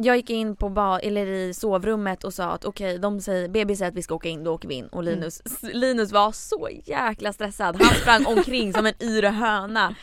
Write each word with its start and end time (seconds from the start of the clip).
Jag 0.00 0.16
gick 0.16 0.30
in 0.30 0.56
på 0.56 0.68
ba, 0.68 0.98
eller 0.98 1.26
i 1.26 1.54
sovrummet 1.54 2.24
och 2.24 2.34
sa 2.34 2.44
att 2.44 2.64
okej, 2.64 2.98
de 2.98 3.20
säger, 3.20 3.48
BB 3.48 3.76
säger 3.76 3.90
att 3.90 3.96
vi 3.96 4.02
ska 4.02 4.14
åka 4.14 4.28
in, 4.28 4.44
då 4.44 4.54
åker 4.54 4.68
vi 4.68 4.74
in. 4.74 4.86
Och 4.86 5.02
Linus, 5.02 5.42
Linus 5.62 6.12
var 6.12 6.32
så 6.32 6.68
jäkla 6.84 7.32
stressad. 7.32 7.82
Han 7.82 7.94
sprang 7.94 8.26
omkring 8.26 8.72
som 8.72 8.86
en 8.86 8.94
yr 9.02 9.22
höna. 9.22 9.94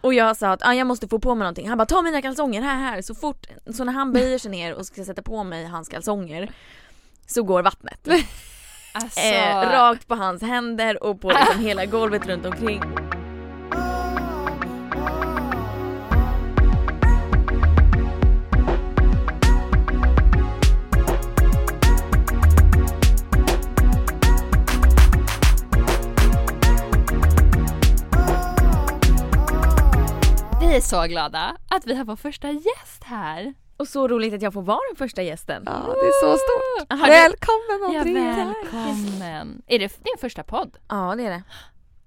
Och 0.00 0.14
jag 0.14 0.36
sa 0.36 0.50
att 0.50 0.66
ah, 0.66 0.72
jag 0.74 0.86
måste 0.86 1.08
få 1.08 1.18
på 1.18 1.34
mig 1.34 1.44
någonting. 1.44 1.68
Han 1.68 1.78
bara 1.78 1.86
ta 1.86 2.02
mina 2.02 2.22
kalsonger 2.22 2.62
här, 2.62 2.76
här. 2.76 3.02
Så 3.02 3.14
fort, 3.14 3.46
så 3.74 3.84
när 3.84 3.92
han 3.92 4.12
böjer 4.12 4.38
sig 4.38 4.50
ner 4.50 4.74
och 4.74 4.86
ska 4.86 5.04
sätta 5.04 5.22
på 5.22 5.44
mig 5.44 5.64
hans 5.64 5.88
kalsonger 5.88 6.52
så 7.26 7.42
går 7.42 7.62
vattnet. 7.62 8.08
Alltså, 8.92 9.20
Eh, 9.20 9.70
rakt 9.70 10.08
på 10.08 10.14
hans 10.14 10.42
händer 10.42 11.02
och 11.02 11.20
på 11.20 11.28
liksom 11.30 11.60
hela 11.60 11.86
golvet 11.86 12.26
runt 12.26 12.46
omkring. 12.46 12.82
Vi 30.68 30.76
är 30.76 30.80
så 30.80 31.02
glada 31.06 31.56
att 31.68 31.86
vi 31.86 31.94
har 31.94 32.04
vår 32.04 32.16
första 32.16 32.50
gäst 32.50 33.04
här. 33.04 33.54
Och 33.76 33.88
så 33.88 34.08
roligt 34.08 34.34
att 34.34 34.42
jag 34.42 34.52
får 34.52 34.62
vara 34.62 34.78
den 34.90 34.96
första 34.96 35.22
gästen. 35.22 35.62
Ja, 35.66 35.72
det 35.72 36.06
är 36.08 36.20
så 36.20 36.38
stort. 36.38 36.92
Aha, 36.92 37.06
det- 37.06 37.12
Välkommen 37.12 37.92
Ja, 37.94 38.00
Andrea! 38.00 38.54
välkommen. 38.62 39.62
Är 39.66 39.78
det 39.78 39.88
din 40.04 40.18
första 40.20 40.42
podd? 40.42 40.76
Ja 40.88 41.14
det 41.16 41.22
är 41.22 41.30
det. 41.30 41.42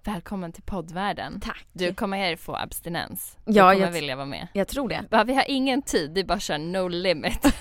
Välkommen 0.04 0.52
till 0.52 0.64
poddvärlden. 0.64 1.40
Tack. 1.42 1.66
Du 1.74 1.94
kommer 1.94 2.36
få 2.36 2.56
abstinens. 2.56 3.38
Du 3.46 3.54
Ja, 3.54 3.72
kommer 3.72 3.86
jag- 3.86 3.92
vilja 3.92 4.16
vara 4.16 4.26
med. 4.26 4.48
Jag 4.54 4.68
tror 4.68 4.90
det. 4.90 5.04
Va, 5.12 5.24
Vi 5.24 5.34
har 5.36 5.46
ingen 5.48 5.82
tid, 5.82 6.12
du 6.12 6.24
bara 6.24 6.40
kör 6.40 6.58
no 6.58 6.88
limit 6.88 7.46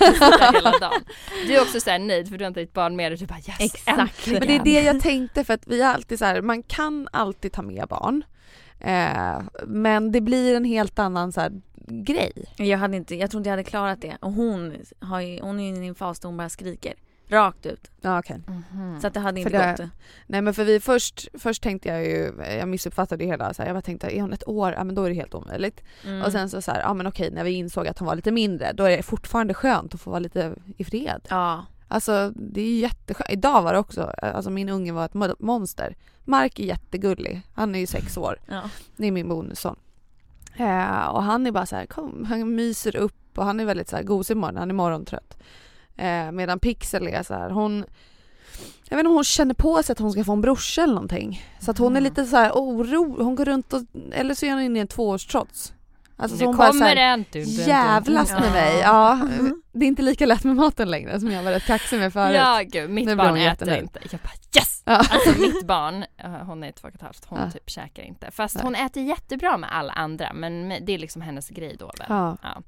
hela 0.55 0.71
dagen. 0.79 1.05
Du 1.47 1.55
är 1.57 1.63
också 1.63 1.81
så 1.81 1.91
här 1.91 1.99
nöjd 1.99 2.29
för 2.29 2.39
du 2.39 2.45
har 2.45 2.49
inte 2.49 2.61
ditt 2.61 2.73
barn 2.73 2.97
med 2.97 3.13
dig. 3.13 3.19
Du 3.19 3.27
bara 3.27 3.39
yes, 3.39 3.61
Exakt. 3.75 4.27
Men 4.27 4.41
det 4.41 4.57
är 4.57 4.65
det 4.65 4.81
jag 4.83 5.01
tänkte 5.01 5.45
för 5.45 5.55
att 5.55 5.67
vi 5.67 5.83
har 5.83 5.95
alltid 5.95 6.19
så 6.19 6.25
här, 6.25 6.43
man 6.43 6.63
kan 6.63 7.09
alltid 7.13 7.53
ta 7.53 7.63
med 7.63 7.89
barn. 7.89 8.23
Eh, 8.81 9.43
men 9.67 10.13
det 10.13 10.21
blir 10.21 10.57
en 10.57 10.65
helt 10.65 10.99
annan 10.99 11.33
så 11.33 11.41
här, 11.41 11.53
grej. 11.87 12.33
Jag, 12.57 12.79
hade 12.79 12.97
inte, 12.97 13.15
jag 13.17 13.31
tror 13.31 13.39
inte 13.41 13.49
jag 13.49 13.53
hade 13.53 13.65
klarat 13.65 14.01
det. 14.03 14.17
Och 14.21 14.33
hon, 14.33 14.75
har 15.01 15.21
ju, 15.21 15.41
hon 15.41 15.61
är 15.61 15.77
ju 15.77 15.85
i 15.85 15.89
en 15.89 15.95
fas 15.95 16.21
där 16.21 16.29
hon 16.29 16.37
bara 16.37 16.49
skriker. 16.49 16.95
Rakt 17.29 17.67
ut. 17.67 17.91
Ja, 18.01 18.19
okej. 18.19 18.41
Mhm. 18.47 19.01
Så 19.01 19.07
att 19.07 19.15
det 19.15 19.21
hade 19.21 19.41
inte 19.41 19.51
För 19.51 19.59
det- 19.59 19.75
gått. 19.79 19.91
Nej 20.27 20.43
men 20.43 20.55
för 20.55 20.65
vi 20.65 20.81
först, 20.81 21.29
först 21.35 21.63
tänkte 21.63 21.89
jag 21.89 22.05
ju, 22.05 22.33
jag 22.59 22.69
missuppfattade 22.69 23.25
det 23.25 23.29
hela, 23.31 23.55
så 23.55 23.63
här, 23.63 23.69
jag 23.69 23.77
bara 23.77 23.83
tänkte 23.83 24.17
är 24.17 24.21
hon 24.21 24.33
ett 24.33 24.49
år, 24.49 24.73
ja 24.73 24.85
men 24.85 24.95
då 24.95 25.05
är 25.05 25.09
det 25.09 25.15
helt 25.15 25.35
omöjligt. 25.35 25.83
Mm. 26.07 26.23
Och 26.23 26.33
sen 26.33 26.51
så, 26.51 26.63
så 26.63 26.71
här, 26.71 26.81
ja 26.81 26.95
men 26.95 27.07
okej 27.07 27.31
när 27.31 27.45
vi 27.45 27.51
insåg 27.51 27.89
att 27.89 27.99
hon 27.99 28.07
var 28.07 28.17
lite 28.17 28.31
mindre, 28.33 28.73
då 28.73 28.85
är 28.85 28.97
det 28.97 29.03
fortfarande 29.03 29.55
skönt 29.55 29.95
att 29.95 30.01
få 30.01 30.11
vara 30.11 30.21
lite 30.21 30.55
i 30.77 30.85
fred. 30.85 31.21
Ja. 31.31 31.67
Alltså 31.91 32.33
det 32.37 32.61
är 32.61 32.79
jätteskönt. 32.79 33.31
Idag 33.31 33.63
var 33.63 33.73
det 33.73 33.79
också, 33.79 34.03
alltså 34.23 34.51
min 34.51 34.69
unge 34.69 34.93
var 34.93 35.05
ett 35.05 35.13
mo- 35.13 35.37
monster. 35.39 35.97
Mark 36.25 36.59
är 36.59 36.65
jättegullig, 36.65 37.43
han 37.55 37.75
är 37.75 37.79
ju 37.79 37.87
sex 37.87 38.17
år. 38.17 38.41
ja. 38.49 38.63
Det 38.97 39.07
är 39.07 39.13
min 39.13 39.29
bonusson. 39.29 39.77
Eh, 40.57 41.07
och 41.09 41.23
han 41.23 41.47
är 41.47 41.53
bara 41.53 41.67
så 41.67 41.77
här, 41.77 41.87
kom, 41.87 42.25
han 42.29 42.55
myser 42.55 42.97
upp 42.97 43.39
och 43.39 43.45
han 43.45 43.61
är 43.61 43.65
väldigt 43.65 43.89
så 43.89 43.97
här 43.97 44.03
gosig 44.03 44.35
imorgon, 44.35 44.57
han 44.57 44.71
är 44.71 44.75
morgontrött. 44.75 45.39
Eh, 45.97 46.33
medan 46.33 46.59
Pixel 46.59 47.07
är 47.09 47.23
så 47.23 47.35
här, 47.35 47.51
hon 47.51 47.85
jag 48.89 48.97
vet 48.97 49.01
inte 49.01 49.09
om 49.09 49.15
hon 49.15 49.25
känner 49.25 49.55
på 49.55 49.83
sig 49.83 49.93
att 49.93 49.99
hon 49.99 50.13
ska 50.13 50.25
få 50.25 50.33
en 50.33 50.41
brorsa 50.41 50.83
eller 50.83 50.95
någonting. 50.95 51.43
Så 51.61 51.71
att 51.71 51.79
hon 51.79 51.87
är 51.97 52.01
Mm. 52.01 52.05
lite 52.05 52.25
så 52.25 52.37
här 52.37 52.51
oro, 52.53 53.23
hon 53.25 53.35
går 53.35 53.45
runt 53.45 53.73
och, 53.73 53.83
eller 54.13 54.35
så 54.35 54.47
är 54.47 54.51
hon 54.51 54.61
inne 54.61 54.79
i 54.79 54.83
en 54.83 54.89
tvåårstrots. 54.89 55.73
Alltså 56.21 56.37
så 56.39 56.45
hon 56.47 56.57
bara 56.57 56.73
så 56.73 56.79
kommer 56.79 56.97
här. 56.97 57.17
Du, 57.17 57.25
du, 57.31 57.45
du, 57.45 57.57
du. 57.57 57.63
jävlas 57.63 58.33
med 58.33 58.43
Ja. 58.49 58.51
mig. 58.53 58.79
Ja, 58.81 59.21
det 59.73 59.85
är 59.85 59.89
inte 59.89 60.03
lika 60.03 60.27
lätt 60.27 60.45
med 60.45 60.57
maten 60.57 60.91
längre 60.91 61.21
som 61.21 61.31
jag 61.31 61.43
var 61.43 61.51
rätt 61.51 61.67
kaxig 61.67 61.99
med 61.99 62.13
förut. 62.13 62.37
Ja 62.37 62.63
gud, 62.67 62.91
mitt 62.91 63.07
Nu 63.07 63.17
barn 63.17 63.27
äter 63.29 63.39
jättenöjd. 63.43 63.83
inte. 63.83 64.01
Jag 64.11 64.21
bara 64.21 64.31
yes! 64.61 64.83
Ja. 64.85 64.97
Alltså 64.97 65.41
mitt 65.41 65.67
barn, 65.67 66.05
eh, 66.19 66.31
hon 66.31 66.65
är 66.65 66.73
två 66.73 66.89
och 66.89 66.95
ett 66.95 67.03
halvt, 67.03 67.25
hon 67.29 67.39
Ja. 67.39 67.51
typ 67.51 67.71
käkar 67.71 68.03
inte. 68.03 68.31
Fast 68.31 68.55
Nej. 68.55 68.65
hon 68.65 68.75
äter 68.75 69.03
jättebra 69.03 69.57
med 69.57 69.77
alla 69.77 69.93
andra 69.93 70.33
men 70.33 70.69
med- 70.69 70.83
det 70.87 70.95
är 70.95 70.99
liksom 70.99 71.23
hennes 71.23 71.49
grej 71.49 71.77
då 71.79 71.87
väl. 71.99 72.07
Ja. 72.09 72.37
Ja. 72.43 72.63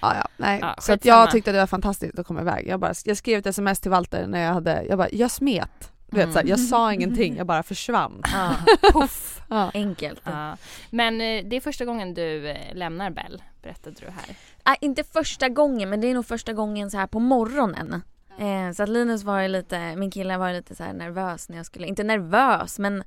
Ja, 0.00 0.14
ja, 0.14 0.28
nej. 0.36 0.58
Ja, 0.62 0.74
så 0.78 0.96
jag 1.02 1.30
tyckte 1.30 1.52
det 1.52 1.58
var 1.58 1.66
fantastiskt 1.66 2.18
att 2.18 2.26
komma 2.26 2.40
iväg. 2.40 2.66
Jag, 2.68 2.80
bara, 2.80 2.92
jag 3.04 3.16
skrev 3.16 3.38
ett 3.38 3.46
sms 3.46 3.80
till 3.80 3.90
Walter 3.90 4.26
när 4.26 4.40
jag 4.44 4.52
hade, 4.54 4.82
jag 4.84 4.98
bara, 4.98 5.08
jag 5.12 5.30
smet. 5.30 5.92
Du 6.10 6.16
vet, 6.16 6.32
så 6.32 6.38
här, 6.38 6.46
jag 6.46 6.60
sa 6.60 6.92
ingenting, 6.92 7.36
jag 7.36 7.46
bara 7.46 7.62
försvann. 7.62 8.22
ja. 8.32 8.56
Puff. 8.92 9.42
Ja. 9.48 9.70
Enkelt. 9.74 10.20
Ja. 10.24 10.56
Men 10.90 11.20
eh, 11.20 11.44
det 11.44 11.56
är 11.56 11.60
första 11.60 11.84
gången 11.84 12.14
du 12.14 12.48
eh, 12.48 12.74
lämnar 12.74 13.10
Bell, 13.10 13.42
berättade 13.62 13.96
du 14.00 14.06
här. 14.06 14.36
Ah, 14.62 14.74
inte 14.80 15.04
första 15.04 15.48
gången 15.48 15.90
men 15.90 16.00
det 16.00 16.06
är 16.06 16.14
nog 16.14 16.26
första 16.26 16.52
gången 16.52 16.90
så 16.90 16.96
här 16.96 17.06
på 17.06 17.18
morgonen. 17.18 18.02
Eh, 18.38 18.72
så 18.72 18.82
att 18.82 18.88
Linus 18.88 19.22
var 19.22 19.40
ju 19.40 19.48
lite, 19.48 19.96
min 19.96 20.10
kille 20.10 20.36
var 20.36 20.48
ju 20.48 20.54
lite 20.54 20.74
så 20.74 20.84
här 20.84 20.92
nervös 20.92 21.48
när 21.48 21.56
jag 21.56 21.66
skulle, 21.66 21.86
inte 21.86 22.04
nervös 22.04 22.78
men 22.78 23.02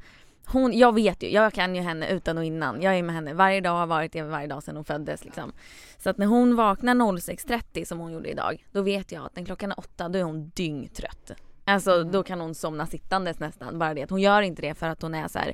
hon, 0.45 0.77
jag 0.77 0.95
vet 0.95 1.23
ju, 1.23 1.31
jag 1.31 1.53
kan 1.53 1.75
ju 1.75 1.81
henne 1.81 2.09
utan 2.09 2.37
och 2.37 2.43
innan. 2.43 2.81
Jag 2.81 2.97
är 2.97 3.03
med 3.03 3.15
henne 3.15 3.33
varje 3.33 3.61
dag, 3.61 3.71
har 3.71 3.87
varit 3.87 4.13
det 4.13 4.21
varje 4.21 4.47
dag 4.47 4.63
sedan 4.63 4.75
hon 4.75 4.85
föddes 4.85 5.25
liksom. 5.25 5.51
Så 5.97 6.09
att 6.09 6.17
när 6.17 6.25
hon 6.25 6.55
vaknar 6.55 6.95
06.30 6.95 7.85
som 7.85 7.99
hon 7.99 8.11
gjorde 8.11 8.29
idag, 8.29 8.65
då 8.71 8.81
vet 8.81 9.11
jag 9.11 9.25
att 9.25 9.35
när 9.35 9.45
klockan 9.45 9.71
är 9.71 9.79
åtta 9.79 10.09
då 10.09 10.19
är 10.19 10.23
hon 10.23 10.49
dyngtrött. 10.49 11.31
Alltså 11.69 12.03
då 12.03 12.23
kan 12.23 12.41
hon 12.41 12.55
somna 12.55 12.85
sittandes 12.85 13.39
nästan. 13.39 13.79
Bara 13.79 13.93
det 13.93 14.03
att 14.03 14.09
hon 14.09 14.21
gör 14.21 14.41
inte 14.41 14.61
det 14.61 14.73
för 14.75 14.87
att 14.87 15.01
hon 15.01 15.13
är 15.15 15.27
så 15.27 15.39
här. 15.39 15.53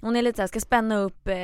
Hon 0.00 0.16
är 0.16 0.22
lite 0.22 0.36
så 0.36 0.42
här, 0.42 0.46
ska 0.46 0.60
spänna 0.60 0.98
upp 0.98 1.28
eh, 1.28 1.34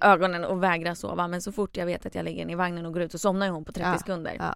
ögonen 0.00 0.44
och 0.44 0.62
vägra 0.62 0.94
sova 0.94 1.28
men 1.28 1.42
så 1.42 1.52
fort 1.52 1.76
jag 1.76 1.86
vet 1.86 2.06
att 2.06 2.14
jag 2.14 2.24
lägger 2.24 2.38
henne 2.38 2.52
i 2.52 2.56
vagnen 2.56 2.86
och 2.86 2.92
går 2.92 3.02
ut 3.02 3.12
så 3.12 3.18
somnar 3.18 3.48
hon 3.48 3.64
på 3.64 3.72
30 3.72 3.88
Ja, 3.88 3.98
sekunder. 3.98 4.36
Ja. 4.38 4.54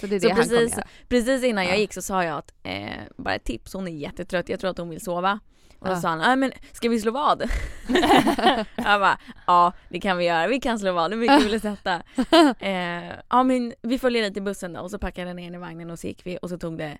Så 0.00 0.06
det 0.06 0.16
är 0.16 0.20
Så 0.20 0.26
det 0.28 0.32
han 0.34 0.42
kommer 0.42 0.56
precis, 0.58 0.76
göra. 0.76 0.86
precis 1.08 1.44
innan 1.44 1.64
jag 1.64 1.74
Ja. 1.74 1.78
gick 1.78 1.92
så 1.94 2.02
sa 2.02 2.24
jag 2.24 2.38
att, 2.38 2.52
eh, 2.62 2.88
bara 3.16 3.34
ett 3.34 3.44
tips, 3.44 3.72
hon 3.72 3.88
är 3.88 3.92
jättetrött, 3.92 4.48
jag 4.48 4.60
tror 4.60 4.70
att 4.70 4.78
hon 4.78 4.88
vill 4.88 5.00
sova. 5.00 5.40
Och 5.78 5.86
då 5.86 5.92
Ja. 5.92 6.00
sa 6.00 6.08
han, 6.08 6.18
nej 6.18 6.36
men 6.36 6.52
ska 6.72 6.88
vi 6.88 7.00
slå 7.00 7.10
vad? 7.12 7.42
jag 8.76 9.00
bara, 9.00 9.18
ja 9.46 9.72
det 9.88 10.00
kan 10.00 10.16
vi 10.18 10.24
göra, 10.24 10.46
vi 10.48 10.60
kan 10.60 10.78
slå 10.78 10.92
vad, 10.92 11.10
hur 11.12 11.18
mycket 11.20 11.42
vill 11.44 11.52
du 11.52 11.60
sätta? 11.60 12.02
eh, 12.58 13.12
ja 13.30 13.42
men 13.42 13.74
vi 13.82 13.98
följer 13.98 14.22
dig 14.22 14.32
till 14.32 14.42
bussen 14.42 14.72
då 14.72 14.80
och 14.80 14.90
så 14.90 14.98
packade 14.98 15.28
jag 15.28 15.36
ner 15.36 15.44
henne 15.44 15.56
i 15.56 15.60
vagnen 15.60 15.90
och 15.90 15.98
så 15.98 16.06
gick 16.06 16.26
vi 16.26 16.38
och 16.42 16.48
så 16.50 16.58
tog 16.58 16.78
det 16.78 16.98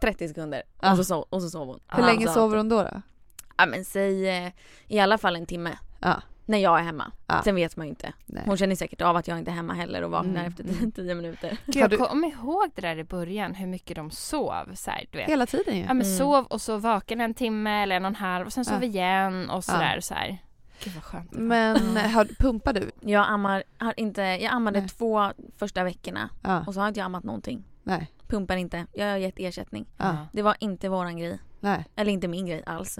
30 0.00 0.28
sekunder 0.28 0.62
Ja. 0.80 0.90
och, 0.90 0.96
så 0.96 1.04
sov, 1.04 1.26
och 1.30 1.42
så 1.42 1.50
sov 1.50 1.66
hon. 1.66 1.80
Hur 1.88 2.02
Ja, 2.02 2.06
länge 2.06 2.26
så 2.26 2.32
sover 2.32 2.56
hon 2.56 2.68
då? 2.68 2.82
då? 2.82 3.02
Ja 3.56 3.66
men 3.66 3.84
säg 3.84 4.28
eh, 4.46 4.52
i 4.86 4.98
alla 5.00 5.18
fall 5.18 5.36
en 5.36 5.46
timme. 5.46 5.78
Ja. 6.00 6.22
när 6.48 6.58
jag 6.58 6.78
är 6.78 6.82
hemma. 6.82 7.12
Ja. 7.26 7.42
Sen 7.44 7.54
vet 7.54 7.76
man 7.76 7.86
ju 7.86 7.90
inte. 7.90 8.12
Nej. 8.26 8.42
Hon 8.46 8.56
känner 8.56 8.76
säkert 8.76 9.00
av 9.02 9.16
att 9.16 9.28
jag 9.28 9.38
inte 9.38 9.50
är 9.50 9.54
hemma 9.54 9.74
heller 9.74 10.02
och 10.02 10.10
vaknar 10.10 10.32
Mm. 10.40 10.46
efter 10.46 10.64
Mm. 10.64 10.92
tio 10.92 11.14
minuter. 11.14 11.56
Gud, 11.66 11.76
jag 11.76 11.90
du- 11.90 11.96
kommer 11.96 12.28
ihåg 12.28 12.70
det 12.74 12.80
där 12.82 12.98
i 12.98 13.04
början, 13.04 13.54
hur 13.54 13.66
mycket 13.66 13.96
de 13.96 14.10
sov. 14.10 14.74
Så 14.74 14.90
här, 14.90 15.04
du 15.10 15.18
vet. 15.18 15.28
Hela 15.28 15.46
tiden 15.46 15.74
ju. 15.76 15.80
Ja 15.80 15.94
men 15.94 16.06
Mm. 16.06 16.18
sov 16.18 16.44
och 16.46 16.60
så 16.60 16.76
vaken 16.78 17.20
en 17.20 17.34
timme 17.34 17.82
eller 17.82 17.96
en 17.96 18.04
och 18.04 18.08
en 18.08 18.14
halv 18.16 18.46
och 18.46 18.52
sen 18.52 18.64
sov 18.64 18.78
Ja. 18.84 18.88
igen 18.88 19.50
och 19.50 19.56
Ja. 19.56 19.62
sådär. 19.62 20.00
Så 20.00 20.14
här. 20.14 20.38
Gud 20.84 20.94
vad 20.94 21.04
skönt. 21.04 21.32
Men 21.32 21.96
har, 21.96 22.24
pumpar 22.24 22.72
du? 22.72 22.90
Jag 23.00 23.26
ammar, 23.28 23.62
har 23.78 23.94
inte, 24.00 24.22
jag 24.22 24.52
ammade 24.52 24.80
Nej. 24.80 24.88
två 24.88 25.32
första 25.56 25.84
veckorna 25.84 26.28
Ja. 26.42 26.64
och 26.66 26.74
så 26.74 26.80
har 26.80 26.88
inte 26.88 27.00
jag 27.00 27.04
ammat 27.04 27.24
någonting. 27.24 27.64
Nej. 27.82 28.10
Pumpar 28.28 28.56
inte. 28.56 28.86
Jag 28.92 29.10
har 29.10 29.16
gett 29.16 29.38
ersättning. 29.38 29.86
Ja. 29.96 30.16
Det 30.32 30.42
var 30.42 30.56
inte 30.60 30.88
våran 30.88 31.16
grej. 31.16 31.38
Nej. 31.60 31.84
Eller 31.96 32.12
inte 32.12 32.28
min 32.28 32.46
grej 32.46 32.62
alls. 32.66 32.98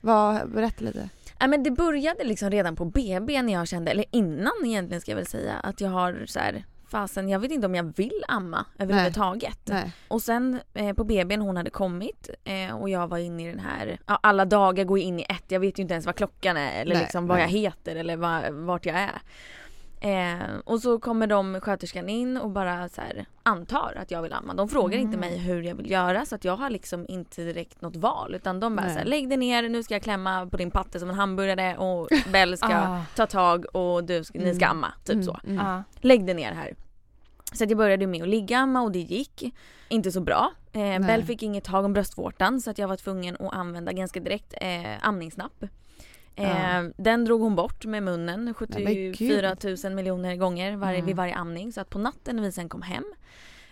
Vad, 0.00 0.50
berätta 0.50 0.84
lite. 0.84 1.08
Nej 1.40 1.48
men 1.48 1.62
det 1.62 1.70
började 1.70 2.24
liksom 2.24 2.50
redan 2.50 2.76
på 2.76 2.84
BB 2.84 3.42
när 3.42 3.52
jag 3.52 3.68
kände, 3.68 3.90
eller 3.90 4.04
innan 4.10 4.52
egentligen 4.64 5.00
ska 5.00 5.10
jag 5.10 5.16
väl 5.16 5.26
säga, 5.26 5.52
att 5.54 5.80
jag 5.80 5.90
har 5.90 6.24
så 6.26 6.38
här, 6.38 6.64
fasen 6.88 7.28
jag 7.28 7.38
vet 7.38 7.52
inte 7.52 7.66
om 7.66 7.74
jag 7.74 7.96
vill 7.96 8.24
amma 8.28 8.64
överhuvudtaget. 8.78 9.60
Nej. 9.64 9.92
Och 10.08 10.22
sen 10.22 10.60
eh, 10.74 10.92
på 10.92 11.04
BB 11.04 11.36
när 11.36 11.46
hon 11.46 11.56
hade 11.56 11.70
kommit 11.70 12.30
eh, 12.44 12.76
och 12.76 12.88
jag 12.90 13.08
var 13.08 13.18
inne 13.18 13.48
i 13.48 13.50
den 13.50 13.60
här, 13.60 13.98
ja, 14.06 14.18
alla 14.22 14.44
dagar 14.44 14.84
går 14.84 14.98
in 14.98 15.20
i 15.20 15.22
ett, 15.28 15.44
jag 15.48 15.60
vet 15.60 15.78
ju 15.78 15.82
inte 15.82 15.94
ens 15.94 16.06
vad 16.06 16.14
klockan 16.16 16.56
är 16.56 16.80
eller 16.80 16.94
Nej, 16.94 17.02
liksom 17.02 17.26
vad 17.26 17.38
nej. 17.38 17.44
jag 17.44 17.50
heter 17.50 17.96
eller 17.96 18.16
va, 18.16 18.42
vart 18.50 18.86
jag 18.86 18.96
är. 18.96 19.20
Eh, 20.06 20.56
och 20.64 20.80
så 20.80 20.98
kommer 20.98 21.26
de 21.26 21.60
sköterskan 21.60 22.08
in 22.08 22.36
och 22.36 22.50
bara 22.50 22.88
så 22.88 23.00
här, 23.00 23.26
antar 23.42 23.94
att 24.02 24.10
jag 24.10 24.22
vill 24.22 24.32
amma. 24.32 24.54
De 24.54 24.68
frågar 24.68 24.98
inte 24.98 25.16
Mm. 25.16 25.30
mig 25.30 25.38
hur 25.38 25.62
jag 25.62 25.74
vill 25.74 25.90
göra 25.90 26.26
så 26.26 26.34
att 26.34 26.44
jag 26.44 26.56
har 26.56 26.70
liksom 26.70 27.06
inte 27.08 27.42
direkt 27.42 27.80
något 27.82 27.96
val 27.96 28.34
utan 28.34 28.60
de 28.60 28.76
bara 28.76 28.82
Nej. 28.86 28.92
så 28.92 28.98
här, 28.98 29.06
lägg 29.06 29.28
dig 29.28 29.38
ner, 29.38 29.68
nu 29.68 29.82
ska 29.82 29.94
jag 29.94 30.02
klämma 30.02 30.46
på 30.46 30.56
din 30.56 30.70
patte 30.70 31.00
som 31.00 31.08
en 31.10 31.14
hamburgare 31.14 31.76
och 31.76 32.08
Bell 32.32 32.56
ska 32.56 32.66
Ah. 32.76 33.02
ta 33.16 33.26
tag 33.26 33.64
och 33.76 34.04
du 34.04 34.24
ska, 34.24 34.38
ni 34.38 34.54
ska 34.54 34.64
Mm. 34.64 34.76
amma. 34.76 34.92
Typ 35.04 35.24
så. 35.24 35.38
Mm. 35.44 35.66
Ja. 35.66 35.82
Lägg 36.00 36.26
dig 36.26 36.34
ner 36.34 36.52
här. 36.52 36.74
Så 37.52 37.64
att 37.64 37.70
jag 37.70 37.78
började 37.78 38.06
med 38.06 38.22
att 38.22 38.28
ligga 38.28 38.58
amma 38.58 38.80
och 38.82 38.92
det 38.92 38.98
gick 38.98 39.54
inte 39.88 40.12
så 40.12 40.20
bra. 40.20 40.50
Eh, 40.72 41.06
Bell 41.06 41.24
fick 41.24 41.42
inget 41.42 41.64
tag 41.64 41.84
om 41.84 41.92
bröstvårtan 41.92 42.60
så 42.60 42.70
att 42.70 42.78
jag 42.78 42.88
var 42.88 42.96
tvungen 42.96 43.36
att 43.40 43.54
använda 43.54 43.92
ganska 43.92 44.20
direkt 44.20 44.54
eh, 44.60 45.06
amningsnapp. 45.08 45.64
Eh, 46.36 46.48
Ja. 46.76 46.90
Den 46.96 47.24
drog 47.24 47.40
hon 47.40 47.54
bort 47.56 47.84
med 47.86 48.02
munnen 48.02 48.44
men 48.44 48.54
74 48.54 49.54
gud. 49.60 49.78
000 49.84 49.94
miljoner 49.94 50.36
gånger 50.36 50.76
varje, 50.76 50.96
Mm. 50.98 51.06
vid 51.06 51.16
varje 51.16 51.34
amning. 51.34 51.72
Så 51.72 51.80
att 51.80 51.90
på 51.90 51.98
natten 51.98 52.36
när 52.36 52.42
vi 52.42 52.52
sen 52.52 52.68
kom 52.68 52.82
hem 52.82 53.04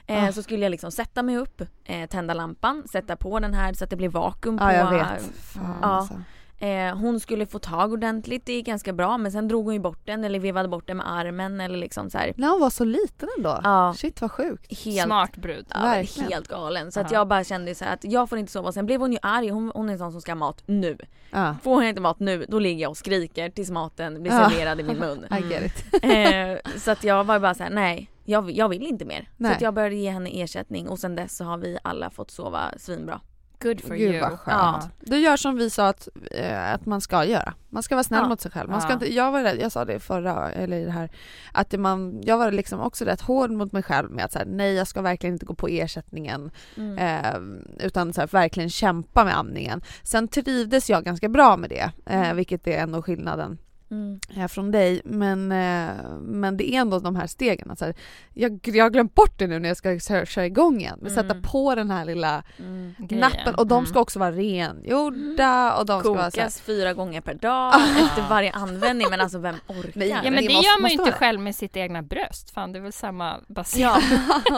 eh, 0.07 0.25
Ah. 0.25 0.33
så 0.33 0.43
skulle 0.43 0.63
jag 0.65 0.71
liksom 0.71 0.91
sätta 0.93 1.23
mig 1.23 1.37
upp, 1.37 1.63
eh, 1.85 2.07
tända 2.09 2.35
lampan, 2.35 2.83
sätta 2.93 3.17
på 3.17 3.39
den 3.39 3.55
här 3.55 3.73
så 3.73 3.85
att 3.85 3.91
det 3.91 3.97
blir 3.97 4.09
vakuum 4.09 4.59
på 4.59 4.65
Ja 4.65 4.73
jag 4.73 4.91
vet. 4.91 5.23
Fan, 5.37 5.79
Ja. 5.83 5.87
alltså. 5.89 6.15
Eh, 6.59 6.97
hon 6.97 7.21
skulle 7.21 7.47
få 7.47 7.59
tag 7.59 7.93
ordentligt, 7.93 8.47
det 8.47 8.53
gick 8.53 8.67
ganska 8.67 8.93
bra 8.93 9.19
men 9.19 9.33
sen 9.33 9.49
drog 9.49 9.65
hon 9.65 9.75
ju 9.75 9.81
bort 9.81 10.01
den 10.07 10.25
eller 10.25 10.39
vevade 10.39 10.69
bort 10.69 10.87
den 10.87 10.97
med 10.97 11.11
armen 11.13 11.61
eller 11.61 11.79
liksom 11.79 12.11
så 12.11 12.19
här. 12.19 12.33
När 12.37 12.49
hon 12.49 12.61
var 12.61 12.71
så 12.71 12.85
liten 12.85 13.29
ändå. 13.39 13.61
Ja. 13.65 13.95
Shit 13.97 14.21
vad 14.21 14.31
sjukt. 14.33 14.85
Helt, 14.85 15.03
Smart 15.07 15.37
brud. 15.37 15.67
ja, 15.75 15.83
Verkligen. 15.83 16.33
helt 16.33 16.49
galen. 16.49 16.93
Så 16.93 17.01
att 17.01 17.11
Ja. 17.13 17.19
jag 17.19 17.29
bara 17.29 17.45
kände 17.45 17.75
så 17.75 17.85
här 17.85 17.95
att 17.95 18.05
jag 18.05 18.29
får 18.29 18.39
inte 18.39 18.53
sova. 18.53 18.73
Sen 18.73 18.87
blev 18.87 19.01
hon 19.01 19.13
ju 19.13 19.19
arg, 19.23 19.49
hon, 19.49 19.73
hon 19.75 19.89
är 19.89 19.93
en 19.93 19.99
sån 19.99 20.13
som 20.13 20.21
ska 20.21 20.31
ha 20.33 20.37
mat 20.37 20.63
nu. 20.67 20.99
Ja. 21.31 21.57
Får 21.63 21.75
hon 21.75 21.85
inte 21.85 22.01
mat 22.01 22.21
nu, 22.21 22.45
då 22.49 22.59
ligger 22.59 22.83
jag 22.83 22.91
och 22.91 22.97
skriker 22.97 23.51
tills 23.51 23.71
maten 23.71 24.23
blir 24.23 24.33
serverad 24.33 24.81
i 24.81 24.83
min 24.83 24.97
mun. 24.99 25.27
I 25.41 25.53
get 25.53 25.63
it. 25.65 26.05
eh, 26.05 26.73
så 26.81 26.91
att 26.91 27.05
jag 27.05 27.25
var 27.25 27.39
bara 27.41 27.55
så 27.55 27.63
här: 27.63 27.71
nej. 27.71 28.11
Jag, 28.27 28.51
jag 28.51 28.69
vill 28.69 28.83
inte 28.87 29.05
mer. 29.05 29.29
Nej. 29.37 29.51
Så 29.51 29.57
att 29.57 29.63
jag 29.63 29.75
började 29.75 29.95
ge 29.95 30.11
henne 30.11 30.31
ersättning 30.43 30.89
och 30.89 30.99
sen 30.99 31.15
dess 31.15 31.37
så 31.37 31.45
har 31.45 31.59
vi 31.59 31.79
alla 31.85 32.11
fått 32.11 32.31
sova 32.31 32.61
svinbra. 32.77 33.21
Good 33.61 33.81
for 33.81 33.95
Gud 33.95 34.15
you. 34.15 34.21
vad 34.21 34.39
skönt. 34.41 34.59
Ja. 34.59 34.83
Du 35.01 35.19
gör 35.19 35.37
som 35.37 35.57
vi 35.57 35.71
sa 35.71 35.89
att, 35.89 36.09
eh, 36.31 36.73
att 36.73 36.87
man 36.87 37.01
ska 37.01 37.25
göra. 37.25 37.55
Man 37.69 37.83
ska 37.83 37.95
vara 37.95 38.05
snäll 38.05 38.21
Ja. 38.23 38.29
mot 38.29 38.41
sig 38.41 38.51
själv. 38.51 38.71
Man 38.71 38.81
ska 38.81 38.91
Ja. 38.91 38.95
inte, 38.95 39.15
jag 39.15 39.33
var 39.33 39.43
rädd, 39.43 39.59
jag 39.61 39.73
sa 39.73 39.85
det 39.85 40.01
förra, 40.01 40.53
eller 40.53 40.77
i 40.77 40.85
det 40.85 40.91
här, 40.91 41.11
att 41.53 41.71
det 41.71 41.79
man, 41.79 42.21
jag 42.25 42.39
var 42.39 42.51
liksom 42.53 42.81
också 42.81 43.05
rätt 43.05 43.21
hård 43.21 43.51
mot 43.51 43.73
mig 43.73 43.83
själv 43.83 44.11
med 44.11 44.25
att 44.25 44.33
så 44.33 44.39
här, 44.39 44.47
nej 44.47 44.75
jag 44.75 44.87
ska 44.87 45.03
verkligen 45.03 45.35
inte 45.35 45.47
gå 45.47 45.55
på 45.55 45.69
ersättningen 45.69 46.51
Mm. 46.77 46.99
eh, 46.99 47.87
utan 47.87 48.13
så 48.13 48.21
här, 48.21 48.29
verkligen 48.29 48.71
kämpa 48.71 49.25
med 49.25 49.39
amningen. 49.39 49.83
Sen 50.03 50.29
trivdes 50.29 50.91
jag 50.91 51.05
ganska 51.05 51.29
bra 51.29 51.57
med 51.57 51.71
det, 51.71 51.91
eh, 52.07 52.35
vilket 52.35 52.67
är 52.67 52.79
ändå 52.79 53.03
skillnaden 53.03 53.59
Mm. 53.91 54.49
från 54.49 54.71
dig. 54.71 55.01
Men, 55.05 55.53
eh, 55.53 56.19
men 56.21 56.57
det 56.57 56.75
är 56.75 56.81
ändå 56.81 56.99
de 56.99 57.17
här 57.17 57.27
stegen. 57.27 57.71
Att 57.71 57.79
så 57.79 57.85
här, 57.85 57.95
jag, 58.33 58.61
jag 58.63 58.85
har 58.85 58.91
glömt 58.91 59.15
bort 59.15 59.39
det 59.39 59.47
nu 59.47 59.59
när 59.59 59.69
jag 59.69 59.77
ska 59.77 59.99
köra, 59.99 60.27
köra 60.27 60.47
igång 60.47 60.81
igen. 60.81 60.99
Men 61.03 61.11
sätta 61.11 61.31
Mm. 61.31 61.43
på 61.43 61.75
den 61.75 61.91
här 61.91 62.05
lilla 62.05 62.43
Mm. 62.59 62.95
Nappen 62.99 63.55
och 63.55 63.67
de 63.67 63.79
Mm. 63.79 63.87
ska 63.87 64.01
också 64.01 64.19
vara 64.19 64.33
rengjorda 64.33 65.75
och 65.77 65.87
de 65.87 66.01
ska 66.01 66.09
vara 66.13 66.31
så 66.31 66.37
här, 66.41 66.45
Kokas 66.47 66.61
fyra 66.61 66.93
gånger 66.95 67.21
per 67.21 67.35
dag 67.35 67.75
efter 68.05 68.29
varje 68.29 68.53
användning 68.53 69.07
men 69.11 69.21
alltså 69.21 69.39
vem 69.39 69.57
orkar? 69.67 69.91
Nej, 69.95 70.09
Ja 70.09 70.21
Men 70.23 70.33
det 70.33 70.39
det 70.41 70.55
måste- 70.55 70.67
gör 70.69 70.81
man 70.81 70.89
ju 70.91 70.93
inte 70.93 71.05
vara. 71.11 71.15
själv 71.19 71.41
med 71.41 71.55
sitt 71.55 71.77
egna 71.77 72.03
bröst. 72.03 72.51
Fan 72.51 72.73
det 72.73 72.79
är 72.79 72.83
väl 72.83 72.93
samma 72.93 73.41
basil. 73.49 73.83
Ja. 73.83 74.01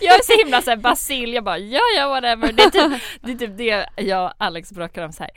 jag 0.00 0.14
är 0.14 0.22
så 0.24 0.42
himla 0.44 0.62
såhär 0.62 0.76
basil, 0.76 1.32
jag 1.34 1.44
bara 1.44 1.58
ja 1.58 1.80
ja 1.98 2.08
whatever. 2.08 2.52
Det 2.52 2.62
är 2.62 2.70
typ 2.70 3.02
det, 3.22 3.32
är 3.32 3.36
typ 3.36 3.56
det 3.58 3.86
jag 3.96 4.24
och 4.24 4.32
Alex 4.38 4.72
bråkar 4.72 5.02
om 5.04 5.12
så 5.12 5.22
här. 5.22 5.32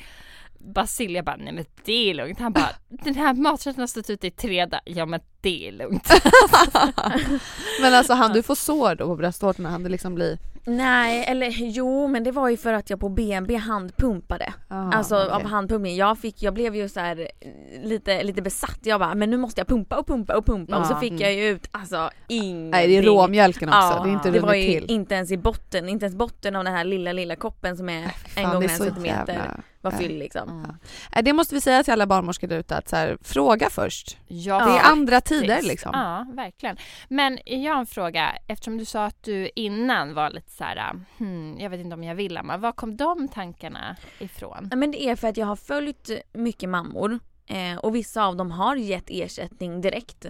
Basil, 0.59 1.15
jag 1.15 1.25
bara 1.25 1.35
nej 1.35 1.53
men 1.53 1.65
det 1.85 2.09
är 2.09 2.13
lugnt. 2.13 2.39
Han 2.39 2.51
bara 2.53 2.69
den 2.89 3.15
här 3.15 3.33
maträtten 3.33 3.79
har 3.79 3.87
stått 3.87 4.09
ute 4.09 4.27
i 4.27 4.31
tre 4.31 4.65
dagar. 4.65 4.81
Ja 4.85 5.05
men 5.05 5.19
det 5.41 5.67
är 5.67 5.71
lugnt. 5.71 6.09
Men 7.81 7.93
alltså 7.93 8.13
han 8.13 8.33
du 8.33 8.43
får 8.43 8.55
sår 8.55 8.95
då 8.95 9.05
på 9.07 9.15
bröstvårtorna, 9.15 9.69
han 9.69 9.83
det 9.83 9.89
liksom 9.89 10.15
bli 10.15 10.37
Nej, 10.65 11.25
eller 11.27 11.49
jo 11.57 12.07
men 12.07 12.23
det 12.23 12.31
var 12.31 12.49
ju 12.49 12.57
för 12.57 12.73
att 12.73 12.89
jag 12.89 12.99
på 12.99 13.09
BNB 13.09 13.55
handpumpade. 13.55 14.53
Aha, 14.69 14.91
alltså 14.93 15.15
okej. 15.15 15.29
av 15.31 15.43
handpumpning. 15.45 15.95
Jag, 15.95 16.17
fick, 16.19 16.41
jag 16.43 16.53
blev 16.53 16.75
ju 16.75 16.89
så 16.89 16.99
här 16.99 17.19
eh, 17.19 17.83
lite, 17.87 18.23
lite 18.23 18.41
besatt. 18.41 18.79
Jag 18.83 18.99
bara, 18.99 19.15
men 19.15 19.29
nu 19.29 19.37
måste 19.37 19.61
jag 19.61 19.67
pumpa 19.67 19.95
och 19.97 20.07
pumpa 20.07 20.35
och 20.37 20.45
pumpa. 20.45 20.77
och 20.77 20.85
så 20.85 20.93
Ja, 20.93 20.99
fick 20.99 21.11
mm. 21.11 21.21
jag 21.21 21.33
ju 21.33 21.47
ut 21.49 21.67
alltså 21.71 22.09
ingenting. 22.27 22.69
Nej 22.69 22.87
det 22.87 22.97
är 22.97 23.03
råmjölken 23.03 23.69
också, 23.69 23.77
Ja, 23.79 24.01
det 24.03 24.09
är 24.09 24.13
inte 24.13 24.31
det 24.31 24.39
var 24.39 24.53
ju 24.53 24.79
till. 24.79 24.91
inte 24.91 25.15
ens 25.15 25.31
i 25.31 25.37
botten, 25.37 25.89
inte 25.89 26.05
ens 26.05 26.15
botten 26.15 26.55
av 26.55 26.63
den 26.63 26.73
här 26.73 26.83
lilla 26.83 27.13
lilla 27.13 27.35
koppen 27.35 27.77
som 27.77 27.89
är 27.89 28.03
en 28.03 28.09
Fan, 28.09 28.51
gång 28.51 28.59
det 28.59 28.65
en 28.65 28.71
är 28.71 28.75
så 28.75 28.83
centimeter 28.83 29.33
jävla- 29.33 29.61
var 29.91 29.99
Nej. 29.99 30.07
fylld 30.07 30.19
liksom. 30.19 30.49
Mm. 30.49 31.25
Det 31.25 31.33
måste 31.33 31.55
vi 31.55 31.61
säga 31.61 31.83
till 31.83 31.93
alla 31.93 32.07
barnmorskor 32.07 32.47
där 32.47 32.57
ute 32.59 32.77
att 32.77 32.89
så 32.89 32.95
här, 32.95 33.17
fråga 33.21 33.69
först. 33.69 34.17
Ja, 34.27 34.65
Det 34.65 34.71
är 34.71 34.91
andra 34.91 35.21
tider 35.21 35.61
liksom. 35.61 35.91
Ja, 35.93 36.25
verkligen. 36.33 36.77
Men 37.07 37.39
jag 37.45 37.73
har 37.73 37.79
en 37.79 37.85
fråga, 37.85 38.37
eftersom 38.47 38.77
du 38.77 38.85
sa 38.85 39.05
att 39.05 39.23
du 39.23 39.49
innan 39.55 40.13
var 40.13 40.29
lite 40.29 40.51
så 40.51 40.63
här, 40.63 40.99
hmm, 41.17 41.57
jag 41.59 41.69
vet 41.69 41.79
inte 41.79 41.93
om 41.93 42.03
jag 42.03 42.15
vill 42.15 42.37
amma. 42.37 42.57
Var 42.57 42.71
kom 42.71 42.97
de 42.97 43.27
tankarna 43.27 43.95
ifrån? 44.19 44.67
Ja, 44.71 44.75
Men 44.75 44.91
det 44.91 45.03
är 45.03 45.15
för 45.15 45.27
att 45.27 45.37
jag 45.37 45.45
har 45.45 45.55
följt 45.55 46.09
mycket 46.33 46.69
mammor 46.69 47.19
eh, 47.45 47.77
och 47.77 47.95
vissa 47.95 48.25
av 48.25 48.35
dem 48.35 48.51
har 48.51 48.75
gett 48.75 49.05
ersättning 49.07 49.81
direkt. 49.81 50.25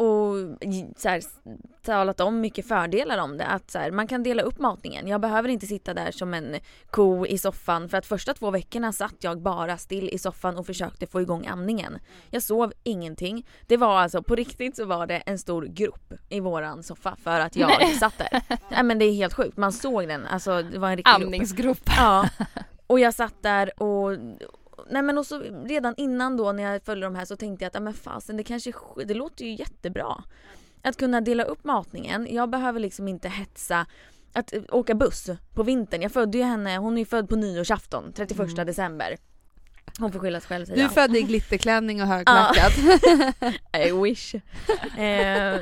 Och 0.00 0.36
så 0.96 1.08
här, 1.08 1.22
talat 1.82 2.20
om 2.20 2.40
mycket 2.40 2.68
fördelar 2.68 3.18
om 3.18 3.36
det. 3.36 3.46
Att 3.46 3.70
så 3.70 3.78
här, 3.78 3.90
man 3.90 4.06
kan 4.06 4.22
dela 4.22 4.42
upp 4.42 4.58
matningen. 4.58 5.08
Jag 5.08 5.20
behöver 5.20 5.48
inte 5.48 5.66
sitta 5.66 5.94
där 5.94 6.10
som 6.10 6.34
en 6.34 6.56
ko 6.90 7.26
i 7.26 7.38
soffan. 7.38 7.88
För 7.88 7.98
att 7.98 8.06
första 8.06 8.34
två 8.34 8.50
veckorna 8.50 8.92
satt 8.92 9.14
jag 9.20 9.40
bara 9.42 9.76
still 9.76 10.08
i 10.08 10.18
soffan 10.18 10.58
och 10.58 10.66
försökte 10.66 11.06
få 11.06 11.20
igång 11.20 11.46
amningen. 11.46 11.98
Jag 12.30 12.42
sov 12.42 12.72
ingenting. 12.82 13.46
Det 13.66 13.76
var 13.76 14.00
alltså, 14.00 14.22
på 14.22 14.34
riktigt 14.34 14.76
så 14.76 14.84
var 14.84 15.06
det 15.06 15.16
en 15.16 15.38
stor 15.38 15.62
grop 15.62 16.12
i 16.28 16.40
våran 16.40 16.82
soffa 16.82 17.16
för 17.22 17.40
att 17.40 17.56
jag 17.56 17.70
Nej. 17.80 17.94
satt 17.94 18.18
där. 18.18 18.42
Nej 18.70 18.82
men 18.82 18.98
det 18.98 19.04
är 19.04 19.12
helt 19.12 19.34
sjukt. 19.34 19.56
Man 19.56 19.72
såg 19.72 20.08
den. 20.08 20.26
Alltså 20.26 20.62
det 20.62 20.78
var 20.78 20.90
en 20.90 20.96
riktig 20.96 21.14
grop. 21.14 21.22
Amningsgrop. 21.22 21.80
Ja. 21.86 22.28
Och 22.86 23.00
jag 23.00 23.14
satt 23.14 23.42
där 23.42 23.82
och 23.82 24.16
Nej 24.90 25.02
men 25.02 25.18
och 25.18 25.26
så 25.26 25.38
redan 25.64 25.94
innan 25.96 26.36
då 26.36 26.52
när 26.52 26.62
jag 26.72 26.82
följde 26.82 27.06
de 27.06 27.14
här 27.14 27.24
så 27.24 27.36
tänkte 27.36 27.64
jag 27.64 27.68
att 27.68 27.74
ja, 27.74 27.80
men 27.80 27.94
fasen 27.94 28.36
det 28.36 28.44
kanske 28.44 28.70
sk- 28.70 29.04
det 29.04 29.14
låter 29.14 29.44
ju 29.44 29.54
jättebra. 29.54 30.24
Att 30.82 30.96
kunna 30.96 31.20
dela 31.20 31.44
upp 31.44 31.64
matningen. 31.64 32.26
Jag 32.30 32.50
behöver 32.50 32.80
liksom 32.80 33.08
inte 33.08 33.28
hetsa 33.28 33.86
att 34.32 34.52
eh, 34.52 34.62
åka 34.68 34.94
buss 34.94 35.30
på 35.54 35.62
vintern. 35.62 36.02
Jag 36.02 36.12
födde 36.12 36.38
ju 36.38 36.44
henne, 36.44 36.76
hon 36.76 36.94
är 36.94 36.98
ju 36.98 37.04
född 37.06 37.28
på 37.28 37.36
nyårsafton 37.36 38.12
31 38.12 38.56
december. 38.56 39.16
Hon 39.98 40.12
får 40.12 40.18
skylla 40.20 40.40
sig 40.40 40.48
själv 40.48 40.64
säger 40.66 40.78
Du 40.78 40.84
är 40.84 40.88
född 40.88 41.16
i 41.16 41.22
glitterklänning 41.22 42.02
och 42.02 42.08
högklackat. 42.08 42.72
I 43.86 43.92
wish. 43.92 44.34
Eh, 44.98 45.60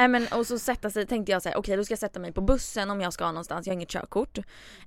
Äh, 0.00 0.08
men, 0.08 0.26
och 0.32 0.46
så 0.46 0.58
sätta 0.58 0.90
sig, 0.90 1.06
tänkte 1.06 1.32
jag 1.32 1.42
så 1.42 1.48
här, 1.48 1.56
okej 1.56 1.76
då 1.76 1.84
ska 1.84 1.92
jag 1.92 1.98
sätta 1.98 2.20
mig 2.20 2.32
på 2.32 2.40
bussen 2.40 2.90
om 2.90 3.00
jag 3.00 3.12
ska 3.12 3.26
någonstans, 3.26 3.66
jag 3.66 3.72
har 3.72 3.76
inget 3.76 3.88
körkort. 3.88 4.38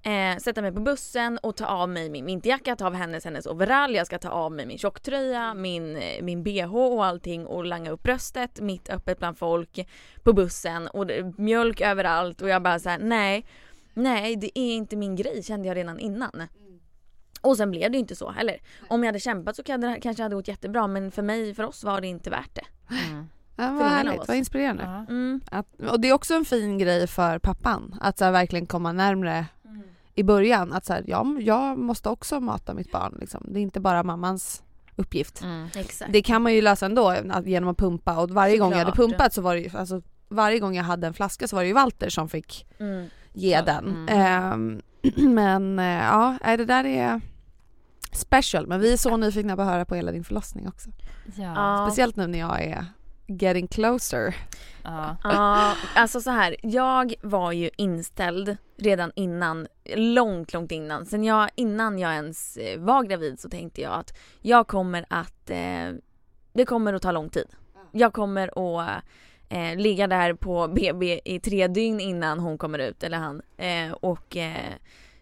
Eh, 0.03 0.38
sätta 0.39 0.62
mig 0.62 0.72
på 0.72 0.82
bussen 0.82 1.38
och 1.38 1.56
ta 1.56 1.65
av 1.65 1.89
mig 1.89 2.10
min 2.10 2.25
vinterjacka, 2.25 2.75
ta 2.75 2.88
av 2.88 2.94
hennes 2.94 3.25
hennes 3.25 3.46
overall, 3.46 3.96
jag 3.96 4.06
ska 4.06 4.18
ta 4.18 4.30
av 4.30 4.51
mig 4.51 4.65
min 4.65 4.77
tjocktröja, 4.77 5.53
min, 5.53 5.96
eh, 5.96 6.24
min 6.24 6.44
bh 6.44 6.75
och 6.75 7.06
allting 7.06 7.46
och 7.46 7.65
langa 7.65 7.91
upp 7.91 8.03
bröstet 8.03 8.60
mitt 8.60 8.89
öppet 8.89 9.20
bland 9.20 9.38
folk 9.38 9.88
på 10.24 10.34
bussen 10.34 10.88
och 10.88 11.08
det, 11.08 11.34
mjölk 11.38 11.82
överallt 11.82 12.41
och 12.41 12.50
jag 12.50 12.62
bara 12.62 12.80
så 12.80 12.89
här: 12.89 13.00
nej, 13.00 13.46
nej 13.94 14.36
det 14.36 14.60
är 14.60 14.75
inte 14.75 14.96
min 14.96 15.15
grej 15.15 15.44
kände 15.44 15.68
jag 15.68 15.77
redan 15.77 16.00
innan. 16.00 16.48
Och 17.41 17.58
sen 17.58 17.72
blev 17.72 17.91
det 17.91 17.96
ju 17.96 18.00
inte 18.00 18.15
så 18.15 18.32
heller. 18.32 18.62
Om 18.88 19.03
jag 19.03 19.08
hade 19.08 19.20
kämpat 19.20 19.56
så 19.56 19.63
kanske 19.63 20.13
det 20.13 20.24
hade 20.24 20.36
gått 20.36 20.48
jättebra 20.48 20.88
men 20.88 21.12
för 21.12 21.22
mig, 21.22 21.56
för 21.56 21.63
oss 21.63 21.84
var 21.84 22.01
det 22.01 22.08
inte 22.08 22.30
värt 22.30 22.56
det. 22.56 22.65
Mm. 23.10 23.27
Ja, 23.55 23.72
vad 23.72 23.88
härligt, 23.88 24.27
vad 24.27 24.38
inspirerande. 24.38 24.84
Ja. 24.84 25.05
Mm. 25.13 25.41
Att, 25.51 25.65
och 25.91 26.00
det 26.00 26.10
är 26.10 26.13
också 26.13 26.34
en 26.34 26.46
fin 26.46 26.77
grej 26.77 27.08
för 27.08 27.39
pappan, 27.39 27.96
att 28.01 28.17
så 28.17 28.25
här, 28.25 28.31
verkligen 28.31 28.65
komma 28.65 28.91
närmre 28.91 29.46
i 30.15 30.24
början. 30.24 30.74
Att 30.74 30.86
så 30.86 30.93
här, 30.93 31.03
ja, 31.08 31.25
jag 31.39 31.77
måste 31.77 32.10
också 32.10 32.39
mata 32.39 32.74
mitt 32.74 32.91
barn. 32.91 33.17
Liksom. 33.20 33.43
Det 33.48 33.60
är 33.60 33.62
inte 33.62 33.79
bara 33.79 34.03
mammans 34.03 34.63
uppgift. 34.96 35.41
Mm. 35.41 35.67
Exakt. 35.75 36.13
Det 36.13 36.22
kan 36.22 36.41
man 36.41 36.53
ju 36.53 36.62
lösa 36.62 36.86
ändå 36.86 37.15
genom 37.46 37.70
att 37.70 37.77
pumpa 37.77 38.20
och 38.20 38.29
varje 38.29 38.58
gång 38.58 38.72
jag 38.72 38.77
hade 38.77 38.91
Såklart. 38.91 39.10
pumpat 39.10 39.34
så 39.34 39.41
var 39.41 39.55
det 39.55 39.62
ju, 39.62 39.77
alltså 39.77 40.01
varje 40.29 40.60
gång 40.60 40.75
jag 40.75 40.84
hade 40.84 41.08
en 41.08 41.13
flaska 41.13 41.48
så 41.48 41.55
var 41.55 41.63
det 41.63 41.67
ju 41.67 41.74
Walter 41.74 42.10
som 42.10 42.29
fick 42.29 42.67
Mm. 42.79 43.08
ge 43.34 43.51
Ja, 43.55 43.62
den. 43.62 43.86
mm. 43.88 44.08
Ehm, 44.10 44.81
men 45.34 45.79
eh, 45.79 45.86
ja, 45.86 46.38
det 46.43 46.65
där 46.65 46.86
är 46.86 47.22
special. 48.12 48.67
Men 48.67 48.79
vi 48.79 48.93
är 48.93 48.98
så 48.98 49.17
nyfikna 49.17 49.55
på 49.55 49.62
att 49.62 49.67
höra 49.67 49.86
på 49.86 49.96
hela 49.96 50.12
din 50.12 50.24
förlossning 50.24 50.67
också. 50.67 50.89
Ja. 51.36 51.86
Speciellt 51.89 52.15
nu 52.15 52.27
när 52.27 52.39
jag 52.39 52.63
är 52.63 52.86
getting 53.38 53.68
closer. 53.68 54.36
Ja. 54.84 55.18
Ja, 55.24 55.74
alltså 55.96 56.22
så 56.22 56.30
här. 56.30 56.56
Jag 56.62 57.14
var 57.22 57.52
ju 57.52 57.70
inställd 57.78 58.58
redan 58.78 59.12
innan, 59.16 59.68
långt, 59.96 60.54
långt 60.54 60.72
innan. 60.72 61.06
Sen 61.06 61.24
jag, 61.24 61.50
innan 61.56 62.00
jag 62.00 62.14
ens 62.14 62.58
eh, 62.58 62.80
var 62.80 63.04
gravid 63.04 63.40
så 63.40 63.50
tänkte 63.50 63.82
jag 63.82 63.94
att 63.94 64.18
jag 64.42 64.68
kommer 64.68 65.06
att, 65.10 65.50
eh, 65.50 65.90
det 66.54 66.66
kommer 66.66 66.94
att 66.94 67.02
ta 67.02 67.12
lång 67.12 67.30
tid. 67.30 67.48
Jag 67.92 68.14
kommer 68.14 68.48
att 68.48 69.04
eh, 69.50 69.76
ligga 69.76 70.08
där 70.08 70.34
på 70.34 70.68
BB 70.68 71.22
i 71.26 71.40
tre 71.40 71.68
dygn 71.68 72.00
innan 72.00 72.40
hon 72.40 72.58
kommer 72.58 72.80
ut, 72.80 73.04
eller 73.04 73.18
han. 73.18 73.42
Eh, 73.58 73.92
och 73.92 74.38
eh, 74.38 74.74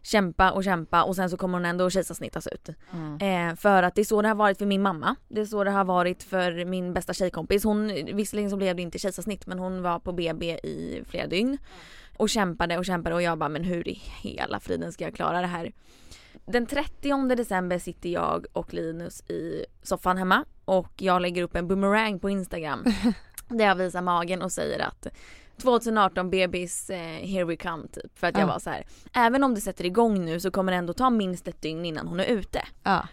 kämpa 0.09 0.51
och 0.51 0.63
kämpa 0.63 1.03
och 1.03 1.15
sen 1.15 1.29
så 1.29 1.37
kommer 1.37 1.57
hon 1.57 1.65
ändå 1.65 1.89
kejsarsnittas 1.89 2.47
ut. 2.47 2.69
Mm. 2.93 3.49
Eh, 3.49 3.55
för 3.55 3.83
att 3.83 3.95
det 3.95 4.01
är 4.01 4.05
så 4.05 4.21
det 4.21 4.27
har 4.27 4.35
varit 4.35 4.57
för 4.57 4.65
min 4.65 4.81
mamma. 4.81 5.15
Det 5.27 5.41
är 5.41 5.45
så 5.45 5.63
det 5.63 5.71
har 5.71 5.85
varit 5.85 6.23
för 6.23 6.65
min 6.65 6.93
bästa 6.93 7.13
tjejkompis. 7.13 7.63
Hon, 7.63 7.87
visserligen 8.13 8.49
så 8.49 8.57
blev 8.57 8.75
det 8.75 8.81
inte 8.81 8.99
kejsarsnitt 8.99 9.47
men 9.47 9.59
hon 9.59 9.81
var 9.81 9.99
på 9.99 10.11
BB 10.11 10.45
i 10.51 11.03
flera 11.07 11.27
dygn. 11.27 11.57
Och 12.17 12.29
kämpade 12.29 12.77
och 12.77 12.85
kämpade 12.85 13.15
och 13.15 13.21
jag 13.21 13.37
bara 13.37 13.49
men 13.49 13.63
hur 13.63 13.87
i 13.87 14.01
hela 14.21 14.59
friden 14.59 14.91
ska 14.91 15.03
jag 15.03 15.15
klara 15.15 15.41
det 15.41 15.47
här? 15.47 15.71
Den 16.45 16.65
30 16.65 17.35
december 17.35 17.79
sitter 17.79 18.09
jag 18.09 18.45
och 18.53 18.73
Linus 18.73 19.29
i 19.29 19.65
soffan 19.83 20.17
hemma 20.17 20.45
och 20.65 20.93
jag 20.97 21.21
lägger 21.21 21.43
upp 21.43 21.55
en 21.55 21.67
boomerang 21.67 22.19
på 22.19 22.29
Instagram. 22.29 22.83
där 23.47 23.65
jag 23.65 23.75
visar 23.75 24.01
magen 24.01 24.41
och 24.41 24.51
säger 24.51 24.79
att 24.79 25.07
2018 25.59 26.29
bebis 26.29 26.89
eh, 26.89 26.97
here 27.27 27.43
we 27.45 27.55
come 27.55 27.87
typ. 27.87 28.19
För 28.19 28.27
att 28.27 28.33
jag 28.37 28.41
Ja. 28.43 28.47
var 28.53 28.59
så 28.59 28.69
här. 28.69 28.83
även 29.13 29.43
om 29.43 29.55
det 29.55 29.61
sätter 29.61 29.85
igång 29.85 30.25
nu 30.25 30.39
så 30.39 30.51
kommer 30.51 30.71
det 30.71 30.77
ändå 30.77 30.93
ta 30.93 31.09
minst 31.09 31.47
ett 31.47 31.61
dygn 31.61 31.85
innan 31.85 32.07
hon 32.07 32.19
är 32.19 32.25
ute. 32.25 32.61
Ja. 32.83 33.07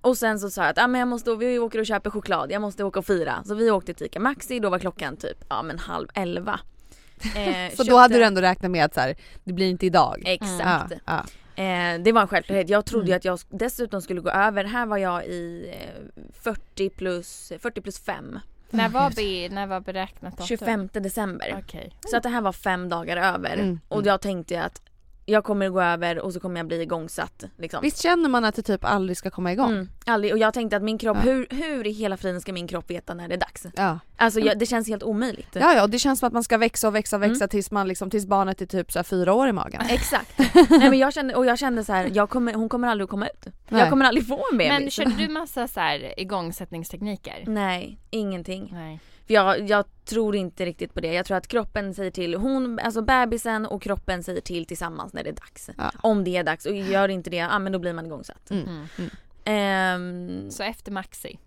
Och 0.00 0.16
sen 0.16 0.40
så 0.40 0.50
sa 0.50 0.62
jag 0.62 0.70
att 0.70 0.78
ah, 0.78 0.86
men 0.86 0.98
jag 0.98 1.08
måste, 1.08 1.34
vi 1.36 1.58
åker 1.58 1.78
och 1.78 1.86
köper 1.86 2.10
choklad, 2.10 2.50
jag 2.52 2.62
måste 2.62 2.84
åka 2.84 2.98
och 2.98 3.06
fira. 3.06 3.42
Så 3.44 3.54
vi 3.54 3.70
åkte 3.70 3.94
till 3.94 4.06
Ica 4.06 4.20
Maxi, 4.20 4.58
då 4.60 4.70
var 4.70 4.78
klockan 4.78 5.16
typ 5.16 5.44
ja 5.48 5.62
men 5.62 5.78
halv 5.78 6.08
elva. 6.14 6.60
Eh, 7.36 7.74
Så 7.76 7.82
då 7.82 7.96
hade 7.96 8.14
du 8.18 8.24
ändå 8.24 8.40
räknat 8.40 8.70
med 8.70 8.84
att 8.84 8.94
så 8.94 9.00
här, 9.00 9.16
det 9.44 9.52
blir 9.52 9.70
inte 9.70 9.86
idag. 9.86 10.22
Exakt. 10.26 10.92
Ja, 11.06 11.24
ja. 11.56 11.62
Eh, 11.62 12.00
det 12.02 12.12
var 12.12 12.20
en 12.20 12.28
självklarhet. 12.28 12.68
Jag 12.68 12.86
trodde 12.86 13.06
Mm. 13.06 13.16
att 13.16 13.24
jag 13.24 13.38
dessutom 13.50 14.02
skulle 14.02 14.20
gå 14.20 14.30
över. 14.30 14.64
Här 14.64 14.86
var 14.86 14.96
jag 14.96 15.26
i 15.26 15.74
eh, 15.80 16.22
40 16.42 16.90
plus, 16.90 17.52
40 17.58 17.80
plus 17.80 17.98
5. 18.00 18.38
När 18.70 18.88
var, 18.88 19.10
be, 19.10 19.54
när 19.54 19.66
var 19.66 19.80
beräknat 19.80 20.32
datum? 20.32 20.46
25 20.46 20.88
december. 20.92 21.56
Okej. 21.64 21.92
Så 22.10 22.16
att 22.16 22.22
det 22.22 22.28
här 22.28 22.40
var 22.40 22.52
fem 22.52 22.88
dagar 22.88 23.16
över. 23.34 23.52
Mm, 23.52 23.80
Och 23.88 24.06
jag 24.06 24.20
tänkte 24.20 24.62
att 24.62 24.82
jag 25.30 25.44
kommer 25.44 25.68
gå 25.68 25.80
över 25.82 26.18
och 26.18 26.32
så 26.32 26.40
kommer 26.40 26.60
jag 26.60 26.66
bli 26.66 26.82
igångsatt. 26.82 27.44
Liksom. 27.58 27.80
Visst 27.82 28.02
känner 28.02 28.28
man 28.28 28.44
att 28.44 28.54
det 28.54 28.62
typ 28.62 28.84
aldrig 28.84 29.16
ska 29.16 29.30
komma 29.30 29.52
igång? 29.52 29.70
Mm, 29.70 29.88
aldrig. 30.06 30.32
Och 30.32 30.38
jag 30.38 30.54
tänkte 30.54 30.76
att 30.76 30.82
min 30.82 30.98
kropp, 30.98 31.16
Ja. 31.24 31.30
hur, 31.32 31.46
hur 31.50 31.86
i 31.86 31.90
hela 31.90 32.16
friden 32.16 32.40
ska 32.40 32.52
min 32.52 32.68
kropp 32.68 32.90
veta 32.90 33.14
när 33.14 33.28
det 33.28 33.34
är 33.34 33.38
dags? 33.38 33.66
Ja. 33.76 33.98
Alltså 34.16 34.40
jag, 34.40 34.58
det 34.58 34.66
känns 34.66 34.88
helt 34.88 35.02
omöjligt. 35.02 35.48
Ja, 35.52 35.74
ja, 35.74 35.82
och 35.82 35.90
det 35.90 35.98
känns 35.98 36.18
som 36.18 36.26
att 36.26 36.32
man 36.32 36.44
ska 36.44 36.58
växa 36.58 36.88
och 36.88 36.94
växa 36.94 37.16
och 37.16 37.22
växa 37.22 37.34
Mm. 37.44 37.48
tills, 37.48 37.70
man 37.70 37.88
liksom, 37.88 38.10
tills 38.10 38.26
barnet 38.26 38.60
är 38.60 38.66
typ 38.66 38.92
så 38.92 38.98
här 38.98 39.04
fyra 39.04 39.32
år 39.32 39.48
i 39.48 39.52
magen. 39.52 39.82
Exakt. 39.88 40.38
Nej 40.70 40.90
men 40.90 40.98
jag 40.98 41.12
kände, 41.14 41.34
och 41.34 41.46
jag 41.46 41.58
kände 41.58 41.84
så 41.84 41.92
här, 41.92 42.10
jag 42.12 42.30
kommer, 42.30 42.54
hon 42.54 42.68
kommer 42.68 42.88
aldrig 42.88 43.04
att 43.04 43.10
komma 43.10 43.26
ut. 43.28 43.46
Nej. 43.68 43.80
Jag 43.80 43.90
kommer 43.90 44.04
aldrig 44.04 44.26
få 44.28 44.44
en 44.52 44.58
bebis. 44.58 44.78
Men 44.80 44.90
körde 44.90 45.10
du 45.26 45.28
massa 45.32 45.68
så 45.68 45.80
här 45.80 46.20
igångsättningstekniker? 46.20 47.44
Nej, 47.46 47.98
ingenting. 48.10 48.70
Nej. 48.72 49.00
För 49.30 49.34
jag, 49.34 49.68
jag 49.70 49.84
tror 50.04 50.36
inte 50.36 50.64
riktigt 50.66 50.94
på 50.94 51.00
det. 51.00 51.12
Jag 51.12 51.26
tror 51.26 51.36
att 51.36 51.46
kroppen 51.48 51.94
säger 51.94 52.10
till, 52.10 52.34
hon, 52.34 52.78
alltså 52.78 53.02
bebisen 53.02 53.66
och 53.66 53.82
kroppen 53.82 54.22
säger 54.22 54.40
till 54.40 54.66
tillsammans 54.66 55.12
när 55.12 55.22
det 55.24 55.30
är 55.30 55.34
dags. 55.34 55.70
Ja. 55.78 55.90
Om 56.02 56.24
det 56.24 56.36
är 56.36 56.44
dags 56.44 56.66
och 56.66 56.74
gör 56.74 57.08
inte 57.08 57.30
det, 57.30 57.36
ja 57.36 57.58
men 57.58 57.72
då 57.72 57.78
blir 57.78 57.92
man 57.92 58.06
igångsatt. 58.06 58.50
Mm. 58.50 58.64
Mm. 58.98 59.10
Ehm, 59.44 60.50
Så 60.50 60.62
efter 60.62 60.92
Maxi? 60.92 61.38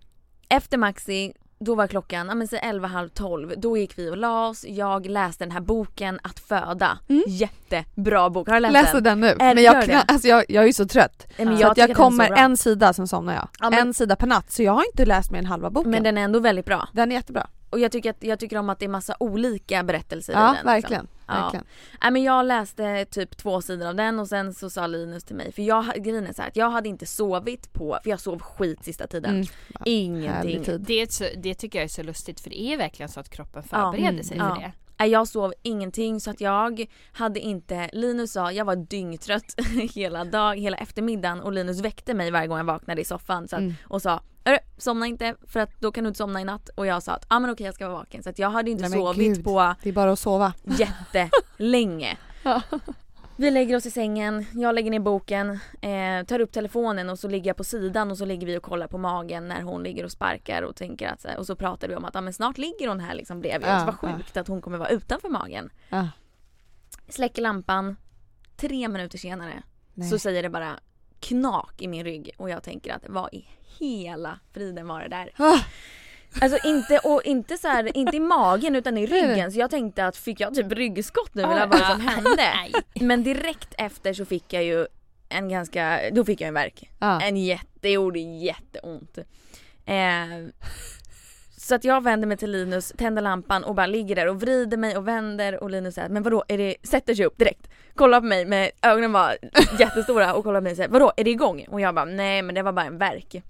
efter 0.50 0.78
Maxi, 0.78 1.34
då 1.60 1.75
var 1.75 1.88
klockan, 1.88 2.28
ja 2.28 2.36
men 2.36 2.48
säg 2.48 2.60
11, 2.63 2.88
halv 2.88 3.10
12. 3.10 3.54
Då 3.58 3.78
gick 3.78 3.98
vi 3.98 4.10
och 4.10 4.18
la 4.18 4.48
oss. 4.48 4.66
Jag 4.68 5.06
läste 5.06 5.44
den 5.44 5.52
här 5.52 5.62
boken 5.62 6.20
Att 6.24 6.40
föda. 6.40 6.98
Mm. 7.10 7.24
Jättebra 7.28 8.30
bok. 8.30 8.48
Har 8.48 8.54
du 8.56 8.60
läst 8.60 8.74
Läser 8.74 8.94
den? 8.94 9.04
den 9.04 9.20
nu. 9.20 9.28
Är- 9.28 9.56
Men 9.56 9.63
jag, 9.63 9.75
det? 9.75 9.94
kna- 9.94 10.04
alltså 10.08 10.28
jag, 10.28 10.46
jag 10.48 10.63
är 10.63 10.68
ju 10.68 10.74
så 10.74 10.88
trött. 10.88 11.28
Men 11.38 11.56
så 11.58 11.62
jag 11.62 11.72
att 11.72 11.78
jag 11.78 11.96
kommer 11.96 12.32
en 12.32 12.58
sida 12.58 12.94
sen 12.94 13.08
somnar 13.08 13.34
jag. 13.34 13.48
Ja, 13.60 13.70
men- 13.70 13.80
En 13.80 13.94
sida 13.94 14.16
per 14.16 14.28
natt. 14.28 14.52
Så 14.52 14.63
jag 14.63 14.72
har 14.74 14.86
inte 14.86 15.06
läst 15.06 15.32
mer 15.32 15.40
än 15.40 15.46
halva 15.46 15.70
boken. 15.70 15.92
Men 15.92 16.04
den 16.04 16.18
är 16.18 16.22
ändå 16.22 16.40
väldigt 16.40 16.66
bra. 16.66 16.88
Den 16.94 17.12
är 17.12 17.16
jättebra. 17.16 17.48
Och 17.74 17.80
jag 17.80 17.92
tycker, 17.92 18.10
att, 18.10 18.24
jag 18.24 18.39
tycker 18.39 18.58
om 18.58 18.70
att 18.70 18.80
det 18.80 18.86
är 18.86 18.89
massa 18.89 19.15
olika 19.20 19.84
berättelser 19.84 20.34
i 20.34 20.36
Ja, 20.36 20.42
den. 20.42 20.51
liksom. 20.53 20.65
verkligen. 20.72 21.08
Ja. 21.27 21.34
verkligen. 21.42 21.65
Nej 22.01 22.12
men 22.12 22.24
jag 22.24 22.46
läste 22.46 23.06
typ 23.06 23.38
två 23.38 23.62
sidor 23.62 23.88
av 23.88 23.96
den 23.96 24.20
och 24.20 24.27
sen 24.27 24.53
så 24.53 24.70
sa 24.70 24.88
Linus 24.88 25.24
till 25.24 25.36
mig, 25.36 25.51
för 25.51 25.62
jag, 25.62 25.86
grejen 26.03 26.27
är 26.27 26.34
så 26.34 26.42
här, 26.42 26.50
att 26.50 26.56
jag 26.56 26.70
hade 26.70 26.89
inte 26.89 27.06
sovit 27.06 27.74
på, 27.74 28.00
för 28.03 28.10
jag 28.10 28.20
sov 28.20 28.39
skit 28.39 28.84
sista 28.86 29.08
tiden. 29.08 29.32
Mm. 29.36 29.46
Ingenting. 29.86 30.63
Det, 30.80 31.22
det 31.44 31.53
tycker 31.56 31.80
jag 31.80 31.84
är 31.84 31.88
så 31.89 32.03
lustigt 32.03 32.39
för 32.39 32.50
det 32.50 32.62
är 32.62 32.77
verkligen 32.77 33.10
så 33.10 33.20
att 33.20 33.30
kroppen 33.30 33.63
förbereder 33.63 34.10
Mm. 34.10 34.24
sig 34.24 34.38
Ja. 34.38 34.56
för 34.56 34.62
det. 34.62 34.72
Nej, 35.00 35.10
Jag 35.10 35.27
sov 35.27 35.53
ingenting 35.62 36.20
så 36.20 36.30
att 36.32 36.42
jag 36.42 36.86
hade 37.13 37.39
inte, 37.39 37.89
Linus 37.94 38.32
sa, 38.32 38.51
jag 38.51 38.65
var 38.65 38.75
dyngtrött 38.75 39.56
hela 39.96 40.25
dag, 40.25 40.60
hela 40.60 40.77
eftermiddagen 40.77 41.42
och 41.42 41.51
Linus 41.53 41.80
väckte 41.80 42.13
mig 42.13 42.32
varje 42.32 42.48
gång 42.48 42.58
jag 42.58 42.65
vaknade 42.65 43.01
i 43.01 43.06
soffan 43.06 43.48
så 43.48 43.56
att, 43.56 43.62
Mm. 43.62 43.74
och 43.88 44.01
sa 44.01 44.10
"Hörru, 44.12 44.24
somna 44.78 45.08
inte 45.08 45.36
för 45.48 45.60
att 45.60 45.82
då 45.82 45.92
kan 45.92 46.04
du 46.04 46.08
inte 46.08 46.18
somna 46.18 46.42
i 46.42 46.46
natt 46.46 46.70
och 46.76 46.86
jag 46.88 47.04
sa 47.04 47.12
att 47.14 47.26
ah, 47.28 47.40
men 47.40 47.50
okej 47.50 47.66
jag 47.66 47.76
ska 47.76 47.88
vara 47.88 47.98
vaken 47.98 48.24
så 48.24 48.30
att 48.30 48.40
jag 48.40 48.50
hade 48.50 48.72
inte 48.72 48.90
Nej, 48.90 49.00
sovit 49.00 49.36
gud. 49.36 49.44
på 49.44 49.76
Det 49.84 49.90
är 49.90 49.94
bara 49.94 50.12
att 50.12 50.20
sova. 50.20 50.54
jättelänge. 50.64 52.18
Ja. 52.44 52.62
Vi 53.36 53.52
lägger 53.52 53.76
oss 53.76 53.86
i 53.86 53.92
sängen, 53.92 54.46
jag 54.54 54.76
lägger 54.76 54.92
ner 54.92 55.00
boken, 55.00 55.60
eh, 55.82 56.26
tar 56.28 56.40
upp 56.40 56.52
telefonen 56.52 57.10
och 57.10 57.20
så 57.20 57.28
ligger 57.28 57.50
jag 57.50 57.58
på 57.58 57.64
sidan 57.64 58.12
och 58.12 58.18
så 58.18 58.26
ligger 58.26 58.48
vi 58.48 58.58
och 58.58 58.64
kollar 58.64 58.88
på 58.88 58.98
magen 58.98 59.48
när 59.48 59.62
hon 59.62 59.84
ligger 59.84 60.04
och 60.04 60.12
sparkar 60.12 60.62
och 60.62 60.76
tänker 60.76 61.08
att 61.08 61.26
och 61.38 61.46
så 61.46 61.56
pratar 61.56 61.88
vi 61.88 61.96
om 61.96 62.06
att 62.06 62.16
ah, 62.16 62.22
men 62.22 62.34
snart 62.34 62.58
ligger 62.58 62.88
hon 62.88 63.00
här 63.00 63.16
liksom 63.16 63.42
bredvid 63.42 63.70
oss. 63.70 63.84
Vad 63.86 64.00
sjukt 64.00 64.38
att 64.38 64.48
hon 64.48 64.62
kommer 64.62 64.78
vara 64.78 64.90
utanför 64.90 65.30
magen. 65.30 65.70
Ja. 65.90 66.08
Släcker 67.10 67.42
lampan, 67.42 67.96
tre 68.56 68.88
minuter 68.88 69.18
senare 69.18 69.64
Nej. 69.94 70.10
så 70.10 70.20
säger 70.20 70.44
det 70.44 70.50
bara 70.50 70.80
knak 71.24 71.82
i 71.82 71.88
min 71.88 72.03
rygg 72.03 72.32
och 72.38 72.50
jag 72.50 72.63
tänker 72.63 72.94
att 72.94 73.03
vad 73.08 73.34
i 73.34 73.46
hela 73.80 74.39
friden 74.53 74.88
var 74.88 75.01
det 75.01 75.08
där? 75.08 75.32
Ah. 75.38 75.60
Alltså 76.42 76.68
inte, 76.68 77.00
och 77.00 77.22
inte 77.24 77.58
så 77.58 77.68
här, 77.68 77.98
inte 77.98 78.18
i 78.18 78.20
magen 78.20 78.75
utan 78.75 78.98
i 78.98 79.06
ryggen 79.06 79.51
så 79.51 79.60
jag 79.60 79.70
tänkte 79.70 80.06
att 80.06 80.18
fick 80.18 80.39
jag 80.39 80.56
typ 80.56 80.72
ryggskott 80.72 81.36
nu 81.36 81.42
eller 81.42 81.68
vad 81.68 81.70
var 81.70 81.80
det 81.80 81.86
som 81.86 82.01
hände? 82.01 82.30
Nej. 82.36 82.72
Men 82.94 83.24
direkt 83.24 83.74
efter 83.77 84.13
så 84.13 84.25
fick 84.25 84.53
jag 84.53 84.63
ju 84.63 84.88
en 85.30 85.50
ganska, 85.50 86.00
då 86.12 86.25
fick 86.25 86.42
jag 86.42 86.48
en 86.48 86.53
verk. 86.53 86.89
Ja. 87.00 87.22
En 87.22 87.38
jätte, 87.38 87.68
det 87.82 87.92
gjorde 87.92 88.20
jätteont. 88.20 89.18
Eh, 89.86 89.96
så 91.63 91.75
att 91.75 91.84
jag 91.84 92.03
vänder 92.03 92.27
mig 92.27 92.38
till 92.38 92.51
Linus, 92.51 92.93
tänder 92.98 93.22
lampan 93.22 93.63
och 93.63 93.75
bara 93.75 93.86
ligger 93.86 94.15
där 94.15 94.27
och 94.27 94.41
vrider 94.41 94.77
mig 94.77 94.98
och 94.98 95.08
vänder 95.08 95.63
och 95.63 95.70
Linus 95.70 95.96
säger 95.96 96.10
men 96.10 96.24
vadå 96.24 96.43
är 96.48 96.58
det, 96.58 96.75
sätter 96.84 97.15
sig 97.15 97.25
upp 97.25 97.38
direkt. 97.38 97.67
Kollar 97.96 98.20
på 98.22 98.25
mig 98.27 98.46
med 98.46 98.72
ögonen 98.82 99.12
var 99.12 99.38
jättestora 99.79 100.34
och 100.34 100.43
kollar 100.43 100.60
på 100.60 100.63
mig 100.63 100.72
och 100.72 100.77
säger 100.77 100.89
vadå 100.89 101.13
är 101.17 101.24
det 101.24 101.29
igång? 101.32 101.65
Och 101.70 101.82
jag 101.82 101.96
bara 101.96 102.05
nej 102.05 102.41
men 102.41 102.55
det 102.55 102.62
var 102.62 102.72
bara 102.72 102.86
en 102.86 102.98
verk. 102.98 103.43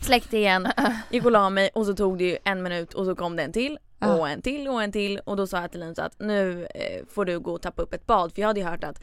Släckte 0.00 0.36
igen, 0.38 0.68
gick 1.10 1.24
och 1.24 1.30
la 1.30 1.50
mig 1.50 1.70
och 1.74 1.86
så 1.86 1.94
tog 1.94 2.18
det 2.18 2.24
ju 2.24 2.36
en 2.44 2.62
minut 2.62 2.94
och 2.94 3.04
så 3.04 3.14
kom 3.14 3.36
det 3.36 3.42
en 3.42 3.52
till 3.52 3.78
Ja. 4.02 4.14
och 4.14 4.28
en 4.28 4.42
till 4.42 4.68
och 4.68 4.82
en 4.82 4.92
till 4.92 5.18
och 5.18 5.36
då 5.36 5.46
sa 5.46 5.60
jag 5.60 5.70
till 5.70 5.80
Linus 5.80 5.98
att 5.98 6.20
nu 6.20 6.66
eh, 6.74 7.06
får 7.14 7.24
du 7.24 7.40
gå 7.40 7.52
och 7.52 7.62
tappa 7.62 7.82
upp 7.82 7.94
ett 7.94 8.06
bad 8.06 8.34
för 8.34 8.40
jag 8.40 8.46
hade 8.48 8.60
ju 8.60 8.66
hört 8.66 8.84
att 8.84 9.02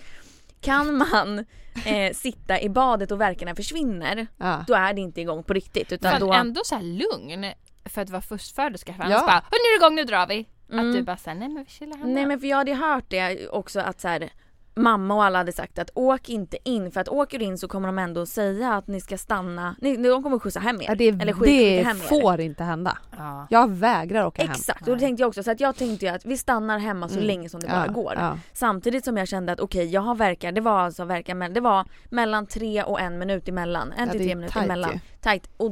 kan 0.61 0.97
man 0.97 1.39
eh, 1.85 2.13
sitta 2.13 2.61
i 2.61 2.69
badet 2.69 3.11
och 3.11 3.21
verkarna 3.21 3.55
försvinner 3.55 4.27
Ja. 4.37 4.63
då 4.67 4.73
är 4.73 4.93
det 4.93 5.01
inte 5.01 5.21
igång 5.21 5.43
på 5.43 5.53
riktigt 5.53 5.91
utan 5.91 6.11
Men 6.11 6.21
då 6.21 6.33
ändå 6.33 6.61
så 6.63 6.75
här 6.75 6.83
lugn 6.83 7.45
för 7.89 8.01
att 8.01 8.09
vara 8.09 8.21
förstföderska 8.21 8.93
för 8.93 9.03
annars 9.03 9.13
Ja. 9.19 9.25
bara 9.25 9.33
"Hörru, 9.33 9.43
nu 9.51 9.75
är 9.75 9.79
det 9.79 9.85
igång, 9.85 9.95
nu 9.95 10.03
drar 10.03 10.27
vi. 10.27 10.45
Mm. 10.71 10.89
Att 10.89 10.95
du 10.95 11.03
bara 11.03 11.17
såhär, 11.17 11.37
nej 11.37 11.49
men 11.49 11.63
vi 11.63 11.69
chillar 11.69 11.97
hemma. 11.97 12.09
Nej 12.13 12.25
men 12.25 12.39
för 12.39 12.47
jag 12.47 12.57
hade 12.57 12.73
hört 12.73 13.05
det 13.07 13.47
också 13.49 13.79
att 13.79 14.01
så 14.01 14.07
här, 14.07 14.29
mamma 14.75 15.13
och 15.15 15.23
alla 15.23 15.37
hade 15.37 15.51
sagt 15.51 15.79
att 15.79 15.89
åk 15.93 16.29
inte 16.29 16.57
in 16.63 16.91
för 16.91 17.01
att 17.01 17.07
åker 17.09 17.39
du 17.39 17.45
in 17.45 17.57
så 17.57 17.67
kommer 17.67 17.87
de 17.87 17.99
ändå 17.99 18.25
säga 18.25 18.73
att 18.73 18.87
ni 18.87 19.01
ska 19.01 19.17
stanna, 19.17 19.75
ni, 19.81 19.97
de 19.97 20.23
kommer 20.23 20.39
skjutsa 20.39 20.59
hem 20.59 20.81
er. 20.81 20.85
Ja, 20.87 20.95
det 20.95 21.07
eller 21.07 21.45
det 21.45 21.83
hem 21.83 21.97
er. 21.97 22.01
får 22.01 22.39
inte 22.39 22.63
hända. 22.63 22.97
Ja. 23.17 23.47
Jag 23.49 23.71
vägrar 23.71 24.25
åka 24.25 24.41
hem. 24.41 24.51
Exakt 24.51 24.87
och 24.87 24.93
det 24.95 24.99
tänkte 24.99 25.21
jag 25.23 25.27
också 25.27 25.43
så 25.43 25.51
att 25.51 25.59
jag 25.59 25.75
tänkte 25.75 26.05
ju 26.05 26.11
att 26.11 26.25
vi 26.25 26.37
stannar 26.37 26.79
hemma 26.79 27.07
så 27.07 27.13
Mm. 27.15 27.27
länge 27.27 27.49
som 27.49 27.59
det 27.59 27.67
bara 27.67 27.85
Ja, 27.87 27.91
går. 27.93 28.13
ja. 28.17 28.37
Samtidigt 28.53 29.05
som 29.05 29.17
jag 29.17 29.27
kände 29.27 29.51
att 29.51 29.59
okej 29.59 29.85
jag 29.85 30.01
har 30.01 30.15
verkar, 30.15 30.51
det 30.51 30.61
var 30.61 30.79
alltså 30.79 31.05
verkar 31.05 31.35
men 31.35 31.53
det 31.53 31.61
var 31.61 31.85
mellan 32.09 32.45
tre 32.45 32.83
och 32.83 32.99
en 33.01 33.19
minut 33.19 33.47
emellan. 33.47 33.91
En 33.97 34.05
Ja, 34.05 34.11
till 34.11 34.19
det 34.19 34.23
är 34.25 34.27
tre 34.27 34.35
minuter 34.35 34.63
emellan. 34.63 34.99
Tajt 35.21 35.49
och 35.57 35.71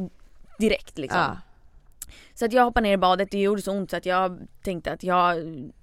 direkt 0.60 0.98
liksom. 0.98 1.22
Så 2.38 2.46
att 2.46 2.54
jag 2.54 2.64
hoppar 2.64 2.82
ner 2.82 2.94
i 2.94 2.98
badet, 2.98 3.32
det 3.32 3.38
gjorde 3.42 3.62
så 3.62 3.72
ont 3.72 3.90
så 3.92 3.98
att 3.98 4.06
jag 4.06 4.40
tänkte 4.64 4.92
att 4.92 5.04
jag, 5.04 5.36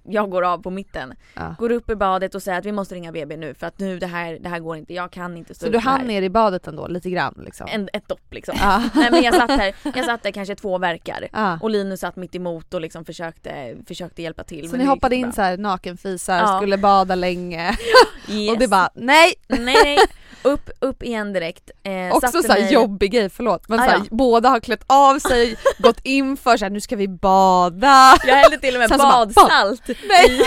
jag 0.03 0.29
går 0.29 0.43
av 0.43 0.57
på 0.57 0.69
mitten. 0.69 1.13
Ja. 1.35 1.55
Går 1.59 1.71
upp 1.71 1.89
i 1.89 1.95
badet 1.95 2.35
och 2.35 2.43
säger 2.43 2.57
att 2.59 2.65
vi 2.65 2.71
måste 2.71 2.95
ringa 2.95 3.11
BB 3.11 3.37
nu 3.37 3.53
för 3.53 3.67
att 3.67 3.79
nu 3.79 3.99
det 3.99 4.07
här, 4.07 4.39
det 4.41 4.49
här 4.49 4.59
går 4.59 4.77
inte, 4.77 4.93
jag 4.93 5.11
kan 5.11 5.37
inte 5.37 5.55
stå 5.55 5.63
Så 5.63 5.67
ut 5.67 5.71
du 5.73 5.79
hann 5.79 5.99
här. 5.99 6.07
ner 6.07 6.21
i 6.21 6.29
badet 6.29 6.67
ändå 6.67 6.87
lite 6.87 7.09
grann 7.09 7.41
liksom? 7.45 7.67
En, 7.71 7.89
ett 7.93 8.07
dopp 8.07 8.33
liksom. 8.33 8.55
Ja. 8.61 8.83
Nej 8.95 9.11
men 9.11 9.23
jag 9.23 9.35
satt 9.35 9.49
här, 9.49 9.75
jag 9.95 10.05
satt 10.05 10.23
där 10.23 10.31
kanske 10.31 10.55
två 10.55 10.77
verkar. 10.77 11.27
Ja. 11.33 11.59
Och 11.61 11.69
Linus 11.69 11.99
satt 11.99 12.15
mitt 12.15 12.35
emot 12.35 12.73
och 12.73 12.81
liksom 12.81 13.05
försökte, 13.05 13.75
försökte 13.87 14.21
hjälpa 14.21 14.43
till. 14.43 14.69
Så 14.69 14.77
ni 14.77 14.83
hoppade 14.85 15.15
in 15.15 15.21
bra. 15.21 15.31
så 15.31 15.41
här 15.41 15.57
nakenfisar, 15.57 16.37
Ja. 16.37 16.57
skulle 16.57 16.77
bada 16.77 17.15
länge 17.15 17.75
Yes. 18.29 18.51
och 18.51 18.57
det 18.59 18.67
bara 18.67 18.89
nej! 18.95 19.33
Nej 19.47 19.59
nej, 19.83 19.97
upp, 20.43 20.69
upp 20.79 21.03
igen 21.03 21.33
direkt. 21.33 21.71
Eh, 21.83 22.07
Också 22.15 22.27
satte 22.31 22.43
så 22.47 22.53
här 22.53 22.61
mig- 22.61 22.73
jobbig 22.73 23.11
grej, 23.11 23.29
förlåt. 23.29 23.69
Men 23.69 23.79
Ah, 23.79 23.83
så 23.83 23.89
här, 23.89 23.97
ja. 23.97 24.05
båda 24.11 24.49
har 24.49 24.59
klätt 24.59 24.83
av 24.87 25.19
sig, 25.19 25.55
gått 25.77 25.99
in 26.03 26.37
för 26.43 26.57
så 26.57 26.65
här, 26.65 26.69
nu 26.69 26.81
ska 26.81 26.95
vi 26.95 27.07
bada. 27.07 28.15
Jag 28.25 28.35
hällde 28.35 28.57
till 28.57 28.75
och 28.75 28.79
med 28.79 28.89
badsalt 28.99 29.87
Nej. 29.87 30.41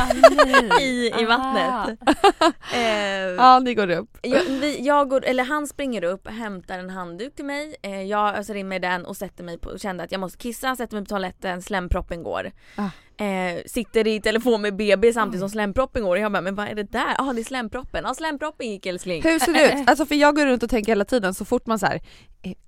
i, 0.81 1.13
i 1.21 1.25
vattnet. 1.25 1.99
Eh, 2.75 2.81
Ja 3.37 3.59
ni 3.59 3.75
går 3.75 3.91
upp. 3.91 4.19
jag, 4.23 4.43
vi, 4.45 4.81
jag 4.87 5.09
går, 5.11 5.25
eller 5.25 5.45
han 5.45 5.67
springer 5.67 6.05
upp, 6.05 6.29
hämtar 6.29 6.79
en 6.79 6.91
handduk 6.91 7.35
till 7.37 7.45
mig, 7.45 7.77
eh, 7.83 8.03
jag 8.03 8.39
öser 8.39 8.55
in 8.55 8.69
mig 8.69 8.79
den 8.81 9.07
och 9.07 9.17
sätter 9.17 9.45
mig 9.45 9.59
på, 9.59 9.69
och 9.71 9.81
kände 9.81 10.05
att 10.05 10.13
jag 10.13 10.21
måste 10.21 10.39
kissa, 10.39 10.77
sätter 10.77 10.97
mig 10.97 11.05
på 11.05 11.09
toaletten, 11.09 11.63
slemproppen 11.63 12.23
går. 12.23 12.51
Ah. 12.77 12.89
Eh, 13.19 13.63
sitter 13.67 14.07
i 14.07 14.21
telefon 14.21 14.63
med 14.63 14.77
BB 14.77 15.13
samtidigt 15.13 15.41
som 15.41 15.51
slemproppen 15.51 16.03
går 16.03 16.11
och 16.17 16.19
jag 16.23 16.33
bara 16.33 16.43
men 16.43 16.55
vad 16.55 16.69
är 16.69 16.75
det 16.75 16.93
där? 16.93 17.15
Ja 17.19 17.31
ah, 17.31 17.33
det 17.33 17.41
är 17.41 17.45
slemproppen, 17.45 18.05
ja 18.07 18.15
slemproppen 18.15 18.71
gick 18.71 18.87
älskling. 18.87 19.23
Hur 19.23 19.39
ser 19.39 19.53
det 19.53 19.73
ut? 19.81 19.89
Alltså 19.89 20.07
för 20.07 20.15
jag 20.15 20.37
går 20.37 20.47
runt 20.47 20.63
och 20.63 20.71
tänker 20.71 20.93
hela 20.93 21.05
tiden 21.05 21.35
så 21.35 21.45
fort 21.45 21.67
man 21.67 21.79
så 21.79 21.87
här, 21.87 22.01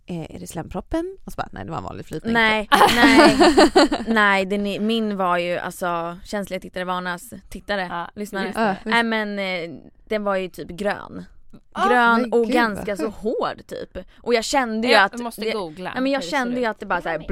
är, 0.07 0.35
är 0.35 0.39
det 0.41 0.47
slemproppen? 0.47 1.17
Och 1.25 1.33
så 1.33 1.37
bara, 1.37 1.49
nej 1.53 1.65
det 1.65 1.71
var 1.71 1.79
en 1.79 1.85
vanlig 1.85 2.07
flytning. 2.07 2.33
Nej, 2.33 2.69
nej, 2.95 3.37
nej 4.07 4.47
den 4.47 4.67
är, 4.67 4.81
min 4.81 5.17
var 5.17 5.39
ju 5.39 5.59
alltså 5.59 6.19
känsliga 6.25 6.61
tittare 6.61 6.85
varnas 6.85 7.33
tittare, 7.51 7.87
Ja, 7.91 8.11
lyssnare. 8.15 8.53
Ja, 8.55 8.75
Nej 8.85 9.03
men 9.03 9.39
eh, 9.39 9.81
den 10.09 10.25
var 10.25 10.37
ju 10.37 10.49
typ 10.49 10.69
grön. 10.69 11.25
Ah, 11.73 11.89
Grön 11.89 12.21
men 12.21 12.33
och 12.33 12.45
gud, 12.47 12.55
ganska 12.55 12.97
så 12.97 13.09
hård 13.09 13.67
typ. 13.67 13.99
Och 14.23 14.35
jag 14.35 14.45
kände 14.45 14.89
ju 14.89 14.93
Jag 14.95 15.03
att 15.05 15.19
måste 15.21 15.41
det, 15.41 15.53
googla. 15.53 15.93
ja, 15.95 16.01
men 16.01 16.13
jag 16.13 16.25
kände 16.25 16.61
ju 16.61 16.67
att 16.67 16.81
det 16.81 16.87
bara 16.87 17.03
såhär 17.03 17.27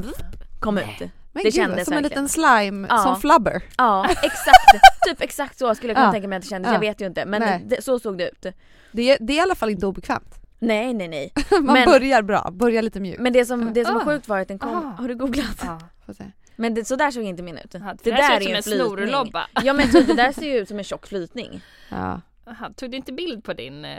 kom 0.60 0.78
ut. 0.78 1.10
Men 1.36 1.44
det 1.44 1.50
gud, 1.50 1.54
kändes 1.54 1.84
som 1.84 1.96
en 1.96 2.02
verkligen. 2.02 2.24
liten 2.24 2.28
slime, 2.28 2.86
Ja. 2.90 2.98
som 2.98 3.20
flubber. 3.20 3.62
Ja 3.78 4.04
exakt, 4.22 5.06
typ 5.08 5.20
exakt 5.22 5.58
så 5.58 5.74
skulle 5.74 5.90
jag 5.90 5.96
kunna 5.96 6.08
Ja. 6.08 6.12
tänka 6.12 6.28
mig 6.28 6.36
att 6.36 6.42
det 6.42 6.48
kändes, 6.48 6.68
Ja. 6.68 6.72
jag 6.74 6.80
vet 6.80 7.00
ju 7.00 7.06
inte 7.06 7.26
men 7.26 7.68
det, 7.68 7.82
så 7.84 7.98
såg 7.98 8.18
det 8.18 8.28
ut. 8.28 8.46
Det 8.92 9.10
är, 9.10 9.18
det 9.20 9.32
är 9.32 9.36
i 9.36 9.40
alla 9.40 9.54
fall 9.54 9.70
inte 9.70 9.86
obekvämt. 9.86 10.34
Nej 10.58 10.94
nej 10.94 11.08
nej. 11.08 11.32
Man 11.50 11.62
Men- 11.64 11.84
börjar 11.84 12.22
bra, 12.22 12.50
börjar 12.52 12.82
lite 12.82 13.00
mjukt. 13.00 13.20
Men 13.20 13.32
det 13.32 13.44
som, 13.44 13.72
det 13.72 13.84
som 13.84 13.94
var 13.94 14.02
Ah. 14.02 14.04
sjukt 14.04 14.28
var 14.28 14.38
att 14.40 14.48
den 14.48 14.58
kom, 14.58 14.74
Ah. 14.76 15.00
har 15.02 15.08
du 15.08 15.14
googlat? 15.14 15.62
Ja. 15.64 15.78
Får 16.06 16.12
se. 16.12 16.24
Men 16.56 16.74
det, 16.74 16.84
så 16.84 16.96
där 16.96 17.10
såg 17.10 17.22
inte 17.24 17.42
min 17.42 17.58
ut. 17.58 17.74
Aha, 17.74 17.94
Det 18.02 18.10
där 18.10 18.16
där 18.16 18.28
ser 18.28 18.36
ut 18.58 18.64
som 18.64 18.72
en 18.72 18.80
en 18.80 18.86
snorlobba. 18.86 19.46
Ja 19.64 19.72
men 19.72 19.90
typ 19.90 20.06
det 20.06 20.14
där 20.14 20.32
ser 20.32 20.46
ju 20.46 20.58
ut 20.58 20.68
som 20.68 20.78
en 20.78 20.84
tjock 20.84 21.06
flytning. 21.06 21.60
Ja. 21.88 22.20
Aha, 22.46 22.70
tog 22.76 22.90
du 22.90 22.96
inte 22.96 23.12
bild 23.12 23.44
på 23.44 23.52
din? 23.52 23.84
eh, 23.84 23.90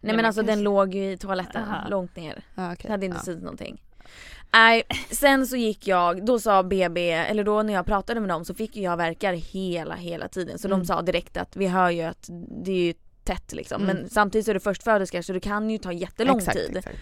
Nej 0.00 0.16
men 0.16 0.24
alltså 0.24 0.40
kanske- 0.40 0.52
den 0.56 0.62
låg 0.62 0.94
ju 0.94 1.12
i 1.12 1.16
toaletten, 1.16 1.62
Aha. 1.64 1.88
långt 1.88 2.16
ner. 2.16 2.42
Ja, 2.54 2.72
okej. 2.72 2.76
Det 2.82 2.90
hade 2.90 3.06
inte 3.06 3.18
ja. 3.18 3.24
synts 3.24 3.42
någonting. 3.42 3.82
Nej, 4.52 4.82
sen 5.10 5.46
så 5.46 5.56
gick 5.56 5.86
jag, 5.86 6.24
då 6.26 6.38
sa 6.38 6.62
BB, 6.62 7.10
eller 7.12 7.44
då 7.44 7.62
när 7.62 7.72
jag 7.72 7.86
pratade 7.86 8.20
med 8.20 8.28
dem 8.28 8.44
så 8.44 8.54
fick 8.54 8.76
jag 8.76 8.96
verkar 8.96 9.32
hela, 9.32 9.94
hela 9.94 10.28
tiden. 10.28 10.58
Så 10.58 10.68
Mm. 10.68 10.78
de 10.80 10.86
sa 10.86 11.02
direkt 11.02 11.36
att 11.36 11.56
vi 11.56 11.66
hör 11.66 11.90
ju 11.90 12.02
att 12.02 12.26
det 12.64 12.70
är 12.72 12.86
ju 12.86 12.94
tätt 13.24 13.52
liksom. 13.52 13.82
Mm. 13.82 13.96
Men 13.96 14.08
samtidigt 14.10 14.44
så 14.44 14.50
är 14.52 14.54
det 14.54 14.60
förstföderska 14.60 15.22
så 15.22 15.32
det 15.32 15.40
kan 15.40 15.70
ju 15.70 15.78
ta 15.78 15.92
jättelång 15.92 16.38
exakt, 16.38 16.58
tid. 16.58 16.76
Exakt. 16.76 16.96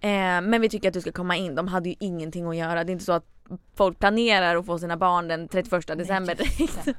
Eh, 0.00 0.10
men 0.40 0.60
vi 0.60 0.68
tycker 0.68 0.88
att 0.88 0.94
du 0.94 1.00
ska 1.00 1.12
komma 1.12 1.36
in, 1.36 1.54
de 1.54 1.68
hade 1.68 1.88
ju 1.88 1.94
ingenting 2.00 2.46
att 2.48 2.56
göra. 2.56 2.84
Det 2.84 2.90
är 2.90 2.92
inte 2.92 3.04
så 3.04 3.12
att 3.12 3.26
folk 3.74 3.98
planerar 3.98 4.56
att 4.56 4.66
få 4.66 4.78
sina 4.78 4.96
barn 4.96 5.28
den 5.28 5.48
31 5.48 5.86
december 5.98 6.34
direkt. 6.34 6.84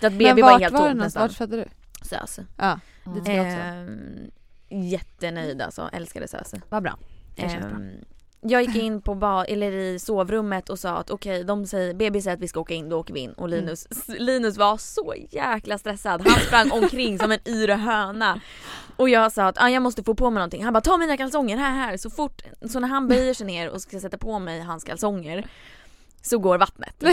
Så 0.00 0.06
att 0.06 0.12
BB 0.12 0.34
Men 0.34 0.42
var 0.42 0.58
helt 0.58 0.72
det 0.74 0.78
någonstans? 0.78 1.04
nästan. 1.04 1.22
Vart 1.22 1.32
födde 1.32 1.56
du? 1.56 1.64
Sös. 2.02 2.38
Ja, 2.58 2.80
Mm. 3.06 3.14
dit 3.14 3.24
ska 3.24 3.32
jag 3.34 3.46
också. 3.46 3.58
Ehm, 3.60 4.30
jättenöjd 4.90 5.62
alltså, 5.62 5.88
älskade 5.92 6.28
Sös. 6.28 6.54
Vad 6.68 6.82
bra. 6.82 6.98
Det 7.36 7.42
känns 7.42 7.66
bra. 7.66 7.78
Jag 8.46 8.62
gick 8.62 8.76
in 8.76 9.02
på 9.02 9.14
ba- 9.14 9.44
eller 9.44 9.72
i 9.72 9.98
sovrummet 9.98 10.70
och 10.70 10.78
sa 10.78 10.90
att 10.90 11.10
okej, 11.10 11.44
de 11.44 11.66
säger, 11.66 11.94
BB 11.94 12.22
säger 12.22 12.36
att 12.36 12.42
vi 12.42 12.48
ska 12.48 12.60
åka 12.60 12.74
in, 12.74 12.88
då 12.88 12.98
åker 12.98 13.14
vi 13.14 13.20
in. 13.20 13.32
Och 13.32 13.48
Linus, 13.48 13.86
Linus 14.08 14.56
var 14.56 14.76
så 14.76 15.14
jäkla 15.30 15.78
stressad. 15.78 16.28
Han 16.28 16.40
sprang 16.40 16.70
omkring 16.70 17.18
som 17.18 17.32
en 17.32 17.38
yr 17.48 17.68
höna. 17.68 18.40
Och 18.96 19.08
jag 19.08 19.32
sa 19.32 19.46
att 19.46 19.62
ah, 19.62 19.68
jag 19.68 19.82
måste 19.82 20.02
få 20.02 20.14
på 20.14 20.30
mig 20.30 20.40
någonting. 20.40 20.64
Han 20.64 20.72
bara 20.72 20.80
ta 20.80 20.96
mina 20.96 21.16
kalsonger 21.16 21.56
här, 21.56 21.70
här. 21.70 21.96
Så 21.96 22.10
fort, 22.10 22.42
så 22.70 22.80
när 22.80 22.88
han 22.88 23.08
böjer 23.08 23.34
sig 23.34 23.46
ner 23.46 23.70
och 23.70 23.82
ska 23.82 24.00
sätta 24.00 24.18
på 24.18 24.38
mig 24.38 24.60
hans 24.60 24.84
kalsonger 24.84 25.46
så 26.22 26.38
går 26.38 26.58
vattnet. 26.58 27.04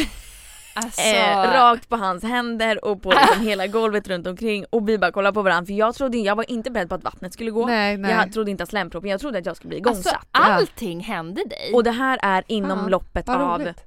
Alltså, 0.74 1.02
Eh, 1.02 1.52
rakt 1.54 1.90
på 1.90 1.96
hans 1.96 2.24
händer 2.24 2.86
och 2.86 3.02
på 3.02 3.12
liksom 3.12 3.46
hela 3.46 3.68
golvet 3.68 4.08
runt 4.08 4.28
omkring 4.28 4.66
och 4.70 4.90
vi 4.90 4.98
bara 4.98 5.12
kollade 5.12 5.34
på 5.34 5.42
varandra 5.42 5.66
för 5.66 5.74
jag 5.74 5.96
trodde, 5.96 6.18
jag 6.18 6.36
var 6.36 6.52
inte 6.52 6.72
beredd 6.72 6.90
på 6.90 6.96
att 6.96 7.04
vattnet 7.04 7.34
skulle 7.34 7.52
gå. 7.52 7.66
Nej, 7.68 7.98
nej. 7.98 8.12
Jag 8.12 8.34
trodde 8.34 8.52
inte 8.52 8.64
att 8.64 8.70
slemproppen, 8.70 9.10
jag 9.10 9.20
trodde 9.20 9.38
att 9.40 9.46
jag 9.46 9.56
skulle 9.56 9.70
bli 9.70 9.78
alltså 9.78 10.10
igångsatt. 10.10 10.28
allting 10.32 11.00
hände 11.00 11.42
dig. 11.44 11.72
Och 11.74 11.84
det 11.84 11.92
här 11.92 12.20
är 12.22 12.44
inom 12.48 12.80
Ja, 12.80 12.88
loppet 12.88 13.30
av 13.30 13.60
roligt. 13.60 13.84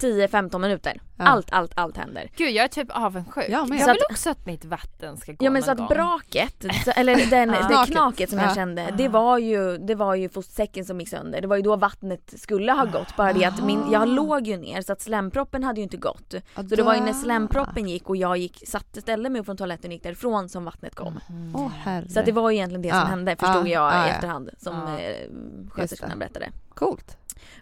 10-15 0.00 0.58
minuter. 0.58 1.00
Ja. 1.16 1.24
Allt, 1.24 1.52
allt, 1.52 1.72
allt 1.74 1.96
händer. 1.96 2.30
Gud 2.36 2.50
jag 2.50 2.64
är 2.64 2.68
typ 2.68 2.88
avundsjuk. 2.90 3.44
Jag 3.48 3.68
med. 3.68 3.78
jag 3.80 3.86
vill 3.86 3.90
att- 4.04 4.10
också 4.10 4.30
att 4.30 4.46
mitt 4.46 4.64
vatten 4.64 5.16
ska 5.16 5.32
gå 5.32 5.44
Ja 5.44 5.50
men 5.50 5.62
så 5.62 5.70
att 5.70 5.78
gång. 5.78 5.86
braket, 5.86 6.64
eller 6.96 7.30
den, 7.30 7.48
Ja. 7.70 7.84
det 7.84 7.92
Knaket. 7.92 8.30
som 8.30 8.38
Ja. 8.38 8.44
jag 8.44 8.54
kände, 8.54 8.94
det 8.98 9.08
var 9.08 9.38
ju, 9.38 9.78
det 9.78 9.94
var 9.94 10.14
ju 10.14 10.28
fostersäcken 10.28 10.84
som 10.84 11.00
gick 11.00 11.08
sönder. 11.08 11.40
Det 11.40 11.46
var 11.46 11.56
ju 11.56 11.62
då 11.62 11.76
vattnet 11.76 12.34
skulle 12.36 12.72
ha 12.72 12.84
gått. 12.84 13.16
Bara 13.16 13.32
det 13.32 13.44
att 13.44 13.64
min, 13.64 13.82
jag 13.92 14.08
låg 14.08 14.46
ju 14.46 14.56
ner 14.56 14.82
så 14.82 14.92
att 14.92 15.00
slemproppen 15.00 15.64
hade 15.64 15.80
ju 15.80 15.82
inte 15.84 15.96
gått. 15.96 16.34
Ja, 16.34 16.40
Så 16.54 16.62
det 16.62 16.82
var 16.82 16.94
ju 16.94 17.00
när 17.00 17.12
slemproppen 17.12 17.88
gick 17.88 18.08
och 18.08 18.16
jag 18.16 18.36
gick, 18.36 18.68
satte, 18.68 19.00
ställde 19.00 19.30
mig 19.30 19.40
upp 19.40 19.46
från 19.46 19.56
toaletten 19.56 19.88
och 19.88 19.92
gick 19.92 20.02
därifrån 20.02 20.48
som 20.48 20.64
vattnet 20.64 20.94
kom. 20.94 21.20
Åh 21.54 21.68
herre. 21.82 22.08
Så 22.08 22.20
att 22.20 22.26
det 22.26 22.32
var 22.32 22.50
ju 22.50 22.56
egentligen 22.56 22.82
det 22.82 22.90
som 22.90 22.98
Ja. 22.98 23.04
hände 23.04 23.36
förstod 23.36 23.68
Ja. 23.68 23.72
jag 23.72 23.92
Ja, 23.92 24.04
i 24.06 24.08
ja. 24.08 24.14
efterhand 24.14 24.50
som 24.58 24.74
Ja. 24.88 24.98
eh, 24.98 25.26
sköterskorna 25.70 26.16
berättade. 26.16 26.50
Coolt. 26.74 27.16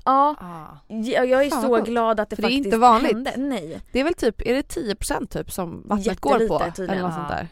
Ja, 0.04 0.34
Ah. 0.40 0.78
jag 0.88 1.26
jag 1.26 1.44
är 1.44 1.50
Fan, 1.50 1.62
så 1.62 1.80
glad 1.82 2.20
att 2.20 2.30
det 2.30 2.36
För 2.36 2.42
det 2.42 2.46
är 2.48 2.50
faktiskt 2.50 2.64
inte 2.66 2.76
vanligt. 2.78 3.12
hände. 3.12 3.32
Nej. 3.36 3.80
Det 3.92 4.00
är 4.00 4.04
väl 4.04 4.14
typ, 4.14 4.40
är 4.46 4.54
det 4.54 4.62
10% 4.68 5.26
typ 5.30 5.52
som 5.52 5.82
vattnet 5.88 6.20
går 6.20 6.32
Jättelite 6.32 6.48
på? 6.64 6.70
tydligen. 6.76 6.90
Eller 6.90 7.02
något 7.02 7.14
sånt 7.14 7.28
där. 7.28 7.48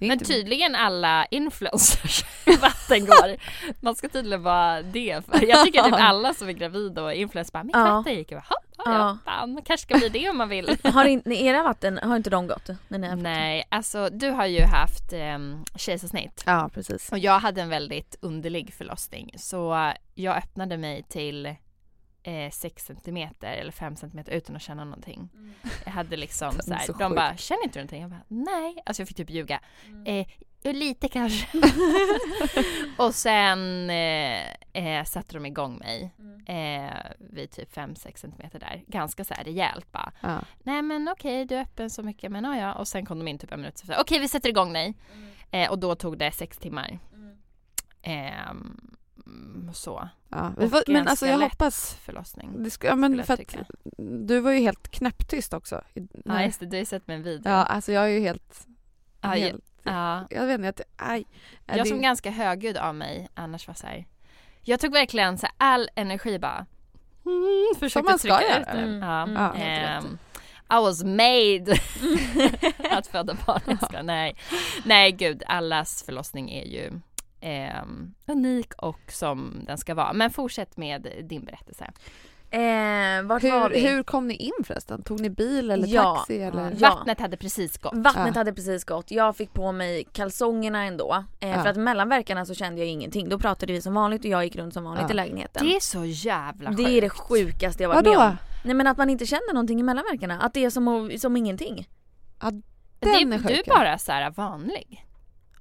Men 0.00 0.10
inte- 0.12 0.24
tydligen 0.24 0.74
alla 0.74 1.26
influencers 1.26 2.24
vatten 2.60 3.06
går. 3.06 3.36
Man 3.80 3.94
ska 3.94 4.08
tydligen 4.08 4.42
vara 4.42 4.82
det. 4.82 5.22
Jag 5.42 5.64
tycker 5.64 5.82
typ 5.82 5.94
alla 5.98 6.34
som 6.34 6.48
är 6.48 6.52
gravida 6.52 7.02
och 7.04 7.14
influencers 7.14 7.52
bara, 7.52 7.64
mitt 7.64 7.76
Ja. 7.76 7.84
vatten 7.96 8.14
gick. 8.14 8.32
Jag 8.32 8.42
bara, 8.42 8.90
ja, 8.92 9.18
fan, 9.24 9.52
man 9.52 9.62
kanske 9.62 9.86
ska 9.86 9.98
bli 9.98 10.08
det 10.08 10.30
om 10.30 10.36
man 10.38 10.48
vill. 10.48 10.76
Har 10.84 11.04
inte, 11.04 11.30
era 11.30 11.62
vatten, 11.62 11.98
har 12.02 12.16
inte 12.16 12.30
de 12.30 12.46
gått? 12.46 12.68
När 12.88 13.16
Nej, 13.16 13.66
alltså 13.68 14.08
du 14.12 14.30
har 14.30 14.46
ju 14.46 14.62
haft 14.62 15.12
um, 15.12 15.64
kejsarsnitt. 15.76 16.42
Ja 16.46 16.70
precis. 16.74 17.12
Och 17.12 17.18
jag 17.18 17.38
hade 17.38 17.62
en 17.62 17.68
väldigt 17.68 18.16
underlig 18.20 18.74
förlossning. 18.74 19.34
Så 19.38 19.92
jag 20.14 20.36
öppnade 20.36 20.76
mig 20.76 21.02
till 21.08 21.54
eh, 22.22 22.50
6 22.50 22.84
centimeter 22.84 23.52
eller 23.52 23.72
5 23.72 23.96
centimeter 23.96 24.32
utan 24.32 24.56
att 24.56 24.62
känna 24.62 24.84
någonting. 24.84 25.28
Jag 25.84 25.92
hade 25.92 26.16
liksom 26.16 26.52
så 26.60 26.74
här, 26.74 26.86
så 26.86 26.92
de 26.92 27.14
bara 27.14 27.36
känner 27.36 27.64
inte 27.64 27.78
du 27.78 27.80
någonting? 27.80 28.02
Jag 28.02 28.10
bara 28.10 28.24
nej. 28.28 28.82
Alltså 28.86 29.00
jag 29.00 29.08
fick 29.08 29.16
typ 29.16 29.30
ljuga. 29.30 29.60
Eh, 30.04 30.26
jo, 30.62 30.72
lite 30.72 31.08
kanske. 31.08 31.48
och 32.98 33.14
sen 33.14 33.90
eh, 33.90 34.52
eh, 34.72 35.04
satte 35.04 35.34
de 35.34 35.46
igång 35.46 35.78
mig 35.78 36.14
eh, 36.46 37.10
vid 37.18 37.50
typ 37.50 37.76
5-6 37.76 38.16
centimeter 38.16 38.58
där. 38.58 38.82
Ganska 38.86 39.24
så 39.24 39.34
här 39.34 39.44
rejält 39.44 39.92
bara. 39.92 40.12
Ja. 40.20 40.40
Nej 40.62 40.82
men 40.82 41.08
okej 41.08 41.44
du 41.44 41.54
är 41.54 41.62
öppen 41.62 41.90
så 41.90 42.02
mycket 42.02 42.32
men 42.32 42.44
ja 42.44 42.56
ja. 42.56 42.74
Och 42.74 42.88
sen 42.88 43.06
kom 43.06 43.18
de 43.18 43.28
in 43.28 43.38
typ 43.38 43.52
en 43.52 43.60
minut 43.60 43.80
efter. 43.80 43.96
Okej 44.00 44.18
vi 44.18 44.28
sätter 44.28 44.48
igång 44.48 44.72
dig. 44.72 44.94
Eh, 45.50 45.70
och 45.70 45.78
då 45.78 45.94
tog 45.94 46.18
det 46.18 46.32
sex 46.32 46.58
timmar. 46.58 46.98
Mm, 49.28 49.74
så. 49.74 50.08
Ja. 50.28 50.52
Vi 50.58 50.66
Och 50.66 50.70
får, 50.70 50.82
men 50.92 51.08
alltså 51.08 51.26
jag 51.26 51.40
lätt 51.40 51.50
hoppas 51.52 51.94
förlossning. 51.94 52.62
det 52.62 52.70
ska, 52.70 52.86
ja, 52.86 52.94
men 52.96 53.24
för 53.24 53.34
att 53.34 53.54
du 54.26 54.40
var 54.40 54.52
ju 54.52 54.58
helt 54.60 54.88
knäpptyst 54.90 55.54
också. 55.54 55.80
Ja 56.24 56.42
just 56.44 56.60
det, 56.60 56.66
du 56.66 56.76
har 56.76 56.78
ju 56.80 56.84
sett 56.86 57.06
min 57.08 57.22
video. 57.22 57.50
ja 57.50 57.64
alltså 57.64 57.92
jag 57.92 58.04
är 58.04 58.08
ju 58.08 58.20
helt, 58.20 58.66
Ja, 59.20 59.36
jag, 59.36 59.46
helt 59.46 59.64
ja. 59.82 60.26
jag 60.30 60.46
vet 60.46 60.60
inte, 60.60 60.84
aj. 60.96 61.24
Jag 61.66 61.76
det- 61.78 61.84
som 61.88 62.00
ganska 62.02 62.30
högljudd 62.30 62.76
av 62.76 62.94
mig 62.94 63.28
annars 63.34 63.66
var 63.66 63.74
så 63.74 63.86
här. 63.86 64.06
Jag 64.62 64.80
tog 64.80 64.92
verkligen 64.92 65.38
så 65.38 65.46
här, 65.46 65.54
all 65.58 65.88
energi 65.94 66.38
bara. 66.38 66.66
Mm, 67.26 67.74
försökte 67.78 68.10
man 68.10 68.18
ska 68.18 68.36
trycka 68.38 68.58
ut 68.60 68.66
det. 68.66 68.70
Mm, 68.72 69.02
Ja. 69.02 69.22
mm, 69.22 69.34
Ja. 69.36 69.54
Ehm, 69.54 70.18
I 70.70 70.74
was 70.82 71.04
made 71.04 71.72
att 72.90 73.06
föda 73.06 73.36
barn. 73.46 73.78
Ska, 73.82 74.02
nej. 74.02 74.36
nej 74.84 75.12
gud, 75.12 75.42
allas 75.46 76.02
förlossning 76.02 76.50
är 76.50 76.64
ju 76.64 77.00
ehm, 77.40 78.14
unik 78.26 78.72
och 78.74 79.00
som 79.12 79.60
den 79.66 79.78
ska 79.78 79.94
vara. 79.94 80.12
Men 80.12 80.30
fortsätt 80.30 80.76
med 80.76 81.08
din 81.22 81.44
berättelse. 81.44 81.90
Eh, 82.50 83.22
vart 83.22 83.42
var 83.42 83.62
hur, 83.62 83.68
vi? 83.68 83.88
hur 83.88 84.02
kom 84.02 84.28
ni 84.28 84.34
in 84.34 84.52
förresten? 84.64 85.02
Tog 85.02 85.20
ni 85.20 85.30
bil 85.30 85.70
eller 85.70 85.86
Ja. 85.88 86.16
taxi? 86.16 86.38
Eller? 86.42 86.74
Ja. 86.78 86.88
Vattnet 86.94 87.20
hade 87.20 87.36
precis 87.36 87.78
gått. 87.78 87.92
Vattnet 87.94 88.34
Ja. 88.34 88.40
hade 88.40 88.52
precis 88.52 88.84
gått. 88.84 89.10
Jag 89.10 89.36
fick 89.36 89.52
på 89.52 89.72
mig 89.72 90.04
kalsongerna 90.12 90.84
ändå. 90.84 91.24
Eh, 91.40 91.48
Ja. 91.48 91.62
För 91.62 91.70
att 91.70 91.76
mellan 91.76 92.08
verkarna 92.08 92.44
så 92.46 92.54
kände 92.54 92.80
jag 92.80 92.88
ingenting. 92.88 93.28
Då 93.28 93.38
pratade 93.38 93.72
vi 93.72 93.80
som 93.82 93.94
vanligt 93.94 94.20
och 94.24 94.30
jag 94.30 94.44
gick 94.44 94.56
runt 94.56 94.74
som 94.74 94.84
vanligt 94.84 95.04
Ja. 95.08 95.10
i 95.10 95.14
lägenheten. 95.14 95.66
Det 95.66 95.76
är 95.76 95.80
så 95.80 96.04
jävla 96.04 96.70
Det 96.70 96.82
är 96.82 97.00
det 97.00 97.10
sjukt. 97.10 97.20
sjukaste 97.50 97.82
jag 97.82 97.88
varit 97.90 98.04
med 98.04 98.14
Vadå? 98.16 98.28
om. 98.30 98.36
Nej 98.64 98.74
men 98.74 98.86
att 98.86 98.96
man 98.98 99.10
inte 99.10 99.26
känner 99.26 99.54
någonting 99.54 99.80
i 99.80 99.82
mellanverkarna. 99.82 100.40
Att 100.40 100.54
det 100.54 100.64
är 100.64 100.70
som, 100.70 101.10
som 101.18 101.36
ingenting. 101.36 101.88
Den 102.40 102.62
det, 102.98 103.08
är 103.08 103.26
du 103.26 103.34
är 103.34 103.38
sjuk. 103.56 103.66
bara 103.66 103.98
så 103.98 104.12
här 104.12 104.30
vanlig. 104.30 105.04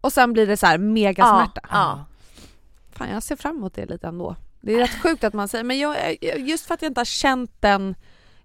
Och 0.01 0.13
sen 0.13 0.33
blir 0.33 0.47
det 0.47 0.57
så 0.57 0.65
här 0.65 0.77
megasmärta. 0.77 1.61
Ja. 1.71 2.05
Fan 2.91 3.09
jag 3.09 3.23
ser 3.23 3.35
fram 3.35 3.57
emot 3.57 3.73
det 3.73 3.85
lite 3.85 4.07
ändå. 4.07 4.35
Det 4.61 4.73
är 4.73 4.77
rätt 4.79 5.01
sjukt 5.03 5.23
att 5.23 5.33
man 5.33 5.47
säger, 5.47 5.63
men 5.63 5.79
jag, 5.79 5.95
just 6.37 6.65
för 6.65 6.73
att 6.73 6.81
jag 6.81 6.89
inte 6.89 6.99
har 6.99 7.05
känt 7.05 7.51
den, 7.59 7.95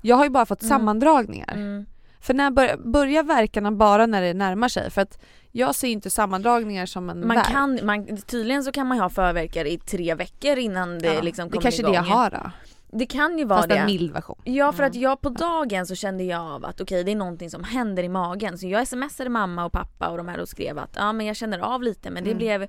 jag 0.01 0.17
har 0.17 0.25
ju 0.25 0.31
bara 0.31 0.47
fått 0.47 0.63
Mm. 0.63 0.69
sammandragningar. 0.69 1.53
Mm. 1.55 1.87
För 2.21 2.35
när 2.35 2.51
bör, 2.51 2.77
börjar 2.77 3.23
verkarna 3.23 3.73
bara 3.73 4.07
när 4.07 4.23
det 4.23 4.35
närmar 4.35 4.69
sig? 4.69 4.91
För 4.91 5.01
att 5.03 5.19
jag 5.51 5.75
ser 5.75 5.89
inte 5.89 6.11
sammandragningar 6.11 6.87
som 6.87 7.11
en 7.11 7.27
Man 7.27 7.45
kan, 7.45 7.81
man, 7.83 8.17
tydligen 8.23 8.65
så 8.65 8.73
kan 8.73 8.87
man 8.87 8.99
ha 8.99 9.11
förverkar 9.11 9.65
i 9.65 9.79
tre 9.79 10.15
veckor 10.15 10.59
innan 10.59 10.99
det 10.99 11.15
Ja, 11.15 11.21
liksom 11.23 11.45
det 11.45 11.51
kommer 11.53 11.63
kanske 11.63 11.81
igång. 11.83 11.93
det 11.93 11.97
jag 11.97 12.03
har 12.05 12.31
då. 12.31 12.51
Det 12.93 13.07
kan 13.07 13.39
ju 13.39 13.45
vara 13.45 13.59
Fast 13.59 13.69
det. 13.69 13.77
en 13.77 13.87
mild 13.87 14.13
version. 14.13 14.39
Ja 14.45 14.73
för 14.73 14.83
att 14.83 14.95
jag 14.95 15.21
på 15.21 15.29
dagen 15.29 15.87
så 15.87 15.95
kände 15.95 16.25
jag 16.25 16.41
av 16.41 16.65
att 16.65 16.81
okej 16.81 17.05
det 17.05 17.13
är 17.13 17.17
någonting 17.17 17.51
som 17.51 17.65
händer 17.65 18.03
i 18.03 18.09
magen. 18.09 18.59
Så 18.59 18.67
jag 18.67 18.89
smsade 18.89 19.31
mamma 19.31 19.65
och 19.65 19.73
pappa 19.73 20.09
och 20.09 20.17
de 20.17 20.29
här 20.29 20.41
och 20.41 20.49
skrev 20.49 20.79
att 20.79 20.91
ja 20.97 21.13
men 21.13 21.27
jag 21.27 21.37
känner 21.37 21.59
av 21.59 21.83
lite 21.83 22.11
men 22.11 22.25
det 22.25 22.31
Mm. 22.31 22.39
blev 22.39 22.67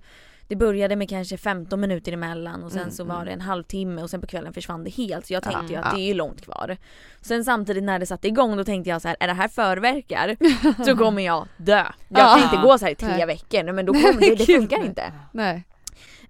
Det 0.47 0.55
började 0.55 0.95
med 0.95 1.09
kanske 1.09 1.37
15 1.37 1.79
minuter 1.81 2.11
emellan 2.13 2.63
och 2.63 2.71
sen 2.71 2.81
Mm, 2.81 2.91
så 2.91 3.03
var 3.03 3.15
mm. 3.15 3.25
det 3.25 3.31
en 3.31 3.41
halvtimme 3.41 4.01
och 4.03 4.09
sen 4.09 4.21
på 4.21 4.27
kvällen 4.27 4.53
försvann 4.53 4.83
det 4.83 4.89
helt. 4.89 5.25
Så 5.25 5.33
jag 5.33 5.43
tänkte 5.43 5.65
ju 5.65 5.73
Ja. 5.73 5.79
att 5.81 5.95
det 5.95 6.01
är 6.01 6.07
ju 6.07 6.13
långt 6.13 6.41
kvar. 6.41 6.77
Sen 7.21 7.43
samtidigt 7.43 7.83
när 7.83 7.99
det 7.99 8.05
satte 8.05 8.27
igång 8.27 8.57
då 8.57 8.63
tänkte 8.63 8.89
jag 8.89 9.01
så 9.01 9.07
här: 9.07 9.17
är 9.19 9.27
det 9.27 9.33
här 9.33 9.47
förverkar 9.47 10.35
så 10.85 10.97
kommer 10.97 11.21
jag 11.21 11.47
dö. 11.57 11.73
Jag 12.07 12.19
Ja. 12.19 12.35
kan 12.35 12.43
inte 12.43 12.67
gå 12.67 12.77
så 12.77 12.85
här 12.85 12.91
i 12.91 12.95
tre 12.95 13.25
veckor, 13.25 13.63
Nej, 13.63 13.73
men 13.73 13.85
då 13.85 13.93
kommer 13.93 14.19
det, 14.19 14.35
det 14.35 14.45
funkar 14.59 14.85
inte. 14.85 15.11
Nej. 15.31 15.63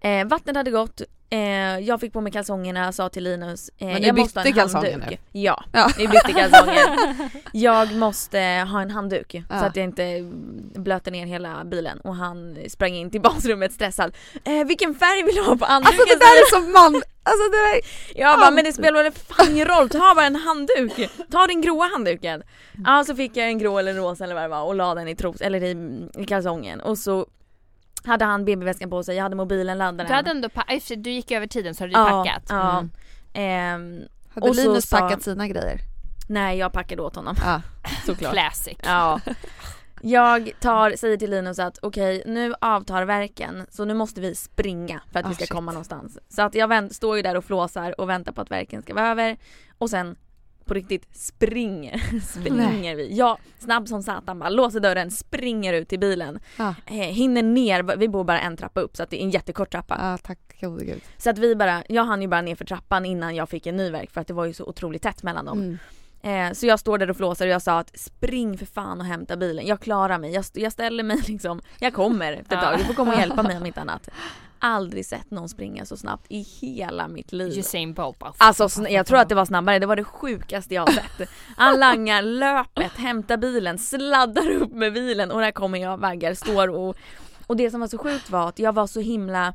Eh, 0.04 0.26
vattnet 0.28 0.56
hade 0.56 0.72
gått, 0.72 1.02
eh, 1.30 1.40
jag 1.80 2.00
fick 2.00 2.14
på 2.14 2.22
mig 2.22 2.32
kalsongerna, 2.32 2.92
sa 2.92 3.10
till 3.10 3.24
Linus 3.24 3.70
eh, 3.78 3.88
Men 3.88 4.04
jag 4.04 4.18
måste 4.20 4.40
ha 4.40 4.46
en 4.48 4.70
handduk. 4.70 5.20
Ja, 5.32 5.64
Ja. 5.74 5.90
vi 5.98 6.08
bytte 6.08 6.34
kalsonger. 6.34 6.86
Jag 7.54 7.94
måste 7.96 8.40
ha 8.72 8.82
en 8.82 8.92
handduk 8.92 9.32
så 9.32 9.44
Ja. 9.50 9.56
att 9.56 9.76
jag 9.76 9.84
inte 9.84 10.32
blöter 10.76 11.12
ner 11.12 11.26
hela 11.26 11.64
bilen 11.66 12.00
och 12.00 12.16
han 12.16 12.58
sprang 12.70 12.94
in 12.96 13.12
till 13.12 13.22
basrummet 13.22 13.74
stressad. 13.74 14.16
Eh, 14.44 14.66
vilken 14.68 14.96
färg 14.96 15.24
vill 15.24 15.36
du 15.36 15.42
ha 15.42 15.56
på 15.58 15.66
handduken? 15.66 16.00
Alltså 16.00 16.16
det 16.16 16.20
där 16.20 16.42
är 16.42 16.50
som 16.56 16.72
man, 16.72 17.02
alltså 17.24 17.44
det 17.52 17.58
där 17.58 17.82
Jag 18.22 18.40
bara, 18.40 18.52
men 18.52 18.64
det 18.64 18.74
spelar 18.74 19.04
väl 19.04 19.12
fan 19.12 19.52
ingen 19.52 19.68
roll, 19.68 19.90
ta 19.90 20.16
bara 20.16 20.26
en 20.26 20.36
handduk. 20.36 21.10
Ta 21.32 21.48
den 21.48 21.62
gråa 21.62 21.86
handduken. 21.92 22.44
Ja 22.86 23.04
så 23.04 23.16
fick 23.16 23.38
jag 23.38 23.48
en 23.48 23.58
grå 23.60 23.80
eller 23.80 23.92
en 23.92 23.98
rosa 23.98 24.24
eller 24.24 24.36
vad 24.36 24.44
det 24.44 24.48
var 24.48 24.64
och 24.64 24.76
la 24.76 24.96
den 24.96 25.08
i 25.08 25.16
tros, 25.16 25.42
eller 25.42 25.64
i, 25.64 25.76
i 26.18 26.26
kalsongen 26.26 26.82
och 26.82 26.98
så 26.98 27.28
hade 28.06 28.26
han 28.26 28.46
BB-väskan 28.46 28.90
på 28.90 29.04
sig, 29.04 29.16
jag 29.16 29.24
hade 29.24 29.36
mobilen 29.36 29.78
laddad. 29.78 30.08
Du 30.08 30.14
hade 30.14 30.32
ändå 30.32 30.50
pa- 30.50 30.80
du 30.98 31.10
gick 31.12 31.32
över 31.32 31.48
tiden 31.48 31.76
så 31.76 31.84
hade 31.84 31.94
du 31.94 32.00
Ja, 32.00 32.24
packat. 32.24 32.44
ja. 32.50 32.80
Mm. 32.80 32.90
Ehm, 33.34 34.02
Hade 34.34 34.50
Och 34.50 34.56
så 34.56 34.62
Linus 34.62 34.90
sa- 34.90 35.00
packat 35.00 35.24
sina 35.24 35.48
grejer? 35.48 35.80
nej 36.30 36.58
jag 36.58 36.74
packade 36.74 37.02
åt 37.02 37.16
honom 37.16 37.36
Ja. 37.46 37.62
såklart. 38.06 38.34
Classic. 38.34 38.78
Ja. 38.84 39.20
Jag 40.06 40.52
tar, 40.60 40.92
säger 40.98 41.18
till 41.18 41.32
Linus 41.32 41.60
att 41.60 41.80
okej 41.82 42.24
nu 42.26 42.54
avtar 42.62 43.04
verken 43.06 43.66
så 43.70 43.86
nu 43.86 43.94
måste 43.94 44.22
vi 44.22 44.36
springa 44.36 45.02
för 45.12 45.20
att 45.20 45.26
Ah, 45.26 45.30
vi 45.30 45.36
ska 45.36 45.42
shit. 45.44 45.52
komma 45.52 45.72
någonstans. 45.72 46.18
Så 46.30 46.42
att 46.42 46.56
jag 46.56 46.68
vänt, 46.68 46.96
står 46.96 47.16
ju 47.18 47.22
där 47.24 47.38
och 47.38 47.46
flåsar 47.46 48.02
och 48.02 48.10
väntar 48.10 48.32
på 48.32 48.42
att 48.42 48.52
verken 48.52 48.82
ska 48.82 48.94
vara 48.94 49.08
över 49.08 49.38
och 49.78 49.90
sen 49.90 50.16
på 50.74 50.78
riktigt 50.78 51.16
springer, 51.16 52.20
springer 52.40 52.96
vi. 52.96 53.16
Jag 53.16 53.38
snabb 53.60 53.88
som 53.88 54.04
satan 54.04 54.40
bara 54.40 54.50
låser 54.50 54.80
dörren, 54.80 55.12
springer 55.12 55.74
ut 55.74 55.90
till 55.90 56.00
bilen. 56.00 56.40
Ja. 56.58 56.76
Eh, 56.86 56.96
hinner 56.96 57.44
ner, 57.44 57.98
vi 57.98 58.10
bor 58.10 58.24
bara 58.24 58.40
en 58.40 58.58
trappa 58.58 58.82
upp 58.82 58.98
så 58.98 59.04
att 59.04 59.10
det 59.10 59.22
är 59.22 59.24
en 59.24 59.30
jättekort 59.30 59.72
trappa. 59.72 59.98
Ja 60.00 60.18
tack 60.18 60.40
gode 60.62 60.86
gud. 60.86 61.02
Så 61.18 61.30
att 61.30 61.38
vi 61.38 61.56
bara, 61.56 61.84
jag 61.90 62.04
hann 62.04 62.22
ju 62.22 62.28
bara 62.28 62.42
ner 62.42 62.56
för 62.56 62.66
trappan 62.66 63.06
innan 63.06 63.36
jag 63.36 63.50
fick 63.50 63.68
en 63.68 63.76
ny 63.76 63.90
verk 63.90 64.12
för 64.12 64.22
att 64.22 64.28
det 64.28 64.34
var 64.34 64.46
ju 64.46 64.54
så 64.54 64.66
otroligt 64.66 65.02
tätt 65.02 65.24
mellan 65.24 65.46
dem. 65.46 65.58
Mm. 65.60 65.78
Eh, 66.24 66.54
så 66.54 66.66
jag 66.66 66.80
står 66.80 66.98
där 66.98 67.10
och 67.10 67.18
flåsar 67.18 67.46
och 67.46 67.52
jag 67.52 67.62
sa 67.62 67.80
att 67.80 68.00
spring 68.00 68.58
för 68.58 68.66
fan 68.66 69.00
och 69.00 69.06
hämta 69.06 69.38
bilen. 69.38 69.68
Jag 69.68 69.80
klarar 69.80 70.18
mig. 70.18 70.34
Jag, 70.34 70.46
jag 70.54 70.72
ställer 70.72 71.04
mig 71.04 71.18
liksom. 71.28 71.62
Jag 71.80 71.94
kommer 71.94 72.34
efter 72.34 72.56
ett 72.56 72.62
tag. 72.62 72.78
Du 72.78 72.84
får 72.84 72.94
komma 72.94 73.14
och 73.14 73.20
hjälpa 73.20 73.44
mig 73.44 73.58
om 73.58 73.66
inte 73.66 73.82
annat. 73.82 74.10
Aldrig 74.66 75.06
sett 75.06 75.32
någon 75.32 75.50
springa 75.50 75.86
så 75.86 75.98
snabbt 75.98 76.26
i 76.30 76.42
hela 76.62 77.08
mitt 77.08 77.32
liv. 77.32 77.60
Usain 77.60 77.94
Bolt 77.94 78.20
bara. 78.20 78.34
Alltså 78.38 78.70
jag 78.90 79.06
tror 79.06 79.20
att 79.20 79.30
det 79.30 79.36
var 79.36 79.46
snabbare, 79.46 79.80
det 79.80 79.86
var 79.86 79.96
det 79.96 80.04
sjukaste 80.04 80.74
jag 80.74 80.82
har 80.82 80.92
sett. 80.94 81.30
Han 81.58 81.80
langar 81.80 82.22
löpet, 82.22 82.92
hämtar 82.92 83.38
bilen, 83.38 83.78
sladdar 83.80 84.50
upp 84.52 84.72
med 84.74 84.94
bilen 84.94 85.32
och 85.32 85.42
där 85.42 85.52
kommer 85.52 85.80
jag 85.80 85.98
vaggar, 85.98 86.34
står 86.34 86.68
och 86.70 86.96
och 87.48 87.58
det 87.58 87.72
som 87.72 87.80
var 87.80 87.88
så 87.88 87.98
sjukt 87.98 88.30
var 88.30 88.50
att 88.50 88.60
jag 88.60 88.74
var 88.74 88.88
så 88.88 89.00
himla 89.00 89.54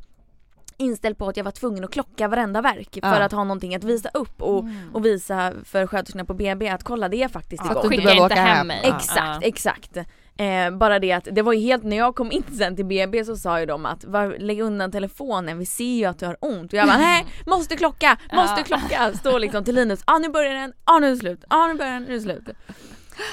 inställd 0.76 1.18
på 1.18 1.28
att 1.28 1.36
jag 1.36 1.44
var 1.44 1.50
tvungen 1.52 1.84
att 1.84 1.90
klocka 1.90 2.28
varenda 2.28 2.60
verk 2.62 2.94
för 2.94 3.00
Ja. 3.02 3.22
att 3.24 3.32
ha 3.32 3.44
någonting 3.44 3.74
att 3.74 3.84
visa 3.84 4.08
upp 4.14 4.42
och, 4.42 4.64
och 4.92 5.04
visa 5.04 5.52
för 5.64 5.86
sköterskorna 5.86 6.24
på 6.24 6.34
BB 6.34 6.68
att 6.68 6.84
kolla 6.84 7.08
det 7.08 7.22
är 7.22 7.28
faktiskt 7.28 7.62
att 7.62 7.70
igång. 7.70 7.88
du 7.88 7.94
inte 7.94 7.96
Skicka 7.96 8.08
behöver 8.14 8.26
åka 8.34 8.40
hem 8.42 8.56
hem. 8.56 8.66
mig. 8.66 8.80
Ja. 8.84 8.96
Exakt, 8.96 9.44
exakt. 9.44 9.96
Eh, 10.40 10.70
bara 10.70 10.98
det 10.98 11.12
att 11.12 11.28
det 11.32 11.42
var 11.42 11.52
ju 11.52 11.60
helt, 11.60 11.82
när 11.84 11.96
jag 11.96 12.14
kom 12.14 12.32
in 12.32 12.42
sen 12.58 12.76
till 12.76 12.84
BB 12.84 13.24
så 13.24 13.36
sa 13.36 13.60
ju 13.60 13.66
de 13.66 13.86
att 13.86 14.04
var, 14.04 14.36
lägg 14.38 14.60
undan 14.60 14.92
telefonen, 14.92 15.58
vi 15.58 15.66
ser 15.66 15.84
ju 15.96 16.04
att 16.04 16.18
du 16.18 16.26
har 16.26 16.36
ont. 16.40 16.72
Och 16.72 16.78
jag 16.78 16.86
bara 16.88 16.98
nej, 16.98 17.26
måste 17.46 17.76
klocka, 17.76 18.16
måste 18.32 18.60
Ja. 18.60 18.64
klocka. 18.64 19.12
Står 19.12 19.38
liksom 19.38 19.64
till 19.64 19.74
Linus, 19.74 20.00
ah, 20.04 20.18
nu 20.18 20.28
börjar 20.28 20.54
den, 20.54 20.72
ah, 20.84 20.98
nu 20.98 21.06
är 21.06 21.10
det 21.10 21.16
slut, 21.16 21.44
ah, 21.48 21.66
nu 21.66 21.74
börjar 21.74 21.92
den, 21.92 22.02
nu 22.02 22.08
är 22.10 22.14
det 22.14 22.20
slut. 22.20 22.48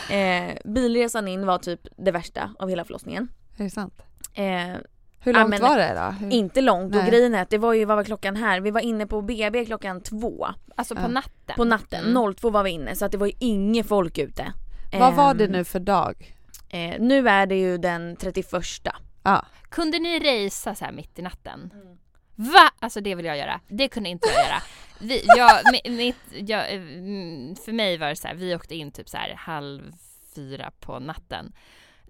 Eh, 0.10 0.72
bilresan 0.74 1.28
in 1.28 1.46
var 1.46 1.58
typ 1.58 1.80
det 1.98 2.12
värsta 2.12 2.50
av 2.60 2.70
hela 2.70 2.84
förlossningen. 2.84 3.28
Är 3.58 3.64
det 3.64 3.70
sant? 3.70 4.02
Eh, 4.34 4.44
Hur 5.20 5.34
långt 5.34 5.50
men- 5.50 5.62
var 5.62 5.78
det 5.78 5.94
då? 5.96 6.26
Hur... 6.26 6.34
inte 6.34 6.62
långt 6.62 6.96
och 6.96 7.02
Nej. 7.02 7.10
grejen 7.10 7.36
är 7.36 7.42
att 7.42 7.50
det 7.50 7.58
var 7.58 7.74
ju, 7.74 7.86
vad 7.86 7.98
var 7.98 8.04
klockan 8.04 8.36
här? 8.36 8.60
Vi 8.60 8.72
var 8.72 8.82
inne 8.82 9.08
på 9.08 9.22
BB 9.22 9.66
klockan 9.66 10.02
två 10.02 10.48
Alltså 10.76 10.96
på 10.96 11.02
Ja. 11.02 11.08
natten. 11.08 11.56
på 11.56 11.64
natten, 11.66 12.06
Mm. 12.06 12.34
02 12.34 12.50
var 12.50 12.64
vi 12.64 12.70
inne 12.70 12.96
så 12.96 13.06
att 13.06 13.12
det 13.12 13.18
var 13.18 13.28
ju 13.28 13.34
inget 13.40 13.88
folk 13.88 14.18
ute. 14.18 14.54
Vad 15.00 15.14
var 15.14 15.34
det 15.34 15.46
Ehm, 15.46 15.52
nu 15.52 15.64
för 15.64 15.80
dag? 15.80 16.35
Eh, 16.76 17.00
nu 17.00 17.30
är 17.30 17.46
det 17.46 17.56
ju 17.56 17.78
den 17.78 18.16
31 18.16 18.46
Ja. 19.24 19.46
Kunde 19.70 20.00
ni 20.00 20.20
racea 20.20 20.76
så 20.76 20.86
här 20.86 20.92
mitt 20.92 21.20
i 21.20 21.22
natten? 21.22 21.74
Va? 22.36 22.70
Alltså 22.80 23.02
det 23.02 23.16
vill 23.16 23.26
jag 23.26 23.38
göra. 23.38 23.60
Det 23.68 23.88
kunde 23.88 24.10
inte 24.10 24.28
jag 24.28 24.46
göra. 24.46 24.62
Vi, 25.00 25.24
jag, 25.38 25.52
mi- 25.74 25.90
mitt, 25.98 26.50
jag, 26.50 26.74
mm, 26.74 27.56
för 27.56 27.72
mig 27.72 27.98
var 27.98 28.08
det 28.08 28.16
så 28.16 28.28
här, 28.28 28.36
vi 28.36 28.56
åkte 28.56 28.76
in 28.76 28.92
typ 28.92 29.10
så 29.10 29.18
här 29.18 29.34
halv 29.34 29.92
fyra 30.36 30.72
på 30.80 31.00
natten. 31.00 31.54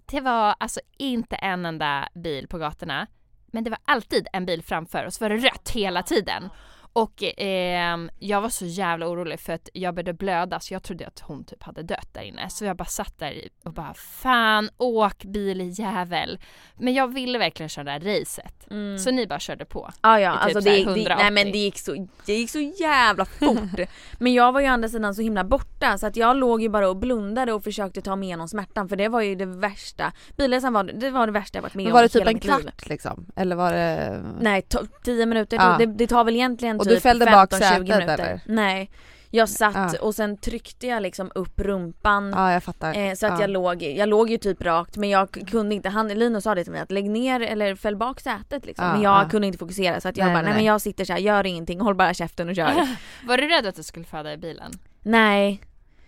Det 0.06 0.20
var 0.20 0.54
alltså 0.60 0.80
inte 0.98 1.36
en 1.36 1.66
enda 1.66 2.08
bil 2.14 2.48
på 2.48 2.58
gatorna. 2.58 3.06
Men 3.46 3.64
det 3.64 3.70
var 3.70 3.78
alltid 3.84 4.28
en 4.32 4.46
bil 4.46 4.62
framför 4.62 5.04
och 5.06 5.12
så 5.14 5.24
var 5.24 5.30
det 5.30 5.36
rött 5.36 5.70
hela 5.70 6.02
tiden. 6.02 6.48
Och 6.96 7.22
ehm, 7.36 8.10
jag 8.18 8.40
var 8.40 8.48
så 8.48 8.66
jävla 8.66 9.08
orolig 9.08 9.40
för 9.40 9.52
att 9.52 9.68
jag 9.72 9.94
började 9.94 10.12
blöda 10.12 10.60
så 10.60 10.74
jag 10.74 10.82
trodde 10.82 11.06
att 11.06 11.20
hon 11.20 11.44
typ 11.44 11.62
hade 11.62 11.82
dött 11.82 12.08
där 12.12 12.22
inne. 12.22 12.50
Så 12.50 12.64
jag 12.64 12.76
bara 12.76 12.84
satt 12.84 13.18
där 13.18 13.48
och 13.64 13.72
bara 13.72 13.94
fan 13.94 14.70
åk 14.76 15.24
biljävel. 15.24 16.38
Men 16.74 16.94
jag 16.94 17.14
ville 17.14 17.38
verkligen 17.38 17.68
köra 17.68 17.84
det 17.84 17.90
här 17.90 18.00
racet. 18.00 18.70
Mm. 18.70 18.98
Så 18.98 19.10
ni 19.10 19.26
bara 19.26 19.38
körde 19.38 19.64
på. 19.64 19.90
Ja 20.02 20.20
ja, 20.20 20.32
typ 20.32 20.42
alltså 20.42 20.60
det, 20.60 20.76
det, 20.76 20.82
180. 20.82 21.14
nej 21.18 21.30
men 21.30 21.52
det 21.52 21.58
gick, 21.58 21.78
så, 21.78 22.08
det 22.26 22.34
gick 22.34 22.50
så 22.50 22.58
jävla 22.58 23.24
fort. 23.24 23.80
men 24.18 24.34
jag 24.34 24.52
var 24.52 24.60
ju 24.60 24.66
å 24.66 24.70
andra 24.70 24.88
sidan 24.88 25.14
så 25.14 25.22
himla 25.22 25.44
borta 25.44 25.98
så 25.98 26.06
att 26.06 26.16
jag 26.16 26.36
låg 26.36 26.62
ju 26.62 26.68
bara 26.68 26.88
och 26.88 26.96
blundade 26.96 27.52
och 27.52 27.64
försökte 27.64 28.02
ta 28.02 28.16
mig 28.16 28.28
igenom 28.28 28.48
smärtan 28.48 28.88
för 28.88 28.96
det 28.96 29.08
var 29.08 29.20
ju 29.20 29.34
det 29.34 29.46
värsta. 29.46 30.12
Bilresan 30.36 30.72
var, 30.72 30.84
det 30.84 31.10
var 31.10 31.26
det 31.26 31.32
värsta 31.32 31.58
jag 31.58 31.62
varit 31.62 31.74
med 31.74 31.84
Men 31.84 31.92
om 31.92 31.96
var 31.96 32.02
det 32.02 32.08
typ 32.08 32.26
en 32.26 32.40
kvart 32.40 32.88
liksom? 32.88 33.26
Eller 33.36 33.56
var 33.56 33.72
det... 33.72 34.22
Nej, 34.40 34.66
10 35.04 35.26
minuter. 35.26 35.56
Ja. 35.56 35.76
Det, 35.78 35.86
det 35.86 36.06
tar 36.06 36.24
väl 36.24 36.34
egentligen 36.34 36.80
Och 36.86 36.92
typ 36.92 37.02
du 37.02 37.08
fällde 37.08 37.26
bak 37.26 37.52
15-20 37.52 37.58
sätet, 37.58 37.80
minuter. 37.80 38.18
eller? 38.18 38.40
Nej. 38.46 38.90
Jag 39.30 39.48
satt 39.48 39.92
Ja. 39.94 40.00
och 40.00 40.14
sen 40.14 40.36
tryckte 40.36 40.86
jag 40.86 41.02
liksom 41.02 41.30
upp 41.34 41.60
rumpan. 41.60 42.32
Ja 42.36 42.52
jag 42.52 42.62
fattar. 42.62 42.96
Eh, 42.96 43.14
så 43.14 43.26
att 43.26 43.32
ja. 43.32 43.40
jag 43.40 43.50
låg, 43.50 43.82
jag 43.82 44.08
låg 44.08 44.30
ju 44.30 44.38
typ 44.38 44.62
rakt 44.62 44.96
men 44.96 45.08
jag 45.08 45.30
kunde 45.50 45.74
inte, 45.74 45.88
han, 45.88 46.08
Linus 46.08 46.44
sa 46.44 46.54
det 46.54 46.64
till 46.64 46.72
mig 46.72 46.80
att 46.80 46.90
lägg 46.90 47.10
ner 47.10 47.40
eller 47.40 47.74
fäll 47.74 47.96
bak 47.96 48.20
sätet 48.20 48.66
liksom. 48.66 48.86
Ja, 48.86 48.92
men 48.92 49.02
jag 49.02 49.24
ja. 49.24 49.28
kunde 49.28 49.46
inte 49.46 49.58
fokusera 49.58 50.00
så 50.00 50.08
att 50.08 50.16
jag 50.16 50.24
Nej, 50.24 50.34
bara, 50.34 50.42
nej, 50.42 50.50
nej, 50.50 50.54
men 50.58 50.64
jag 50.64 50.80
sitter 50.80 51.04
så 51.04 51.12
här, 51.12 51.20
gör 51.20 51.46
ingenting, 51.46 51.80
håll 51.80 51.94
bara 51.94 52.14
käften 52.14 52.48
och 52.48 52.56
kör. 52.56 52.72
Var 53.26 53.36
du 53.36 53.48
rädd 53.48 53.66
att 53.66 53.76
du 53.76 53.82
skulle 53.82 54.04
föda 54.04 54.32
i 54.32 54.36
bilen? 54.36 54.72
nej. 55.02 55.60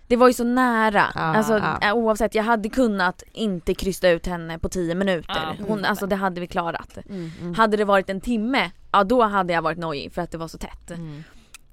Det 0.06 0.16
var 0.16 0.28
ju 0.28 0.34
så 0.34 0.44
nära. 0.44 1.04
Ja, 1.14 1.20
alltså 1.20 1.58
ja. 1.58 1.88
eh, 1.88 1.94
oavsett, 1.94 2.34
jag 2.34 2.42
hade 2.42 2.68
kunnat 2.68 3.22
inte 3.32 3.74
krysta 3.74 4.08
ut 4.08 4.26
henne 4.26 4.58
på 4.58 4.68
10 4.68 4.94
minuter. 4.94 5.56
Ja, 5.58 5.64
Hon, 5.68 5.84
alltså 5.84 6.06
det 6.06 6.16
hade 6.16 6.40
vi 6.40 6.46
klarat. 6.46 6.98
Mm, 7.08 7.30
mm. 7.40 7.54
Hade 7.54 7.76
det 7.76 7.84
varit 7.84 8.10
en 8.10 8.20
timme, 8.20 8.70
ja 8.98 9.04
då 9.04 9.22
hade 9.22 9.52
jag 9.52 9.62
varit 9.62 9.78
nojig 9.78 10.12
för 10.12 10.22
att 10.22 10.30
det 10.30 10.38
var 10.38 10.48
så 10.48 10.58
tätt. 10.58 10.90
Mm. 10.90 11.22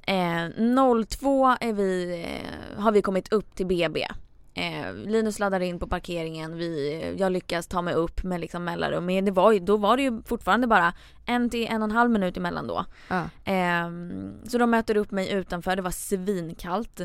Eh, 0.07 1.05
02 1.05 1.55
är 1.59 1.73
vi, 1.73 2.21
eh, 2.25 2.81
har 2.81 2.91
vi 2.91 3.01
kommit 3.01 3.33
upp 3.33 3.55
till 3.55 3.65
BB. 3.65 4.07
Eh, 4.53 4.93
Linus 4.93 5.39
laddar 5.39 5.59
in 5.59 5.79
på 5.79 5.87
parkeringen, 5.87 6.57
vi, 6.57 7.15
jag 7.17 7.31
lyckas 7.31 7.67
ta 7.67 7.81
mig 7.81 7.93
upp 7.93 8.23
med 8.23 8.39
liksom 8.39 8.63
mellanrum. 8.63 9.05
Men 9.05 9.25
det 9.25 9.31
var 9.31 9.51
ju, 9.51 9.59
då 9.59 9.77
var 9.77 9.97
det 9.97 10.03
ju 10.03 10.21
fortfarande 10.25 10.67
bara 10.67 10.93
en 11.25 11.49
till 11.49 11.67
en 11.67 11.81
och 11.81 11.89
en 11.89 11.95
halv 11.95 12.11
minut 12.11 12.37
emellan 12.37 12.67
då. 12.67 12.85
Ja. 13.07 13.23
Eh, 13.51 13.89
så 14.47 14.57
de 14.57 14.69
möter 14.69 14.97
upp 14.97 15.11
mig 15.11 15.31
utanför, 15.31 15.75
det 15.75 15.81
var 15.81 15.91
svinkallt. 15.91 17.01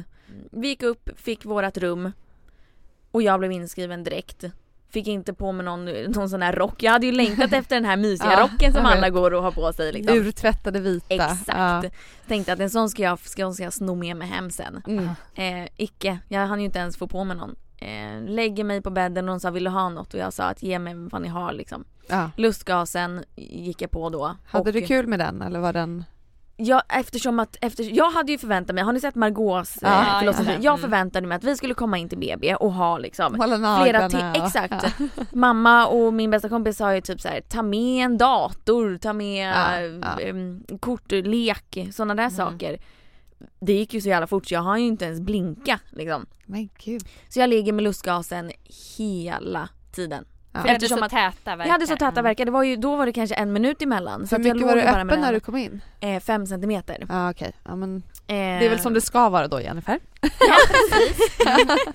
Vi 0.50 0.68
gick 0.68 0.82
upp, 0.82 1.10
fick 1.16 1.44
vårat 1.44 1.78
rum 1.78 2.12
och 3.10 3.22
jag 3.22 3.38
blev 3.38 3.52
inskriven 3.52 4.04
direkt. 4.04 4.44
Fick 4.92 5.06
inte 5.06 5.34
på 5.34 5.52
mig 5.52 5.64
någon, 5.64 5.84
någon 5.84 6.30
sån 6.30 6.42
här 6.42 6.52
rock. 6.52 6.82
Jag 6.82 6.92
hade 6.92 7.06
ju 7.06 7.12
längtat 7.12 7.52
efter 7.52 7.76
den 7.76 7.84
här 7.84 7.96
mysiga 7.96 8.32
Ja, 8.38 8.40
rocken 8.40 8.72
som 8.72 8.86
alla 8.86 9.10
går 9.10 9.34
och 9.34 9.42
har 9.42 9.50
på 9.50 9.72
sig 9.72 9.92
liksom. 9.92 10.16
Urtvättade 10.16 10.80
vita. 10.80 11.14
Exakt. 11.14 11.48
Ja. 11.48 11.82
Tänkte 12.26 12.52
att 12.52 12.60
en 12.60 12.70
sån 12.70 12.90
ska 12.90 13.02
jag, 13.02 13.18
ska, 13.18 13.52
ska 13.52 13.62
jag 13.62 13.72
sno 13.72 13.94
med 13.94 14.16
mig 14.16 14.28
hem 14.28 14.50
sen. 14.50 14.82
Mm. 14.86 15.08
Eh, 15.34 15.68
icke, 15.76 16.18
jag 16.28 16.46
hann 16.46 16.58
ju 16.58 16.64
inte 16.64 16.78
ens 16.78 16.96
få 16.96 17.06
på 17.06 17.24
mig 17.24 17.36
någon. 17.36 17.56
Eh, 17.78 18.30
lägger 18.30 18.64
mig 18.64 18.82
på 18.82 18.90
bädden 18.90 19.28
och 19.28 19.32
hon 19.32 19.40
sa 19.40 19.50
vill 19.50 19.64
du 19.64 19.70
ha 19.70 19.88
något? 19.88 20.14
Och 20.14 20.20
jag 20.20 20.32
sa 20.32 20.44
att 20.44 20.62
ge 20.62 20.78
mig 20.78 20.94
vad 20.94 21.22
ni 21.22 21.28
har 21.28 21.52
liksom. 21.52 21.84
Ja. 22.08 22.30
Lustgasen 22.36 23.24
gick 23.36 23.82
jag 23.82 23.90
på 23.90 24.10
då. 24.10 24.36
Hade 24.46 24.70
och, 24.70 24.74
du 24.74 24.86
kul 24.86 25.06
med 25.06 25.18
den 25.18 25.42
eller 25.42 25.60
var 25.60 25.72
den? 25.72 26.04
Ja 26.62 26.82
eftersom 26.88 27.40
att, 27.40 27.56
efter, 27.60 27.96
jag 27.96 28.10
hade 28.10 28.32
ju 28.32 28.38
förväntat 28.38 28.74
mig, 28.74 28.84
har 28.84 28.92
ni 28.92 29.00
sett 29.00 29.14
Margaux 29.14 29.82
eh, 29.82 29.90
Ja, 29.90 30.16
förlossningsfilm? 30.18 30.62
ja. 30.62 30.64
Jag 30.64 30.72
Mm. 30.78 30.80
förväntade 30.80 31.26
mig 31.26 31.36
att 31.36 31.44
vi 31.44 31.56
skulle 31.56 31.74
komma 31.74 31.98
in 31.98 32.08
till 32.08 32.18
BB 32.18 32.54
och 32.54 32.72
ha 32.72 32.98
liksom 32.98 33.34
Hålla 33.40 33.82
flera 33.82 34.08
till, 34.08 34.42
exakt. 34.44 34.74
Ja. 34.98 35.06
Mamma 35.32 35.86
och 35.86 36.14
min 36.14 36.30
bästa 36.30 36.48
kompis 36.48 36.76
sa 36.76 36.94
ju 36.94 37.00
typ 37.00 37.20
så 37.20 37.28
här: 37.28 37.40
ta 37.40 37.62
med 37.62 38.04
en 38.04 38.18
dator, 38.18 38.96
ta 38.96 39.12
med 39.12 39.48
Ja, 39.54 39.80
ja, 39.80 40.16
ja. 40.20 40.30
Um, 40.30 40.64
kortlek, 40.80 41.88
sådana 41.92 42.14
där 42.14 42.22
Mm. 42.22 42.36
saker. 42.36 42.78
Det 43.60 43.72
gick 43.72 43.94
ju 43.94 44.00
så 44.00 44.08
jävla 44.08 44.26
fort 44.26 44.46
så 44.46 44.54
jag 44.54 44.60
har 44.60 44.76
ju 44.76 44.86
inte 44.86 45.04
ens 45.04 45.20
blinka 45.20 45.80
liksom. 45.90 46.26
Men 46.46 46.68
gud. 46.84 47.02
Så 47.28 47.40
jag 47.40 47.50
ligger 47.50 47.72
med 47.72 47.84
lustgasen 47.84 48.50
hela 48.98 49.68
tiden. 49.92 50.24
Ja. 50.52 50.60
För 50.60 50.68
jag 50.68 50.72
hade 50.72 50.76
Eftersom 50.76 50.98
så 50.98 51.04
att- 51.04 51.10
täta 51.10 51.56
verkar. 51.56 51.64
Jag 51.64 51.72
hade 51.72 51.86
så 51.86 51.92
täta 51.96 52.06
Mm. 52.06 52.24
verkar, 52.24 52.44
det 52.44 52.50
var 52.50 52.62
ju, 52.62 52.76
då 52.76 52.96
var 52.96 53.06
det 53.06 53.12
kanske 53.12 53.34
en 53.34 53.52
minut 53.52 53.82
emellan. 53.82 54.26
Så 54.26 54.36
Hur 54.36 54.44
mycket 54.44 54.66
var 54.68 54.74
du 54.76 54.82
öppen 54.82 55.20
när 55.20 55.32
du 55.32 55.40
kom 55.40 55.56
in? 55.56 55.80
eh, 56.00 56.20
Fem 56.20 56.46
centimeter. 56.46 57.06
Ja 57.08 57.30
okej, 57.30 57.52
ja, 57.64 57.76
men 57.76 58.02
Eh, 58.26 58.34
det 58.36 58.66
är 58.66 58.70
väl 58.70 58.80
som 58.80 58.94
det 58.94 59.00
ska 59.00 59.28
vara 59.28 59.48
då 59.48 59.60
Jennifer? 59.60 59.98
Ja 60.22 60.56
precis. 60.68 61.38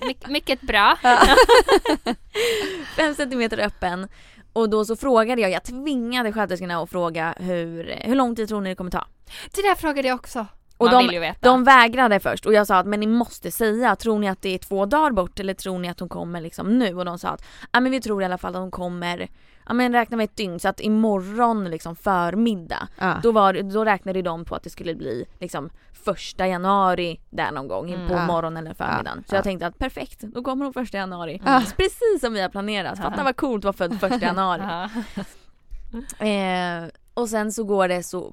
My- 0.00 0.32
mycket 0.32 0.60
bra. 0.60 0.96
Fem 2.96 3.14
centimeter 3.14 3.58
öppen. 3.58 4.08
Och 4.52 4.70
då 4.70 4.84
så 4.84 4.96
frågade 4.96 5.42
jag, 5.42 5.50
jag 5.50 5.62
tvingade 5.64 6.32
sköterskorna 6.32 6.82
att 6.82 6.90
fråga 6.90 7.34
hur, 7.38 7.98
hur 8.04 8.14
lång 8.14 8.36
tid 8.36 8.48
tror 8.48 8.60
ni 8.60 8.68
det 8.70 8.74
kommer 8.76 8.90
ta? 8.90 9.06
Det 9.54 9.62
där 9.62 9.74
frågade 9.74 10.08
jag 10.08 10.14
också. 10.14 10.46
Och 10.78 10.86
Man 10.86 10.94
de, 10.94 11.02
vill 11.04 11.12
ju 11.14 11.20
veta. 11.20 11.38
de 11.48 11.64
vägrade 11.64 12.20
först 12.20 12.46
och 12.46 12.52
jag 12.52 12.66
sa 12.66 12.76
att 12.78 12.86
men 12.86 13.00
ni 13.00 13.06
måste 13.06 13.50
säga, 13.50 13.96
tror 13.96 14.18
ni 14.18 14.28
att 14.28 14.42
det 14.42 14.54
är 14.54 14.58
två 14.58 14.86
dagar 14.86 15.10
bort 15.10 15.40
eller 15.40 15.54
tror 15.54 15.78
ni 15.78 15.88
att 15.88 16.00
hon 16.00 16.08
kommer 16.08 16.40
liksom 16.40 16.78
nu? 16.78 16.94
Och 16.94 17.04
de 17.04 17.18
sa 17.18 17.28
att 17.28 17.44
ja 17.72 17.80
men 17.80 17.92
vi 17.92 18.00
tror 18.00 18.22
i 18.22 18.24
alla 18.24 18.38
fall 18.38 18.54
att 18.56 18.60
hon 18.60 18.70
kommer, 18.70 19.28
ja 19.66 19.74
men 19.74 19.92
räkna 19.92 20.16
med 20.16 20.24
ett 20.24 20.36
dygn 20.36 20.60
så 20.60 20.68
att 20.68 20.80
imorgon 20.80 21.64
liksom 21.70 21.96
förmiddag. 21.96 22.88
Ja. 22.98 23.14
Då, 23.22 23.32
var, 23.32 23.54
då 23.72 23.84
räknade 23.84 24.22
de 24.22 24.44
på 24.44 24.54
att 24.54 24.62
det 24.62 24.70
skulle 24.70 24.94
bli 24.94 25.24
liksom 25.40 25.70
första 25.92 26.46
januari 26.46 27.20
där 27.30 27.52
någon 27.52 27.68
gång 27.68 27.92
Mm. 27.94 28.08
på 28.08 28.14
Ja. 28.14 28.26
morgonen 28.26 28.66
eller 28.66 28.74
förmiddagen. 28.74 29.24
Så 29.28 29.34
Ja. 29.34 29.36
jag 29.36 29.44
tänkte 29.44 29.66
att 29.66 29.78
perfekt, 29.78 30.20
då 30.20 30.42
kommer 30.42 30.64
hon 30.64 30.72
första 30.72 30.98
januari. 30.98 31.42
Ja. 31.44 31.62
Precis 31.76 32.20
som 32.20 32.32
vi 32.32 32.40
har 32.42 32.48
planerat. 32.48 32.98
Fatta 32.98 33.24
vad 33.24 33.36
coolt 33.36 33.64
att 33.64 33.80
vara 33.80 33.88
född 33.90 34.00
första 34.00 34.26
januari. 34.26 34.62
Ja. 34.62 36.26
Eh, 36.26 36.84
och 37.14 37.28
sen 37.28 37.52
så 37.52 37.64
går 37.64 37.88
det 37.88 38.02
så 38.02 38.32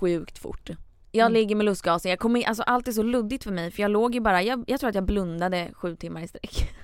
sjukt 0.00 0.38
fort. 0.38 0.70
Jag 1.16 1.26
Mm. 1.26 1.32
ligger 1.32 1.56
med 1.56 1.64
lustgasen, 1.66 2.10
jag 2.10 2.18
kommer, 2.18 2.48
alltså 2.48 2.62
allt 2.62 2.88
är 2.88 2.92
så 2.92 3.02
luddigt 3.02 3.44
för 3.44 3.50
mig 3.52 3.70
för 3.70 3.82
jag 3.82 3.90
låg 3.90 4.14
ju 4.14 4.20
bara, 4.20 4.42
jag, 4.42 4.64
jag 4.66 4.80
tror 4.80 4.88
att 4.90 4.94
jag 4.94 5.04
blundade 5.04 5.68
sju 5.74 5.96
timmar 5.96 6.20
i 6.22 6.28
sträck. 6.28 6.70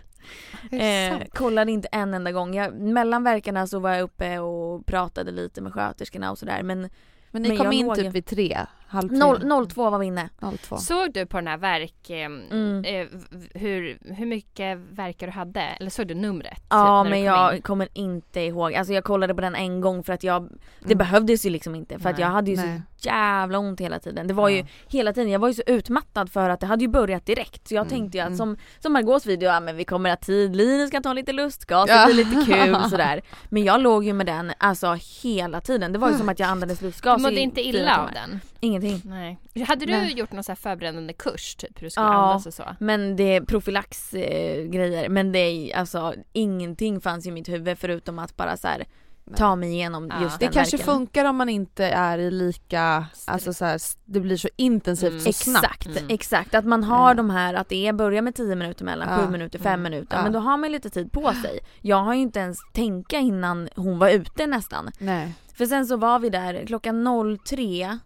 Eh, 0.71 1.23
kollade 1.33 1.73
inte 1.73 1.89
en 1.93 2.15
enda 2.15 2.33
gång. 2.33 2.55
Jag, 2.55 2.75
mellan 2.81 3.25
verkarna 3.25 3.67
så 3.67 3.79
var 3.79 3.91
jag 3.91 4.03
uppe 4.03 4.39
och 4.39 4.87
pratade 4.87 5.31
lite 5.31 5.61
med 5.61 5.73
sköterskorna 5.73 6.31
och 6.31 6.39
sådär 6.39 6.63
men 6.63 6.89
Men 7.31 7.43
ni 7.43 7.49
men 7.49 7.57
kom 7.59 7.73
in 7.73 7.87
låg- 7.87 7.97
typ 7.97 8.13
vid 8.13 8.27
tre, 8.27 8.59
halv 8.93 9.09
tre? 9.09 9.19
noll- 9.19 9.67
02 9.69 9.91
var 9.91 9.99
vi 9.99 10.07
inne. 10.07 10.29
02. 10.59 10.77
Såg 10.77 11.13
du 11.13 11.27
på 11.27 11.37
den 11.37 11.47
här 11.47 11.57
verk, 11.57 12.11
eh, 12.11 12.17
Mm. 12.27 12.85
eh, 12.85 13.07
hur, 13.55 13.99
hur 14.15 14.27
mycket 14.27 14.79
verkar 14.79 15.27
du 15.27 15.33
hade? 15.33 15.61
Eller 15.61 15.91
såg 15.91 16.07
du 16.07 16.15
numret? 16.15 16.63
Ja 16.69 17.03
du 17.05 17.11
men 17.11 17.19
kom 17.21 17.27
jag 17.27 17.57
in? 17.57 17.63
kommer 17.63 17.89
inte 17.95 18.41
ihåg, 18.41 18.75
alltså 18.75 18.93
jag 18.93 19.05
kollade 19.05 19.35
på 19.35 19.41
den 19.41 19.55
en 19.55 19.81
gång 19.81 20.03
för 20.05 20.13
att 20.13 20.25
jag, 20.25 20.43
det 20.81 20.85
Mm. 20.85 20.99
behövdes 20.99 21.47
ju 21.47 21.51
liksom 21.51 21.75
inte 21.75 21.99
för 21.99 22.11
att 22.11 22.17
Nej. 22.17 22.25
jag 22.27 22.31
hade 22.33 22.51
ju 22.51 22.57
Nej. 22.57 22.81
så 22.97 23.09
jävla 23.09 23.59
ont 23.59 23.81
hela 23.81 23.99
tiden. 23.99 24.27
Det 24.29 24.35
var 24.35 24.49
ju 24.49 24.57
Ja. 24.59 24.65
hela 24.89 25.13
tiden, 25.13 25.31
jag 25.31 25.39
var 25.39 25.49
ju 25.49 25.55
så 25.55 25.63
utmattad 25.67 26.31
för 26.33 26.49
att 26.51 26.61
det 26.61 26.67
hade 26.67 26.85
ju 26.85 26.89
börjat 26.89 27.27
direkt. 27.27 27.69
Så 27.69 27.75
jag 27.75 27.81
Mm, 27.87 27.91
tänkte 27.91 28.19
ju 28.19 28.23
att 28.23 28.27
mm. 28.27 28.39
som, 28.39 28.57
som 28.81 28.93
Margaux 28.93 29.27
video, 29.27 29.47
ja 29.49 29.61
men 29.61 29.77
vi 29.77 29.85
kommer 29.85 30.11
ha 30.11 30.17
tid, 30.17 30.57
Linus 30.57 30.89
ska 30.89 31.01
ta 31.01 31.13
lite 31.13 31.33
lustgas, 31.33 31.89
Ja. 31.89 32.07
det 32.07 32.15
blir 32.15 32.25
lite 32.25 32.53
kul 32.53 32.77
sådär. 32.91 33.23
Men 33.49 33.65
jag 33.65 33.81
låg 33.81 34.05
ju 34.05 34.13
med 34.13 34.27
den 34.27 34.53
alltså 34.59 34.97
hela 35.23 35.61
tiden, 35.61 35.93
det 35.93 35.99
var 35.99 36.11
ju 36.11 36.19
som 36.19 36.29
att 36.29 36.39
jag 36.39 36.49
andades 36.49 36.83
lustgas 36.83 37.17
Du 37.17 37.23
mådde 37.23 37.41
inte 37.41 37.61
illa 37.61 37.99
av 37.99 38.09
timmar. 38.09 38.13
den? 38.29 38.41
Ingenting. 38.65 39.01
Nej. 39.05 39.39
Hade 39.69 39.87
du 39.87 39.93
Nej. 39.93 40.13
gjort 40.19 40.33
någon 40.33 40.45
så 40.45 40.53
här 40.53 40.57
förberedande 40.57 41.13
kurs 41.13 41.55
typ 41.57 41.81
hur 41.83 41.87
du 41.87 41.91
skulle 41.91 42.07
Ja. 42.07 42.13
andas 42.13 42.47
och 42.47 42.55
så? 42.55 42.65
Men 42.81 43.17
det 43.17 43.37
är 43.37 43.41
profylax 43.41 44.15
eh, 44.15 44.65
grejer, 44.65 45.09
men 45.09 45.33
det 45.33 45.39
är 45.39 45.77
alltså 45.77 46.15
ingenting 46.33 47.01
fanns 47.01 47.27
i 47.27 47.31
mitt 47.31 47.49
huvud 47.49 47.79
förutom 47.79 48.19
att 48.19 48.37
bara 48.37 48.57
så 48.57 48.69
här 48.69 48.85
ta 49.37 49.57
mig 49.57 49.73
igenom 49.73 50.09
Ja. 50.11 50.23
just 50.23 50.39
Det 50.41 50.47
den 50.47 50.53
kanske 50.53 50.77
verken. 50.77 50.95
funkar 50.95 51.25
om 51.25 51.37
man 51.37 51.49
inte 51.49 51.85
är 51.87 52.19
i 52.19 52.31
lika, 52.31 53.07
alltså 53.27 53.53
så 53.53 53.65
här, 53.65 53.81
det 54.05 54.21
blir 54.21 54.37
så 54.37 54.49
intensivt 54.57 55.11
Mm. 55.11 55.21
så 55.21 55.33
snabbt. 55.33 55.65
Exakt, 55.67 55.87
Mm. 55.87 56.05
exakt. 56.09 56.55
Att 56.55 56.65
man 56.65 56.85
har 56.85 57.09
Ja. 57.11 57.15
de 57.15 57.31
här, 57.31 57.55
att 57.55 57.69
det 57.69 57.87
är 57.87 57.93
börja 57.93 58.23
med 58.23 58.35
10 58.35 58.57
minuter 58.57 58.85
mellan, 58.85 59.09
Ja. 59.21 59.27
7 59.27 59.31
minuter, 59.33 59.59
5 59.59 59.73
Mm. 59.81 59.93
minuter. 59.93 60.17
Ja. 60.17 60.23
Men 60.23 60.33
då 60.33 60.39
har 60.39 60.57
man 60.57 60.73
lite 60.73 60.91
tid 60.91 61.13
på 61.13 61.33
sig. 61.43 61.61
Jag 61.81 61.97
har 61.97 62.15
ju 62.15 62.21
inte 62.21 62.39
ens 62.41 62.59
tänka 62.73 63.19
innan 63.19 63.69
hon 63.77 63.99
var 63.99 64.09
ute 64.11 64.47
nästan. 64.47 64.91
Nej. 64.99 65.33
För 65.55 65.67
sen 65.67 65.87
så 65.87 65.97
var 65.97 66.19
vi 66.19 66.31
där, 66.31 66.67
klockan 66.67 67.05
03 67.45 67.99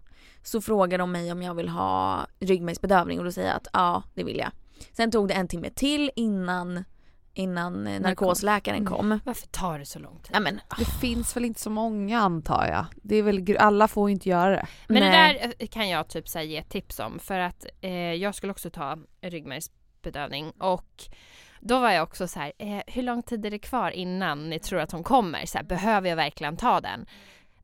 så 0.47 0.61
frågade 0.61 1.03
de 1.03 1.13
mig 1.13 1.33
om 1.33 1.43
jag 1.43 1.55
vill 1.55 1.69
ha 1.69 2.27
ryggmärgsbedövning 2.41 3.19
och 3.19 3.25
då 3.25 3.33
säger 3.33 3.49
jag 3.49 3.57
att 3.57 3.69
ja, 3.73 4.03
det 4.15 4.25
vill 4.25 4.37
jag. 4.39 4.51
Sen 4.93 5.11
tog 5.11 5.29
det 5.29 5.35
en 5.35 5.49
timme 5.49 5.71
till 5.71 6.11
innan, 6.17 6.85
innan 7.35 7.87
eh, 7.87 8.01
narkosläkaren 8.01 8.81
Mm. 8.81 8.93
kom. 8.93 9.21
Varför 9.25 9.47
tar 9.47 9.79
det 9.79 9.87
så 9.87 9.99
lång 9.99 10.19
tid? 10.19 10.31
Ja 10.33 10.41
men, 10.41 10.61
Det 10.79 10.85
finns 10.85 11.37
väl 11.37 11.45
inte 11.45 11.61
så 11.61 11.71
många 11.71 12.19
antar 12.21 12.67
jag. 12.67 12.87
Det 13.03 13.17
är 13.17 13.23
väl, 13.23 13.57
alla 13.59 13.89
får 13.89 14.09
ju 14.09 14.13
inte 14.15 14.29
göra 14.29 14.51
det. 14.51 14.67
Men 14.89 15.03
det 15.03 15.09
nej. 15.09 15.39
där 15.41 15.53
eh, 15.59 15.69
kan 15.69 15.89
jag 15.89 16.09
typ 16.09 16.29
så 16.29 16.39
här 16.39 16.45
ge 16.47 16.63
tips 16.63 16.99
om 16.99 17.19
för 17.19 17.39
att 17.39 17.67
eh, 17.81 17.91
jag 18.15 18.35
skulle 18.35 18.51
också 18.53 18.71
ta 18.71 18.99
ryggmärgsbedövning 19.21 20.51
och 20.51 21.05
då 21.61 21.79
var 21.79 21.91
jag 21.91 22.03
också 22.03 22.29
så 22.29 22.41
här, 22.41 22.53
eh, 22.59 22.83
hur 22.87 23.03
lång 23.03 23.23
tid 23.23 23.47
är 23.47 23.51
det 23.51 23.59
kvar 23.59 23.91
innan 23.91 24.51
ni 24.51 24.59
tror 24.59 24.81
att 24.81 24.93
hon 24.93 25.05
kommer? 25.05 25.47
Så 25.47 25.59
här, 25.59 25.65
behöver 25.65 26.09
jag 26.09 26.17
verkligen 26.17 26.57
ta 26.57 26.81
den? 26.81 27.07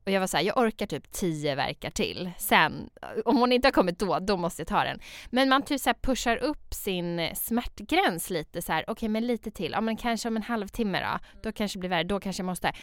Och 0.05 0.11
jag 0.11 0.19
var 0.19 0.27
så 0.27 0.37
här, 0.37 0.43
jag 0.43 0.57
orkar 0.57 0.85
typ 0.85 1.11
tio 1.11 1.55
verkar 1.55 1.89
till. 1.89 2.31
Sen, 2.37 2.89
om 3.25 3.37
hon 3.37 3.51
inte 3.51 3.67
har 3.67 3.71
kommit 3.71 3.99
då, 3.99 4.19
då 4.19 4.37
måste 4.37 4.61
jag 4.61 4.67
ta 4.67 4.83
den. 4.83 4.99
Men 5.29 5.49
man 5.49 5.61
typ 5.61 5.81
så 5.81 5.89
här 5.89 5.97
pushar 6.01 6.37
upp 6.37 6.73
sin 6.73 7.29
smärtgräns 7.35 8.29
lite 8.29 8.61
så 8.61 8.71
här, 8.73 8.85
okej 8.87 9.09
men 9.09 9.27
lite 9.27 9.51
till, 9.51 9.71
ja 9.71 9.81
men 9.81 9.97
kanske 9.97 10.27
om 10.27 10.35
en 10.35 10.43
halvtimme 10.43 10.99
då, 10.99 11.19
då 11.43 11.51
kanske 11.51 11.77
det 11.77 11.79
blir 11.79 11.89
värre, 11.89 12.03
då 12.03 12.19
kanske 12.19 12.41
jag 12.41 12.45
måste, 12.45 12.73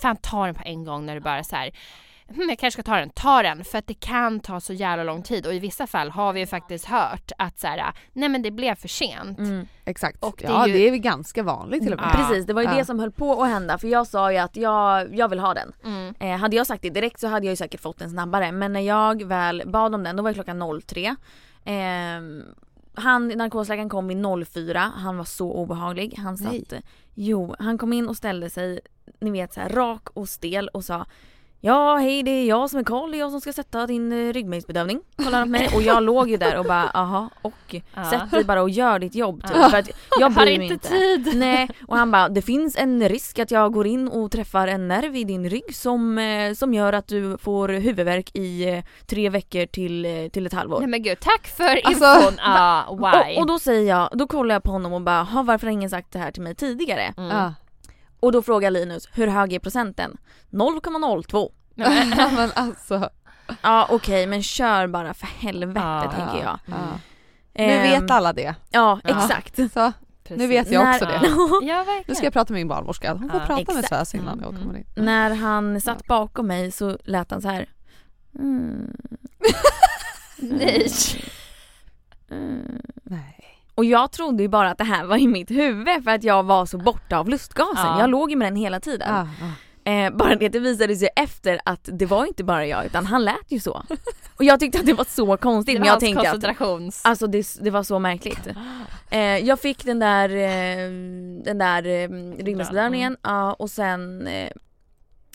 fan 0.00 0.16
ta 0.16 0.46
den 0.46 0.54
på 0.54 0.62
en 0.64 0.84
gång 0.84 1.06
när 1.06 1.14
du 1.14 1.20
bara 1.20 1.44
så 1.44 1.56
här, 1.56 1.70
hmm, 2.28 2.48
jag 2.48 2.58
kanske 2.58 2.82
ska 2.82 2.90
ta 2.92 2.96
den, 2.98 3.10
ta 3.10 3.42
den 3.42 3.64
för 3.64 3.78
att 3.78 3.86
det 3.86 3.94
kan 3.94 4.40
ta 4.40 4.60
så 4.60 4.72
jävla 4.72 5.04
lång 5.04 5.22
tid 5.22 5.46
och 5.46 5.54
i 5.54 5.58
vissa 5.58 5.86
fall 5.86 6.10
har 6.10 6.32
vi 6.32 6.40
ju 6.40 6.46
faktiskt 6.46 6.84
hört 6.84 7.32
att 7.38 7.58
så 7.58 7.66
här, 7.66 7.92
nej 8.12 8.28
men 8.28 8.42
det 8.42 8.50
blev 8.50 8.74
för 8.74 8.88
sent. 8.88 9.38
mm. 9.38 9.66
Exakt. 9.84 10.22
Och 10.24 10.34
det 10.38 10.44
är 10.46 10.50
ja 10.50 10.66
ju- 10.66 10.72
det 10.72 10.78
är 10.86 10.90
väl 10.90 11.00
ganska 11.00 11.42
vanligt 11.42 11.82
till 11.82 11.92
och 11.92 12.00
med. 12.00 12.10
Ja. 12.14 12.16
Precis, 12.28 12.46
det 12.46 12.52
var 12.52 12.62
ju 12.62 12.68
Ja. 12.68 12.74
det 12.76 12.84
som 12.84 13.00
höll 13.00 13.10
på 13.12 13.42
att 13.42 13.48
hända 13.48 13.78
för 13.78 13.88
jag 13.88 14.06
sa 14.06 14.32
ju 14.32 14.38
att 14.38 14.56
jag, 14.56 15.14
jag 15.16 15.28
vill 15.28 15.38
ha 15.40 15.54
den. 15.54 15.72
Mm. 15.84 16.14
Eh, 16.20 16.36
hade 16.36 16.56
jag 16.56 16.66
sagt 16.66 16.82
det 16.82 16.90
direkt 16.90 17.20
så 17.20 17.28
hade 17.28 17.46
jag 17.46 17.52
ju 17.52 17.56
säkert 17.56 17.80
fått 17.80 17.98
den 17.98 18.10
snabbare 18.10 18.52
men 18.52 18.72
när 18.72 18.80
jag 18.80 19.22
väl 19.22 19.62
bad 19.66 19.94
om 19.94 20.02
den 20.02 20.16
då 20.16 20.22
var 20.22 20.30
det 20.30 20.34
klockan 20.34 20.80
03. 20.86 21.16
Eh, 21.64 22.20
han, 22.98 23.28
narkosläkaren 23.28 23.88
kom 23.88 24.08
vid 24.08 24.46
04, 24.46 24.92
han 24.96 25.16
var 25.16 25.24
så 25.24 25.52
obehaglig. 25.52 26.14
Han 26.18 26.36
Nej. 26.40 26.64
satt, 26.70 26.82
jo, 27.14 27.54
han 27.58 27.78
kom 27.78 27.92
in 27.92 28.08
och 28.08 28.16
ställde 28.16 28.50
sig, 28.50 28.80
ni 29.20 29.30
vet 29.30 29.54
så 29.54 29.60
här 29.60 29.68
rak 29.68 30.08
och 30.14 30.28
stel 30.28 30.68
och 30.68 30.84
sa 30.84 31.06
Ja 31.60 31.96
hej 31.96 32.22
det 32.22 32.30
är 32.30 32.44
jag 32.48 32.70
som 32.70 32.78
är 32.80 32.84
Karl, 32.84 33.10
det 33.10 33.16
är 33.16 33.18
jag 33.18 33.30
som 33.30 33.40
ska 33.40 33.52
sätta 33.52 33.86
din 33.86 34.12
eh, 34.12 34.32
ryggmärgsbedövning. 34.32 35.00
Kollar 35.16 35.38
han 35.38 35.48
på 35.48 35.50
mig 35.52 35.70
och 35.74 35.82
jag 35.82 36.02
låg 36.02 36.28
ju 36.30 36.36
där 36.36 36.58
och 36.58 36.64
bara 36.64 36.90
aha 36.94 37.30
och 37.42 37.74
Ja. 37.94 38.10
sätt 38.10 38.30
dig 38.30 38.44
bara 38.44 38.62
och 38.62 38.70
gör 38.70 38.98
ditt 38.98 39.14
jobb 39.14 39.42
typ. 39.42 39.56
Ja. 39.56 39.68
För 39.70 39.78
att 39.78 39.90
jag 40.20 40.30
har 40.34 40.44
bryr 40.44 40.58
mig 40.58 40.72
inte 40.72 40.88
tid. 40.88 41.32
Nej, 41.36 41.68
och 41.88 41.96
han 41.96 42.10
bara 42.10 42.28
det 42.28 42.42
finns 42.42 42.76
en 42.76 43.08
risk 43.08 43.38
att 43.38 43.50
jag 43.50 43.72
går 43.72 43.86
in 43.86 44.08
och 44.08 44.30
träffar 44.30 44.68
en 44.68 44.88
nerv 44.88 45.16
i 45.16 45.24
din 45.24 45.50
rygg 45.50 45.74
som, 45.76 46.18
eh, 46.18 46.52
som 46.54 46.74
gör 46.74 46.92
att 46.92 47.08
du 47.08 47.38
får 47.38 47.68
huvudvärk 47.68 48.30
i 48.36 48.68
eh, 48.68 48.84
tre 49.06 49.28
veckor 49.30 49.66
till, 49.66 50.30
till 50.32 50.46
ett 50.46 50.52
halvår. 50.52 50.78
Nej 50.78 50.88
men 50.88 51.02
gud, 51.02 51.20
tack 51.20 51.46
för 51.46 51.80
Alltså, 51.84 52.04
infon! 52.18 52.38
Ah, 52.42 52.82
why? 52.94 53.34
och, 53.36 53.40
och 53.40 53.46
då 53.46 53.58
säger 53.58 53.88
jag, 53.88 54.08
då 54.12 54.26
kollar 54.26 54.54
jag 54.54 54.62
på 54.62 54.70
honom 54.70 54.92
och 54.92 55.00
bara 55.02 55.22
"Ha, 55.22 55.42
varför 55.42 55.66
har 55.66 55.72
ingen 55.72 55.90
sagt 55.90 56.12
det 56.12 56.18
här 56.18 56.30
till 56.30 56.42
mig 56.42 56.54
tidigare? 56.54 57.14
Mm. 57.16 57.30
Ja. 57.36 57.52
Och 58.20 58.32
då 58.32 58.42
frågar 58.42 58.70
Linus, 58.70 59.08
hur 59.12 59.26
hög 59.26 59.52
är 59.52 59.58
procenten? 59.58 60.16
0,02. 60.50 61.52
Nej, 61.74 62.06
men- 62.06 62.18
Ja, 62.18 62.30
men 62.36 62.50
alltså. 62.54 63.10
Ja 63.62 63.86
okej 63.90 64.26
men 64.26 64.42
kör 64.42 64.86
bara 64.86 65.14
för 65.14 65.26
helvete 65.26 65.80
Ja. 65.80 66.12
tänker 66.16 66.42
jag. 66.44 66.58
Ja. 66.66 66.74
Ehm, 67.54 67.82
Nu 67.82 67.82
vet 68.00 68.10
alla 68.10 68.32
det. 68.32 68.54
Ja 68.70 69.00
Ja. 69.04 69.22
exakt. 69.22 69.56
Så, 69.56 69.92
Precis. 70.24 70.38
nu 70.38 70.46
vet 70.46 70.70
jag 70.70 70.84
När- 70.84 70.92
också 70.94 71.04
det. 71.04 71.20
Ja. 71.66 71.84
Nu 72.08 72.14
ska 72.14 72.24
jag 72.26 72.32
prata 72.32 72.52
med 72.52 72.60
min 72.60 72.68
barnmorska. 72.68 73.12
Hon 73.12 73.30
får 73.30 73.40
Ja, 73.40 73.46
prata 73.46 73.72
med 73.74 73.84
exakt. 73.84 73.88
SÖS 74.08 74.14
innan 74.14 74.38
jag 74.42 74.48
Mm. 74.50 74.62
kommer 74.62 74.78
in. 74.78 74.86
När 74.96 75.30
han 75.34 75.80
satt 75.80 76.06
bakom 76.06 76.46
mig 76.46 76.70
så 76.70 76.98
lät 77.04 77.30
han 77.30 77.42
så 77.42 77.48
här. 77.48 77.68
Mm, 78.38 78.96
Nej. 80.38 80.88
mm. 82.30 82.82
Nej. 83.02 83.35
Och 83.76 83.84
jag 83.84 84.12
trodde 84.12 84.42
ju 84.42 84.48
bara 84.48 84.70
att 84.70 84.78
det 84.78 84.84
här 84.84 85.04
var 85.04 85.16
i 85.16 85.26
mitt 85.26 85.50
huvud 85.50 86.04
för 86.04 86.10
att 86.10 86.24
jag 86.24 86.42
var 86.42 86.66
så 86.66 86.78
borta 86.78 87.18
av 87.18 87.28
lustgasen. 87.28 87.86
Ja. 87.86 88.00
Jag 88.00 88.10
låg 88.10 88.30
ju 88.30 88.36
med 88.36 88.46
den 88.46 88.56
hela 88.56 88.80
tiden. 88.80 89.14
Ah, 89.14 89.20
ah. 89.20 89.90
Eh, 89.90 90.10
bara 90.10 90.34
det 90.34 90.46
att 90.46 90.52
det 90.52 90.58
visade 90.58 90.96
sig 90.96 91.08
efter 91.16 91.60
att 91.64 91.88
det 91.92 92.06
var 92.06 92.26
inte 92.26 92.44
bara 92.44 92.66
jag 92.66 92.86
utan 92.86 93.06
han 93.06 93.24
lät 93.24 93.52
ju 93.52 93.60
så. 93.60 93.82
Och 94.36 94.44
jag 94.44 94.60
tyckte 94.60 94.78
att 94.78 94.86
det 94.86 94.92
var 94.92 95.04
så 95.04 95.36
konstigt 95.36 95.74
Det 95.74 95.78
var 95.78 95.84
men 95.84 95.88
jag 95.88 96.00
tänkte 96.00 96.20
att 96.20 96.26
koncentrations... 96.26 97.00
Alltså 97.04 97.26
det, 97.26 97.46
det 97.60 97.70
var 97.70 97.82
så 97.82 97.98
märkligt. 97.98 98.48
Eh, 99.10 99.20
jag 99.20 99.60
fick 99.60 99.84
den 99.84 99.98
där, 99.98 100.28
eh, 100.28 100.90
den 101.44 101.58
där 101.58 101.86
eh, 101.86 102.08
ryggmärgsbedövningen 102.44 103.16
ja, 103.22 103.52
och 103.52 103.70
sen 103.70 104.26
eh, 104.26 104.50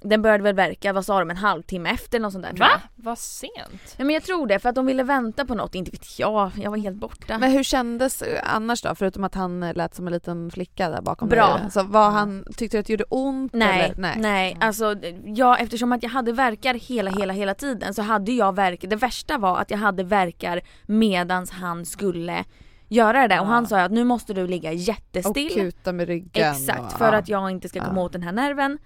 den 0.04 0.22
började 0.22 0.44
väl 0.44 0.56
verka, 0.56 0.94
vad 0.94 1.06
sa 1.06 1.20
de, 1.20 1.30
en 1.30 1.38
halvtimme 1.38 1.90
efter 1.90 2.20
något 2.20 2.34
sånt 2.34 2.46
där. 2.46 2.54
Va? 2.54 2.82
Vad 2.96 3.18
sent? 3.20 3.96
Ja, 3.98 4.06
men 4.06 4.10
jag 4.10 4.24
tror 4.24 4.48
det 4.48 4.60
för 4.60 4.70
att 4.70 4.76
de 4.76 4.86
ville 4.86 5.04
vänta 5.04 5.46
på 5.46 5.56
något, 5.56 5.76
inte 5.76 5.92
vet 5.92 6.20
jag, 6.20 6.52
jag 6.62 6.72
var 6.72 6.78
helt 6.78 6.98
borta. 6.98 7.38
Men 7.38 7.52
hur 7.52 7.64
kändes 7.64 8.22
eh, 8.22 8.42
annars 8.56 8.82
då? 8.82 8.96
Förutom 8.96 9.24
att 9.24 9.36
han 9.36 9.64
eh, 9.64 9.74
lät 9.74 9.96
som 9.96 10.08
en 10.08 10.14
liten 10.14 10.52
flicka 10.52 10.90
där 10.90 11.02
bakom 11.02 11.30
Bra. 11.30 11.58
dig. 11.58 11.72
Så 11.72 11.84
var 11.84 12.10
han, 12.10 12.46
tyckte 12.58 12.78
du 12.78 12.80
att 12.80 12.86
det 12.88 12.94
gjorde 12.94 13.06
ont? 13.10 13.54
Nej, 13.54 13.82
eller? 13.86 13.96
nej, 13.98 14.16
nej. 14.18 14.58
alltså 14.60 14.96
ja, 15.26 15.58
eftersom 15.58 15.92
att 15.92 16.04
jag 16.04 16.10
hade 16.10 16.32
verkar 16.32 16.74
hela, 16.74 17.12
hela, 17.12 17.34
hela 17.34 17.54
tiden 17.54 17.94
så 17.94 18.02
hade 18.02 18.32
jag 18.32 18.56
verk, 18.56 18.86
det 18.88 18.96
värsta 18.96 19.38
var 19.38 19.58
att 19.60 19.72
jag 19.72 19.78
hade 19.78 20.04
verkar 20.04 20.62
medans 20.86 21.52
han 21.52 21.86
skulle 21.86 22.44
göra 22.88 23.22
det 23.22 23.28
där 23.28 23.42
och 23.42 23.48
han 23.48 23.68
sa 23.68 23.80
att 23.82 23.92
nu 23.92 24.04
måste 24.04 24.34
du 24.34 24.48
ligga 24.48 24.70
Och 24.70 24.76
jättestill. 24.76 25.50
kuta 25.54 25.94
med 25.94 26.08
ryggen. 26.08 26.52
Exakt, 26.52 26.80
och, 26.80 26.92
för 26.92 27.14
ja. 27.14 27.20
att 27.20 27.30
jag 27.30 27.52
inte 27.52 27.70
ska 27.70 27.80
komma 27.80 28.00
Ja. 28.00 28.06
åt 28.06 28.12
den 28.14 28.24
här 28.24 28.32
nerven. 28.32 28.78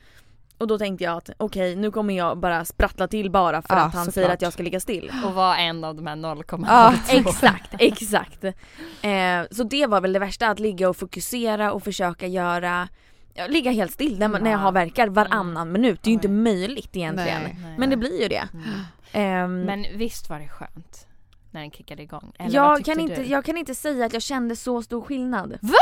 Och 0.57 0.67
då 0.67 0.77
tänkte 0.77 1.03
jag 1.03 1.17
att 1.17 1.29
okej 1.37 1.75
nu 1.75 1.91
kommer 1.91 2.13
jag 2.17 2.37
bara 2.37 2.65
sprattla 2.65 3.07
till 3.07 3.31
bara 3.31 3.61
för 3.61 3.75
Ja, 3.75 3.81
att 3.81 3.93
han 3.93 4.11
säger 4.11 4.25
såklart. 4.27 4.33
att 4.37 4.41
jag 4.41 4.53
ska 4.53 4.63
ligga 4.63 4.79
still. 4.79 5.11
Och 5.25 5.33
var 5.33 5.55
en 5.55 5.83
av 5.83 5.95
de 5.95 6.07
här 6.07 6.15
0,02. 6.15 6.65
Ja, 6.67 6.93
exakt, 7.09 7.75
exakt. 7.79 8.43
Eh, 8.43 9.41
så 9.51 9.63
det 9.63 9.85
var 9.87 10.01
väl 10.01 10.13
det 10.13 10.19
värsta, 10.19 10.47
att 10.47 10.59
ligga 10.59 10.89
och 10.89 10.97
fokusera 10.97 11.71
och 11.73 11.83
försöka 11.83 12.27
göra 12.27 12.87
ja, 13.33 13.47
Ligga 13.47 13.71
helt 13.71 13.91
still 13.91 14.19
när, 14.19 14.27
man- 14.27 14.43
när 14.43 14.51
jag 14.51 14.57
har 14.57 14.71
verkar 14.71 15.07
varannan 15.07 15.71
minut. 15.71 15.99
Det 16.03 16.07
är 16.07 16.11
ju 16.11 16.13
inte 16.13 16.27
möjligt 16.29 16.95
egentligen. 16.95 17.41
Nej. 17.43 17.57
Nej. 17.63 17.75
Men 17.77 17.89
det 17.89 17.97
blir 17.97 18.21
ju 18.21 18.27
det. 18.27 18.47
Ehm, 19.11 19.61
Men 19.61 19.85
visst 19.95 20.29
var 20.29 20.39
det 20.39 20.47
skönt 20.47 21.07
när 21.51 21.61
den 21.61 21.71
kickade 21.71 22.03
igång? 22.03 22.31
Eller 22.39 22.55
jag, 22.55 22.85
kan 22.85 22.99
inte, 22.99 23.15
du? 23.15 23.27
jag 23.27 23.45
kan 23.45 23.57
inte 23.57 23.75
säga 23.75 24.05
att 24.05 24.13
jag 24.13 24.21
kände 24.21 24.55
så 24.55 24.81
stor 24.83 25.01
skillnad. 25.01 25.57
Va? 25.61 25.73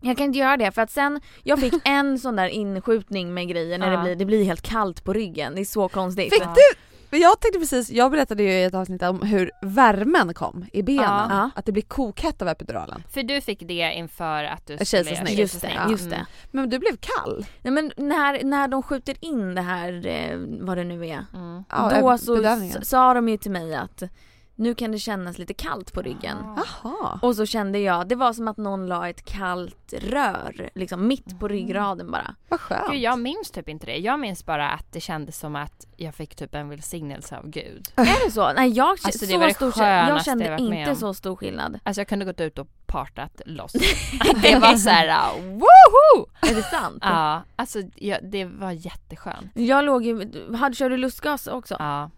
Jag 0.00 0.16
kan 0.16 0.26
inte 0.26 0.38
göra 0.38 0.56
det 0.56 0.70
för 0.72 0.82
att 0.82 0.90
sen, 0.90 1.20
jag 1.42 1.58
fick 1.60 1.74
en 1.84 2.18
sån 2.18 2.36
där 2.36 2.48
inskjutning 2.48 3.34
med 3.34 3.48
grejer 3.48 3.78
när 3.78 3.90
det 3.90 3.98
blir, 3.98 4.16
det 4.16 4.24
blir 4.24 4.44
helt 4.44 4.62
kallt 4.62 5.04
på 5.04 5.12
ryggen. 5.12 5.54
Det 5.54 5.60
är 5.60 5.64
så 5.64 5.88
konstigt. 5.88 6.32
Fick 6.34 6.42
du? 6.42 6.78
Men 7.12 7.20
jag 7.20 7.40
tänkte 7.40 7.58
precis, 7.58 7.90
jag 7.90 8.10
berättade 8.10 8.42
ju 8.42 8.50
i 8.50 8.64
ett 8.64 8.74
avsnitt 8.74 9.02
om 9.02 9.22
hur 9.22 9.50
värmen 9.62 10.34
kom 10.34 10.66
i 10.72 10.82
benen. 10.82 11.02
Ja. 11.30 11.50
Att 11.54 11.66
det 11.66 11.72
blir 11.72 11.82
kokhett 11.82 12.42
av 12.42 12.48
epiduralen. 12.48 13.02
För 13.10 13.22
du 13.22 13.40
fick 13.40 13.58
det 13.60 13.92
inför 13.94 14.44
att 14.44 14.66
du 14.66 14.76
kejsarsnitt. 14.84 15.38
Just 15.38 15.60
det, 15.60 15.72
just 15.90 16.06
Mm. 16.06 16.18
det. 16.18 16.26
Men 16.50 16.70
du 16.70 16.78
blev 16.78 16.96
kall. 16.96 17.46
Nej 17.62 17.72
men 17.72 17.92
när, 17.96 18.44
när 18.44 18.68
de 18.68 18.82
skjuter 18.82 19.16
in 19.20 19.54
det 19.54 19.60
här, 19.62 20.06
eh, 20.06 20.38
vad 20.60 20.76
det 20.78 20.84
nu 20.84 21.06
är. 21.06 21.24
Mm. 21.34 21.64
Då 22.00 22.18
så 22.18 22.58
sa 22.82 23.14
de 23.14 23.28
ju 23.28 23.36
till 23.36 23.50
mig 23.50 23.74
att 23.74 24.02
nu 24.60 24.74
kan 24.74 24.92
det 24.92 24.98
kännas 24.98 25.38
lite 25.38 25.54
kallt 25.54 25.92
på 25.92 26.02
ryggen. 26.02 26.36
Jaha. 26.56 27.18
Och 27.22 27.36
så 27.36 27.46
kände 27.46 27.78
jag, 27.78 28.08
det 28.08 28.14
var 28.14 28.32
som 28.32 28.48
att 28.48 28.56
någon 28.56 28.86
la 28.86 29.08
ett 29.08 29.24
kallt 29.24 29.94
rör 29.98 30.70
liksom 30.74 31.06
mitt 31.06 31.38
på 31.40 31.48
ryggraden 31.48 32.10
bara. 32.10 32.34
Vad 32.48 32.60
skönt. 32.60 32.90
Gud, 32.90 33.00
jag 33.00 33.18
minns 33.18 33.50
typ 33.50 33.68
inte 33.68 33.86
det. 33.86 33.96
Jag 33.96 34.20
minns 34.20 34.46
bara 34.46 34.70
att 34.70 34.92
det 34.92 35.00
kändes 35.00 35.38
som 35.38 35.56
att 35.56 35.86
jag 35.96 36.14
fick 36.14 36.34
typ 36.34 36.54
en 36.54 36.68
välsignelse 36.68 37.38
av 37.38 37.50
Gud. 37.50 37.88
Är 37.96 38.26
det 38.26 38.30
så? 38.32 38.52
Nej 38.52 38.70
jag, 38.70 38.88
Alltså, 38.90 39.26
det 39.26 39.32
så 39.32 39.38
var 39.38 39.46
det 39.46 39.54
stor, 39.54 39.72
jag 39.78 40.24
kände 40.24 40.44
jag 40.44 40.60
inte 40.60 40.96
så 40.96 41.14
stor 41.14 41.36
skillnad. 41.36 41.78
Alltså 41.82 42.00
jag 42.00 42.08
kunde 42.08 42.24
gått 42.24 42.40
ut 42.40 42.58
och 42.58 42.68
partat 42.86 43.42
loss. 43.46 43.72
det 44.42 44.58
var 44.58 44.76
såhär 44.76 45.08
uh, 45.08 45.44
woho! 45.52 46.26
Är 46.40 46.54
det 46.54 46.62
sant? 46.62 46.98
Ja, 47.00 47.42
alltså 47.56 47.78
ja, 47.96 48.16
det 48.22 48.44
var 48.44 48.70
jätteskönt. 48.70 49.50
Jag 49.54 49.84
låg 49.84 50.04
ju, 50.04 50.32
hade, 50.56 50.74
körde 50.74 50.94
du 50.94 50.98
lustgas 50.98 51.46
också? 51.46 51.76
Ja. 51.78 52.10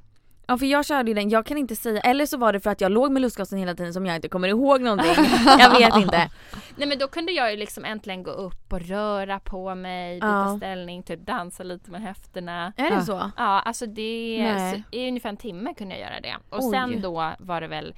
Ja 0.46 0.58
för 0.58 0.66
jag 0.66 0.86
körde 0.86 1.10
ju 1.10 1.14
den, 1.14 1.30
jag 1.30 1.46
kan 1.46 1.58
inte 1.58 1.76
säga, 1.76 2.00
eller 2.00 2.26
så 2.26 2.36
var 2.36 2.52
det 2.52 2.60
för 2.60 2.70
att 2.70 2.80
jag 2.80 2.92
låg 2.92 3.12
med 3.12 3.22
lustgasen 3.22 3.58
hela 3.58 3.74
tiden 3.74 3.92
som 3.92 4.06
jag 4.06 4.16
inte 4.16 4.28
kommer 4.28 4.48
ihåg 4.48 4.80
någonting. 4.80 5.14
jag 5.58 5.70
vet 5.78 5.96
inte. 5.96 6.30
Nej 6.76 6.88
men 6.88 6.98
då 6.98 7.08
kunde 7.08 7.32
jag 7.32 7.50
ju 7.50 7.56
liksom 7.56 7.84
äntligen 7.84 8.22
gå 8.22 8.30
upp 8.30 8.72
och 8.72 8.80
röra 8.80 9.38
på 9.40 9.74
mig, 9.74 10.14
byta 10.16 10.26
Ja. 10.26 10.56
ställning, 10.56 11.02
typ 11.02 11.26
dansa 11.26 11.62
lite 11.62 11.90
med 11.90 12.02
höfterna. 12.02 12.72
Är 12.76 12.90
det 12.90 12.94
Ja. 12.96 13.00
så? 13.00 13.30
Ja, 13.36 13.60
alltså 13.60 13.86
det, 13.86 14.54
så, 14.90 14.96
i 14.96 15.08
ungefär 15.08 15.28
en 15.28 15.36
timme 15.36 15.74
kunde 15.74 15.94
jag 15.98 16.10
göra 16.10 16.20
det. 16.20 16.36
Och 16.50 16.64
Oj. 16.64 16.70
sen 16.70 17.00
då 17.02 17.32
var 17.38 17.60
det 17.60 17.66
väl 17.68 17.94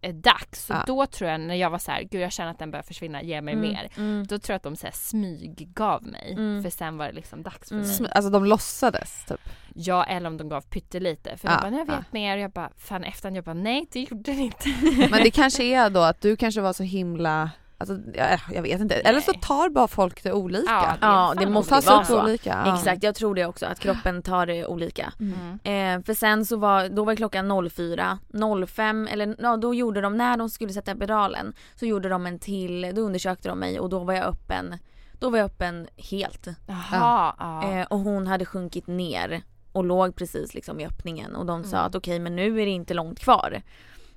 eh, 0.00 0.14
dags. 0.14 0.64
Så 0.66 0.72
Ja. 0.72 0.84
då 0.86 1.06
tror 1.06 1.30
jag 1.30 1.40
när 1.40 1.54
jag 1.54 1.70
var 1.70 1.78
så 1.78 1.90
här, 1.90 2.02
gud 2.02 2.20
jag 2.20 2.32
känner 2.32 2.50
att 2.50 2.58
den 2.58 2.70
börjar 2.70 2.82
försvinna, 2.82 3.22
ge 3.22 3.40
mig 3.40 3.56
mer. 3.56 3.88
Mm. 3.96 4.26
Då 4.26 4.38
tror 4.38 4.52
jag 4.52 4.56
att 4.56 4.62
de 4.62 4.76
så 4.76 4.86
här 4.86 4.94
smyggav 4.94 6.02
mig. 6.06 6.32
Mm. 6.32 6.62
För 6.62 6.70
sen 6.70 6.96
var 6.96 7.06
det 7.06 7.12
liksom 7.12 7.42
dags 7.42 7.68
för 7.68 7.74
Mm. 7.76 7.88
mig. 8.00 8.12
Alltså 8.14 8.30
de 8.30 8.44
låtsades 8.44 9.24
typ. 9.28 9.40
Ja 9.74 10.04
eller 10.04 10.26
om 10.26 10.36
de 10.36 10.48
gav 10.48 10.60
pyttelite. 10.60 11.36
För 11.36 11.48
Ja, 11.48 11.54
de 11.54 11.60
bara, 11.60 11.70
nu 11.70 11.78
jag 11.78 11.86
vet 11.86 11.94
ja. 11.94 12.04
mer. 12.10 12.36
Och 12.36 12.42
jag 12.42 12.50
bara, 12.50 12.70
fan 12.76 13.04
efter 13.04 13.30
jag 13.30 13.44
bara, 13.44 13.54
nej 13.54 13.86
det 13.92 14.00
gjorde 14.00 14.32
det 14.32 14.40
inte. 14.42 14.68
Men 15.10 15.22
det 15.22 15.30
kanske 15.30 15.62
är 15.64 15.90
då 15.90 16.00
att 16.00 16.20
du 16.20 16.36
kanske 16.36 16.60
var 16.60 16.72
så 16.72 16.82
himla, 16.82 17.50
alltså 17.80 17.98
jag, 18.14 18.40
jag 18.54 18.62
vet 18.62 18.80
inte. 18.80 18.94
Eller 18.94 19.20
så 19.20 19.32
Nej. 19.32 19.40
tar 19.40 19.68
bara 19.68 19.88
folk 19.88 20.22
det 20.22 20.32
olika. 20.32 20.70
Ja, 20.70 20.96
Ja, 21.00 21.34
det 21.40 21.46
måste 21.50 21.74
Tas 21.74 21.86
vara 21.86 22.00
upp 22.00 22.06
så. 22.06 22.22
olika. 22.22 22.62
Ja. 22.66 22.74
Exakt, 22.74 23.02
jag 23.02 23.14
tror 23.14 23.34
det 23.34 23.46
också 23.46 23.66
att 23.66 23.78
kroppen 23.80 24.22
tar 24.22 24.46
det 24.46 24.66
olika. 24.66 25.12
Mm. 25.20 25.98
Eh, 25.98 26.04
för 26.04 26.14
sen 26.14 26.46
så 26.46 26.56
var, 26.56 26.88
då 26.88 27.04
var 27.04 27.14
klockan 27.16 27.70
04, 27.70 28.18
05 28.66 29.08
eller 29.10 29.36
ja, 29.38 29.56
då 29.56 29.74
gjorde 29.74 30.00
de, 30.00 30.16
när 30.16 30.36
de 30.36 30.50
skulle 30.50 30.72
sätta 30.72 30.90
epiduralen 30.90 31.52
så 31.74 31.86
gjorde 31.86 32.08
de 32.08 32.26
en 32.26 32.38
till, 32.38 32.92
då 32.94 33.00
undersökte 33.02 33.48
de 33.48 33.58
mig 33.58 33.80
och 33.80 33.88
då 33.88 33.98
var 33.98 34.14
jag 34.14 34.24
öppen, 34.24 34.74
då 35.18 35.30
var 35.30 35.38
jag 35.38 35.44
öppen 35.46 35.86
helt. 36.10 36.46
Jaha, 36.66 37.34
ja. 37.38 37.72
Eh, 37.80 37.86
och 37.86 37.98
hon 37.98 38.26
hade 38.26 38.44
sjunkit 38.44 38.86
ner 38.86 39.42
och 39.72 39.84
låg 39.84 40.16
precis 40.16 40.54
liksom 40.54 40.80
i 40.80 40.86
öppningen 40.86 41.36
och 41.36 41.46
de 41.46 41.64
sa 41.64 41.76
Mm. 41.76 41.86
att 41.86 41.94
okej 41.94 42.18
men 42.18 42.36
nu 42.36 42.60
är 42.60 42.64
det 42.66 42.70
inte 42.72 42.94
långt 42.94 43.20
kvar. 43.20 43.62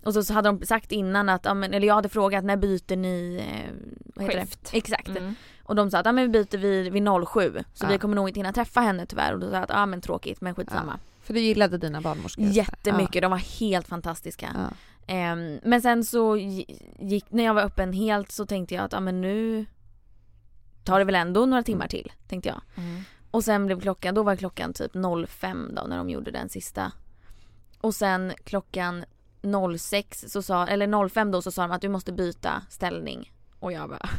Och 0.06 0.13
så, 0.13 0.24
så 0.24 0.34
hade 0.34 0.50
de 0.50 0.66
sagt 0.66 0.92
innan 0.92 1.30
att, 1.30 1.46
ja, 1.46 1.63
eller 1.66 1.88
jag 1.88 1.96
hade 1.96 2.10
frågat 2.10 2.44
när 2.44 2.58
byter 2.58 2.96
ni 2.96 3.44
eh, 3.50 3.72
vad 4.16 4.26
heter 4.26 4.39
Skift. 4.42 4.72
det? 4.72 4.78
Exakt. 4.78 5.08
Mm. 5.10 5.36
Och 5.63 5.76
de 5.76 5.92
sa 5.92 5.98
att 6.00 6.06
ja, 6.06 6.12
men 6.12 6.24
vi 6.24 6.30
byter 6.30 6.58
vid, 6.58 6.94
vid 6.94 7.08
07 7.28 7.63
så 7.74 7.86
Ja. 7.86 7.89
vi 7.89 7.98
kommer 7.98 8.16
nog 8.16 8.30
inte 8.30 8.39
hinna 8.39 8.54
träffa 8.54 8.82
henne 8.82 9.06
tyvärr 9.06 9.34
och 9.34 9.39
då 9.39 9.48
sa 9.50 9.54
jag 9.54 9.63
att 9.63 9.70
ja 9.70 9.86
men 9.86 10.02
tråkigt 10.02 10.42
men 10.42 10.56
skitsamma. 10.56 11.00
För 11.22 11.34
du 11.34 11.39
gillade 11.39 11.78
dina 11.78 12.02
barnmorskor? 12.02 12.46
Jättemycket, 12.46 13.22
de 13.22 13.32
var 13.32 13.60
helt 13.60 13.88
fantastiska. 13.88 14.50
Ja. 14.56 14.70
Ehm, 15.13 15.60
men 15.63 15.82
sen 15.82 16.04
så 16.06 16.36
gi- 16.38 16.80
gick, 17.00 17.26
när 17.32 17.44
jag 17.44 17.54
var 17.54 17.62
öppen 17.62 17.94
helt 17.94 18.32
så 18.32 18.46
tänkte 18.46 18.76
jag 18.76 18.84
att 18.84 18.92
ja 18.94 19.00
men 19.00 19.22
nu 19.22 19.66
tar 20.84 21.00
det 21.00 21.06
väl 21.06 21.16
ändå 21.16 21.46
några 21.46 21.63
timmar 21.63 21.88
till 21.88 22.12
tänkte 22.28 22.50
jag. 22.50 22.62
Mm. 22.86 23.02
Och 23.32 23.44
sen 23.44 23.66
blev 23.66 23.82
klockan, 23.82 24.16
då 24.16 24.24
var 24.24 24.36
klockan 24.36 24.74
typ 24.74 24.92
05 25.28 25.72
då 25.76 25.82
när 25.88 25.98
de 25.98 26.10
gjorde 26.10 26.32
den 26.32 26.50
sista. 26.50 26.92
Och 27.82 27.96
sen 27.96 28.34
klockan 28.44 29.06
06 29.79 30.25
så 30.27 30.41
sa, 30.41 30.67
eller 30.67 31.10
05 31.10 31.32
då 31.32 31.41
så 31.41 31.51
sa 31.51 31.62
de 31.62 31.71
att 31.71 31.82
du 31.82 31.89
måste 31.89 32.12
byta 32.13 32.62
ställning. 32.69 33.32
Och 33.60 33.71
jag 33.71 33.89
bara, 33.89 34.10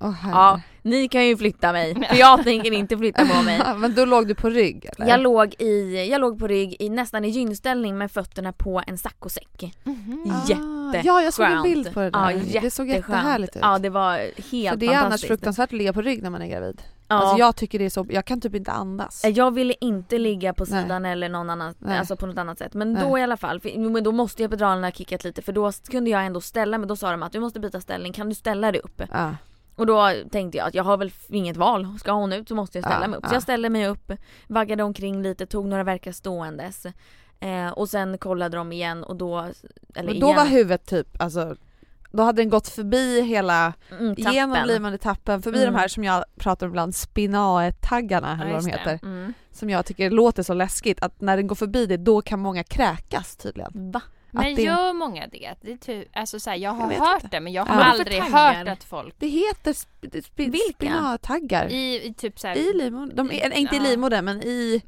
Åh, 0.00 0.10
herre. 0.10 0.32
ja 0.32 0.60
ni 0.82 1.08
kan 1.08 1.26
ju 1.26 1.36
flytta 1.36 1.72
mig 1.72 1.94
för 2.10 2.16
jag 2.16 2.44
tänker 2.44 2.72
inte 2.72 2.98
flytta 2.98 3.26
på 3.26 3.42
mig. 3.42 3.62
Men 3.78 3.94
då 3.94 4.04
låg 4.04 4.28
du 4.28 4.34
på 4.34 4.48
rygg 4.50 4.84
eller? 4.96 5.08
Jag 5.08 5.20
låg, 5.20 5.54
i, 5.58 6.06
jag 6.10 6.20
låg 6.20 6.38
på 6.38 6.46
rygg 6.46 6.76
i 6.78 6.88
nästan 6.90 7.24
i 7.24 7.28
gynställning 7.28 7.98
med 7.98 8.10
fötterna 8.12 8.52
på 8.52 8.82
en 8.86 8.98
saccosäck. 8.98 9.74
Mhm. 9.84 10.32
Ah, 10.48 10.94
Ja 11.04 11.22
jag 11.22 11.32
såg 11.34 11.46
en 11.46 11.62
bild 11.62 11.94
på 11.94 12.00
det 12.00 12.10
där. 12.10 12.30
Ja, 12.30 12.60
det 12.60 12.70
såg 12.70 12.88
jätteskönt. 12.88 13.16
jättehärligt 13.16 13.56
ut. 13.56 13.62
Ja 13.62 13.78
det 13.78 13.90
var 13.90 14.16
helt 14.18 14.40
För 14.70 14.76
det 14.76 14.86
är 14.86 14.90
annars 14.90 15.00
fantastiskt. 15.02 15.28
fruktansvärt 15.28 15.68
att 15.68 15.72
ligga 15.78 15.92
på 15.92 16.02
rygg 16.02 16.22
när 16.22 16.30
man 16.30 16.42
är 16.42 16.46
gravid. 16.46 16.82
Ja. 17.14 17.20
Alltså 17.22 17.38
jag 17.38 17.56
tycker 17.56 17.78
det 17.78 17.84
är 17.84 17.90
så, 17.90 18.06
jag 18.10 18.24
kan 18.24 18.40
typ 18.40 18.54
inte 18.54 18.72
andas. 18.72 19.24
Jag 19.24 19.54
ville 19.54 19.74
inte 19.80 20.18
ligga 20.18 20.54
på 20.54 20.64
Nej. 20.68 20.82
sidan 20.82 21.04
eller 21.04 21.28
någon 21.28 21.50
annan, 21.50 21.74
Nej. 21.78 21.98
alltså 21.98 22.16
på 22.16 22.26
något 22.26 22.38
annat 22.38 22.58
sätt. 22.58 22.74
Men 22.74 22.92
Nej. 22.92 23.02
då 23.08 23.18
i 23.18 23.22
alla 23.22 23.36
fall, 23.36 23.60
för, 23.60 23.78
men 23.90 24.04
då 24.04 24.12
måste 24.12 24.42
jag 24.42 24.48
epiduralerna 24.48 24.86
ha 24.86 24.92
kickat 24.92 25.24
lite 25.24 25.42
för 25.42 25.52
då 25.52 25.72
kunde 25.72 26.10
jag 26.10 26.26
ändå 26.26 26.40
ställa 26.40 26.78
mig. 26.78 26.88
Då 26.88 26.96
sa 26.96 27.10
de 27.10 27.22
att 27.22 27.32
du 27.32 27.40
måste 27.40 27.60
byta 27.60 27.80
ställning, 27.80 28.12
kan 28.12 28.28
du 28.28 28.34
ställa 28.34 28.72
dig 28.72 28.80
upp? 28.80 29.02
Ja. 29.12 29.34
Och 29.76 29.86
då 29.86 30.10
tänkte 30.30 30.58
jag 30.58 30.68
att 30.68 30.74
jag 30.74 30.84
har 30.84 30.96
väl 30.96 31.12
inget 31.28 31.56
val, 31.56 31.98
ska 32.00 32.12
hon 32.12 32.32
ut 32.32 32.48
så 32.48 32.54
måste 32.54 32.78
jag 32.78 32.84
ställa 32.84 33.04
Ja, 33.04 33.08
mig 33.08 33.18
upp. 33.18 33.26
Så 33.26 33.34
jag 33.34 33.42
ställde 33.42 33.68
mig 33.68 33.88
upp, 33.88 34.12
vaggade 34.46 34.82
omkring 34.82 35.22
lite, 35.22 35.46
tog 35.46 35.66
några 35.66 35.84
verkar 35.84 36.12
ståendes. 36.12 36.86
Eh, 37.40 37.68
och 37.68 37.88
sen 37.88 38.18
kollade 38.18 38.56
de 38.56 38.72
igen 38.72 39.04
och 39.04 39.16
då, 39.16 39.38
eller 39.94 40.12
Men 40.12 40.20
då 40.20 40.26
igen, 40.26 40.36
var 40.36 40.46
huvudet 40.46 40.86
typ, 40.86 41.20
alltså 41.20 41.56
då 42.16 42.22
hade 42.22 42.42
den 42.42 42.48
gått 42.50 42.68
förbi 42.68 43.20
hela, 43.22 43.72
mm, 43.90 44.16
tappen. 44.16 44.98
tappen, 44.98 45.42
förbi 45.42 45.58
Mm. 45.62 45.72
de 45.74 45.78
här 45.80 45.88
som 45.88 46.04
jag 46.04 46.24
pratar 46.36 46.66
om 46.66 46.72
ibland, 46.72 46.94
spinaetaggarna 46.94 48.38
eller 48.42 48.52
vad 48.52 48.64
de 48.64 48.70
heter. 48.70 48.98
Mm. 49.02 49.32
Som 49.52 49.70
jag 49.70 49.86
tycker 49.86 50.10
låter 50.10 50.42
så 50.42 50.54
läskigt, 50.54 51.02
att 51.02 51.20
när 51.20 51.36
den 51.36 51.46
går 51.46 51.54
förbi 51.56 51.86
det 51.86 51.96
då 51.96 52.22
kan 52.22 52.40
många 52.40 52.64
kräkas 52.64 53.36
tydligen. 53.36 53.90
Va? 53.92 54.00
Men 54.30 54.54
det- 54.54 54.62
gör 54.62 54.92
många 54.92 55.26
det? 55.26 55.54
det 55.62 55.72
är 55.72 55.76
ty- 55.76 56.04
alltså 56.12 56.40
så 56.40 56.50
här, 56.50 56.56
jag 56.56 56.70
har 56.70 56.92
Jag 56.92 56.98
hört 57.00 57.22
inte. 57.24 57.36
det 57.36 57.40
men 57.40 57.52
jag 57.52 57.68
Ja. 57.68 57.72
har 57.72 57.82
för 57.82 57.90
aldrig 57.90 58.22
hört 58.22 58.68
att 58.68 58.84
folk 58.84 59.14
Det 59.18 59.28
heter 59.28 59.72
sp- 59.72 59.86
sp- 60.02 60.30
Vilka? 60.50 60.58
spinattaggar. 60.74 61.66
I, 61.72 61.74
i, 61.74 62.06
i 62.08 62.14
typ 62.14 62.38
så 62.40 62.46
här, 62.48 62.54
livmodern, 62.74 63.16
de 63.16 63.30
är, 63.32 63.48
nej, 63.48 63.60
inte 63.60 63.74
i 63.76 63.78
Ja. 63.78 63.84
livmodern 63.84 64.24
men 64.24 64.42
i 64.42 64.82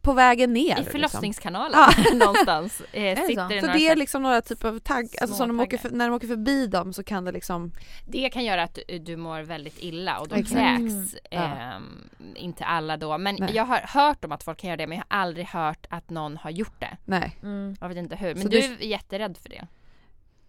på 0.00 0.12
vägen 0.12 0.52
ner. 0.52 0.60
I 0.62 0.66
liksom. 0.68 0.84
förlossningskanalen 0.92 1.78
Ja. 1.96 2.14
någonstans 2.14 2.82
eh, 2.92 3.02
det 3.02 3.16
så? 3.16 3.26
sitter 3.26 3.48
det 3.48 3.60
Så 3.60 3.66
några 3.66 3.78
det 3.78 3.86
är 3.86 3.90
så- 3.90 3.98
liksom 3.98 4.22
några 4.22 4.42
typer 4.42 4.68
av 4.68 4.78
tagg, 4.78 5.08
alltså 5.20 5.36
som 5.36 5.48
de 5.48 5.60
åker 5.60 5.78
för, 5.78 5.90
när 5.90 6.08
de 6.08 6.14
åker 6.16 6.26
förbi 6.28 6.66
dem 6.66 6.92
så 6.92 7.02
kan 7.04 7.24
det 7.24 7.32
liksom 7.32 7.72
Det 8.06 8.28
kan 8.28 8.44
göra 8.44 8.62
att 8.62 8.78
du, 8.88 8.98
du 8.98 9.16
mår 9.16 9.40
väldigt 9.42 9.76
illa 9.82 10.18
och 10.18 10.28
då 10.28 10.34
Exakt. 10.36 10.58
kräks. 10.60 11.16
Ja. 11.30 11.38
ehm, 11.42 12.08
inte 12.34 12.64
alla 12.64 12.96
då 12.96 13.18
men 13.18 13.36
Nej. 13.40 13.50
jag 13.54 13.64
har 13.64 13.80
hört 13.88 14.24
om 14.24 14.32
att 14.32 14.42
folk 14.44 14.58
kan 14.58 14.68
göra 14.68 14.76
det 14.76 14.86
men 14.86 14.98
jag 14.98 15.04
har 15.16 15.22
aldrig 15.22 15.46
hört 15.46 15.86
att 15.90 16.10
någon 16.10 16.36
har 16.36 16.50
gjort 16.50 16.80
det. 16.80 16.96
Nej. 17.04 17.36
Mm. 17.42 17.76
Jag 17.80 17.88
vet 17.88 17.98
inte 17.98 18.16
hur. 18.16 18.34
Men 18.34 18.42
Så 18.42 18.48
du 18.48 18.58
är 18.58 18.82
jätterädd 18.82 19.36
för 19.42 19.48
det. 19.48 19.66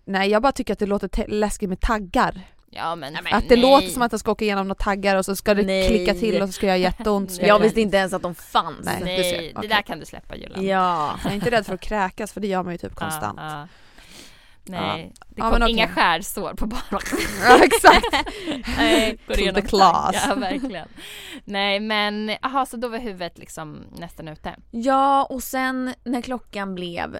Nej 0.05 0.29
jag 0.29 0.41
bara 0.41 0.51
tycker 0.51 0.73
att 0.73 0.79
det 0.79 0.85
låter 0.85 1.07
te- 1.07 1.27
läskigt 1.27 1.69
med 1.69 1.79
taggar. 1.79 2.41
Ja 2.75 2.95
men, 2.95 3.15
att 3.15 3.49
det 3.49 3.55
nej. 3.55 3.61
låter 3.61 3.87
som 3.87 4.01
att 4.01 4.11
jag 4.11 4.19
ska 4.19 4.31
åka 4.31 4.45
igenom 4.45 4.67
några 4.67 4.83
taggar 4.83 5.15
och 5.15 5.25
så 5.25 5.35
ska 5.35 5.53
det 5.53 5.63
Nej. 5.63 5.87
klicka 5.87 6.13
till 6.13 6.41
och 6.41 6.49
så 6.49 6.53
ska 6.53 6.67
jag 6.67 6.79
göra 6.79 6.91
jätteont. 6.91 7.31
Ska. 7.31 7.41
Jag 7.47 7.55
jag, 7.55 7.59
visste 7.59 7.81
inte 7.81 7.97
ens 7.97 8.13
att 8.13 8.21
de 8.21 8.35
fanns. 8.35 8.85
Nej. 8.85 9.01
Nej, 9.03 9.17
du 9.17 9.23
ser. 9.23 9.61
det 9.61 9.67
där 9.67 9.81
kan 9.81 9.99
du 9.99 10.05
släppa 10.05 10.35
Julan. 10.35 10.65
Ja. 10.65 11.19
jag 11.23 11.31
är 11.31 11.35
inte 11.35 11.51
rädd 11.51 11.65
för 11.65 11.73
att 11.73 11.81
kräkas 11.81 12.33
för 12.33 12.41
det 12.41 12.47
gör 12.47 12.63
man 12.63 12.73
ju 12.73 12.77
typ 12.77 12.95
konstant. 12.95 13.39
Ja, 13.41 13.59
ja. 13.59 13.67
Nej, 14.65 15.11
det 15.29 15.35
Ja, 15.35 15.49
kom 15.49 15.59
men 15.59 15.69
inga 15.69 15.87
skärsår 15.87 16.53
på 16.53 16.65
barnen. 16.65 17.01
Ja, 17.43 17.63
exakt. 17.63 18.27
Nej, 18.77 19.17
går 19.27 19.39
igenom 19.39 19.61
the 19.61 19.67
claws. 19.67 20.15
Ja, 20.27 20.35
verkligen. 20.35 20.87
Nej, 21.45 21.79
men 21.79 22.31
aha, 22.41 22.65
så 22.65 22.77
då 22.77 22.87
var 22.87 22.99
huvudet 22.99 23.37
liksom 23.37 23.83
nästan 23.97 24.27
ute. 24.27 24.55
Ja 24.71 25.23
och 25.23 25.43
sen 25.43 25.93
när 26.03 26.21
klockan 26.21 26.75
blev 26.75 27.19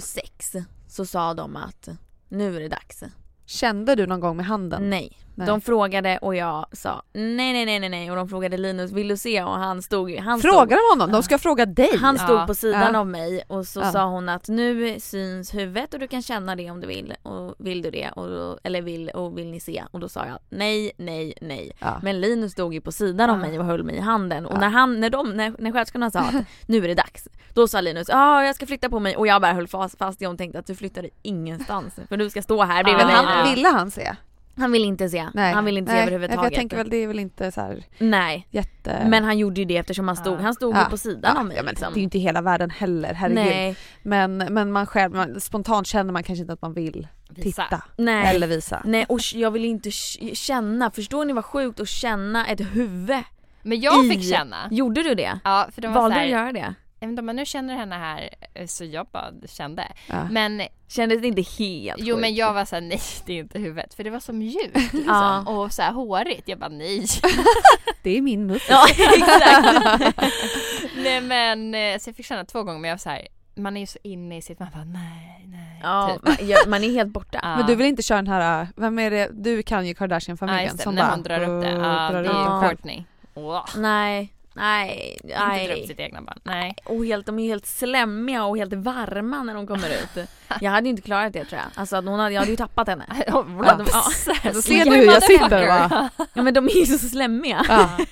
06 0.00 0.52
så 0.88 1.06
sa 1.06 1.34
de 1.34 1.56
att 1.56 1.88
nu 2.28 2.56
är 2.56 2.60
det 2.60 2.68
dags. 2.68 3.02
Kände 3.48 3.94
du 3.94 4.06
någon 4.06 4.20
gång 4.20 4.36
med 4.36 4.46
handen? 4.46 4.90
Nej. 4.90 5.12
Nej. 5.38 5.46
De 5.46 5.60
frågade 5.60 6.18
och 6.22 6.34
jag 6.34 6.66
sa 6.72 7.02
nej 7.12 7.52
nej 7.52 7.64
nej 7.66 7.80
nej 7.80 7.88
nej. 7.88 8.10
Och 8.10 8.16
de 8.16 8.28
frågade 8.28 8.56
Linus 8.56 8.92
vill 8.92 9.08
du 9.08 9.16
se? 9.16 9.42
Och 9.42 9.50
han 9.58 9.82
stod 9.82 10.16
han 10.18 10.38
stod, 10.38 10.50
Fråga 10.52 10.76
de 10.76 10.98
honom, 10.98 11.12
de 11.12 11.22
ska 11.22 11.38
fråga 11.38 11.66
dig. 11.66 11.96
han 12.00 12.18
stod 12.18 12.36
Ja. 12.36 12.46
på 12.46 12.54
sidan 12.54 12.92
Ja. 12.94 12.98
av 13.00 13.06
mig 13.06 13.42
och 13.48 13.66
så 13.66 13.82
sa 13.82 14.04
hon 14.04 14.28
att 14.28 14.48
nu 14.48 15.00
syns 15.00 15.54
huvudet 15.54 15.94
och 15.94 16.00
du 16.00 16.08
kan 16.08 16.22
känna 16.22 16.56
det 16.56 16.70
om 16.70 16.80
du 16.80 16.86
vill. 16.86 17.14
Och 17.22 17.54
vill 17.58 17.82
du 17.82 17.90
det? 17.90 18.10
Och, 18.10 18.58
eller 18.62 18.82
vill 18.82 19.08
och 19.10 19.38
vill 19.38 19.50
ni 19.50 19.60
se? 19.60 19.84
Och 19.90 20.00
då 20.00 20.08
sa 20.08 20.26
jag 20.26 20.38
nej 20.48 20.92
nej 20.96 21.34
nej. 21.40 21.72
Men 22.02 22.20
Linus 22.20 22.52
stod 22.52 22.74
ju 22.74 22.80
på 22.80 22.92
sidan 22.92 23.30
av 23.30 23.38
mig 23.38 23.58
och 23.58 23.64
höll 23.64 23.82
mig 23.84 23.96
i 23.96 24.00
handen. 24.00 24.46
Och 24.46 24.58
när 24.60 24.68
han, 24.68 25.00
när 25.00 25.10
de, 25.10 25.30
när, 25.36 25.54
när 25.58 25.72
sköterskorna 25.72 26.10
sa 26.10 26.20
att 26.20 26.34
nu 26.66 26.84
är 26.84 26.88
det 26.88 26.94
dags. 26.94 27.28
Då 27.54 27.68
sa 27.68 27.80
Linus 27.80 28.08
ja 28.08 28.44
jag 28.44 28.54
ska 28.54 28.66
flytta 28.66 28.88
på 28.88 28.98
mig. 29.00 29.16
Och 29.16 29.26
jag 29.26 29.42
bara 29.42 29.52
höll 29.52 29.68
fast, 29.68 29.98
fast 29.98 30.20
jag 30.20 30.38
tänkte 30.38 30.58
att 30.58 30.66
du 30.66 30.74
flyttade 30.74 31.08
ingenstans. 31.22 31.94
För 32.08 32.16
du 32.16 32.30
ska 32.30 32.42
stå 32.42 32.62
här 32.62 32.84
bredvid 32.84 33.06
Men 33.06 33.14
mig. 33.16 33.24
Han, 33.24 33.44
nu. 33.48 33.54
ville 33.54 33.68
han 33.68 33.90
se? 33.90 34.16
Han 34.58 34.72
ville 34.72 34.86
inte 34.86 35.08
se, 35.08 35.28
Nej. 35.34 35.52
han 35.54 35.64
ville 35.64 35.78
inte 35.78 35.92
Nej. 35.92 36.00
se 36.00 36.04
Nej, 36.06 36.14
överhuvudtaget 36.14 36.40
för 36.40 36.44
jag 36.52 36.54
tänker 36.60 36.76
väl 36.76 36.90
det 36.90 36.96
är 36.96 37.06
väl 37.06 37.18
inte 37.18 37.52
så 37.52 37.60
här 37.60 37.84
Nej 37.98 38.46
jätte... 38.50 39.06
men 39.08 39.24
han 39.24 39.38
gjorde 39.38 39.60
ju 39.60 39.64
det 39.64 39.76
eftersom 39.76 40.08
han 40.08 40.16
stod, 40.16 40.38
Ja. 40.38 40.42
han 40.42 40.54
stod 40.54 40.74
Ja. 40.76 40.86
på 40.90 40.96
sidan 40.96 41.32
ja, 41.34 41.40
av 41.40 41.46
mig 41.46 41.56
ja, 41.56 41.62
men 41.62 41.70
liksom. 41.70 41.92
Det 41.92 41.96
är 41.96 42.00
ju 42.00 42.04
inte 42.04 42.18
hela 42.18 42.42
världen 42.42 42.70
heller, 42.70 43.14
herregud. 43.14 43.44
Nej, 43.44 43.76
Men, 44.02 44.36
men 44.36 44.72
man 44.72 44.86
själv, 44.86 45.14
man, 45.14 45.40
spontant 45.40 45.86
känner 45.86 46.12
man 46.12 46.22
kanske 46.22 46.40
inte 46.40 46.52
att 46.52 46.62
man 46.62 46.72
vill 46.72 47.08
Visa. 47.30 47.62
titta. 47.62 47.82
nej. 47.96 48.34
Eller 48.36 48.46
visa. 48.46 48.82
Nej 48.84 49.04
och 49.08 49.20
jag 49.34 49.50
vill 49.50 49.64
inte 49.64 49.90
känna, 50.34 50.90
förstår 50.90 51.24
ni 51.24 51.32
vad 51.32 51.44
sjukt 51.44 51.80
att 51.80 51.88
känna 51.88 52.46
ett 52.46 52.60
huvud? 52.60 53.16
Men 53.62 53.80
jag 53.80 54.04
I- 54.04 54.08
fick 54.10 54.30
känna. 54.34 54.56
Gjorde 54.70 55.02
du 55.02 55.14
det? 55.14 55.38
Ja, 55.44 55.68
för 55.74 55.82
de 55.82 55.88
var 55.92 56.00
Valde 56.02 56.16
du 56.16 56.22
att 56.22 56.28
göra 56.30 56.52
det? 56.52 56.74
Jag 57.00 57.08
vet 57.08 57.12
inte 57.12 57.20
om 57.20 57.26
man 57.26 57.36
nu 57.36 57.46
känner 57.46 57.76
henne 57.76 57.94
här 57.96 58.28
eh, 58.54 58.66
så 58.66 58.84
jag 58.84 59.06
bara 59.06 59.32
kände. 59.48 59.92
Ja. 60.06 60.28
Men 60.30 60.62
Kändes 60.88 61.20
det 61.20 61.28
inte 61.28 61.42
helt 61.42 62.02
jo 62.02 62.16
men 62.16 62.30
sjukt? 62.30 62.38
jag 62.38 62.52
var 62.54 62.64
såhär 62.64 62.82
nej 62.82 63.00
det 63.26 63.32
är 63.32 63.38
inte 63.38 63.58
huvudet 63.58 63.94
för 63.94 64.04
det 64.04 64.10
var 64.10 64.20
så 64.20 64.32
mjukt 64.32 64.74
liksom. 64.74 65.04
Ja. 65.06 65.44
och 65.46 65.72
så 65.72 65.82
här 65.82 65.92
hårigt. 65.92 66.48
Jag 66.48 66.58
bara 66.58 66.68
nej. 66.70 67.06
Det 68.02 68.18
är 68.18 68.22
min 68.22 68.46
muff. 68.46 68.66
Ja 68.70 68.86
exakt! 69.16 70.16
nej 70.96 71.20
men 71.20 71.74
eh, 71.74 71.98
så 71.98 72.08
jag 72.08 72.16
fick 72.16 72.26
känna 72.26 72.44
två 72.44 72.62
gånger 72.62 72.78
men 72.78 72.88
jag 72.88 72.94
var 72.94 72.98
så 72.98 73.10
här, 73.10 73.28
man 73.56 73.76
är 73.76 73.80
ju 73.80 73.86
så 73.86 73.98
inne 74.02 74.36
i 74.36 74.42
sitt, 74.42 74.58
man 74.58 74.68
bara 74.74 74.84
nej 74.84 75.44
nej. 75.46 75.80
ja, 75.82 76.10
typ. 76.14 76.26
man, 76.40 76.48
ja, 76.48 76.58
man 76.68 76.84
är 76.84 76.90
helt 76.90 77.12
borta. 77.12 77.40
Ja. 77.42 77.56
Men 77.56 77.66
du 77.66 77.74
vill 77.74 77.86
inte 77.86 78.02
köra 78.02 78.16
den 78.22 78.26
här, 78.32 78.62
äh, 78.62 78.68
vem 78.76 78.98
är 78.98 79.10
det, 79.10 79.28
du 79.32 79.62
kan 79.62 79.86
ju 79.86 79.90
Ja, 79.92 79.94
Kardashian-familjen 79.94 80.64
just 80.64 80.76
det, 80.76 80.82
som 80.82 80.94
när 80.94 81.02
bara 81.02 81.10
hon 81.14 81.22
drar 81.22 81.40
upp 81.40 81.62
det. 81.64 81.70
Ja, 81.70 82.10
drar 82.10 82.22
det 82.22 82.28
är 82.28 82.54
ju 82.54 82.60
själv. 82.60 82.68
Courtney. 82.76 83.04
Åh, 83.34 83.64
Nej, 84.58 85.18
nej, 85.24 85.62
Inte 85.62 85.66
dra 85.66 85.72
upp 85.72 85.78
nej. 85.78 85.86
sitt 85.86 86.00
egna 86.00 86.22
barn. 86.22 86.40
Nej. 86.42 86.74
Och 86.84 87.06
helt, 87.06 87.26
de 87.26 87.38
är 87.38 87.44
helt 87.46 87.66
slemmiga 87.66 88.44
och 88.44 88.58
helt 88.58 88.72
varma 88.72 89.42
när 89.42 89.54
de 89.54 89.66
kommer 89.66 89.88
ut. 89.88 90.28
Jag 90.60 90.70
hade 90.70 90.84
ju 90.86 90.90
inte 90.90 91.02
klarat 91.02 91.32
det 91.32 91.44
tror 91.44 91.60
jag. 91.60 91.68
Alltså 91.74 91.96
att 91.96 92.04
hon 92.04 92.20
hade, 92.20 92.34
jag 92.34 92.40
hade 92.40 92.50
ju 92.50 92.56
tappat 92.56 92.88
henne. 92.88 93.06
Ja. 93.26 93.44
Ja. 93.92 94.52
Så 94.52 94.62
ser 94.62 94.84
du 94.84 94.96
hur 94.96 95.04
jag 95.04 95.22
sitter 95.22 95.66
va? 95.66 96.08
Ja 96.34 96.42
men 96.42 96.54
de 96.54 96.64
är 96.66 96.76
ju 96.76 96.86
så 96.86 97.08
slemmiga. 97.08 97.64
Ja. 97.68 97.90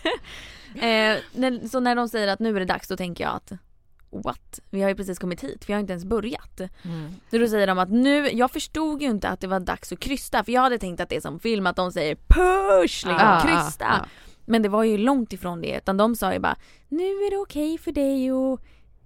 Eh, 0.77 1.17
när, 1.33 1.69
så 1.69 1.81
när 1.81 1.95
de 1.97 2.09
säger 2.09 2.29
att 2.29 2.39
nu 2.39 2.57
är 2.57 2.61
det 2.61 2.67
dags 2.67 2.89
då 2.89 2.97
tänker 2.97 3.25
jag 3.25 3.35
att 3.35 3.53
What? 4.11 4.61
Vi 4.71 4.83
har 4.83 4.89
ju 4.89 4.95
precis 4.95 5.19
kommit 5.19 5.45
hit, 5.45 5.65
vi 5.69 5.73
har 5.73 5.81
inte 5.81 5.93
ens 5.93 6.05
börjat. 6.05 6.61
Mm. 6.85 7.15
Så 7.31 7.39
då 7.39 7.49
säger 7.49 7.67
de 7.67 7.79
att 7.79 7.91
nu, 7.91 8.31
jag 8.33 8.51
förstod 8.51 9.03
ju 9.03 9.09
inte 9.09 9.29
att 9.29 9.41
det 9.41 9.47
var 9.47 9.61
dags 9.61 9.93
att 9.93 10.01
krysta 10.01 10.45
för 10.45 10.53
jag 10.53 10.61
hade 10.61 10.79
tänkt 10.79 11.01
att 11.01 11.09
det 11.09 11.17
är 11.17 11.21
som 11.21 11.41
film 11.41 11.67
att 11.67 11.77
de 11.77 11.93
säger 11.93 12.17
push, 12.29 12.83
liksom, 13.07 13.11
Ja, 13.11 13.41
krysta. 13.47 13.85
ja, 13.85 13.97
ja. 13.99 14.07
Men 14.47 14.63
det 14.63 14.69
var 14.69 14.83
ju 14.85 14.99
långt 14.99 15.33
ifrån 15.33 15.61
det 15.61 15.77
utan 15.77 15.97
de 15.97 16.17
sa 16.17 16.33
ju 16.33 16.39
bara 16.39 16.57
nu 16.89 17.05
är 17.05 17.31
det 17.31 17.37
okej 17.37 17.79
för 17.79 17.93
dig 17.93 18.31
att 18.31 18.61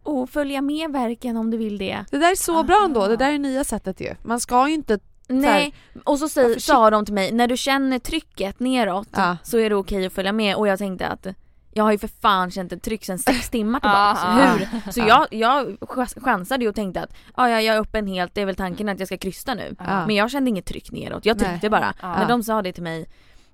att 0.05 0.31
följa 0.31 0.61
med 0.63 0.91
verken 0.93 1.37
om 1.37 1.51
du 1.51 1.57
vill 1.57 1.79
det. 1.79 2.05
Det 2.11 2.19
där 2.19 2.31
är 2.31 2.35
så 2.37 2.63
bra 2.63 2.83
ändå, 2.85 3.07
det 3.07 3.17
där 3.17 3.33
är 3.33 3.39
nya 3.39 3.65
sättet 3.65 4.01
ju. 4.01 4.15
Man 4.23 4.41
ska 4.41 4.69
ju 4.69 4.75
inte, 4.75 4.99
Nej, 5.29 5.75
och 6.05 6.19
så 6.19 6.29
säger, 6.29 6.59
sa 6.59 6.91
de 6.91 7.05
till 7.05 7.15
mig, 7.15 7.33
när 7.33 7.47
du 7.47 7.57
känner 7.57 7.99
trycket 7.99 8.61
neråt 8.61 9.09
Ja. 9.17 9.37
så 9.43 9.59
är 9.59 9.71
det 9.71 9.77
okej 9.77 10.07
att 10.07 10.13
följa 10.13 10.33
med 10.33 10.57
och 10.57 10.69
jag 10.69 10.79
tänkte 10.79 11.07
att 11.09 11.27
jag 11.73 11.85
har 11.85 11.93
ju 11.93 11.99
för 11.99 12.09
fan 12.09 12.51
känt 12.51 12.73
ett 12.73 12.83
tryck 12.83 13.05
sedan 13.05 13.19
sex 13.19 13.51
timmar 13.51 13.81
tillbaka. 13.81 14.19
Ah, 14.23 14.57
Hur? 14.57 14.69
Så 14.93 15.01
jag, 15.01 15.27
jag 15.31 15.77
chans- 15.81 16.15
chansade 16.25 16.65
ju 16.65 16.69
och 16.69 16.75
tänkte 16.75 17.01
att 17.01 17.11
ah, 17.35 17.49
ja, 17.49 17.61
jag 17.61 17.77
är 17.77 17.81
öppen 17.81 18.07
helt, 18.07 18.35
det 18.35 18.41
är 18.41 18.47
väl 18.47 18.57
tanken 18.57 18.89
att 18.89 18.99
jag 18.99 19.09
ska 19.09 19.17
krysta 19.19 19.55
nu. 19.55 19.77
Ja. 19.79 20.07
Men 20.07 20.17
jag 20.17 20.31
kände 20.31 20.51
inget 20.51 20.67
tryck 20.67 20.91
neråt, 20.93 21.27
jag 21.27 21.37
Nej. 21.41 21.49
tryckte 21.49 21.71
bara. 21.71 21.95
Ja. 22.03 22.09
När 22.19 22.29
de 22.29 22.43
sa 22.43 22.63
det 22.63 22.73
till 22.73 22.83
mig 22.83 23.07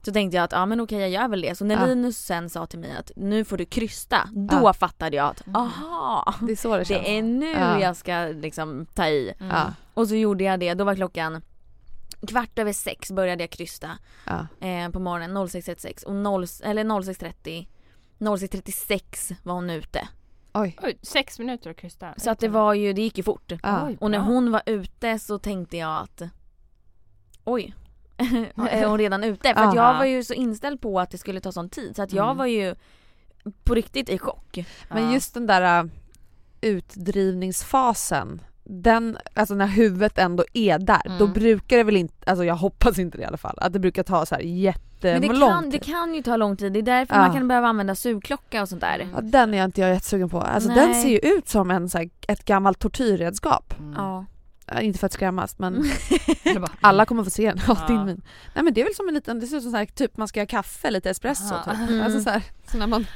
så 0.02 0.12
tänkte 0.12 0.36
jag 0.36 0.44
att 0.44 0.52
ja 0.52 0.58
ah, 0.60 0.66
men 0.66 0.80
okej 0.80 0.98
jag 0.98 1.10
gör 1.10 1.28
väl 1.28 1.40
det. 1.40 1.54
Så 1.58 1.64
när 1.64 1.74
Ja. 1.74 1.86
Linus 1.86 2.18
sen 2.18 2.50
sa 2.50 2.66
till 2.66 2.78
mig 2.78 2.96
att 2.96 3.10
nu 3.16 3.44
får 3.44 3.56
du 3.56 3.64
krysta, 3.64 4.28
då 4.32 4.56
Ja. 4.62 4.72
fattade 4.72 5.16
jag 5.16 5.26
att 5.26 5.42
aha, 5.56 6.34
det 6.42 6.52
är 6.52 6.56
så 6.56 6.76
det 6.76 6.84
känns. 6.84 7.02
det 7.04 7.18
är 7.18 7.22
nu 7.22 7.50
Ja. 7.50 7.80
jag 7.80 7.96
ska 7.96 8.26
liksom 8.34 8.86
ta 8.94 9.06
i. 9.06 9.34
Mm. 9.40 9.56
Och 9.94 10.08
så 10.08 10.14
gjorde 10.14 10.44
jag 10.44 10.60
det, 10.60 10.74
då 10.74 10.84
var 10.84 10.94
klockan 10.94 11.42
kvart 12.28 12.58
över 12.58 12.72
sex 12.72 13.12
började 13.12 13.42
jag 13.42 13.50
krysta 13.50 13.90
eh, 14.60 14.90
på 14.90 14.98
morgonen 14.98 15.36
06.36 15.36 16.04
och 16.04 16.14
0, 16.14 16.46
eller 16.62 16.84
06.30 16.84 17.66
06.36 18.18 19.34
var 19.42 19.54
hon 19.54 19.70
ute. 19.70 20.08
Oj. 20.54 20.76
Oj, 20.82 20.98
sex 21.02 21.38
minuter 21.38 21.70
att 21.70 21.76
krysta. 21.76 22.14
Så 22.16 22.30
att 22.30 22.38
det 22.38 22.48
var 22.48 22.74
ju, 22.74 22.92
det 22.92 23.02
gick 23.02 23.16
ju 23.18 23.24
fort. 23.24 23.52
Oj, 23.52 23.96
Och 24.00 24.10
när 24.10 24.18
hon 24.18 24.52
var 24.52 24.62
ute 24.66 25.18
så 25.18 25.38
tänkte 25.38 25.76
jag 25.76 26.02
att 26.02 26.22
oj, 27.44 27.74
är 28.70 28.86
hon 28.86 28.98
redan 28.98 29.24
ute? 29.24 29.54
För 29.54 29.62
att 29.64 29.74
jag 29.74 29.94
var 29.98 30.04
ju 30.04 30.24
så 30.24 30.34
inställd 30.34 30.80
på 30.80 31.00
att 31.00 31.10
det 31.10 31.18
skulle 31.18 31.40
ta 31.40 31.52
sån 31.52 31.68
tid 31.68 31.96
så 31.96 32.02
att 32.02 32.12
jag 32.12 32.24
Mm. 32.24 32.36
var 32.36 32.46
ju 32.46 32.74
på 33.64 33.74
riktigt 33.74 34.08
i 34.08 34.18
chock. 34.18 34.58
Men 34.90 35.12
just 35.12 35.34
den 35.34 35.46
där 35.46 35.78
äh, 35.80 35.84
utdrivningsfasen, 36.60 38.40
den, 38.64 39.18
alltså 39.34 39.54
när 39.54 39.66
huvudet 39.66 40.18
ändå 40.18 40.44
är 40.52 40.78
där, 40.78 41.02
Mm. 41.06 41.18
då 41.18 41.26
brukar 41.26 41.76
det 41.76 41.84
väl 41.84 41.96
inte, 41.96 42.30
alltså 42.30 42.44
jag 42.44 42.54
hoppas 42.56 42.98
inte 42.98 43.18
det 43.18 43.22
i 43.22 43.26
alla 43.26 43.36
fall, 43.36 43.58
att 43.60 43.72
det 43.72 43.78
brukar 43.78 44.02
ta 44.02 44.26
så 44.26 44.34
här 44.34 44.42
Men 44.42 44.50
det 45.20 45.26
jättelång 45.26 45.50
kan, 45.50 45.64
det 45.64 45.70
tid. 45.78 45.84
kan 45.94 46.14
ju 46.14 46.22
ta 46.22 46.36
lång 46.36 46.56
tid, 46.56 46.72
det 46.72 46.78
är 46.78 46.82
därför 46.82 47.14
Ja. 47.14 47.20
man 47.20 47.32
kan 47.36 47.48
behöva 47.48 47.66
använda 47.68 47.94
sugklocka 47.94 48.62
och 48.62 48.68
sånt 48.68 48.80
där. 48.80 49.08
Ja, 49.14 49.20
den 49.20 49.54
är 49.54 49.58
jag 49.58 49.64
inte 49.64 49.80
jag 49.80 49.90
jättesugen 49.90 50.28
på. 50.28 50.40
Alltså 50.40 50.68
Nej. 50.68 50.78
den 50.86 50.94
ser 50.94 51.08
ju 51.08 51.18
ut 51.18 51.48
som 51.48 51.70
en, 51.70 51.88
så 51.88 51.98
här, 51.98 52.10
ett 52.28 52.44
gammalt 52.44 52.78
tortyrredskap. 52.78 53.74
Mm. 53.78 53.92
Ja. 53.96 54.24
Äh, 54.72 54.86
inte 54.86 54.98
för 54.98 55.06
att 55.06 55.12
skrämmas 55.12 55.58
men 55.58 55.74
bara, 56.60 56.70
alla 56.80 57.04
kommer 57.06 57.24
få 57.24 57.30
se 57.30 57.48
den. 57.48 57.60
Ja, 57.68 57.76
Ja. 57.80 57.86
din 57.94 58.04
min. 58.04 58.22
Nej 58.54 58.64
men 58.64 58.74
det 58.74 58.80
är 58.80 58.84
väl 58.84 58.94
som 58.94 59.08
en 59.08 59.14
liten, 59.14 59.40
det 59.40 59.46
ser 59.46 59.56
ut 59.56 59.62
som 59.62 59.72
så 59.72 59.78
här, 59.78 59.86
typ 59.86 60.16
man 60.16 60.28
ska 60.28 60.40
göra 60.40 60.46
kaffe, 60.46 60.90
lite 60.90 61.10
espresso 61.10 61.54
Aha. 61.54 61.64
typ. 61.64 61.88
Mm. 61.90 62.02
Alltså 62.02 62.20
så 62.20 62.30
här, 62.30 62.42
så 62.70 62.78
när 62.78 62.86
man, 62.86 63.06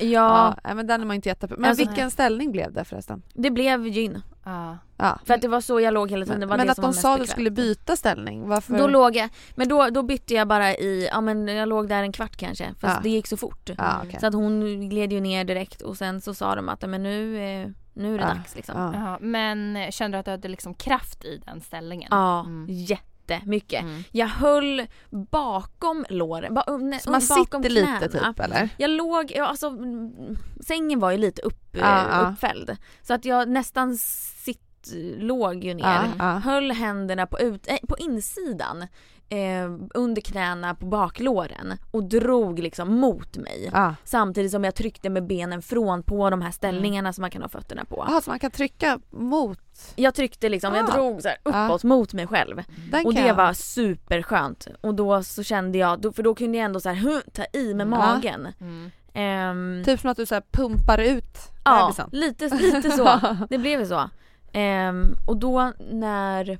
Ja, 0.00 0.56
ja. 0.64 0.74
men 0.74 0.86
den 0.86 1.00
är 1.00 1.04
man 1.06 1.14
inte 1.16 1.28
jätte 1.28 1.46
Men 1.50 1.64
Alltså- 1.64 1.84
vilken 1.86 2.10
ställning 2.10 2.52
blev 2.52 2.72
det 2.72 2.84
förresten? 2.84 3.22
det 3.34 3.50
blev 3.50 3.86
gyn. 3.86 4.22
Ja. 4.44 4.78
Ja. 4.96 5.18
För 5.24 5.34
att 5.34 5.40
det 5.42 5.48
var 5.48 5.60
så 5.60 5.80
jag 5.80 5.94
låg 5.94 6.10
hela 6.10 6.24
tiden, 6.24 6.40
det 6.40 6.46
Men, 6.46 6.48
var 6.48 6.56
men 6.56 6.66
det 6.66 6.70
att 6.70 6.76
som 6.76 6.84
de 6.84 6.92
sa 6.92 7.14
att 7.14 7.20
du 7.20 7.26
skulle 7.26 7.50
byta 7.50 7.96
ställning, 7.96 8.48
varför? 8.48 8.78
Då 8.78 8.86
låg 8.86 9.16
jag, 9.16 9.28
men 9.54 9.68
då, 9.68 9.88
då 9.90 10.02
bytte 10.02 10.34
jag 10.34 10.48
bara 10.48 10.74
i, 10.74 11.08
ja 11.12 11.20
men 11.20 11.48
jag 11.48 11.68
låg 11.68 11.88
där 11.88 12.02
en 12.02 12.12
kvart 12.12 12.36
kanske 12.36 12.74
för 12.80 12.88
Ja. 12.88 13.00
det 13.02 13.08
gick 13.08 13.26
så 13.26 13.36
fort. 13.36 13.70
Ja, 13.78 14.00
okej. 14.04 14.16
Så 14.20 14.26
att 14.26 14.34
hon 14.34 14.88
gled 14.88 15.12
ju 15.12 15.20
ner 15.20 15.44
direkt 15.44 15.82
och 15.82 15.96
sen 15.96 16.20
så 16.20 16.34
sa 16.34 16.54
de 16.54 16.68
att 16.68 16.88
men 16.88 17.02
nu, 17.02 17.38
eh, 17.38 17.68
nu 17.98 18.14
är 18.14 18.18
det 18.18 18.24
Ja. 18.24 18.34
dags 18.34 18.54
liksom. 18.56 18.74
Ja. 18.80 18.92
Ja, 18.94 19.18
men 19.20 19.92
kände 19.92 20.16
du 20.16 20.18
att 20.20 20.24
du 20.24 20.30
hade 20.30 20.48
liksom 20.48 20.74
kraft 20.74 21.24
i 21.24 21.42
den 21.46 21.60
ställningen? 21.60 22.08
Ja, 22.10 22.40
Mm. 22.40 22.66
jättemycket. 22.68 23.82
Mm. 23.82 24.02
Jag 24.12 24.26
höll 24.26 24.86
bakom 25.10 26.04
låren, 26.08 26.54
ba, 26.54 26.64
um, 26.66 26.98
Så 27.00 27.10
man 27.10 27.20
bakom 27.28 27.62
sitter 27.62 27.80
knäna. 27.80 28.00
lite 28.00 28.18
typ 28.18 28.40
eller? 28.40 28.68
Jag 28.76 28.90
låg, 28.90 29.32
ja, 29.36 29.46
alltså 29.46 29.72
sängen 30.60 31.00
var 31.00 31.10
ju 31.10 31.18
lite 31.18 31.42
upp, 31.42 31.74
eh, 31.76 31.80
Ja, 31.80 32.06
ja. 32.10 32.30
uppfälld. 32.32 32.76
Så 33.02 33.14
att 33.14 33.24
jag 33.24 33.48
nästan 33.48 33.96
sitt, 33.96 34.92
låg 35.16 35.64
ju 35.64 35.74
ner. 35.74 35.84
Ja, 35.84 36.04
ja. 36.18 36.38
Höll 36.38 36.70
händerna 36.72 37.26
på, 37.26 37.38
ut, 37.40 37.68
eh, 37.68 37.76
på 37.88 37.96
insidan 37.98 38.86
eh, 39.28 39.70
under 39.94 40.22
knäna 40.22 40.74
på 40.74 40.86
baklåren 40.86 41.72
och 41.90 42.04
drog 42.04 42.58
liksom 42.58 42.94
mot 42.94 43.36
mig. 43.36 43.70
Ja. 43.72 43.94
Samtidigt 44.04 44.50
som 44.52 44.64
jag 44.64 44.74
tryckte 44.74 45.10
med 45.10 45.26
benen 45.26 45.62
från 45.62 46.02
på 46.02 46.30
de 46.30 46.42
här 46.42 46.50
ställningarna 46.50 47.12
som 47.12 47.22
man 47.22 47.30
kan 47.30 47.42
ha 47.42 47.48
fötterna 47.48 47.84
på. 47.84 48.04
Jaha, 48.08 48.20
så 48.20 48.30
man 48.30 48.38
kan 48.38 48.50
trycka 48.50 48.98
mot? 49.10 49.58
Jag 49.96 50.14
tryckte 50.14 50.48
liksom, 50.48 50.74
jag 50.74 50.90
Ah. 50.90 50.92
drog 50.92 51.22
så 51.22 51.28
här 51.28 51.38
uppåt 51.42 51.84
mot 51.84 52.12
mig 52.12 52.26
själv. 52.26 52.62
Den 52.90 53.06
Och 53.06 53.14
det 53.14 53.26
jag- 53.26 53.34
var 53.34 53.52
superskönt. 53.52 54.66
Och 54.80 54.94
då 54.94 55.22
så 55.22 55.42
kände 55.42 55.78
jag, 55.78 56.14
för 56.16 56.22
då 56.22 56.34
kunde 56.34 56.58
jag 56.58 56.64
ändå 56.64 56.80
så 56.80 56.88
här, 56.88 57.30
ta 57.32 57.44
i 57.58 57.74
med 57.74 57.86
magen. 57.88 58.48
Mm. 58.60 58.90
Ehm, 59.14 59.82
Typ 59.84 60.00
som 60.00 60.10
att 60.10 60.16
du 60.16 60.26
så 60.26 60.34
här 60.34 60.42
pumpar 60.52 60.98
ut 60.98 61.38
Ja, 61.64 61.92
lite, 62.12 62.48
lite 62.56 62.90
så. 62.90 63.20
Det 63.50 63.58
blev 63.58 63.86
så. 63.88 64.10
Ehm, 64.52 65.02
och 65.26 65.36
då 65.36 65.72
när 65.90 66.58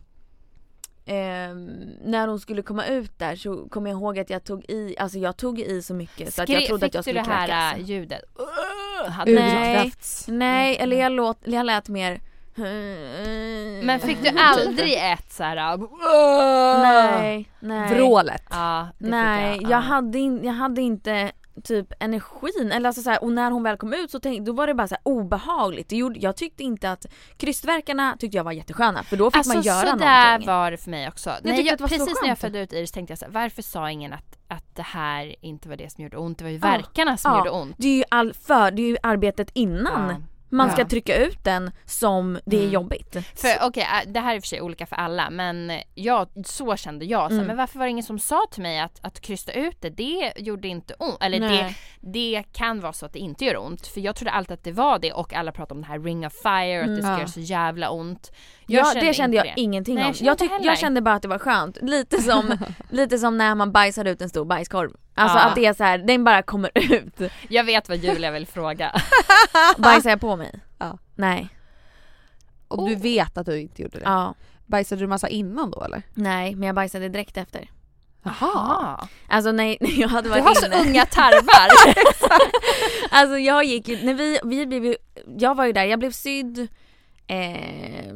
ehm, 1.09 1.67
när 2.05 2.29
hon 2.29 2.41
skulle 2.41 2.63
komma 2.63 2.87
ut 2.87 3.19
där 3.19 3.37
så 3.37 3.69
kom 3.69 3.87
jag 3.87 3.93
ihåg 3.95 4.19
att 4.19 4.31
jag 4.31 4.45
tog 4.45 4.65
i, 4.71 4.95
alltså 4.99 5.19
jag 5.19 5.37
tog 5.37 5.61
i 5.61 5.83
så 5.83 5.95
mycket 5.95 6.35
så 6.35 6.43
att 6.43 6.49
jag 6.49 6.67
trodde 6.67 6.87
att 6.87 6.95
jag 6.95 7.05
fick 7.05 7.11
skulle 7.13 7.21
du 7.21 7.29
det 7.29 7.35
här 7.35 7.47
kräkas. 7.47 7.89
äh, 7.89 7.91
ljudet? 7.91 8.23
Uh, 8.41 9.35
Nej, 9.35 9.93
nej 10.29 10.77
eller 10.81 10.97
jag, 11.01 11.13
låt, 11.13 11.39
jag 11.45 11.67
lät 11.67 11.89
mer 11.89 12.21
Men 13.83 14.01
fick 14.01 14.23
du 14.23 14.39
aldrig 14.39 14.95
ett 15.13 15.33
så 15.33 15.43
här? 15.43 15.75
uh, 15.75 15.89
Nej, 16.83 17.49
nej. 17.61 17.95
Vrålet. 17.95 18.43
Ja, 18.51 18.89
fick 18.99 19.09
Nej, 19.09 19.53
jag. 19.55 19.63
jag, 19.63 19.71
ja. 19.71 19.77
hade 19.77 20.19
in, 20.19 20.45
jag 20.45 20.53
hade 20.53 20.81
inte 20.83 21.33
typ 21.65 21.93
energin, 22.01 22.73
eller 22.73 22.87
alltså 22.89 23.03
så 23.03 23.11
här, 23.11 23.23
och 23.25 23.33
när 23.33 23.51
hon 23.51 23.63
väl 23.63 23.77
kom 23.77 23.93
ut 23.95 24.11
så 24.11 24.21
tänkte, 24.21 24.45
då 24.45 24.53
var 24.53 24.67
det 24.67 24.75
bara 24.75 24.89
så 24.89 24.95
här 24.95 25.03
obehagligt. 25.03 25.89
Det 25.89 25.97
gjorde, 25.97 26.19
jag 26.21 26.37
tyckte 26.37 26.63
inte 26.63 26.91
att 26.93 27.07
krystverkarna 27.37 28.17
tyckte 28.19 28.37
jag 28.37 28.45
var 28.45 28.53
jättesköna 28.53 29.03
för 29.03 29.17
då 29.17 29.31
fick 29.31 29.37
Alltså 29.39 29.55
man 29.55 29.63
göra 29.63 29.87
så 29.91 29.97
där 29.97 30.25
någonting. 30.29 30.47
var 30.47 30.71
det 30.71 30.77
för 30.77 30.91
mig 30.91 31.09
också. 31.09 31.31
Nej, 31.43 31.67
jag, 31.67 31.79
var 31.81 31.89
så 31.89 31.95
precis 31.95 32.19
när 32.23 32.29
jag 32.29 32.39
födde 32.39 32.61
ut 32.61 32.73
Iris 32.73 32.93
tänkte 32.93 33.13
jag 33.13 33.19
så 33.19 33.25
här, 33.25 33.33
varför 33.33 33.63
sa 33.63 33.91
ingen 33.91 34.13
att, 34.13 34.39
att 34.49 34.75
det 34.77 34.83
här 34.83 35.35
inte 35.45 35.69
var 35.69 35.77
det 35.77 35.93
som 35.93 36.05
gjorde 36.05 36.17
ont? 36.17 36.39
Det 36.39 36.45
var 36.45 36.51
ju 36.51 36.57
Ja. 36.63 36.67
verkarna 36.71 37.17
som 37.17 37.31
Ja. 37.33 37.39
gjorde 37.39 37.51
ont. 37.51 37.75
Det 37.79 37.89
är 37.89 37.97
ju 37.97 38.05
all 38.11 38.35
för, 38.35 38.71
det 38.71 38.83
är 38.83 38.87
ju 38.89 38.97
arbetet 39.03 39.51
innan 39.55 40.09
Ja. 40.11 40.17
Man 40.49 40.71
ska 40.73 40.81
Ja. 40.81 40.89
trycka 40.89 41.17
ut 41.17 41.45
den 41.45 41.71
som 41.85 42.39
det 42.47 42.57
är 42.57 42.61
Mm. 42.61 42.73
jobbigt. 42.73 43.17
För 43.35 43.49
okej, 43.67 43.83
äh, 43.83 44.13
det 44.13 44.21
här 44.21 44.33
är 44.33 44.37
i 44.37 44.39
och 44.39 44.43
för 44.43 44.49
sig 44.49 44.61
olika 44.61 44.87
för 44.87 44.97
alla 44.97 45.31
men 45.31 45.73
jag, 45.95 46.29
så 46.47 46.77
kände 46.77 47.05
jag. 47.05 47.29
Så, 47.31 47.35
Mm. 47.35 47.47
Men 47.47 47.57
varför 47.57 47.79
var 47.79 47.87
det 47.87 47.91
ingen 47.91 48.05
som 48.05 48.19
sa 48.19 48.47
till 48.51 48.63
mig 48.63 48.81
att, 48.81 48.99
att 49.03 49.21
krysta 49.21 49.53
ut 49.53 49.77
det, 49.81 49.91
det 49.91 50.33
gjorde 50.37 50.69
inte 50.69 50.95
ont. 50.99 51.17
Eller 51.21 51.41
det, 51.41 51.47
Nej. 51.47 51.77
det 52.01 52.43
kan 52.53 52.81
vara 52.81 52.93
så 52.93 53.07
att 53.07 53.13
det 53.13 53.19
inte 53.19 53.45
gör 53.45 53.57
ont. 53.57 53.87
För 53.87 54.01
jag 54.01 54.17
trodde 54.17 54.31
alltid 54.31 54.55
att 54.55 54.65
det 54.65 54.73
var 54.73 54.99
det 54.99 55.13
och 55.13 55.35
alla 55.35 55.53
pratade 55.53 55.75
om 55.75 55.81
det 55.81 55.87
här 55.89 55.99
ring 56.01 56.27
of 56.27 56.33
fire 56.43 56.79
och 56.79 56.85
att 56.85 56.97
det 56.97 57.03
ska 57.03 57.07
Mm. 57.09 57.19
göra 57.19 57.29
så 57.29 57.41
jävla 57.41 57.91
ont. 57.91 58.33
Ja, 58.67 58.95
det 58.95 59.15
kände 59.15 59.37
jag 59.37 59.53
ingenting 59.57 59.95
Nej, 59.95 60.05
om. 60.05 60.09
jag 60.09 60.17
kände 60.17 60.31
Jag, 60.31 60.39
tyck, 60.39 60.51
jag 60.67 60.79
kände 60.79 61.01
bara 61.01 61.15
att 61.15 61.23
det 61.23 61.29
var 61.29 61.39
skönt. 61.39 61.79
Lite 61.83 62.23
som, 62.23 62.59
lite 62.91 63.19
som 63.19 63.39
när 63.39 63.55
man 63.55 63.73
bajsar 63.73 64.05
ut 64.05 64.23
en 64.23 64.29
stor 64.29 64.45
bajskorv. 64.45 64.91
Alltså 65.19 65.39
att 65.39 65.55
det 65.55 65.67
är 65.67 65.75
så 65.75 65.85
här, 65.85 65.99
den 65.99 66.25
bara 66.25 66.43
kommer 66.43 66.71
ut. 66.75 67.21
Jag 67.49 67.65
vet 67.65 67.89
vad 67.89 67.99
Julia 67.99 68.31
vill 68.31 68.47
fråga. 68.47 68.93
Bajsar 69.79 70.11
jag 70.11 70.21
på 70.21 70.37
mig? 70.37 70.53
Ja. 70.79 70.99
Nej. 71.15 71.49
Och 72.69 72.89
du 72.89 72.95
vet 72.95 73.39
att 73.39 73.47
du 73.47 73.61
inte 73.61 73.83
gjorde 73.83 73.99
det? 73.99 74.05
Ja. 74.05 74.35
Bajsade 74.67 75.01
du 75.01 75.07
massa 75.07 75.29
innan 75.29 75.71
då 75.71 75.85
eller? 75.85 76.03
Nej, 76.15 76.55
men 76.55 76.67
jag 76.67 76.75
bajsade 76.75 77.09
direkt 77.09 77.37
efter. 77.37 77.71
Jaha. 78.23 79.09
Alltså 79.29 79.53
nej, 79.53 79.77
jag 79.81 80.09
hade 80.09 80.29
Du 80.29 80.31
varit 80.31 80.45
har 80.45 80.55
så 80.55 80.67
inne. 80.67 80.81
unga 80.81 81.05
tarmar. 81.11 81.69
Alltså 83.11 83.39
jag 83.39 83.65
gick 83.65 83.89
ju, 83.89 84.05
när 84.05 84.15
vi, 84.15 84.39
vi 84.45 84.67
blev 84.67 84.85
ju, 84.85 84.97
jag 85.39 85.55
var 85.55 85.65
ju 85.67 85.73
där, 85.73 85.85
jag 85.85 85.99
blev 85.99 86.11
sydd 86.11 86.69
Eh, 87.31 88.13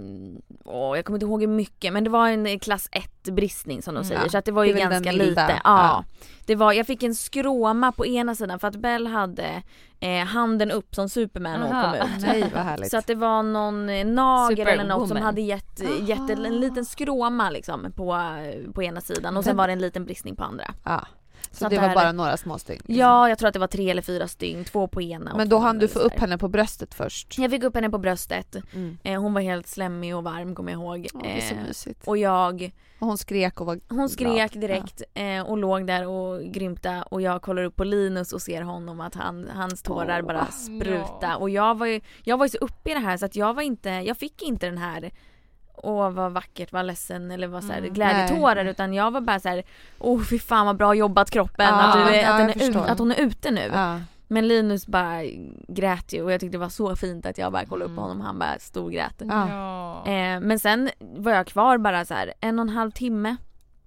åh, 0.64 0.96
jag 0.96 1.04
kommer 1.04 1.16
inte 1.16 1.26
ihåg 1.26 1.40
hur 1.40 1.48
mycket 1.48 1.92
men 1.92 2.04
det 2.04 2.10
var 2.10 2.28
en 2.28 2.58
klass 2.58 2.88
1 2.92 3.22
bristning 3.32 3.82
som 3.82 3.94
de 3.94 3.98
Mm, 3.98 4.08
säger 4.08 4.22
ja. 4.22 4.28
så 4.28 4.38
att 4.38 4.44
det 4.44 4.52
var 4.52 4.64
ju 4.64 4.72
Det 4.72 4.80
ganska 4.80 5.12
lite. 5.12 5.40
ja. 5.50 5.60
Ja. 5.64 6.04
Det 6.46 6.54
var, 6.54 6.72
jag 6.72 6.86
fick 6.86 7.02
en 7.02 7.14
skråma 7.14 7.92
på 7.92 8.06
ena 8.06 8.34
sidan 8.34 8.58
för 8.58 8.68
att 8.68 8.76
Bell 8.76 9.06
hade 9.06 9.62
eh, 10.00 10.24
handen 10.24 10.70
upp 10.70 10.94
som 10.94 11.08
Superman 11.08 11.60
när 11.60 11.72
hon 11.72 11.82
kom 12.00 12.06
ut. 12.16 12.22
Nej 12.26 12.50
vad 12.54 12.62
härligt. 12.62 12.90
Så 12.90 12.96
att 12.96 13.06
det 13.06 13.14
var 13.14 13.42
någon 13.42 13.88
eh, 13.88 14.06
nagel 14.06 14.66
eller 14.68 14.84
något 14.84 15.08
som 15.08 15.16
hade 15.16 15.40
gett, 15.40 15.80
gett 16.08 16.30
en, 16.30 16.44
en 16.46 16.60
liten 16.60 16.84
skråma 16.84 17.50
liksom 17.50 17.92
på, 17.96 18.18
på 18.74 18.82
ena 18.82 19.00
sidan 19.00 19.36
och 19.36 19.44
sen 19.44 19.56
var 19.56 19.66
det 19.66 19.72
en 19.72 19.78
liten 19.80 20.04
bristning 20.04 20.36
på 20.36 20.44
andra. 20.44 20.74
ja. 20.84 21.06
Så, 21.52 21.68
det 21.68 21.78
var 21.78 21.94
bara 21.94 22.12
några 22.12 22.36
små 22.36 22.58
stygn? 22.58 22.82
Ja, 22.86 23.28
jag 23.28 23.38
tror 23.38 23.48
att 23.48 23.52
det 23.52 23.58
var 23.60 23.66
tre 23.66 23.90
eller 23.90 24.02
fyra 24.02 24.28
stygn, 24.28 24.64
två 24.64 24.86
på 24.86 25.02
ena 25.02 25.36
Men 25.36 25.48
då 25.48 25.58
hann 25.58 25.78
du 25.78 25.88
få 25.88 25.98
upp 25.98 26.18
henne 26.20 26.38
på 26.38 26.48
bröstet 26.48 26.94
först? 26.94 27.38
Jag 27.38 27.50
fick 27.50 27.62
upp 27.62 27.74
henne 27.74 27.90
på 27.90 27.98
bröstet. 27.98 28.56
Mm. 28.74 28.98
Eh, 29.04 29.20
hon 29.20 29.34
var 29.34 29.40
helt 29.40 29.66
slemmig 29.66 30.16
och 30.16 30.24
varm 30.24 30.54
kommer 30.54 30.72
jag 30.72 30.80
ihåg. 30.80 31.06
Åh, 31.14 31.20
det 31.22 31.28
är 31.36 31.40
så 31.40 31.54
Eh, 31.54 31.62
mysigt. 31.62 32.00
och 32.08 32.18
jag, 32.18 32.72
Och 32.98 33.06
hon 33.06 33.18
skrek 33.18 33.60
och 33.60 33.66
var 33.66 33.80
hon 33.88 34.08
skrek 34.08 34.52
glad. 34.52 34.60
direkt 34.60 35.02
eh, 35.14 35.40
och 35.40 35.58
låg 35.58 35.86
där 35.86 36.06
och 36.06 36.40
grymta 36.42 37.02
och 37.02 37.22
jag 37.22 37.42
kollar 37.42 37.62
upp 37.64 37.76
på 37.76 37.84
Linus 37.84 38.32
och 38.32 38.42
ser 38.42 38.62
honom 38.62 39.00
att 39.00 39.14
han, 39.14 39.48
hans 39.54 39.82
tårar 39.82 40.20
Åh, 40.20 40.26
bara 40.26 40.46
spruta 40.46 41.06
ja. 41.22 41.36
och 41.36 41.50
jag 41.50 41.78
var 41.78 41.86
ju, 41.86 42.00
jag 42.24 42.36
var 42.36 42.44
ju 42.44 42.50
så 42.50 42.58
uppe 42.58 42.90
i 42.90 42.94
det 42.94 43.00
här 43.00 43.16
så 43.16 43.26
att 43.26 43.36
jag 43.36 43.54
var 43.54 43.62
inte, 43.62 43.88
jag 43.90 44.16
fick 44.16 44.42
inte 44.42 44.66
den 44.66 44.78
här 44.78 45.10
Åh 45.74 46.10
vad 46.10 46.32
vackert, 46.32 46.72
vad 46.72 46.86
ledsen 46.86 47.30
eller 47.30 47.46
vad 47.48 47.64
så 47.64 47.72
här, 47.72 47.78
Mm. 47.78 47.92
glädjetårar 47.92 48.64
utan 48.64 48.94
jag 48.94 49.10
var 49.10 49.20
bara 49.20 49.40
så 49.40 49.48
här, 49.48 49.62
åh 49.98 50.22
fy 50.22 50.38
fan 50.38 50.66
vad 50.66 50.76
bra 50.76 50.94
jobbat 50.94 51.30
kroppen, 51.30 51.66
Ja, 51.66 51.82
att, 51.82 51.94
du 52.08 52.14
är, 52.14 52.22
ja, 52.22 52.28
att, 52.32 52.38
den 52.38 52.48
jag 52.48 52.62
är 52.62 52.70
ut, 52.70 52.76
att 52.90 52.98
hon 52.98 53.12
är 53.12 53.20
ute 53.20 53.50
nu. 53.50 53.70
Ja. 53.74 54.00
Men 54.28 54.48
Linus 54.48 54.86
bara 54.86 55.22
grät 55.68 56.12
ju 56.12 56.22
och 56.22 56.32
jag 56.32 56.40
tyckte 56.40 56.54
det 56.56 56.60
var 56.60 56.68
så 56.68 56.96
fint 56.96 57.26
att 57.26 57.38
jag 57.38 57.52
bara 57.52 57.64
kollade 57.66 57.84
upp 57.84 57.88
Mm. 57.90 57.96
på 57.96 58.02
honom 58.02 58.20
han 58.20 58.38
bara 58.38 58.58
storgrät. 58.58 59.14
Ja. 59.18 60.06
Eh, 60.06 60.40
men 60.40 60.58
sen 60.58 60.90
var 61.00 61.32
jag 61.32 61.46
kvar 61.46 61.78
bara 61.78 62.04
så 62.04 62.14
här 62.14 62.32
en 62.40 62.58
och 62.58 62.62
en 62.62 62.68
halv 62.68 62.90
timme. 62.90 63.36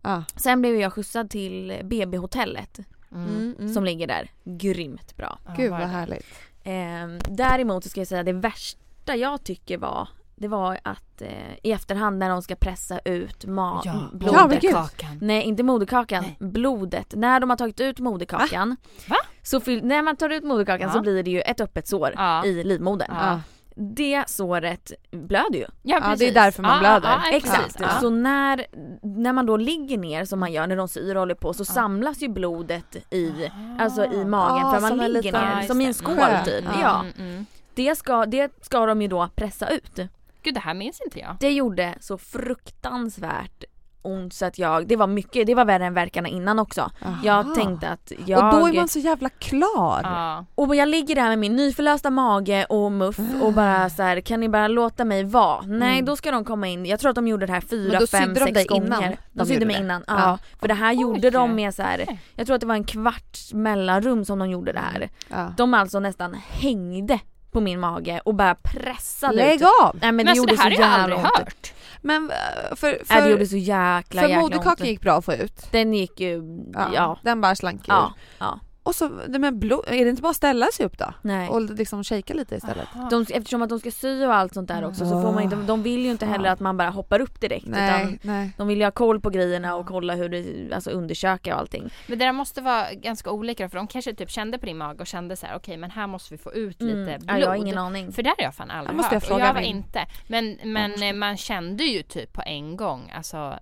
Ja. 0.02 0.24
Sen 0.36 0.62
blev 0.62 0.76
jag 0.76 0.94
skjutsad 0.94 1.30
till 1.30 1.80
BB-hotellet 1.84 2.80
Mm. 3.12 3.28
Mm, 3.30 3.56
mm. 3.60 3.74
som 3.74 3.84
ligger 3.86 4.08
där. 4.08 4.30
Grymt 4.44 5.18
bra. 5.18 5.38
Gud 5.58 5.72
var 5.72 5.78
vad 5.80 5.88
det. 5.88 5.94
härligt. 5.94 6.26
Eh, 6.64 7.34
däremot 7.36 7.84
så 7.84 7.90
ska 7.90 8.00
jag 8.00 8.08
säga 8.08 8.24
det 8.24 8.34
värsta 8.34 9.16
jag 9.16 9.44
tycker 9.44 9.78
var 9.78 10.08
det 10.36 10.48
var 10.48 10.80
att 10.84 11.22
eh, 11.22 11.30
i 11.64 11.72
efterhand 11.72 12.18
när 12.20 12.30
de 12.30 12.42
ska 12.42 12.56
pressa 12.56 13.00
ut 13.06 13.46
ma- 13.46 13.82
Ja, 13.84 13.94
blodet. 14.14 14.64
Ja. 14.64 14.90
Nej 15.22 15.44
inte 15.44 15.64
moderkakan, 15.64 16.24
Nej. 16.24 16.38
blodet. 16.52 17.16
När 17.16 17.40
de 17.40 17.50
har 17.50 17.58
tagit 17.58 17.80
ut 17.82 18.00
moderkakan. 18.00 18.78
Va? 19.10 19.16
Så 19.44 19.60
fyll- 19.60 19.84
när 19.86 20.02
man 20.02 20.16
tar 20.16 20.30
ut 20.30 20.44
moderkakan 20.44 20.88
Ja. 20.88 20.94
så 20.94 21.02
blir 21.02 21.24
det 21.24 21.32
ju 21.32 21.42
ett 21.42 21.62
öppet 21.62 21.88
sår 21.88 22.14
Ja. 22.16 22.46
i 22.46 22.64
livmodern. 22.64 23.16
Ja. 23.20 23.40
Det 23.78 24.24
såret 24.28 24.92
blöder 25.12 25.60
ju. 25.60 25.66
Ja, 25.84 26.00
det 26.00 26.06
är 26.06 26.10
precis. 26.12 26.34
därför 26.34 26.64
man 26.64 26.80
blöder. 26.80 27.20
Exakt. 27.34 27.78
precis. 27.78 28.00
Så 28.00 28.10
när, 28.10 28.66
när 29.02 29.34
man 29.34 29.46
då 29.46 29.58
ligger 29.58 29.98
ner 29.98 30.26
som 30.26 30.40
man 30.40 30.52
gör 30.54 30.68
när 30.68 30.76
de 30.76 30.88
syr 30.88 31.16
och 31.16 31.20
håller 31.22 31.36
på 31.36 31.54
så 31.54 31.66
samlas 31.66 32.22
ju 32.22 32.28
blodet 32.30 33.14
i, 33.14 33.52
alltså 33.80 34.06
i 34.06 34.26
magen 34.26 34.66
Ah, 34.66 34.74
för 34.74 34.82
man 34.82 34.90
som 34.90 35.00
en 35.00 35.08
ligger 35.14 35.22
liten- 35.32 35.58
ner 35.58 35.62
som 35.68 35.82
i 35.82 35.86
en 35.86 35.94
skål 35.94 36.16
typ. 36.46 36.64
Ja. 36.66 36.80
Ja. 36.82 37.00
Mm, 37.18 37.30
mm. 37.32 37.46
Det, 37.76 37.96
ska, 37.98 38.26
det 38.26 38.52
ska 38.66 38.86
de 38.86 39.02
ju 39.02 39.08
då 39.08 39.28
pressa 39.36 39.68
ut. 39.70 40.00
Gud 40.46 40.54
det 40.54 40.60
här 40.60 40.74
minns 40.74 41.02
inte 41.06 41.20
jag. 41.20 41.36
Det 41.40 41.52
gjorde 41.52 41.96
så 42.00 42.18
fruktansvärt 42.18 43.64
ont 44.02 44.34
så 44.34 44.46
att 44.46 44.60
jag, 44.60 44.88
det 44.88 44.96
var 44.96 45.08
mycket, 45.08 45.48
det 45.48 45.56
var 45.56 45.66
värre 45.66 45.86
än 45.86 45.94
verkarna 45.94 46.30
innan 46.30 46.60
också. 46.60 46.92
Jag 47.24 47.46
Aha. 47.46 47.56
tänkte 47.56 47.90
att 47.90 48.12
jag... 48.26 48.54
Och 48.54 48.60
då 48.60 48.68
är 48.68 48.74
man 48.74 48.88
så 48.88 49.00
jävla 49.00 49.30
klar. 49.30 50.00
Ja. 50.04 50.46
Och 50.56 50.76
jag 50.76 50.88
ligger 50.90 51.16
där 51.16 51.28
med 51.30 51.40
min 51.40 51.56
nyförlösta 51.56 52.10
mage 52.10 52.66
och 52.66 52.92
muff 52.92 53.20
och 53.42 53.54
bara 53.54 53.90
så 53.90 54.04
här, 54.04 54.22
kan 54.22 54.40
ni 54.40 54.50
bara 54.50 54.68
låta 54.68 55.06
mig 55.06 55.24
vara? 55.24 55.62
Nej 55.62 55.94
Mm. 55.94 56.06
då 56.06 56.16
ska 56.16 56.32
de 56.32 56.46
komma 56.46 56.68
in, 56.68 56.86
jag 56.86 57.00
tror 57.00 57.10
att 57.10 57.16
de 57.16 57.28
gjorde 57.28 57.46
det 57.46 57.54
här 57.54 57.62
fyra, 57.62 58.00
fem, 58.08 58.36
sex 58.36 58.54
dig 58.54 58.66
gånger. 58.66 58.86
innan 58.86 59.02
de 59.02 59.18
de 59.32 59.46
sydde 59.46 59.54
gjorde 59.54 59.66
mig 59.66 59.76
det? 59.76 59.82
innan, 59.82 60.04
Ja. 60.08 60.14
ja. 60.20 60.38
För 60.60 60.68
det 60.68 60.74
här 60.74 60.94
Oj. 60.96 61.02
gjorde 61.02 61.30
de 61.30 61.56
med 61.56 61.74
så 61.76 61.82
här, 61.82 62.20
jag 62.36 62.46
tror 62.48 62.56
att 62.56 62.62
det 62.62 62.68
var 62.68 62.76
en 62.76 62.84
kvarts 62.84 63.54
mellanrum 63.54 64.26
som 64.26 64.40
de 64.40 64.50
gjorde 64.50 64.72
det 64.74 64.80
här. 64.80 65.10
Ja. 65.30 65.54
De 65.58 65.74
alltså 65.74 66.00
nästan 66.00 66.34
hängde 66.34 67.20
på 67.56 67.62
min 67.62 67.80
mage 67.80 68.22
och 68.26 68.36
bara 68.36 68.56
pressade 68.56 69.34
Lägg 69.36 69.62
ut. 69.62 69.68
av! 69.84 69.96
Nej 70.02 70.12
men, 70.12 70.16
Men, 70.16 70.26
det 70.26 70.32
alltså, 70.32 70.42
gjorde 70.44 70.56
det 70.56 70.62
här 70.62 70.72
så 70.72 70.82
har 70.82 70.90
jag 70.90 71.00
jävla 71.00 71.04
aldrig 71.16 71.18
ont. 71.20 71.38
hört. 71.38 71.74
Men 72.02 72.32
eh, 72.32 72.76
för, 72.76 72.88
Nej, 72.88 72.98
det 73.08 73.22
för, 73.22 73.30
gjorde 73.30 73.46
så 73.46 73.58
jäkla 73.58 74.22
för 74.22 74.28
jäkla 74.28 74.42
moderkakan 74.42 74.88
gick 74.88 75.02
bra 75.02 75.14
att 75.18 75.26
få 75.26 75.34
ut. 75.34 75.68
Den 75.72 75.94
gick 75.94 76.20
ju, 76.20 76.42
Ja. 76.74 76.88
ja. 76.94 77.20
Den 77.24 77.42
bara 77.42 77.56
slank. 77.56 77.82
Ja, 77.88 78.14
ja. 78.40 78.60
Och 78.86 78.96
så, 78.96 79.08
nej, 79.28 79.40
men 79.40 79.60
blod, 79.60 79.84
är 79.88 80.04
det 80.06 80.10
inte 80.10 80.22
bara 80.22 80.30
att 80.30 80.36
ställa 80.36 80.66
sig 80.74 80.86
upp 80.86 80.98
då? 80.98 81.14
Nej. 81.22 81.50
Och 81.50 81.62
liksom 81.62 82.04
shaka 82.04 82.34
lite 82.34 82.56
istället? 82.56 82.88
De, 83.10 83.26
eftersom 83.34 83.62
att 83.62 83.70
de 83.70 83.80
ska 83.80 83.92
sy 83.92 84.26
och 84.26 84.34
allt 84.36 84.54
sånt 84.54 84.68
där 84.68 84.86
också 84.86 85.06
så 85.06 85.22
får 85.22 85.32
man 85.32 85.44
inte, 85.44 85.56
de 85.56 85.84
vill 85.84 86.06
ju 86.06 86.12
inte 86.12 86.26
heller 86.26 86.50
att 86.50 86.60
man 86.60 86.78
bara 86.78 86.90
hoppar 86.90 87.20
upp 87.20 87.42
direkt 87.42 87.68
utan 87.68 87.78
Nej, 87.86 88.20
nej. 88.22 88.52
de 88.58 88.68
vill 88.68 88.78
ju 88.78 88.84
ha 88.84 88.92
koll 88.92 89.20
på 89.22 89.30
grejerna 89.30 89.76
och 89.76 89.86
kolla 89.88 90.16
hur 90.16 90.30
det, 90.30 90.74
alltså 90.76 90.90
undersöka 90.90 91.54
och 91.56 91.60
allting. 91.60 91.90
Men 92.08 92.20
det 92.20 92.26
där 92.26 92.32
måste 92.32 92.62
vara 92.62 92.94
ganska 92.94 93.32
olika 93.32 93.70
för 93.70 93.78
de 93.78 93.88
kanske 93.88 94.14
typ 94.14 94.30
kände 94.32 94.58
på 94.58 94.66
din 94.66 94.78
mage 94.78 95.00
och 95.00 95.08
kände 95.08 95.36
så 95.36 95.46
här: 95.46 95.56
okej 95.56 95.78
men 95.78 95.92
här 95.92 96.08
måste 96.08 96.34
vi 96.34 96.38
få 96.38 96.54
ut 96.54 96.82
lite 96.82 96.96
Mm. 97.00 97.20
blod. 97.20 97.30
Ja, 97.30 97.38
jag 97.40 97.48
har 97.48 97.56
ingen 97.56 97.78
aning. 97.78 98.12
För 98.12 98.24
där 98.24 98.34
har 98.38 98.44
jag 98.44 98.56
fan 98.56 98.72
aldrig 98.72 98.90
Jag 98.94 98.98
måste 98.98 99.16
hört 99.16 99.24
jag 99.24 99.28
fråga 99.30 99.44
och 99.44 99.50
jag 99.50 99.54
var 99.54 99.62
min- 99.62 99.78
inte. 99.78 100.06
Men, 100.28 100.58
men 100.64 101.20
man 101.20 101.38
kände 101.38 101.84
ju 101.84 102.04
typ 102.04 102.34
på 102.34 102.42
en 102.46 102.78
gång 102.78 103.12
alltså 103.16 103.60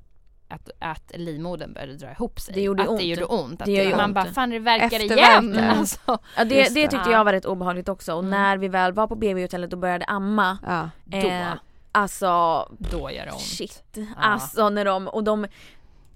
att, 0.54 0.70
att 0.80 1.12
livmodern 1.16 1.74
började 1.74 1.94
dra 1.98 2.12
ihop 2.12 2.40
sig. 2.40 2.54
Det 2.56 2.62
gjorde 2.62 2.84
att 2.84 2.90
ont. 2.90 3.00
det 3.00 3.06
gjorde 3.06 3.26
ont. 3.26 3.62
Att 3.62 3.66
Det 3.66 3.72
gör 3.72 3.84
ju 3.84 3.96
man 3.96 4.06
ont. 4.06 4.14
bara 4.14 4.26
fan 4.26 4.50
det 4.50 4.60
verkar 4.60 4.86
Efterverkar. 4.86 5.16
igen. 5.44 5.60
Alltså. 5.70 6.18
Ja 6.38 6.44
det, 6.46 6.56
Just 6.56 6.74
det 6.76 6.82
tyckte 6.88 7.10
Ja. 7.10 7.18
jag 7.18 7.24
var 7.26 7.34
rätt 7.34 7.46
obehagligt 7.46 7.90
också 7.90 8.14
och 8.14 8.20
Mm. 8.20 8.32
när 8.32 8.58
vi 8.58 8.68
väl 8.68 8.94
var 8.94 9.08
på 9.08 9.16
BB-hotellet 9.16 9.74
och 9.74 9.80
började 9.80 10.06
amma 10.06 10.58
Ja. 10.68 10.90
Då. 11.04 11.18
eh, 11.18 11.48
Alltså 11.96 12.28
Då 12.80 13.12
gör 13.12 13.26
det 13.26 13.32
ont. 13.32 13.42
shit. 13.42 13.84
Alltså 14.18 14.70
när 14.70 14.86
de, 14.86 15.08
och 15.08 15.24
de 15.24 15.46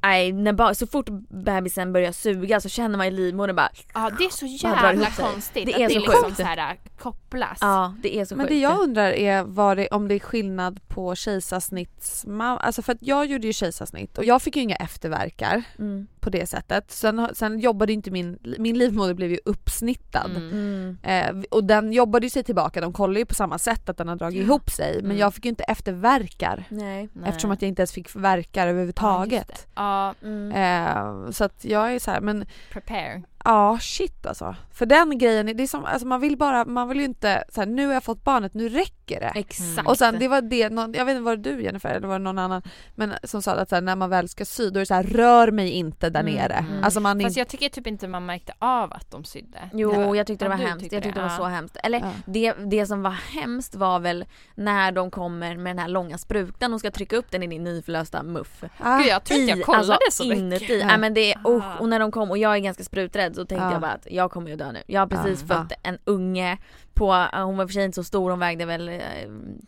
nej, 0.01 0.31
när 0.31 0.53
ba- 0.53 0.75
så 0.75 0.87
fort 0.87 1.05
bebisen 1.29 1.93
börjar 1.93 2.11
suga 2.11 2.61
så 2.61 2.69
känner 2.69 2.97
man 2.97 3.07
i 3.07 3.11
livmodern 3.11 3.55
bara 3.55 3.69
Ja 3.93 4.11
det 4.17 4.25
är 4.25 4.29
så 4.29 4.67
drar 4.67 4.83
jävla 4.83 5.09
konstigt 5.11 5.65
Det 5.65 5.73
att 5.73 5.79
är 5.79 5.87
det 5.87 5.93
så 5.93 5.99
liksom 5.99 6.23
sjukt. 6.23 6.37
så 6.37 6.43
här 6.43 6.57
äh, 6.57 6.77
kopplas. 6.99 7.57
Ja 7.61 7.95
det 8.03 8.17
är 8.19 8.25
så 8.25 8.35
Men 8.35 8.45
sjukt. 8.45 8.53
det 8.55 8.59
jag 8.59 8.79
undrar 8.79 9.11
är 9.11 9.43
vad 9.43 9.77
det, 9.77 9.87
om 9.87 10.07
det 10.07 10.15
är 10.15 10.19
skillnad 10.19 10.79
på 10.87 11.15
kejsarsnittsmamma, 11.15 12.59
alltså 12.59 12.81
för 12.81 12.93
att 12.93 13.01
jag 13.01 13.25
gjorde 13.25 13.47
ju 13.47 13.53
kejsarsnitt 13.53 14.17
och 14.17 14.25
jag 14.25 14.41
fick 14.41 14.55
ju 14.55 14.61
inga 14.61 14.75
efterverkar 14.75 15.63
Mm. 15.79 16.07
På 16.28 16.32
det 16.32 16.45
sättet. 16.45 16.91
Sen, 16.91 17.28
sen 17.34 17.59
jobbade 17.59 17.93
inte 17.93 18.11
min, 18.11 18.39
min 18.57 18.78
livmoder 18.78 19.13
blev 19.13 19.32
ju 19.32 19.39
uppsnittad. 19.45 20.32
Mm. 20.36 20.51
Mm. 20.51 20.97
Eh, 21.03 21.43
och 21.51 21.63
den 21.63 21.93
jobbade 21.93 22.25
ju 22.25 22.30
sig 22.30 22.43
tillbaka, 22.43 22.82
de 22.82 22.93
kollar 22.93 23.19
ju 23.19 23.25
på 23.25 23.36
samma 23.36 23.57
sätt 23.59 23.89
att 23.89 23.97
den 23.97 24.07
har 24.07 24.15
dragit 24.15 24.41
ihop 24.43 24.69
sig 24.69 24.93
men 24.95 25.05
Mm. 25.05 25.17
jag 25.17 25.34
fick 25.34 25.45
ju 25.45 25.49
inte 25.49 25.63
efterverkar 25.63 26.63
Nej. 26.69 27.09
Eftersom 27.25 27.51
att 27.51 27.61
jag 27.61 27.69
inte 27.69 27.82
ens 27.82 27.91
fick 27.91 28.15
verkar 28.15 28.67
överhuvudtaget. 28.67 29.67
Ja, 29.75 30.13
Mm. 30.23 30.51
Eh, 30.51 31.32
så 31.32 31.43
att 31.43 31.65
jag 31.65 31.93
är 31.95 31.99
så 31.99 32.11
här, 32.11 32.21
men 32.21 32.45
prepare. 32.71 33.23
Ja 33.47 33.77
shit 33.81 34.25
alltså. 34.25 34.55
För 34.73 34.85
den 34.85 35.17
grejen, 35.17 35.45
det 35.57 35.63
är 35.63 35.67
som, 35.67 35.85
alltså 35.85 36.07
man 36.07 36.21
vill 36.21 36.37
bara, 36.37 36.65
man 36.65 36.89
vill 36.89 36.97
ju 36.97 37.05
inte 37.05 37.43
så 37.49 37.61
här, 37.61 37.67
nu 37.67 37.87
har 37.87 37.93
jag 37.93 38.03
fått 38.03 38.23
barnet, 38.23 38.53
nu 38.53 38.69
räcker 38.69 39.19
det. 39.19 39.31
Exakt. 39.35 39.87
Och 39.87 39.97
sen 39.97 40.19
det 40.19 40.27
var 40.27 40.41
det, 40.41 40.69
någon, 40.69 40.93
jag 40.93 41.05
vet 41.05 41.11
inte 41.13 41.23
var 41.23 41.35
det 41.35 41.51
du 41.55 41.63
Jennifer 41.63 41.89
eller 41.89 42.07
var 42.07 42.19
det 42.19 42.23
någon 42.23 42.39
annan 42.39 42.61
men 42.95 43.13
som 43.23 43.41
sa 43.41 43.51
att 43.51 43.69
så 43.69 43.75
här, 43.75 43.81
när 43.81 43.95
man 43.95 44.09
väl 44.09 44.29
ska 44.29 44.45
sy 44.45 44.69
då 44.69 44.77
är 44.77 44.79
det 44.81 44.85
så 44.85 44.93
här, 44.93 45.03
rör 45.03 45.51
mig 45.51 45.69
inte 45.71 46.09
där 46.09 46.19
Mm, 46.19 46.33
nere. 46.35 46.53
mm. 46.53 46.83
Alltså 46.83 46.99
man 46.99 47.19
Fast 47.19 47.27
inte, 47.27 47.39
jag 47.39 47.47
tycker 47.47 47.69
typ 47.69 47.87
inte 47.87 48.07
man 48.07 48.25
märkte 48.25 48.53
av 48.59 48.93
att 48.93 49.11
de 49.11 49.23
sydde. 49.23 49.59
Jo 49.73 49.93
Ja. 49.93 50.15
jag 50.15 50.27
tyckte 50.27 50.45
det 50.45 50.49
var 50.49 50.55
hemskt, 50.55 50.79
tyckte 50.79 50.95
jag 50.95 51.03
tyckte 51.03 51.19
det, 51.19 51.23
det, 51.23 51.29
var 51.29 51.33
ja. 51.45 51.49
så 51.51 51.55
hemskt. 51.55 51.77
Eller 51.83 51.99
Ja. 51.99 52.11
det, 52.25 52.53
det 52.65 52.85
som 52.85 53.01
var 53.01 53.11
hemskt 53.11 53.75
var 53.75 53.99
väl 53.99 54.25
när 54.55 54.91
de 54.91 55.11
kommer 55.11 55.57
med 55.57 55.69
den 55.75 55.79
här 55.79 55.87
långa 55.87 56.17
sprutan 56.17 56.73
och 56.73 56.79
ska 56.79 56.91
trycka 56.91 57.15
upp 57.17 57.31
den 57.31 57.43
i 57.43 57.47
din 57.47 57.63
nyförlösta 57.63 58.23
muff. 58.23 58.63
ah, 58.79 58.97
Gud 58.97 59.07
jag 59.07 59.23
tror 59.23 59.39
inte 59.39 59.49
jag 59.51 59.59
I- 59.59 59.63
kollade 59.63 59.93
alltså, 59.93 60.23
så 60.23 60.29
mycket. 60.29 60.39
inuti. 60.39 60.79
Ja. 60.89 60.97
Men 60.97 61.13
det 61.13 61.35
usch, 61.47 61.81
och 61.81 61.89
när 61.89 61.99
de 61.99 62.11
kom 62.11 62.31
och 62.31 62.37
jag 62.37 62.55
är 62.55 62.59
ganska 62.59 62.83
spruträdd 62.83 63.36
så 63.41 63.45
tänkte 63.45 63.65
Ja. 63.65 63.71
jag 63.71 63.81
bara 63.81 63.91
att 63.91 64.07
jag 64.11 64.31
kommer 64.31 64.49
ju 64.49 64.55
dö 64.55 64.71
nu. 64.71 64.83
Jag 64.88 65.01
har 65.01 65.07
precis 65.07 65.41
Ja. 65.41 65.55
fött 65.55 65.71
en 65.83 65.97
unge 66.03 66.57
på, 66.93 67.25
hon 67.33 67.57
var 67.57 67.67
för 67.67 67.73
sig 67.73 67.85
inte 67.85 67.95
så 67.95 68.03
stor, 68.03 68.29
hon 68.29 68.39
vägde 68.39 68.65
väl 68.65 68.89
eh, 68.89 69.01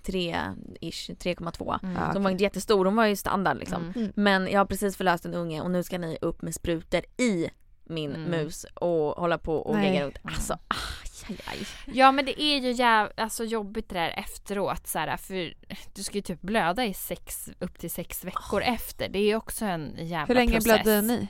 3-ish, 0.03 1.15
3,2. 1.17 1.79
Mm. 1.83 1.95
Så 1.95 2.13
hon 2.13 2.23
var 2.23 2.31
inte 2.31 2.43
jättestor, 2.43 2.85
hon 2.85 2.95
var 2.95 3.05
ju 3.05 3.15
standard 3.15 3.57
liksom. 3.57 3.93
Mm. 3.95 4.11
Men 4.15 4.47
jag 4.47 4.59
har 4.59 4.65
precis 4.65 4.97
förlöst 4.97 5.25
en 5.25 5.33
unge 5.33 5.61
och 5.61 5.71
nu 5.71 5.83
ska 5.83 5.97
ni 5.97 6.17
upp 6.21 6.41
med 6.41 6.55
sprutor 6.55 7.01
i 7.17 7.49
min 7.83 8.15
Mm. 8.15 8.31
mus 8.31 8.65
och 8.73 9.11
hålla 9.21 9.37
på 9.37 9.55
och 9.55 9.75
Nej. 9.75 9.91
ligga 9.91 10.05
runt. 10.05 10.17
Alltså 10.23 10.53
aj, 10.53 11.09
aj, 11.29 11.37
aj. 11.45 11.67
Ja 11.93 12.11
men 12.11 12.25
det 12.25 12.41
är 12.41 12.59
ju 12.59 12.71
jäv... 12.71 13.09
alltså, 13.17 13.43
jobbigt 13.43 13.89
det 13.89 13.95
där 13.95 14.13
efteråt 14.17 14.87
så 14.87 14.99
här, 14.99 15.17
för 15.17 15.53
du 15.95 16.03
ska 16.03 16.15
ju 16.15 16.21
typ 16.21 16.41
blöda 16.41 16.85
i 16.85 16.93
sex, 16.93 17.49
upp 17.59 17.79
till 17.79 17.91
sex 17.91 18.23
veckor 18.25 18.61
efter. 18.61 19.09
Det 19.09 19.19
är 19.19 19.23
ju 19.27 19.35
också 19.35 19.65
en 19.65 19.93
jävla 19.97 20.25
hur 20.27 20.35
länge 20.35 20.51
process. 20.53 20.83
blödde 20.83 21.01
ni? 21.01 21.27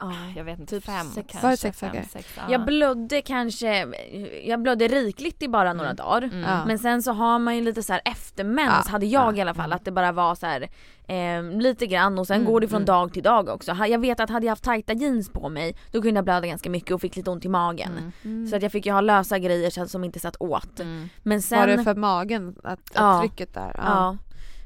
Ja. 0.00 0.12
Jag 0.36 0.44
vet 0.44 0.58
inte, 0.58 0.74
Typ 0.76 0.84
fem 0.84 1.06
sex- 1.06 1.28
kanske. 1.30 1.46
Var 1.46 1.50
det 1.50 1.56
sex 1.56 1.78
fem, 1.80 1.92
veckor? 1.92 2.08
sex, 2.08 2.28
ja. 2.36 2.42
Jag 2.50 2.64
blödde 2.64 3.22
kanske, 3.22 3.86
jag 4.44 4.62
blödde 4.62 4.88
rikligt 4.88 5.42
i 5.42 5.48
bara 5.48 5.72
några 5.72 5.90
Mm. 5.90 5.96
dagar. 5.96 6.22
Mm. 6.22 6.40
Ja. 6.40 6.64
Men 6.66 6.78
sen 6.78 7.02
så 7.02 7.12
har 7.12 7.38
man 7.38 7.56
ju 7.56 7.62
lite 7.62 7.82
så 7.82 7.92
här 7.92 8.02
eftermens 8.04 8.82
Ja, 8.86 8.90
hade 8.92 9.06
jag 9.06 9.34
ja, 9.34 9.38
i 9.38 9.40
alla 9.40 9.54
fall 9.54 9.64
mm. 9.64 9.76
att 9.76 9.84
det 9.84 9.90
bara 9.92 10.12
var 10.12 10.34
så 10.34 10.46
här 10.46 10.68
eh, 11.08 11.42
lite 11.60 11.86
grann 11.86 12.18
och 12.18 12.26
sen 12.26 12.36
Mm, 12.36 12.52
går 12.52 12.60
det 12.60 12.68
från 12.68 12.76
mm. 12.76 12.86
dag 12.86 13.12
till 13.12 13.22
dag 13.22 13.48
också. 13.48 13.72
Jag 13.88 13.98
vet 13.98 14.20
att 14.20 14.30
hade 14.30 14.46
jag 14.46 14.50
haft 14.52 14.64
tajta 14.64 14.92
jeans 14.92 15.28
på 15.30 15.48
mig 15.48 15.76
då 15.92 16.02
kunde 16.02 16.18
jag 16.18 16.24
blöda 16.24 16.46
ganska 16.46 16.70
mycket 16.70 16.90
och 16.90 17.00
fick 17.00 17.16
lite 17.16 17.30
ont 17.30 17.44
i 17.44 17.48
magen. 17.48 18.12
Mm. 18.24 18.46
Så 18.48 18.56
att 18.56 18.62
jag 18.62 18.72
fick 18.72 18.86
ju 18.86 18.92
ha 18.92 19.00
lösa 19.00 19.38
grejer 19.38 19.86
som 19.86 20.04
inte 20.04 20.20
satt 20.20 20.36
åt. 20.40 20.80
Mm. 20.80 21.08
Men 21.22 21.42
sen, 21.42 21.58
Var 21.58 21.66
det 21.66 21.84
för 21.84 21.94
magen? 21.94 22.56
Att, 22.64 22.72
att 22.72 22.90
Ja. 22.94 23.20
trycket 23.20 23.54
där? 23.54 23.74
ja. 23.78 24.16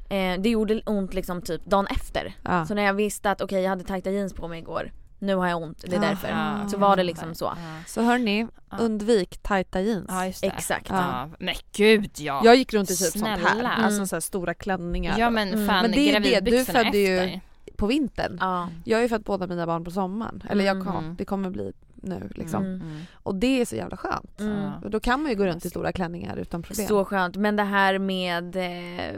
Eh, 0.09 0.41
det 0.41 0.49
gjorde 0.49 0.81
ont 0.85 1.13
liksom 1.13 1.41
typ 1.41 1.65
dagen 1.65 1.87
efter. 1.87 2.35
Ja. 2.43 2.65
Så 2.65 2.73
när 2.73 2.83
jag 2.83 2.93
visste 2.93 3.31
att 3.31 3.41
okej 3.41 3.61
jag 3.61 3.69
hade 3.69 3.83
tajta 3.83 4.09
jeans 4.11 4.33
på 4.33 4.47
mig 4.47 4.59
igår, 4.59 4.91
nu 5.21 5.35
har 5.35 5.47
jag 5.47 5.61
ont, 5.61 5.81
det 5.87 5.95
är 5.95 6.01
Ja. 6.03 6.09
därför. 6.09 6.27
Ja, 6.27 6.67
Så 6.69 6.77
var 6.77 6.95
det 6.95 7.03
liksom 7.03 7.35
så. 7.35 7.45
Ja. 7.45 7.55
Så 7.87 8.01
hörni, 8.01 8.47
Ja. 8.69 8.77
undvik 8.77 9.37
tajta 9.37 9.81
jeans. 9.81 10.05
Ja 10.09 10.25
just 10.25 10.41
det. 10.41 10.47
Exakt. 10.47 10.89
Ja. 10.89 11.29
Men 11.39 11.55
gud 11.75 12.11
ja. 12.17 12.41
Jag 12.45 12.55
gick 12.55 12.73
runt 12.73 12.89
i 12.91 12.95
typ 12.95 13.11
sånt 13.11 13.23
Snälla. 13.23 13.49
här, 13.69 13.83
alltså 13.83 13.97
Mm. 13.97 14.07
så 14.07 14.15
här 14.15 14.21
stora 14.21 14.53
klänningar 14.53 15.19
Ja 15.19 15.29
men 15.29 15.47
Mm. 15.53 15.67
fan 15.67 15.81
Men 15.81 15.91
det 15.91 16.15
är 16.15 16.19
det, 16.19 16.39
du 16.51 16.65
födde 16.65 16.97
ju- 16.97 17.17
efter. 17.19 17.41
på 17.77 17.87
vintern. 17.87 18.37
Ja. 18.39 18.69
Jag 18.83 18.97
har 18.97 19.01
ju 19.03 19.09
fött 19.09 19.25
båda 19.25 19.47
mina 19.47 19.65
barn 19.65 19.83
på 19.83 19.91
sommaren, 19.91 20.43
eller 20.49 20.65
jag 20.65 20.85
kom, 20.85 20.97
Mm. 21.03 21.15
det 21.15 21.25
kommer 21.25 21.49
bli 21.49 21.73
nu 21.95 22.29
liksom. 22.35 22.63
Mm. 22.65 22.81
Mm. 22.81 23.01
Och 23.13 23.35
det 23.35 23.61
är 23.61 23.65
så 23.65 23.75
jävla 23.75 23.97
skönt. 23.97 24.39
Mm. 24.39 24.69
Då 24.89 24.99
kan 24.99 25.21
man 25.21 25.31
ju 25.31 25.37
gå 25.37 25.45
runt 25.45 25.65
i 25.65 25.69
stora 25.69 25.91
klänningar 25.91 26.35
utan 26.37 26.61
problem. 26.61 26.87
Så 26.87 27.05
skönt, 27.05 27.35
men 27.37 27.55
det 27.55 27.63
här 27.63 27.99
med 27.99 28.55
eh, 28.55 29.15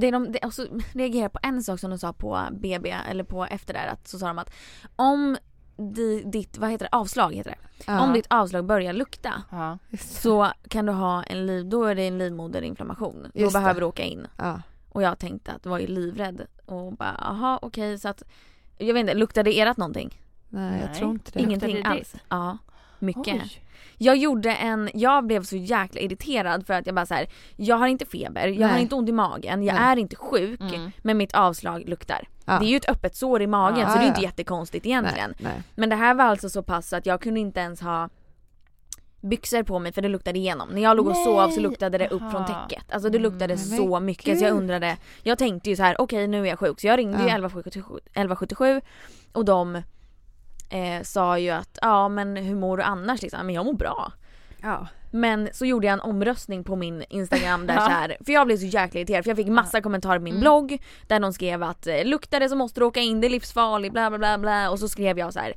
det 0.00 0.10
de 0.10 0.32
det, 0.32 0.44
också 0.44 0.66
reagerar 0.92 1.28
på 1.28 1.38
en 1.42 1.62
sak 1.62 1.80
som 1.80 1.90
de 1.90 1.98
sa 1.98 2.12
på 2.12 2.40
BB 2.52 2.90
eller 2.90 3.24
på 3.24 3.44
efter 3.44 3.74
där 3.74 3.86
att 3.86 4.08
så 4.08 4.18
sa 4.18 4.26
de 4.26 4.38
att 4.38 4.50
om 4.96 5.36
di, 5.76 6.22
ditt, 6.22 6.58
vad 6.58 6.70
heter 6.70 6.84
det, 6.84 6.96
avslag 6.96 7.34
heter 7.34 7.50
det. 7.50 7.84
Ja. 7.86 8.00
Om 8.00 8.12
ditt 8.12 8.26
avslag 8.30 8.64
börjar 8.64 8.92
lukta 8.92 9.42
Ja. 9.50 9.78
så 10.00 10.52
kan 10.68 10.86
du 10.86 10.92
ha 10.92 11.22
en 11.22 11.46
liv, 11.46 11.66
då 11.66 11.84
är 11.84 11.94
det 11.94 12.02
en 12.02 12.18
livmoderinflammation. 12.18 13.30
Då 13.34 13.40
Just 13.40 13.54
det. 13.54 13.60
behöver 13.60 13.80
du 13.80 13.86
åka 13.86 14.02
in. 14.02 14.26
Ja. 14.36 14.62
Och 14.88 15.02
jag 15.02 15.18
tänkte 15.18 15.52
att 15.52 15.66
var 15.66 15.78
ju 15.78 15.86
livrädd 15.86 16.46
och 16.66 16.92
bara 16.92 17.14
aha 17.14 17.58
okej 17.62 17.98
så 17.98 18.08
att 18.08 18.22
jag 18.78 18.94
vet 18.94 19.00
inte, 19.00 19.14
luktade 19.14 19.50
ert 19.50 19.76
någonting? 19.76 20.20
Nej, 20.48 20.80
jag 20.80 20.94
tror 20.94 21.10
inte 21.10 21.30
det. 21.32 21.40
Ingenting 21.40 21.74
det 21.74 21.82
alls? 21.82 22.14
Ja. 22.28 22.58
Mycket. 22.98 23.42
Oj. 23.42 23.63
Jag 23.98 24.16
gjorde 24.16 24.50
en, 24.52 24.90
jag 24.94 25.26
blev 25.26 25.42
så 25.42 25.56
jäkla 25.56 26.00
irriterad 26.00 26.66
för 26.66 26.74
att 26.74 26.86
jag 26.86 26.94
bara 26.94 27.06
så 27.06 27.14
här, 27.14 27.26
jag 27.56 27.76
har 27.76 27.86
inte 27.86 28.06
feber, 28.06 28.46
jag 28.48 28.66
har 28.68 28.72
Nej. 28.74 28.82
inte 28.82 28.94
ont 28.94 29.08
i 29.08 29.12
magen, 29.12 29.62
jag 29.62 29.74
Nej. 29.74 29.82
är 29.84 29.96
inte 29.96 30.16
sjuk 30.16 30.60
Mm. 30.60 30.90
men 31.02 31.16
mitt 31.16 31.34
avslag 31.34 31.82
luktar. 31.88 32.28
Ja. 32.44 32.58
Det 32.58 32.66
är 32.66 32.68
ju 32.68 32.76
ett 32.76 32.88
öppet 32.90 33.16
sår 33.16 33.42
i 33.42 33.46
magen 33.46 33.78
Ja, 33.80 33.88
så 33.90 33.98
det 33.98 34.04
är 34.04 34.08
inte 34.08 34.20
jättekonstigt 34.22 34.86
egentligen. 34.86 35.34
Nej. 35.38 35.62
Men 35.74 35.88
det 35.88 35.96
här 35.96 36.14
var 36.14 36.24
alltså 36.24 36.48
så 36.48 36.62
pass 36.62 36.92
att 36.92 37.06
jag 37.06 37.20
kunde 37.20 37.40
inte 37.40 37.60
ens 37.60 37.80
ha 37.80 38.08
byxor 39.20 39.62
på 39.62 39.78
mig 39.78 39.92
för 39.92 40.02
det 40.02 40.08
luktade 40.08 40.38
igenom. 40.38 40.68
När 40.68 40.82
jag 40.82 40.96
låg 40.96 41.06
och 41.06 41.12
Nej. 41.12 41.24
sov 41.24 41.48
så 41.50 41.60
luktade 41.60 41.98
det 41.98 42.08
upp 42.08 42.20
från 42.30 42.42
Aha. 42.42 42.66
täcket. 42.68 42.84
Alltså 42.92 43.08
det 43.10 43.18
luktade 43.18 43.54
Mm, 43.54 43.58
så 43.58 44.00
mycket 44.00 44.38
så 44.38 44.44
jag 44.44 44.52
gud. 44.52 44.60
undrade, 44.62 44.96
jag 45.22 45.38
tänkte 45.38 45.70
ju 45.70 45.76
så 45.76 45.82
här: 45.82 46.00
okej 46.00 46.26
nu 46.26 46.42
är 46.42 46.48
jag 46.48 46.58
sjuk 46.58 46.80
så 46.80 46.86
jag 46.86 46.98
ringde 46.98 47.16
ju 47.18 47.22
Ja. 47.28 47.34
1177, 47.34 47.94
1177 48.04 48.80
och 49.32 49.44
de 49.44 49.82
eh, 50.68 51.02
sa 51.02 51.38
ju 51.38 51.50
att 51.50 51.78
ja 51.82 52.08
men 52.08 52.36
hur 52.36 52.54
mår 52.54 52.76
du 52.76 52.82
annars 52.82 53.22
liksom? 53.22 53.46
Men 53.46 53.54
jag 53.54 53.64
mår 53.66 53.72
bra. 53.74 54.12
Ja. 54.62 54.86
Men 55.10 55.48
så 55.52 55.66
gjorde 55.66 55.86
jag 55.86 55.92
en 55.92 56.00
omröstning 56.00 56.64
på 56.64 56.76
min 56.76 57.04
instagram 57.08 57.66
där 57.66 57.74
Ja. 57.74 57.80
så 57.84 57.88
här, 57.90 58.16
för 58.26 58.32
jag 58.32 58.46
blev 58.46 58.56
så 58.56 58.66
jäkla 58.66 59.00
irriterad 59.00 59.24
för 59.24 59.30
jag 59.30 59.36
fick 59.36 59.46
massa 59.48 59.80
kommentarer 59.80 60.18
på 60.18 60.22
min 60.24 60.32
Mm. 60.34 60.40
blogg 60.40 60.82
där 61.06 61.20
någon 61.20 61.32
skrev 61.32 61.62
att 61.62 61.86
eh, 61.86 62.04
luktar 62.04 62.40
det 62.40 62.48
så 62.48 62.56
måste 62.56 62.80
du 62.80 62.84
åka 62.84 63.00
in, 63.00 63.20
det 63.20 63.26
är 63.26 63.30
livsfarligt 63.30 63.92
bla 63.92 64.10
bla 64.10 64.18
bla 64.18 64.38
bla 64.38 64.70
och 64.70 64.78
så 64.78 64.88
skrev 64.88 65.18
jag 65.18 65.32
så 65.32 65.40
här 65.40 65.52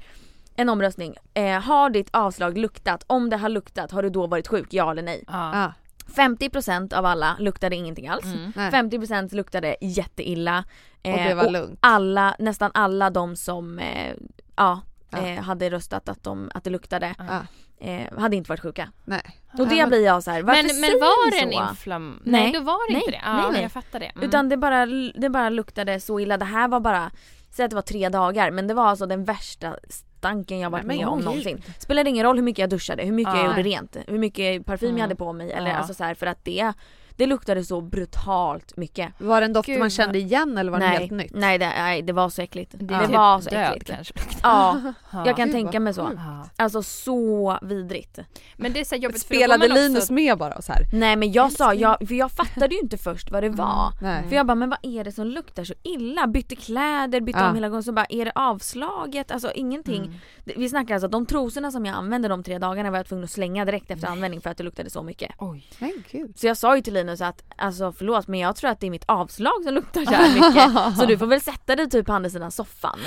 en 0.55 0.69
omröstning. 0.69 1.15
Eh, 1.33 1.59
har 1.61 1.89
ditt 1.89 2.09
avslag 2.13 2.57
luktat? 2.57 3.03
Om 3.07 3.29
det 3.29 3.37
har 3.37 3.49
luktat, 3.49 3.91
har 3.91 4.03
du 4.03 4.09
då 4.09 4.27
varit 4.27 4.47
sjuk? 4.47 4.67
Ja 4.69 4.91
eller 4.91 5.01
nej? 5.03 5.23
Ja. 5.27 5.51
Ja. 5.63 5.73
50% 6.15 6.93
av 6.93 7.05
alla 7.05 7.35
luktade 7.39 7.75
ingenting 7.75 8.07
alls. 8.07 8.25
Mm. 8.25 8.51
Nej. 8.55 8.71
50% 8.71 9.35
luktade 9.35 9.75
jätteilla. 9.81 10.63
Och 11.03 11.11
det 11.17 11.33
var 11.33 11.45
och 11.45 11.51
lugnt. 11.51 11.79
alla, 11.81 12.35
nästan 12.39 12.71
alla 12.73 13.09
de 13.09 13.35
som 13.35 13.79
eh, 13.79 14.13
ja, 14.55 14.81
Ja. 15.09 15.17
Eh, 15.27 15.41
hade 15.41 15.69
röstat 15.69 16.09
att, 16.09 16.23
de, 16.23 16.51
att 16.53 16.63
det 16.63 16.69
luktade 16.69 17.15
Ja. 17.17 17.45
eh, 17.87 18.19
hade 18.19 18.35
inte 18.35 18.49
varit 18.49 18.59
sjuka. 18.61 18.89
Nej. 19.05 19.21
Och 19.59 19.67
det 19.67 19.87
blir 19.87 20.05
jag 20.05 20.23
så 20.23 20.31
här, 20.31 20.41
varför 20.43 20.63
Men, 20.63 20.81
men 20.81 20.89
säger 20.89 20.99
var 21.01 21.31
ni 21.31 21.37
det 21.37 21.57
en 21.57 21.65
så? 21.67 21.69
inflamm... 21.71 22.21
Nej. 22.25 22.41
Nej, 22.43 22.51
då 22.53 22.59
var 22.59 22.87
det 22.87 22.93
Nej. 22.93 23.01
inte 23.01 23.11
det. 23.11 23.21
Ja, 23.25 23.33
Nej, 23.41 23.51
nej. 23.51 23.61
jag 23.61 23.71
fattar 23.71 23.99
det. 23.99 24.05
Mm. 24.05 24.23
Utan 24.27 24.49
det 24.49 24.57
bara, 24.57 24.85
det 25.15 25.29
bara 25.29 25.49
luktade 25.49 25.99
så 25.99 26.19
illa. 26.19 26.37
Det 26.37 26.45
här 26.45 26.67
var 26.67 26.79
bara, 26.79 27.11
säg 27.51 27.65
att 27.65 27.69
det 27.71 27.75
var 27.75 27.81
tre 27.81 28.09
dagar 28.09 28.51
men 28.51 28.67
det 28.67 28.73
var 28.73 28.87
alltså 28.87 29.05
den 29.05 29.23
värsta 29.25 29.75
stanken 29.89 30.59
jag 30.59 30.69
varit 30.69 30.85
Nej, 30.85 30.97
men 30.97 31.05
med 31.05 31.13
om 31.13 31.19
någonsin. 31.19 31.63
Spelade 31.79 32.09
ingen 32.09 32.25
roll 32.25 32.35
hur 32.35 32.43
mycket 32.43 32.59
jag 32.59 32.69
duschade, 32.69 33.03
hur 33.03 33.11
mycket 33.11 33.33
Ja. 33.33 33.39
jag 33.41 33.47
gjorde 33.47 33.63
rent, 33.63 33.97
hur 34.07 34.17
mycket 34.19 34.65
parfym 34.65 34.87
Mm. 34.89 34.97
jag 34.97 35.03
hade 35.03 35.15
på 35.15 35.33
mig 35.33 35.51
eller 35.51 35.71
alltså 35.73 35.93
så 35.93 36.03
här, 36.03 36.13
för 36.13 36.25
att 36.25 36.45
det, 36.45 36.73
det 37.17 37.25
luktade 37.25 37.63
så 37.63 37.81
brutalt 37.81 38.77
mycket. 38.77 39.13
Var 39.17 39.41
det 39.41 39.45
en 39.45 39.53
doft 39.53 39.65
Gud, 39.67 39.79
man 39.79 39.89
kände 39.89 40.19
igen 40.19 40.57
eller 40.57 40.71
var 40.71 40.79
det 40.79 40.85
nej, 40.87 40.97
helt 40.97 41.11
nytt? 41.11 41.31
nej, 41.33 41.57
det, 41.57 41.65
nej 41.67 42.01
det 42.01 42.13
var 42.13 42.29
så 42.29 42.41
äckligt. 42.41 42.75
Det, 42.79 42.93
är 42.95 42.99
typ 43.07 43.09
var 43.15 43.39
så 43.41 43.49
död 43.49 43.69
äckligt. 43.71 43.91
kanske. 43.91 44.13
Ja, 44.43 44.77
Ja. 45.11 45.23
jag 45.25 45.35
kan 45.35 45.47
Gud, 45.47 45.55
tänka 45.55 45.79
mig 45.79 45.93
så. 45.93 46.11
Alltså 46.55 46.83
så 46.83 47.57
vidrigt. 47.61 48.19
Men 48.55 48.73
det 48.73 48.79
är 48.79 48.83
så 48.85 48.95
jobbigt 48.95 49.21
Spelade 49.21 49.67
Linus 49.67 49.97
också... 50.03 50.13
med 50.13 50.37
bara 50.37 50.61
så 50.61 50.71
här? 50.73 50.81
Nej 50.93 51.15
men 51.15 51.31
jag 51.31 51.51
sa, 51.51 51.73
jag, 51.73 51.97
för 52.07 52.15
jag 52.15 52.31
fattade 52.31 52.75
ju 52.75 52.81
inte 52.81 52.97
först 52.97 53.31
vad 53.31 53.43
det 53.43 53.49
var. 53.49 53.93
Nej. 54.01 54.23
För 54.29 54.35
jag 54.35 54.45
bara, 54.45 54.55
men 54.55 54.69
vad 54.69 54.79
är 54.81 55.03
det 55.03 55.11
som 55.11 55.27
luktar 55.27 55.63
så 55.63 55.73
illa? 55.83 56.27
Bytte 56.27 56.55
kläder, 56.55 57.21
bytte 57.21 57.39
Ja. 57.39 57.49
om 57.49 57.55
hela 57.55 57.69
gången 57.69 57.83
så 57.83 57.91
bara, 57.91 58.05
är 58.09 58.25
det 58.25 58.31
avslaget? 58.35 59.31
Alltså 59.31 59.51
ingenting. 59.55 60.03
Mm. 60.03 60.13
Det- 60.45 60.53
Vi 60.57 60.69
snackar 60.69 60.93
alltså 60.95 61.05
att 61.05 61.11
de 61.11 61.25
trosorna 61.25 61.71
som 61.71 61.85
jag 61.85 61.95
använde 61.95 62.27
de 62.27 62.43
tre 62.43 62.57
dagarna 62.59 62.91
var 62.91 62.97
jag 62.97 63.05
tvungen 63.07 63.23
att 63.23 63.31
slänga 63.31 63.65
direkt 63.65 63.91
efter 63.91 64.07
användning 64.07 64.41
för 64.41 64.49
att 64.49 64.57
det 64.57 64.63
luktade 64.63 64.89
så 64.89 65.03
mycket. 65.03 65.31
Oj. 65.37 65.67
Men 65.79 65.93
gud. 66.11 66.39
Så 66.39 66.47
jag 66.47 66.57
sa 66.57 66.75
ju 66.75 66.81
till 66.81 66.93
Linus 66.93 67.06
att, 67.11 67.43
alltså 67.55 67.91
förlåt 67.91 68.27
men 68.27 68.39
jag 68.39 68.55
tror 68.55 68.69
att 68.69 68.79
det 68.79 68.87
är 68.87 68.91
mitt 68.91 69.03
avslag 69.07 69.53
som 69.63 69.73
luktar 69.73 70.05
så 70.05 70.11
här 70.11 70.33
mycket. 70.33 70.97
så 70.99 71.05
du 71.05 71.17
får 71.17 71.25
väl 71.27 71.41
sätta 71.41 71.75
dig 71.75 71.89
typ 71.89 72.05
på 72.05 72.13
andra 72.13 72.29
sidan 72.29 72.51
soffan. 72.51 72.99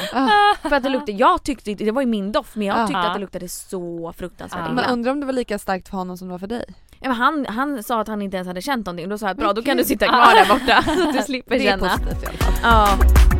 för 0.62 0.74
att 0.76 0.82
det 0.82 0.88
luktade, 0.88 1.12
jag 1.12 1.42
tyckte 1.42 1.74
det 1.74 1.90
var 1.90 2.03
ju 2.03 2.09
min 2.09 2.32
doft 2.32 2.57
men 2.57 2.66
jag 2.66 2.78
Ja. 2.78 2.86
tyckte 2.86 3.01
att 3.01 3.14
det 3.14 3.20
luktade 3.20 3.48
så 3.48 4.12
fruktansvärt 4.18 4.61
Ja. 4.61 4.72
illa. 4.72 4.74
Men 4.82 4.90
undrar 4.90 5.12
om 5.12 5.20
det 5.20 5.26
var 5.26 5.32
lika 5.32 5.59
starkt 5.59 5.88
för 5.88 5.96
honom 5.96 6.16
som 6.18 6.28
det 6.28 6.32
var 6.32 6.38
för 6.38 6.46
dig? 6.46 6.64
Ja, 7.01 7.09
men 7.09 7.16
han, 7.18 7.46
han 7.46 7.82
sa 7.82 8.01
att 8.01 8.09
han 8.09 8.22
inte 8.22 8.36
ens 8.36 8.48
hade 8.48 8.62
känt 8.62 8.86
någonting 8.86 9.05
och 9.07 9.11
då 9.11 9.18
sa 9.18 9.26
jag 9.26 9.30
att 9.30 9.36
bra 9.38 9.53
då 9.53 9.62
kan 9.62 9.76
du 9.76 9.84
sitta 9.84 10.07
kvar 10.07 10.34
där 10.34 10.48
borta 10.55 10.82
så 10.82 11.03
att 11.09 11.12
du 11.16 11.22
slipper 11.22 11.59
Det 11.59 11.66
är 11.68 11.70
känna. 11.70 11.88
positivt 11.88 12.22
i 12.22 12.26
alla 12.26 12.36
fall. 12.38 12.55
Ja. 12.62 13.39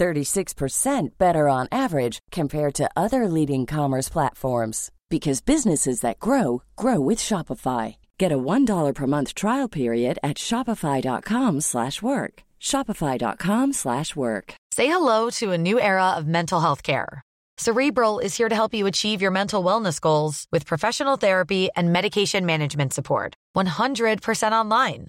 36% 0.00 1.18
better 1.18 1.46
on 1.48 1.68
average 1.70 2.18
compared 2.30 2.74
to 2.74 2.90
other 2.96 3.28
leading 3.28 3.66
commerce 3.66 4.08
platforms 4.08 4.90
because 5.10 5.40
businesses 5.40 6.00
that 6.00 6.18
grow 6.18 6.62
grow 6.76 6.98
with 7.00 7.18
Shopify. 7.18 7.96
Get 8.18 8.32
a 8.32 8.38
$1 8.38 8.94
per 8.94 9.06
month 9.06 9.34
trial 9.34 9.68
period 9.68 10.18
at 10.22 10.38
shopify.com/work. 10.38 12.34
shopify.com/work. 12.70 14.54
Say 14.76 14.86
hello 14.86 15.30
to 15.40 15.52
a 15.52 15.58
new 15.58 15.78
era 15.80 16.08
of 16.18 16.26
mental 16.26 16.60
health 16.60 16.82
care. 16.82 17.22
Cerebral 17.60 18.20
is 18.20 18.36
here 18.38 18.48
to 18.48 18.54
help 18.54 18.72
you 18.72 18.86
achieve 18.86 19.20
your 19.20 19.30
mental 19.30 19.62
wellness 19.62 20.00
goals 20.00 20.46
with 20.52 20.64
professional 20.64 21.16
therapy 21.18 21.68
and 21.76 21.92
medication 21.92 22.46
management 22.46 22.94
support. 22.94 23.34
100% 23.52 24.54
online. 24.54 25.08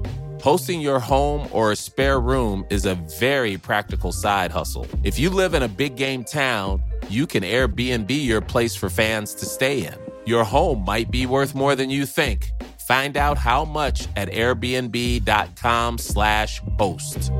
Hosting 0.41 0.81
your 0.81 0.99
home 0.99 1.47
or 1.51 1.71
a 1.71 1.75
spare 1.75 2.19
room 2.19 2.65
is 2.71 2.87
a 2.87 2.95
very 3.19 3.59
practical 3.59 4.11
side 4.11 4.51
hustle. 4.51 4.87
If 5.03 5.19
you 5.19 5.29
live 5.29 5.53
in 5.53 5.61
a 5.61 5.67
big 5.67 5.95
game 5.95 6.23
town, 6.23 6.81
you 7.09 7.27
can 7.27 7.43
Airbnb 7.43 8.09
your 8.09 8.41
place 8.41 8.75
for 8.75 8.89
fans 8.89 9.35
to 9.35 9.45
stay 9.45 9.85
in. 9.85 9.93
Your 10.25 10.43
home 10.43 10.83
might 10.83 11.11
be 11.11 11.27
worth 11.27 11.53
more 11.53 11.75
than 11.75 11.91
you 11.91 12.07
think. 12.07 12.49
Find 12.87 13.17
out 13.17 13.37
how 13.37 13.65
much 13.65 14.07
at 14.15 14.29
airbnb.com/slash 14.29 16.61
host. 16.79 17.31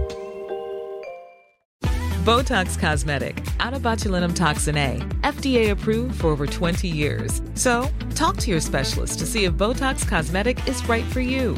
Botox 2.24 2.78
Cosmetic, 2.78 3.44
out 3.60 3.74
of 3.74 3.82
botulinum 3.82 4.36
toxin 4.36 4.78
A, 4.78 4.98
FDA 5.22 5.72
approved 5.72 6.22
for 6.22 6.28
over 6.28 6.46
20 6.46 6.88
years. 6.88 7.42
So, 7.56 7.90
talk 8.14 8.38
to 8.38 8.52
your 8.52 8.60
specialist 8.60 9.18
to 9.20 9.26
see 9.26 9.46
if 9.46 9.54
Botox 9.54 10.08
Cosmetic 10.08 10.68
is 10.68 10.88
right 10.88 11.06
for 11.06 11.22
you. 11.22 11.58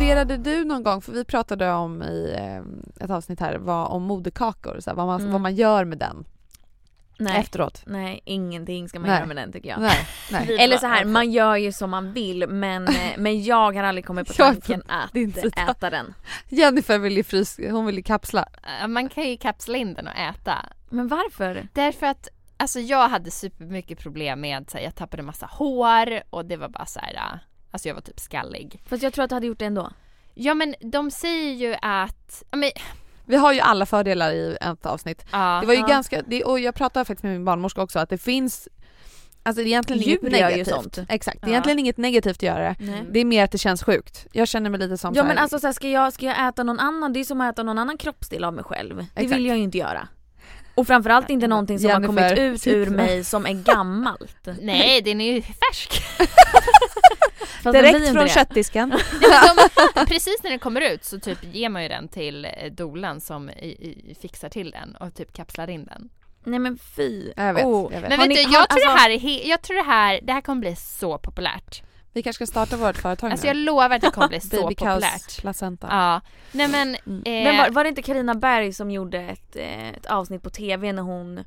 Funderade 0.00 0.36
du 0.36 0.64
någon 0.64 0.82
gång, 0.82 1.00
för 1.02 1.12
vi 1.12 1.24
pratade 1.24 1.72
om 1.72 2.02
i 2.02 2.34
eh, 2.38 3.04
ett 3.04 3.10
avsnitt 3.10 3.40
här, 3.40 3.54
vad, 3.58 3.86
om 3.90 4.02
moderkakor, 4.02 4.80
så 4.80 4.90
här, 4.90 4.96
vad, 4.96 5.06
man, 5.06 5.20
Mm. 5.20 5.32
vad 5.32 5.40
man 5.40 5.54
gör 5.54 5.84
med 5.84 5.98
den 5.98 6.24
Nej. 7.18 7.38
efteråt. 7.40 7.82
Nej, 7.86 8.20
ingenting 8.24 8.88
ska 8.88 8.98
man 8.98 9.08
Nej. 9.08 9.16
göra 9.18 9.26
med 9.26 9.36
den 9.36 9.52
tycker 9.52 9.68
jag. 9.68 9.80
Nej, 9.80 10.06
nej. 10.32 10.56
Eller 10.60 10.76
så 10.78 10.86
här, 10.86 11.04
man 11.04 11.30
gör 11.32 11.56
ju 11.56 11.72
som 11.72 11.90
man 11.90 12.12
vill 12.12 12.48
men, 12.48 12.88
eh, 12.88 12.94
men 13.18 13.44
jag 13.44 13.74
har 13.76 13.82
aldrig 13.82 14.04
kommit 14.06 14.26
på 14.28 14.32
tanken 14.32 14.82
på 14.86 14.92
att 15.46 15.68
äta 15.68 15.90
den. 15.90 16.14
Jennifer 16.48 16.98
vill 16.98 17.16
ju 17.16 17.24
frys, 17.24 17.60
hon 17.70 17.86
vill 17.86 17.96
ju 17.96 18.02
kapsla. 18.02 18.48
Eh, 18.82 18.88
Man 18.88 19.08
kan 19.08 19.24
ju 19.24 19.36
kapsla 19.36 19.76
in 19.78 19.94
den 19.94 20.06
och 20.08 20.16
äta. 20.16 20.66
Men 20.90 21.08
varför? 21.08 21.68
Därför 21.72 22.06
att 22.06 22.28
alltså 22.56 22.80
jag 22.80 23.08
hade 23.08 23.30
supermycket 23.30 23.98
problem 23.98 24.40
med 24.40 24.70
så 24.70 24.78
här, 24.78 24.84
jag 24.84 24.94
tappade 24.94 25.22
massa 25.22 25.46
hår 25.46 26.22
och 26.30 26.44
det 26.44 26.56
var 26.56 26.68
bara 26.68 26.86
så 26.86 27.00
här, 27.00 27.40
alltså 27.70 27.88
jag 27.88 27.94
var 27.94 28.02
typ 28.02 28.20
skallig. 28.20 28.82
Fast 28.86 29.02
jag 29.02 29.12
tror 29.12 29.24
att 29.24 29.28
du 29.30 29.34
hade 29.36 29.46
gjort 29.46 29.58
det 29.58 29.64
ändå. 29.64 29.90
Ja 30.34 30.54
men 30.54 30.74
de 30.80 31.10
säger 31.10 31.52
ju 31.52 31.76
att, 31.82 32.42
men, 32.50 32.70
Vi 33.24 33.36
har 33.36 33.52
ju 33.52 33.60
alla 33.60 33.86
fördelar 33.86 34.32
i 34.32 34.56
ett 34.60 34.86
avsnitt. 34.86 35.24
ja, 35.32 35.58
Det 35.60 35.66
var 35.66 35.74
ju 35.74 35.80
Ja. 35.80 35.86
ganska, 35.86 36.22
det, 36.22 36.44
och 36.44 36.60
jag 36.60 36.74
pratade 36.74 37.04
faktiskt 37.04 37.22
med 37.22 37.32
min 37.32 37.44
barnmorska 37.44 37.82
också 37.82 37.98
att 37.98 38.08
det 38.08 38.18
finns 38.18 38.68
Alltså 39.42 39.62
det 39.62 39.64
är 39.64 39.66
egentligen 39.66 40.02
inget 40.02 40.22
Djur 40.22 40.30
ju 40.30 40.36
negativt. 40.42 40.68
sånt. 40.68 40.98
Exakt, 41.08 41.40
det 41.40 41.46
är 41.46 41.48
Ja. 41.48 41.52
egentligen 41.52 41.78
inget 41.78 41.96
negativt 41.96 42.36
att 42.36 42.42
göra 42.42 42.62
det. 42.62 42.76
Det 43.10 43.20
är 43.20 43.24
mer 43.24 43.44
att 43.44 43.52
det 43.52 43.58
känns 43.58 43.82
sjukt. 43.82 44.26
Jag 44.32 44.48
känner 44.48 44.70
mig 44.70 44.80
lite 44.80 44.98
som 44.98 45.14
Ja 45.14 45.24
men 45.24 45.38
alltså 45.38 45.58
så 45.58 45.66
här, 45.66 45.72
ska, 45.74 45.88
jag, 45.88 46.12
ska 46.12 46.26
jag 46.26 46.48
äta 46.48 46.62
någon 46.62 46.80
annan, 46.80 47.12
det 47.12 47.20
är 47.20 47.24
som 47.24 47.40
att 47.40 47.54
äta 47.54 47.62
någon 47.62 47.78
annan 47.78 47.98
kroppsdel 47.98 48.44
av 48.44 48.54
mig 48.54 48.64
själv. 48.64 48.96
Det 48.96 49.06
Exakt. 49.14 49.36
vill 49.38 49.46
jag 49.46 49.56
ju 49.56 49.62
inte 49.62 49.78
göra. 49.78 50.08
Och 50.74 50.86
framförallt 50.86 51.30
inte 51.30 51.46
någonting 51.46 51.78
som 51.78 51.90
har 51.90 52.00
Jennifer, 52.00 52.28
kommit 52.28 52.38
ut 52.38 52.66
ur 52.66 52.90
mig 52.96 53.24
som 53.24 53.46
är 53.46 53.52
gammalt. 53.52 54.48
nej 54.60 55.00
den 55.02 55.20
är 55.20 55.32
ju 55.34 55.42
färsk. 55.42 56.02
Fast 57.62 57.72
Direkt 57.72 57.96
inte 57.98 58.12
från 58.12 58.22
det. 58.24 58.28
köttdisken. 58.30 58.88
Nej, 58.88 59.00
men 59.56 59.68
de, 59.94 60.06
precis 60.06 60.42
när 60.42 60.50
den 60.50 60.58
kommer 60.58 60.80
ut 60.80 61.04
så 61.04 61.20
typ 61.20 61.38
ger 61.54 61.68
man 61.68 61.82
ju 61.82 61.88
den 61.88 62.08
till 62.08 62.44
eh, 62.44 62.50
dolan 62.72 63.20
som 63.20 63.50
i, 63.50 63.54
i, 64.10 64.16
fixar 64.20 64.48
till 64.48 64.70
den 64.70 64.94
och 64.96 65.14
typ 65.14 65.32
kapslar 65.32 65.70
in 65.70 65.84
den. 65.84 66.10
Nej 66.44 66.58
men 66.58 66.78
fy. 66.78 67.32
Jag 67.36 67.54
vet, 67.54 67.64
Oh. 67.64 67.92
jag 67.94 68.00
vet. 68.00 68.08
Men 68.10 68.18
vet 68.18 68.28
ni- 68.28 68.34
du, 68.34 68.42
har- 68.44 68.52
jag 68.52 68.68
tror 68.70 68.78
alltså- 68.78 68.88
det 68.94 69.00
här 69.00 69.10
är 69.10 69.48
jag 69.48 69.62
tror 69.62 69.76
det 69.76 69.82
här, 69.82 70.20
det 70.22 70.32
här 70.32 70.40
kommer 70.40 70.60
bli 70.60 70.76
så 70.76 71.18
populärt. 71.18 71.82
Vi 72.12 72.22
kanske 72.22 72.46
ska 72.46 72.52
starta 72.52 72.76
vårt 72.76 72.96
företag 72.96 73.30
Alltså 73.32 73.44
nu. 73.44 73.48
jag 73.48 73.56
lovar 73.56 73.90
att 73.90 74.00
det 74.02 74.10
kommer 74.10 74.28
bli 74.28 74.40
så 74.40 74.62
Baby 74.62 74.74
populärt. 74.74 75.40
placenta. 75.40 75.86
Ja, 75.90 76.20
nej 76.52 76.68
men, 76.68 76.96
Mm. 77.06 77.22
eh, 77.24 77.44
Men 77.52 77.56
var, 77.56 77.70
var 77.70 77.84
det 77.84 77.88
inte 77.88 78.02
Karina 78.02 78.34
Berg 78.34 78.72
som 78.72 78.90
gjorde 78.90 79.18
ett, 79.20 79.56
eh, 79.56 79.88
ett 79.88 80.06
avsnitt 80.06 80.42
på 80.42 80.50
TV 80.50 80.92
när 80.92 81.02
hon 81.02 81.44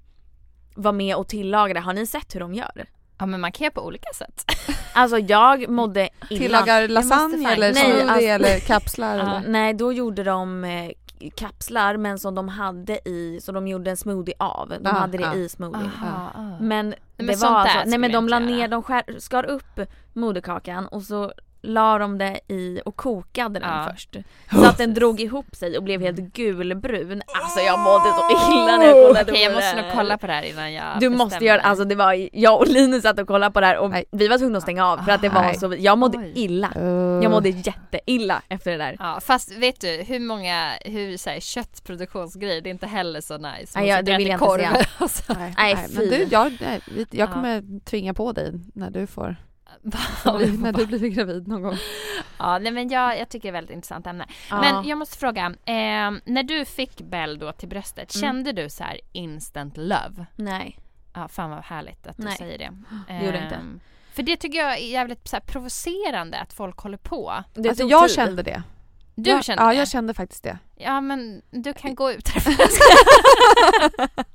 var 0.76 0.91
med 0.91 1.16
och 1.16 1.28
tillagade? 1.28 1.80
Har 1.80 1.94
ni 1.94 2.08
sett 2.08 2.36
hur 2.36 2.39
de 2.39 2.54
gör? 2.54 2.86
Ja 3.24 3.28
men 3.28 3.42
man 3.42 3.52
kan 3.52 3.64
göra 3.66 3.74
på 3.74 3.82
olika 3.86 4.14
sätt. 4.14 4.44
Alltså 4.96 5.18
jag 5.20 5.70
mådde 5.70 6.10
illa. 6.30 6.40
Tillagar 6.40 6.88
lasagne 6.88 7.54
eller 7.54 7.74
Nej, 7.74 7.84
smoothie 7.84 8.12
alltså- 8.12 8.28
eller 8.28 8.60
kapslar 8.68 9.20
eller? 9.20 9.42
nej 9.48 9.74
då 9.74 9.94
gjorde 9.94 10.24
de 10.24 10.64
eh, 10.64 10.92
kapslar 11.36 11.98
men 11.98 12.20
som 12.20 12.36
de 12.36 12.48
hade 12.50 13.10
i, 13.10 13.40
så 13.42 13.52
de 13.52 13.68
gjorde 13.68 13.92
en 13.92 13.98
smoothie 13.98 14.36
av. 14.40 14.74
De 14.82 14.88
Ah, 14.90 14.94
hade 14.94 15.18
det 15.18 15.28
ah. 15.30 15.36
i 15.36 15.50
smoothien. 15.50 15.92
Aha, 16.02 16.32
ah. 16.36 16.42
Men 16.60 16.90
det 16.90 17.24
men 17.24 17.40
var 17.40 17.50
alltså, 17.50 17.80
nej 17.86 18.00
men 18.00 18.12
de 18.12 18.28
la 18.30 18.40
ner, 18.40 18.68
de 18.68 18.84
skär, 18.84 19.04
skar 19.20 19.46
upp 19.46 19.80
moderkakan 20.14 20.88
och 20.88 21.02
så 21.04 21.34
la 21.64 21.97
de 21.97 22.18
det 22.18 22.39
i 22.47 22.82
och 22.86 22.95
kokade 22.95 23.59
den 23.59 23.70
Ja. 23.70 23.88
först. 23.91 24.16
Så 24.51 24.66
att 24.66 24.78
den 24.78 24.93
drog 24.93 25.22
ihop 25.22 25.55
sig 25.55 25.78
och 25.78 25.84
blev 25.84 26.01
helt 26.01 26.20
gulbrun. 26.20 27.22
Alltså 27.41 27.59
jag 27.59 27.80
mådde 27.80 28.03
så 28.05 28.51
illa 28.51 28.78
när 28.78 28.86
jag 28.86 28.93
kollade 29.07 29.22
Okej 29.22 29.34
på 29.34 29.39
jag 29.39 29.53
måste 29.53 29.76
det. 29.76 29.82
nog 29.82 29.91
kolla 29.93 30.18
på 30.18 30.28
det 30.28 30.34
här 30.34 30.43
innan 30.43 30.74
jag 30.74 30.86
Du 30.99 31.09
måste 31.09 31.26
bestämmer 31.26 31.47
göra, 31.47 31.57
mig. 31.61 31.66
alltså 31.70 31.86
det 31.86 31.95
var, 31.95 32.30
jag 32.34 32.59
och 32.59 32.68
Linus 32.68 33.01
satt 33.03 33.20
och 33.20 33.28
kollade 33.28 33.53
på 33.53 33.59
det 33.59 33.66
här 33.66 33.78
och 33.78 33.89
Nej. 33.89 34.05
vi 34.11 34.28
var 34.28 34.38
tvungna 34.38 34.57
att 34.57 34.64
stänga 34.64 34.88
av 34.88 34.97
för 34.97 35.11
att 35.11 35.22
det 35.22 35.30
var 35.30 35.53
så, 35.53 35.76
jag 35.80 35.97
mådde 35.97 36.18
Oj. 36.18 36.32
illa. 36.36 36.70
Jag 37.24 37.32
mådde 37.32 37.49
jätteilla 37.49 38.41
efter 38.49 38.72
det 38.72 38.78
där. 38.78 38.95
Ja 38.99 39.20
fast 39.22 39.51
vet 39.57 39.82
du 39.82 39.88
hur 40.07 40.20
många, 40.20 40.72
hur 40.86 41.18
så 41.18 41.30
här, 41.30 41.39
köttproduktionsgrejer, 41.39 42.61
det 42.61 42.70
är 42.70 42.72
inte 42.72 42.88
heller 42.88 43.22
så 43.22 43.38
nice. 43.38 43.80
Nej, 43.80 43.88
jag- 43.89 43.97
Måste 43.97 44.11
det 44.11 44.18
vill 44.18 44.28
jag 44.28 44.36
inte 44.61 45.07
säga. 45.09 45.38
Nej, 45.39 45.53
Nej, 45.57 45.88
men 45.95 46.09
du, 46.09 46.28
jag, 46.32 46.51
jag 46.95 47.07
Ja. 47.11 47.28
kommer 47.28 47.80
tvinga 47.86 48.14
på 48.14 48.32
dig 48.32 48.51
när 48.74 48.89
du 48.91 49.07
får, 49.07 49.36
Ja, 49.84 49.98
får 50.00 50.58
när 50.62 50.74
du 50.74 50.86
blir 50.88 51.00
gravid 51.10 51.48
någon 51.48 51.62
gång. 51.62 51.78
Ja, 52.40 52.60
nej 52.60 52.72
men 52.72 52.90
jag, 52.90 53.20
jag 53.20 53.30
tycker 53.30 53.44
det 53.44 53.50
är 53.50 53.62
väldigt 53.62 53.76
intressant 53.76 54.08
ämne. 54.08 54.26
Ja. 54.50 54.62
Men 54.62 54.88
jag 54.88 54.98
måste 54.98 55.18
fråga, 55.18 55.46
eh, 55.46 56.12
när 56.26 56.44
du 56.44 56.66
fick 56.66 57.02
Bell 57.02 57.40
då 57.40 57.52
till 57.52 57.70
bröstet, 57.70 58.16
Mm. 58.16 58.22
kände 58.22 58.52
du 58.52 58.70
så 58.70 58.84
här 58.84 59.00
instant 59.12 59.78
love? 59.78 60.26
Nej. 60.36 60.80
Ja, 61.14 61.28
fan 61.28 61.50
vad 61.50 61.64
härligt 61.64 62.08
att 62.08 62.18
du 62.18 62.24
Nej. 62.24 62.38
säger 62.38 62.58
det. 62.58 62.72
Det 63.08 63.26
gjorde 63.26 63.38
jag 63.38 63.46
inte. 63.46 63.56
Ehm, 63.56 63.80
För 64.14 64.24
det 64.24 64.38
tycker 64.38 64.58
jag 64.60 64.74
är 64.74 64.86
jävligt 64.88 65.28
så 65.28 65.36
här, 65.36 65.42
provocerande 65.44 66.40
att 66.40 66.54
folk 66.54 66.78
håller 66.80 66.98
på. 66.98 67.34
Det 67.54 67.70
Alltså 67.70 67.84
jag 67.86 68.08
tid. 68.08 68.16
kände 68.16 68.44
det. 68.44 68.64
Du 69.16 69.30
jag, 69.30 69.44
kände 69.44 69.64
Ja, 69.64 69.70
det? 69.70 69.76
jag 69.76 69.88
kände 69.88 70.14
faktiskt 70.14 70.44
det. 70.44 70.58
Ja 70.76 71.02
men 71.02 71.42
du 71.52 71.74
kan 71.74 71.96
gå 71.96 72.12
ut 72.12 72.30
härifrån. 72.30 72.68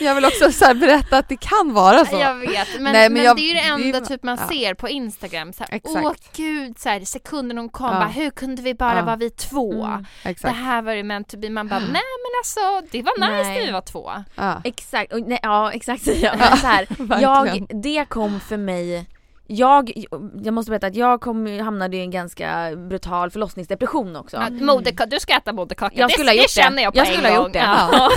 Jag 0.00 0.14
vill 0.14 0.24
också 0.24 0.52
så 0.52 0.64
här 0.64 0.74
berätta 0.74 1.18
att 1.18 1.28
det 1.28 1.36
kan 1.36 1.72
vara 1.72 2.04
så. 2.04 2.16
Jag 2.16 2.34
vet, 2.34 2.68
men, 2.80 2.92
Nej, 2.92 2.92
men 2.92 3.12
men, 3.12 3.22
jag- 3.24 3.36
det 3.36 3.42
är 3.42 3.48
ju 3.48 3.54
det 3.54 3.60
det 3.60 3.66
enda 3.86 3.98
ju- 3.98 4.04
typ 4.04 4.22
man 4.22 4.38
ja. 4.40 4.48
ser 4.48 4.74
på 4.74 4.88
Instagram. 4.88 5.52
Så 5.52 5.64
här. 5.70 5.80
Åh 5.84 6.12
gud, 6.36 6.78
så 6.78 6.88
här, 6.88 7.00
sekunden 7.00 7.58
hon 7.58 7.68
kom, 7.68 7.86
Ja. 7.86 7.92
bara, 7.92 8.08
hur 8.08 8.30
kunde 8.30 8.62
vi 8.62 8.74
bara 8.74 8.98
Ja. 8.98 9.04
vara 9.04 9.16
vi 9.16 9.30
två? 9.30 9.84
Mm. 9.84 10.04
Det 10.42 10.48
här 10.48 10.82
var 10.82 10.92
ju 10.92 11.02
meant 11.02 11.28
to 11.28 11.36
be. 11.38 11.50
Man 11.50 11.68
bara, 11.68 11.80
nej 11.80 11.88
men 11.92 12.32
alltså 12.40 12.60
det 12.90 13.02
var 13.02 13.12
nice 13.20 13.48
Nej. 13.48 13.58
när 13.58 13.66
vi 13.66 13.72
var 13.72 13.80
två. 13.80 14.10
Ja. 14.34 14.60
Exakt, 14.64 15.12
och, 15.12 15.20
nej, 15.20 15.38
ja 15.42 15.72
exakt. 15.72 16.06
Men 16.06 16.58
så 16.58 16.66
här, 16.66 16.86
jag, 17.20 17.66
det 17.82 18.04
kom 18.08 18.40
för 18.40 18.56
mig 18.56 19.06
jag, 19.46 20.04
jag 20.42 20.54
måste 20.54 20.70
berätta 20.70 20.86
att 20.86 20.94
jag 20.96 21.20
kom, 21.20 21.58
hamnade 21.60 21.96
i 21.96 22.00
en 22.00 22.10
ganska 22.10 22.76
brutal 22.76 23.30
förlossningsdepression 23.30 24.16
också. 24.16 24.36
Ja, 24.36 24.48
moderka- 24.50 25.06
du 25.06 25.20
ska 25.20 25.36
äta 25.36 25.52
moderkaka, 25.52 25.94
Jag 25.98 26.10
det, 26.10 26.14
ha 26.30 26.32
det 26.32 26.36
gjort 26.36 26.44
det. 26.56 26.62
känner 26.62 26.82
jag 26.82 26.92
på 26.92 26.98
Jag 26.98 27.06
en 27.08 27.12
skulle 27.12 27.28
ha 27.28 27.36
gjort 27.44 27.52
det. 27.52 27.58
Ja. 27.58 28.10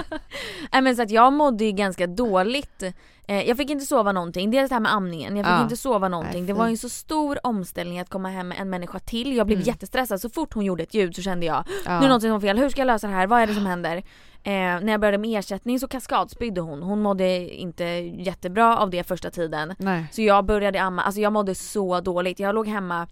Nej 0.78 0.82
men 0.82 0.96
så 0.96 1.02
att 1.02 1.10
jag 1.10 1.32
mådde 1.32 1.64
ju 1.64 1.72
ganska 1.72 2.06
dåligt. 2.06 2.82
Eh, 3.26 3.42
jag 3.48 3.56
fick 3.56 3.70
inte 3.70 3.84
sova 3.84 4.12
någonting, 4.12 4.50
dels 4.50 4.68
det 4.68 4.74
här 4.74 4.80
med 4.80 4.92
amningen, 4.94 5.36
jag 5.36 5.46
fick 5.46 5.52
Ja. 5.54 5.62
inte 5.62 5.76
sova 5.76 6.08
någonting. 6.08 6.40
Nej, 6.40 6.46
det 6.46 6.52
var 6.52 6.66
ju 6.66 6.70
en 6.70 6.78
så 6.78 6.88
stor 6.88 7.38
omställning 7.46 8.00
att 8.00 8.10
komma 8.10 8.28
hem 8.28 8.48
med 8.48 8.58
en 8.60 8.70
människa 8.70 8.98
till. 8.98 9.36
Jag 9.36 9.46
blev 9.46 9.56
Mm. 9.58 9.66
jättestressad, 9.66 10.20
så 10.20 10.28
fort 10.30 10.54
hon 10.54 10.64
gjorde 10.64 10.82
ett 10.82 10.94
ljud 10.94 11.16
så 11.16 11.22
kände 11.22 11.46
jag 11.46 11.64
Ja. 11.84 11.98
nu 11.98 12.04
är 12.04 12.08
någonting 12.08 12.30
som 12.30 12.40
fel, 12.40 12.58
hur 12.58 12.68
ska 12.68 12.80
jag 12.80 12.86
lösa 12.86 13.06
det 13.06 13.12
här, 13.12 13.26
vad 13.26 13.40
är 13.40 13.46
det 13.46 13.54
som 13.54 13.66
händer? 13.66 13.96
Eh, 13.96 14.52
när 14.52 14.88
jag 14.88 15.00
började 15.00 15.18
med 15.18 15.38
ersättning 15.38 15.80
så 15.80 15.88
kaskadspydde 15.88 16.60
hon, 16.60 16.82
hon 16.82 17.02
mådde 17.02 17.54
inte 17.54 17.84
jättebra 17.84 18.78
av 18.78 18.90
det 18.90 19.04
första 19.04 19.30
tiden. 19.30 19.74
Nej. 19.78 20.04
Så 20.12 20.22
jag 20.22 20.44
började 20.44 20.82
amma, 20.82 21.02
alltså 21.02 21.20
jag 21.20 21.32
mådde 21.32 21.54
så 21.54 22.00
dåligt. 22.00 22.38
Jag 22.40 22.54
låg 22.54 22.68
hemma 22.68 23.06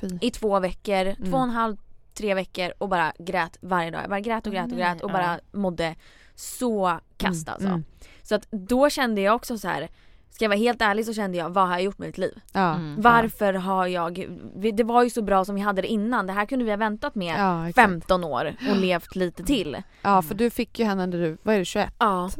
Fy. 0.00 0.18
i 0.20 0.30
två 0.30 0.60
veckor, 0.60 0.94
Mm. 1.06 1.30
två 1.30 1.36
och 1.36 1.42
en 1.42 1.50
halv, 1.50 1.76
tre 2.14 2.34
veckor 2.34 2.72
och 2.78 2.88
bara 2.88 3.12
grät 3.18 3.58
varje 3.60 3.90
dag. 3.90 4.02
Jag 4.02 4.10
bara 4.10 4.20
grät 4.20 4.46
och 4.46 4.52
grät 4.52 4.64
och 4.64 4.70
Nej, 4.70 4.78
grät 4.78 5.02
och 5.02 5.10
ja. 5.10 5.14
bara 5.14 5.40
mådde 5.52 5.94
så 6.40 6.98
kast 7.16 7.48
Mm, 7.48 7.54
alltså. 7.54 7.68
mm. 7.68 7.84
Så 8.22 8.34
att 8.34 8.46
då 8.50 8.90
kände 8.90 9.20
jag 9.20 9.34
också 9.34 9.58
så 9.58 9.68
här. 9.68 9.88
Ska 10.30 10.44
jag 10.44 10.48
vara 10.48 10.58
helt 10.58 10.82
ärlig 10.82 11.06
så 11.06 11.12
kände 11.14 11.38
jag, 11.38 11.50
vad 11.50 11.66
har 11.66 11.74
jag 11.74 11.82
gjort 11.82 11.98
med 11.98 12.06
mitt 12.08 12.18
liv? 12.18 12.40
Ja. 12.52 12.74
Mm. 12.74 13.00
Varför 13.02 13.54
har 13.54 13.86
jag, 13.86 14.26
det 14.74 14.84
var 14.84 15.02
ju 15.02 15.10
så 15.10 15.22
bra 15.22 15.44
som 15.44 15.54
vi 15.54 15.60
hade 15.60 15.82
det 15.82 15.88
innan, 15.88 16.26
det 16.26 16.32
här 16.32 16.46
kunde 16.46 16.64
vi 16.64 16.70
ha 16.70 16.76
väntat 16.76 17.14
med 17.14 17.38
Ja, 17.38 17.68
exakt. 17.68 17.88
15 17.88 18.24
år 18.24 18.54
och 18.70 18.76
levt 18.76 19.16
lite 19.16 19.44
till. 19.44 19.82
ja, 20.02 20.22
för 20.22 20.34
du 20.34 20.50
fick 20.50 20.78
ju 20.78 20.84
henne 20.84 21.06
när 21.06 21.18
du, 21.18 21.38
vad 21.42 21.54
är 21.54 21.58
det, 21.58 21.64
21? 21.64 21.92
Ja. 21.98 22.30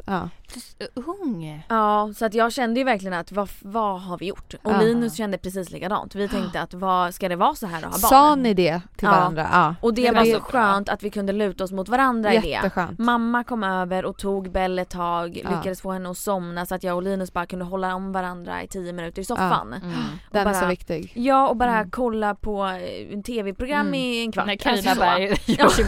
Ja. 0.55 0.85
Du 0.93 1.01
är 1.01 1.09
ung. 1.09 1.63
Ja, 1.69 2.09
så 2.17 2.25
att 2.25 2.33
jag 2.33 2.51
kände 2.53 2.79
ju 2.79 2.83
verkligen 2.83 3.13
att 3.13 3.31
vad, 3.31 3.49
vad 3.61 4.01
har 4.01 4.17
vi 4.17 4.25
gjort? 4.27 4.53
Och 4.63 4.71
Ja. 4.71 4.81
Linus 4.81 5.15
kände 5.15 5.37
precis 5.37 5.71
likadant. 5.71 6.15
Vi 6.15 6.27
tänkte 6.27 6.61
att 6.61 6.73
vad, 6.73 7.13
ska 7.13 7.29
det 7.29 7.35
vara 7.35 7.55
så 7.55 7.67
här 7.67 7.77
att 7.77 7.83
ha 7.83 7.91
barn? 7.91 7.99
Sa 8.09 8.35
ni 8.35 8.53
det 8.53 8.81
till 8.97 9.05
Ja. 9.07 9.11
varandra? 9.11 9.49
Ja. 9.51 9.75
Och 9.81 9.93
det 9.93 10.03
Men 10.03 10.15
var 10.15 10.23
det 10.23 10.31
så 10.31 10.35
är 10.37 10.39
bra. 10.39 10.49
skönt 10.49 10.89
att 10.89 11.03
vi 11.03 11.09
kunde 11.09 11.33
luta 11.33 11.63
oss 11.63 11.71
mot 11.71 11.89
varandra 11.89 12.33
i 12.33 12.37
det. 12.37 12.47
Jätteskönt. 12.47 12.99
Mamma 12.99 13.43
kom 13.43 13.63
över 13.63 14.05
och 14.05 14.17
tog 14.17 14.51
Bell 14.51 14.79
ett 14.79 14.89
tag, 14.89 15.41
Ja. 15.43 15.49
lyckades 15.49 15.81
få 15.81 15.91
henne 15.91 16.09
att 16.11 16.17
somna 16.17 16.65
så 16.65 16.75
att 16.75 16.83
jag 16.83 16.95
och 16.95 17.03
Linus 17.03 17.33
bara 17.33 17.45
kunde 17.45 17.65
hålla 17.65 17.95
om 17.95 18.11
varandra 18.11 18.63
i 18.63 18.67
10 18.67 18.93
minuter 18.93 19.21
i 19.21 19.25
soffan. 19.25 19.73
Mm. 19.73 19.91
Den 20.31 20.41
är 20.41 20.45
bara- 20.45 20.61
så 20.61 20.65
viktig. 20.65 21.11
Ja 21.15 21.47
och 21.49 21.55
bara 21.57 21.77
Mm. 21.77 21.91
kolla 21.91 22.35
på 22.35 22.65
eh, 22.65 23.13
en 23.13 23.23
tv-program 23.23 23.81
Mm. 23.87 23.93
i 23.93 24.21
en 24.21 24.31
kvart. 24.31 24.45
När 24.47 24.55
Carina 24.55 24.89
Alltså. 24.91 25.05
Berg 25.05 25.35
gör 25.45 25.67
sin. 25.67 25.85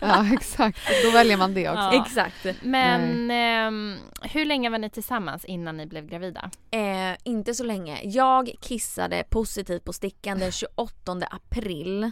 Ja 0.00 0.26
exakt, 0.34 0.78
då 1.04 1.10
väljer 1.10 1.36
man 1.36 1.54
det 1.54 1.68
också. 1.68 1.80
Ja. 1.82 1.92
Exakt. 2.06 2.46
Men 2.62 3.30
ehm, 3.68 3.96
hur 4.22 4.44
länge 4.44 4.70
var 4.70 4.78
ni 4.78 4.90
tillsammans 4.90 5.44
innan 5.44 5.76
ni 5.76 5.86
blev 5.86 6.06
gravida? 6.06 6.50
Eh, 6.70 7.16
inte 7.24 7.54
så 7.54 7.64
länge. 7.64 8.00
Jag 8.04 8.52
kissade 8.60 9.24
positivt 9.28 9.84
på 9.84 9.92
stickan 9.92 10.38
den 10.38 10.52
28 10.52 11.12
april 11.30 12.10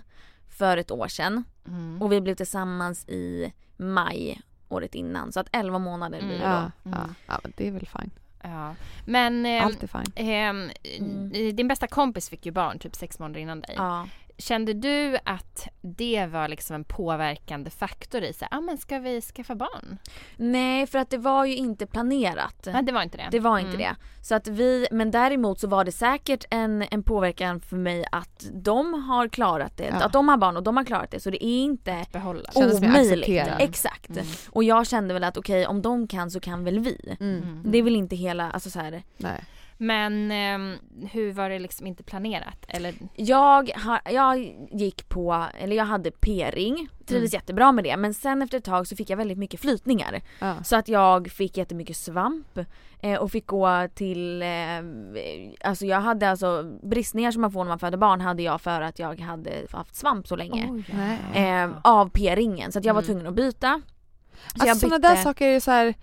för 0.59 0.77
ett 0.77 0.91
år 0.91 1.09
sedan. 1.09 1.45
Mm. 1.67 2.03
Och 2.03 2.13
vi 2.13 2.21
blev 2.21 2.35
tillsammans 2.35 3.09
i 3.09 3.53
maj 3.77 4.41
året 4.69 4.95
innan. 4.95 5.33
Så 5.33 5.41
att 5.41 5.49
11 5.53 5.79
månader 5.79 6.19
blir 6.19 6.39
det 6.39 6.39
då. 6.39 6.45
Ja. 6.45 6.71
Mm. 6.85 7.15
ja 7.27 7.41
det 7.57 7.69
är 7.69 7.73
väl 7.73 7.87
fine. 7.87 8.11
Ja. 8.43 8.75
Men 9.05 9.47
ehm, 9.47 9.65
Allt 9.65 9.83
är 9.83 9.87
fine. 9.87 10.71
Mm. 10.85 11.57
din 11.57 11.69
bästa 11.69 11.87
kompis 11.87 12.29
fick 12.29 12.47
ju 12.47 12.53
barn 12.53 12.79
typ 12.79 12.95
sex 12.95 13.19
månader 13.19 13.41
innan 13.41 13.61
dig. 13.61 13.75
Ja. 13.77 14.07
Kände 14.39 14.73
du 14.73 15.19
att 15.25 15.69
det 15.81 16.27
var 16.27 16.49
liksom 16.49 16.77
en 16.77 16.85
påverkande 16.85 17.71
faktor 17.71 18.23
i 18.23 18.33
sig? 18.33 18.49
Ah, 18.51 18.61
men 18.61 18.79
ska 18.79 18.99
vi 18.99 19.21
skaffa 19.21 19.55
barn? 19.55 19.99
Nej 20.37 20.87
för 20.87 20.99
att 20.99 21.11
det 21.11 21.19
var 21.19 21.45
ju 21.45 21.57
inte 21.57 21.87
planerat. 21.87 22.69
Nej 22.73 22.83
det 22.83 22.93
var 22.93 23.03
inte 23.03 23.17
det. 23.17 23.29
Det 23.31 23.41
var 23.41 23.59
inte 23.59 23.69
Mm. 23.75 23.79
det. 23.79 23.97
Så 24.23 24.35
att 24.35 24.49
vi, 24.49 24.87
men 24.91 25.11
däremot 25.11 25.61
så 25.61 25.69
var 25.69 25.85
det 25.85 25.93
säkert 25.93 26.45
en, 26.51 26.85
en 26.91 27.03
påverkan 27.03 27.61
för 27.61 27.77
mig 27.77 28.05
att 28.13 28.47
de 28.53 28.95
har 28.95 29.29
klarat 29.29 29.77
det. 29.77 29.85
Ja. 29.85 30.05
Att 30.05 30.13
de 30.13 30.29
har 30.29 30.37
barn 30.37 30.57
och 30.57 30.63
de 30.63 30.77
har 30.77 30.85
klarat 30.85 31.11
det. 31.11 31.21
Så 31.21 31.31
det 31.31 31.45
är 31.45 31.63
inte 31.63 32.07
omöjligt. 32.55 33.27
Exakt. 33.59 34.11
Mm. 34.11 34.27
Och 34.51 34.65
jag 34.65 34.87
kände 34.87 35.15
väl 35.15 35.25
att 35.25 35.37
okej 35.37 35.67
om 35.67 35.83
de 35.83 36.09
kan 36.09 36.31
så 36.31 36.41
kan 36.41 36.65
väl 36.65 36.79
vi. 36.79 37.17
Mm. 37.21 37.63
Det 37.65 37.79
är 37.79 37.83
väl 37.83 37.97
inte 37.97 38.17
hela, 38.17 38.51
alltså 38.51 38.71
så 38.71 38.81
här. 38.81 39.03
Nej. 39.17 39.45
Men 39.79 40.31
ehm, 40.31 40.75
hur 41.13 41.33
var 41.33 41.51
det 41.51 41.59
liksom 41.59 41.87
inte 41.87 42.03
planerat? 42.03 42.65
Eller? 42.69 42.95
Jag, 43.15 43.71
har, 43.75 44.01
jag 44.13 44.39
gick 44.73 45.09
på, 45.09 45.45
eller 45.59 45.77
jag 45.77 45.85
hade 45.85 46.11
p-ring, 46.11 46.89
trivdes 47.07 47.35
jättebra 47.35 47.73
med 47.73 47.85
det 47.85 47.97
men 47.97 48.15
sen 48.15 48.43
efter 48.43 48.59
ett 48.59 48.65
tag 48.65 48.87
så 48.87 48.97
fick 48.97 49.11
jag 49.11 49.17
väldigt 49.17 49.39
mycket 49.39 49.61
flytningar. 49.61 50.21
Ja. 50.41 50.55
Så 50.65 50.77
att 50.77 50.89
jag 50.89 51.29
fick 51.31 51.57
jättemycket 51.57 51.97
svamp 51.97 52.59
eh, 53.01 53.15
och 53.19 53.31
fick 53.31 53.47
gå 53.47 53.89
till, 53.95 54.43
eh, 54.43 54.49
alltså 55.65 55.87
jag 55.87 56.01
hade 56.01 56.31
alltså 56.31 56.79
bristningar 56.83 57.31
som 57.31 57.43
man 57.43 57.53
får 57.53 57.65
när 57.65 57.69
man 57.69 57.79
föder 57.79 57.99
barn 57.99 58.21
hade 58.21 58.43
jag 58.43 58.61
för 58.61 58.81
att 58.81 58.99
jag 58.99 59.21
hade 59.21 59.53
haft 59.73 59.95
svamp 59.97 60.29
så 60.29 60.37
länge. 60.37 60.85
Nej. 60.95 61.19
Eh, 61.63 61.71
av 61.85 62.11
p-ringen 62.11 62.73
så 62.73 62.79
att 62.79 62.85
jag 62.85 62.95
var 62.95 63.03
Mm. 63.03 63.07
tvungen 63.13 63.27
att 63.27 63.35
byta. 63.35 63.81
Så 64.55 64.63
Alltså 64.63 64.79
sådana 64.79 64.99
där 64.99 65.17
saker 65.17 65.49
är 65.49 65.53
ju 65.53 65.61
så 65.61 65.71
här, 65.71 65.95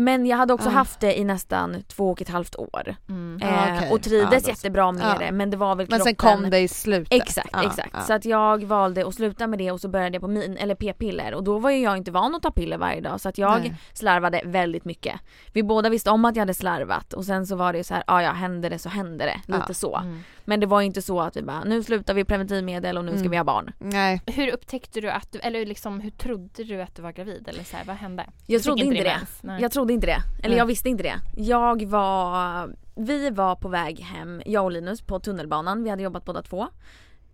Men 0.00 0.26
jag 0.26 0.36
hade 0.36 0.54
också 0.54 0.68
Ah. 0.68 0.72
haft 0.72 1.00
det 1.00 1.18
i 1.18 1.24
nästan 1.24 1.76
två 1.88 2.10
och 2.10 2.22
ett 2.22 2.28
halvt 2.28 2.56
år. 2.56 2.96
Mm. 3.08 3.42
Eh, 3.42 3.74
okej. 3.76 3.90
och 3.90 4.02
trivdes 4.02 4.42
då- 4.44 4.50
jättebra 4.50 4.92
med 4.92 5.02
ja. 5.02 5.18
det 5.26 5.32
men 5.32 5.50
det 5.50 5.56
var 5.56 5.76
väl 5.76 5.86
men 5.90 6.00
sen 6.00 6.14
kroppen 6.14 6.40
kom 6.40 6.50
det 6.50 6.58
i 6.58 6.68
slutet. 6.68 7.12
Exakt, 7.22 7.56
exakt. 7.64 8.06
Så 8.06 8.12
att 8.12 8.24
jag 8.24 8.64
valde 8.64 9.06
att 9.08 9.14
sluta 9.14 9.46
med 9.46 9.58
det 9.58 9.70
och 9.70 9.80
så 9.80 9.88
började 9.88 10.14
jag 10.14 10.22
på 10.22 10.28
min, 10.28 10.56
eller 10.56 10.74
p-piller 10.74 11.34
och 11.34 11.44
då 11.44 11.58
var 11.58 11.70
ju 11.70 11.78
jag 11.82 11.96
inte 11.96 12.10
van 12.10 12.34
att 12.34 12.42
ta 12.42 12.50
piller 12.50 12.78
varje 12.78 13.00
dag 13.00 13.20
så 13.20 13.28
att 13.28 13.38
jag 13.38 13.60
Nej. 13.60 13.74
slarvade 13.92 14.42
väldigt 14.44 14.84
mycket. 14.84 15.20
Vi 15.52 15.62
båda 15.62 15.88
visste 15.88 16.10
om 16.10 16.24
att 16.24 16.36
jag 16.36 16.42
hade 16.42 16.54
slarvat 16.54 17.12
och 17.12 17.24
sen 17.24 17.46
så 17.46 17.56
var 17.56 17.72
det 17.72 17.78
ju 17.78 17.84
så 17.84 17.94
här, 17.94 18.04
ja 18.06 18.22
ja 18.22 18.30
händer 18.32 18.70
det 18.70 18.78
så 18.78 18.88
händer 18.88 19.26
det, 19.26 19.56
lite 19.58 19.74
så. 19.74 19.96
Mm. 19.96 20.22
Men 20.48 20.60
det 20.60 20.66
var 20.66 20.82
inte 20.82 21.02
så 21.02 21.20
att 21.20 21.36
vi 21.36 21.42
bara, 21.42 21.64
nu 21.64 21.82
slutar 21.82 22.14
vi 22.14 22.24
preventivmedel 22.24 22.98
och 22.98 23.04
nu 23.04 23.10
ska 23.10 23.18
Mm. 23.18 23.30
vi 23.30 23.36
ha 23.36 23.44
barn. 23.44 23.72
Nej. 23.78 24.22
Hur 24.26 24.52
upptäckte 24.52 25.00
du 25.00 25.10
att 25.10 25.32
du, 25.32 25.38
eller 25.38 25.66
liksom 25.66 26.00
hur 26.00 26.10
trodde 26.10 26.64
du 26.64 26.82
att 26.82 26.94
du 26.96 27.02
var 27.02 27.12
gravid? 27.12 27.48
Eller 27.48 27.64
så 27.64 27.76
här, 27.76 27.84
vad 27.84 27.96
hände? 27.96 28.26
Jag 28.46 28.58
Du 28.60 28.62
trodde 28.62 28.82
inte 28.84 29.02
det. 29.04 29.18
Nej. 29.40 29.62
Jag 29.62 29.72
trodde 29.72 29.92
inte 29.92 30.06
det. 30.06 30.18
Eller 30.38 30.48
Nej. 30.48 30.58
jag 30.58 30.66
visste 30.66 30.88
inte 30.88 31.02
det. 31.02 31.14
Jag 31.36 31.86
var, 31.86 32.70
vi 32.96 33.30
var 33.30 33.56
på 33.56 33.68
väg 33.68 34.00
hem, 34.00 34.42
jag 34.46 34.64
och 34.64 34.72
Linus 34.72 35.02
på 35.02 35.20
tunnelbanan, 35.20 35.84
vi 35.84 35.90
hade 35.90 36.02
jobbat 36.02 36.24
båda 36.24 36.42
två. 36.42 36.62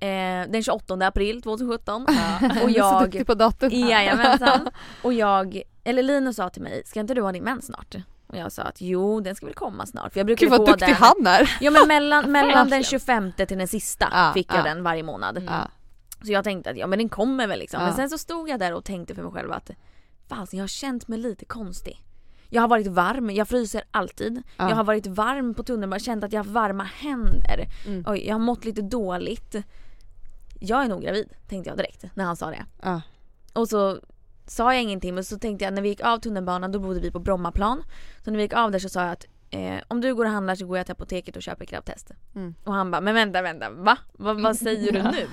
Eh, 0.01 0.49
den 0.49 0.63
28 0.63 0.95
april 1.07 1.43
2017. 1.43 2.03
Och 2.07 2.09
Du 2.41 2.47
är 2.57 2.61
så 2.65 2.71
jag 2.79 3.03
duktig 3.05 3.27
på 3.27 3.35
datum. 3.35 3.71
Jajamensan. 3.73 4.69
Och 5.03 5.13
jag, 5.13 5.63
eller 5.85 6.03
Linus 6.03 6.37
sa 6.37 6.49
till 6.51 6.63
mig, 6.63 6.83
ska 6.87 7.01
inte 7.01 7.15
du 7.15 7.23
ha 7.23 7.33
din 7.33 7.45
mens 7.45 7.67
snart? 7.67 7.95
Och 8.35 8.41
jag 8.41 8.53
sa 8.53 8.63
att 8.63 8.81
jo 8.81 9.21
den 9.21 9.35
ska 9.35 9.47
väl 9.47 9.55
komma 9.55 9.87
snart 9.87 10.13
för 10.13 10.21
jag 10.21 10.27
brukar 10.27 10.47
Gud 10.47 10.51
vad 10.51 10.61
få 10.61 10.67
duktig 10.67 10.89
den 10.89 10.95
han 10.95 11.27
är. 11.27 11.57
Ja 11.61 11.71
men 11.71 11.89
mellan, 11.89 12.25
mellan 12.33 12.51
den 12.51 12.57
Verkligen. 12.57 12.85
25 12.85 13.33
till 13.33 13.59
den 13.59 13.69
sista 13.69 14.09
Ja, 14.13 14.31
fick 14.35 14.53
jag 14.53 14.59
ja. 14.59 14.63
den 14.63 14.83
varje 14.83 15.03
månad. 15.03 15.43
Ja. 15.47 15.69
Så 16.25 16.33
jag 16.33 16.45
tänkte 16.45 16.71
att 16.71 16.77
ja 16.77 16.87
men 16.87 16.99
den 16.99 17.09
kommer 17.09 17.47
väl 17.47 17.59
liksom. 17.59 17.83
Men 17.83 17.95
sen 17.95 18.11
så 18.11 18.19
stod 18.19 18.49
jag 18.49 18.61
där 18.61 18.75
och 18.75 18.85
tänkte 18.85 19.15
för 19.15 19.23
mig 19.23 19.33
själv 19.33 19.53
att 19.53 19.71
fasen 20.29 20.59
jag 20.59 20.63
har 20.63 20.69
känt 20.69 21.09
mig 21.09 21.19
lite 21.19 21.45
konstig. 21.45 22.01
Jag 22.49 22.61
har 22.61 22.69
varit 22.69 22.87
varm, 22.87 23.31
jag 23.31 23.49
fryser 23.49 23.83
alltid. 23.91 24.43
Ja. 24.57 24.69
Jag 24.69 24.77
har 24.77 24.85
varit 24.85 25.07
varm 25.07 25.55
på 25.55 25.63
tunnelbanan, 25.63 26.01
känt 26.01 26.25
att 26.25 26.33
jag 26.33 26.45
har 26.45 26.51
varma 26.51 26.85
händer. 26.85 27.67
Mm. 27.87 28.05
Oj, 28.07 28.27
jag 28.27 28.35
har 28.35 28.41
mått 28.41 28.65
lite 28.65 28.83
dåligt. 28.83 29.57
Jag 30.61 30.85
är 30.85 30.89
nog 30.89 31.03
gravid, 31.03 31.29
tänkte 31.49 31.71
jag 31.71 31.79
direkt 31.79 32.05
när 32.15 32.25
han 32.25 32.37
sa 32.37 32.51
det. 32.51 32.65
Och 33.53 33.69
så 33.69 33.99
sa 34.47 34.75
jag 34.75 34.83
ingenting 34.83 35.15
men 35.15 35.25
så 35.25 35.39
tänkte 35.39 35.65
jag 35.65 35.75
när 35.75 35.83
vi 35.83 35.89
gick 35.89 36.01
av 36.01 36.19
tunnelbanan 36.19 36.73
då 36.73 36.79
bodde 36.79 37.01
vi 37.01 37.11
på 37.11 37.19
Brommaplan. 37.19 37.83
Så 38.25 38.31
när 38.31 38.37
vi 38.37 38.43
gick 38.43 38.53
av 38.53 38.71
där 38.71 38.79
så 38.79 38.89
sa 38.89 39.03
jag 39.03 39.13
att 39.13 39.27
eh, 39.55 39.83
om 39.89 40.01
du 40.01 40.15
går 40.15 40.25
och 40.25 40.31
handlar 40.31 40.55
så 40.55 40.67
går 40.67 40.77
jag 40.77 40.87
till 40.87 40.93
apoteket 40.93 41.37
och 41.37 41.43
köper 41.43 41.65
kravtest. 41.65 42.11
Mm. 42.37 42.55
Och 42.65 42.73
han 42.75 42.91
bara, 42.91 43.01
men 43.01 43.15
vänta 43.15 43.43
vänta, 43.43 43.71
va? 43.71 43.97
va 44.13 44.33
vad 44.33 44.57
säger 44.57 44.93
du 44.93 45.03
nu? 45.03 45.27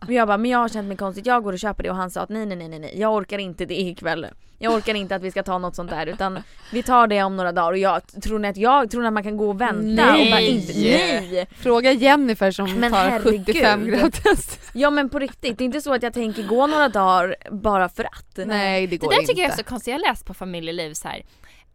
Och 0.06 0.12
jag 0.12 0.28
bara, 0.28 0.38
men 0.38 0.50
jag 0.50 0.58
har 0.58 0.68
känt 0.68 0.88
mig 0.88 0.96
konstigt, 0.96 1.26
jag 1.26 1.42
går 1.44 1.52
och 1.52 1.58
köper 1.58 1.82
det 1.82 1.90
och 1.90 1.96
han 1.96 2.10
sa 2.10 2.20
att 2.20 2.28
nej 2.28 2.46
nej 2.46 2.56
nej 2.56 2.68
nej, 2.68 2.78
nej 2.78 3.00
jag 3.00 3.14
orkar 3.14 3.38
inte 3.38 3.64
det 3.66 3.80
ikväll. 3.80 4.26
Jag 4.58 4.72
orkar 4.74 4.94
inte 4.94 5.14
att 5.14 5.22
vi 5.22 5.30
ska 5.30 5.42
ta 5.42 5.58
något 5.58 5.76
sånt 5.76 5.90
där 5.90 6.06
utan 6.06 6.38
vi 6.72 6.82
tar 6.82 7.06
det 7.06 7.22
om 7.22 7.36
några 7.36 7.52
dagar 7.52 7.72
och 7.72 7.78
jag 7.78 8.02
tror 8.22 8.38
ni 8.38 8.48
att 8.48 8.56
jag 8.56 8.90
tror 8.90 9.00
ni 9.02 9.06
att 9.06 9.14
man 9.14 9.22
kan 9.22 9.36
gå 9.36 9.48
och 9.48 9.60
vänta 9.60 10.12
och 10.12 10.26
bara 10.30 10.40
inte, 10.40 10.72
nej! 10.72 11.46
Fråga 11.56 11.92
Jennifer 11.92 12.50
som 12.50 12.74
Men 12.74 12.92
tar 12.92 12.98
herregud. 13.10 13.46
75 13.46 13.86
gravtest. 13.86 14.60
Ja 14.74 14.90
men 14.90 15.08
på 15.08 15.18
riktigt, 15.18 15.58
det 15.58 15.64
är 15.64 15.66
inte 15.66 15.80
så 15.80 15.94
att 15.94 16.02
jag 16.02 16.12
tänker 16.14 16.42
gå 16.42 16.66
några 16.66 16.88
dagar 16.88 17.36
bara 17.50 17.88
för 17.88 18.04
att. 18.04 18.46
Nej 18.46 18.86
det 18.86 18.90
Det 18.90 18.96
går 18.96 19.10
där 19.10 19.16
inte. 19.20 19.26
tycker 19.28 19.42
jag 19.42 19.52
är 19.52 19.56
så 19.56 19.64
konstigt. 19.64 19.92
Jag 19.92 19.98
har 20.00 20.08
läst 20.08 20.26
på 20.26 20.34
familjeliv 20.34 20.92
så 20.94 21.08
här. 21.08 21.22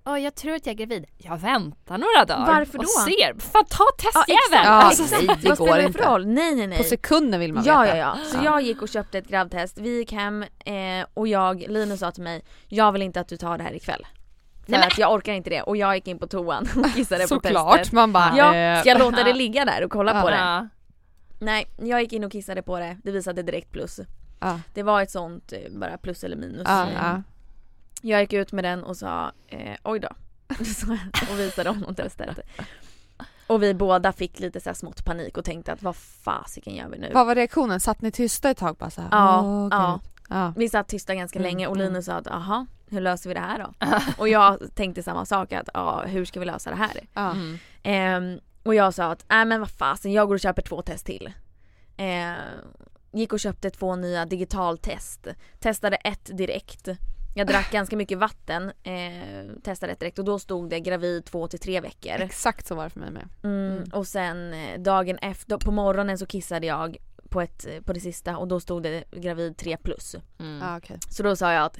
Åh, 0.05 0.19
jag 0.19 0.35
tror 0.35 0.55
att 0.55 0.65
jag 0.65 0.73
är 0.73 0.77
gravid. 0.77 1.05
Jag 1.17 1.37
väntar 1.37 1.97
några 1.97 2.25
dagar 2.25 2.45
Varför 2.55 2.77
då? 2.77 2.83
och 2.83 2.89
ser. 2.89 3.39
Fan 3.39 3.65
ta 3.65 3.83
Ja, 3.83 4.11
testjäveln! 4.11 4.39
exakt. 4.51 4.65
Ja, 4.65 4.71
Alltså, 4.71 5.03
nej, 5.15 5.23
Exakt. 5.23 5.41
det 5.41 5.49
Vad 5.49 5.57
går 5.57 5.65
spelar 5.65 5.77
det 5.81 5.85
inte. 5.87 5.99
för 5.99 6.09
roll? 6.09 6.27
Nej 6.27 6.55
nej 6.55 6.67
nej. 6.67 6.77
På 6.77 6.83
sekunden 6.83 7.39
vill 7.39 7.53
man 7.53 7.63
Ja, 7.65 7.81
veta. 7.81 7.97
ja, 7.97 8.15
ja. 8.17 8.23
Så 8.31 8.45
jag 8.45 8.61
gick 8.61 8.81
och 8.81 8.89
köpte 8.89 9.17
ett 9.17 9.27
gravtest, 9.27 9.77
vi 9.77 9.97
gick 9.97 10.11
hem 10.11 10.43
eh, 10.43 11.05
och 11.13 11.27
jag, 11.27 11.65
Linus 11.67 11.99
sa 11.99 12.11
till 12.11 12.23
mig, 12.23 12.41
jag 12.67 12.91
vill 12.91 13.01
inte 13.01 13.19
att 13.19 13.27
du 13.27 13.37
tar 13.37 13.57
det 13.57 13.63
här 13.63 13.73
ikväll. 13.73 14.07
För 14.65 14.71
Nej, 14.71 14.79
men- 14.79 14.87
att 14.87 14.97
jag 14.97 15.13
orkar 15.13 15.33
inte 15.33 15.49
det 15.49 15.61
och 15.61 15.77
jag 15.77 15.95
gick 15.95 16.07
in 16.07 16.19
på 16.19 16.27
toan 16.27 16.67
och 16.75 16.93
kissade 16.93 17.21
på 17.21 17.27
Såklart, 17.27 17.77
testet. 17.77 17.93
man 17.93 18.13
bara... 18.13 18.33
Ja, 18.37 18.55
eh, 18.55 18.79
ska 18.81 18.89
jag 18.89 18.99
låta 18.99 19.23
det 19.23 19.33
ligga 19.33 19.65
där 19.65 19.83
och 19.83 19.91
kolla 19.91 20.13
Ja. 20.15 20.21
på 20.21 20.29
det? 20.29 20.35
ja. 20.35 20.67
Nej, 21.39 21.67
jag 21.81 22.01
gick 22.01 22.13
in 22.13 22.23
och 22.23 22.31
kissade 22.31 22.61
på 22.61 22.79
det, 22.79 22.97
det 23.03 23.11
visade 23.11 23.43
direkt 23.43 23.71
plus. 23.71 23.99
Ja. 24.39 24.59
Det 24.73 24.83
var 24.83 25.01
ett 25.01 25.11
sånt 25.11 25.53
eh, 25.53 25.59
bara 25.79 25.97
plus 25.97 26.23
eller 26.23 26.35
minus. 26.37 26.67
Ja, 28.01 28.09
ja. 28.09 28.15
Jag 28.15 28.21
gick 28.21 28.33
ut 28.33 28.51
med 28.51 28.63
den 28.63 28.83
och 28.83 28.97
sa 28.97 29.31
eh, 29.47 29.75
oj 29.83 29.99
då. 29.99 30.09
Och 31.31 31.39
visade 31.39 31.69
honom 31.69 31.95
testet. 31.95 32.39
Och 33.47 33.63
vi 33.63 33.73
båda 33.73 34.11
fick 34.11 34.39
lite 34.39 34.59
så 34.59 34.69
här 34.69 34.73
smått 34.73 35.05
panik 35.05 35.37
och 35.37 35.45
tänkte 35.45 35.73
att 35.73 35.83
vad 35.83 35.95
fasiken 35.95 36.75
gör 36.75 36.89
vi 36.89 36.97
nu? 36.97 37.11
Vad 37.13 37.25
var 37.25 37.35
reaktionen? 37.35 37.79
Satt 37.79 38.01
ni 38.01 38.11
tysta 38.11 38.49
ett 38.49 38.57
tag 38.57 38.75
bara 38.75 38.89
så 38.89 39.01
här? 39.01 39.09
Ja, 39.11 39.41
Åh, 39.41 39.67
ja. 39.71 39.99
ja. 40.29 40.53
Vi 40.57 40.69
satt 40.69 40.87
tysta 40.87 41.15
ganska 41.15 41.39
Mm, 41.39 41.49
länge 41.51 41.67
och 41.67 41.75
mm. 41.75 41.87
Linus 41.87 42.05
sa 42.05 42.13
att 42.13 42.27
aha, 42.27 42.65
hur 42.89 43.01
löser 43.01 43.29
vi 43.29 43.33
det 43.33 43.39
här 43.39 43.59
då? 43.59 43.87
och 44.17 44.29
jag 44.29 44.75
tänkte 44.75 45.03
samma 45.03 45.25
sak 45.25 45.53
att 45.53 45.69
ja, 45.73 46.03
hur 46.05 46.25
ska 46.25 46.39
vi 46.39 46.45
lösa 46.45 46.69
det 46.69 46.75
här? 46.75 47.31
Mm. 47.31 47.57
Ehm, 47.83 48.39
och 48.63 48.75
jag 48.75 48.93
sa 48.93 49.11
att 49.11 49.25
nej 49.29 49.45
men 49.45 49.59
vad 49.59 49.69
fasen 49.69 50.11
jag 50.11 50.27
går 50.27 50.35
och 50.35 50.39
köper 50.39 50.61
två 50.61 50.81
test 50.81 51.05
till. 51.05 51.33
Ehm, 51.97 52.35
gick 53.11 53.33
och 53.33 53.39
köpte 53.39 53.69
två 53.69 53.95
nya 53.95 54.25
digitaltest. 54.25 55.27
Testade 55.59 55.95
ett 55.95 56.37
direkt. 56.37 56.87
Jag 57.39 57.47
drack 57.47 57.71
ganska 57.71 57.97
mycket 57.97 58.17
vatten, 58.17 58.71
eh, 58.83 59.61
testade 59.63 59.91
ett 59.93 59.99
direkt 59.99 60.19
och 60.19 60.25
då 60.25 60.39
stod 60.39 60.69
det 60.69 60.79
gravid 60.79 61.25
två 61.25 61.47
till 61.47 61.59
tre 61.59 61.81
veckor. 61.81 62.11
Exakt 62.21 62.67
så 62.67 62.75
var 62.75 62.83
det 62.83 62.89
för 62.89 62.99
mig 62.99 63.11
med. 63.11 63.27
Mm, 63.43 63.77
Mm. 63.77 63.89
Och 63.93 64.07
sen 64.07 64.53
eh, 64.53 64.79
dagen 64.79 65.17
efter, 65.17 65.57
på 65.57 65.71
morgonen 65.71 66.17
så 66.17 66.25
kissade 66.25 66.67
jag 66.67 66.97
på, 67.29 67.41
ett, 67.41 67.67
på 67.85 67.93
det 67.93 67.99
sista 67.99 68.37
och 68.37 68.47
då 68.47 68.59
stod 68.59 68.83
det 68.83 69.03
gravid 69.11 69.57
3 69.57 69.77
plus. 69.77 70.15
Mm. 70.39 70.59
Ja, 70.61 70.77
okej. 70.77 70.97
Så 71.09 71.23
då 71.23 71.35
sa 71.35 71.53
jag 71.53 71.63
att 71.65 71.77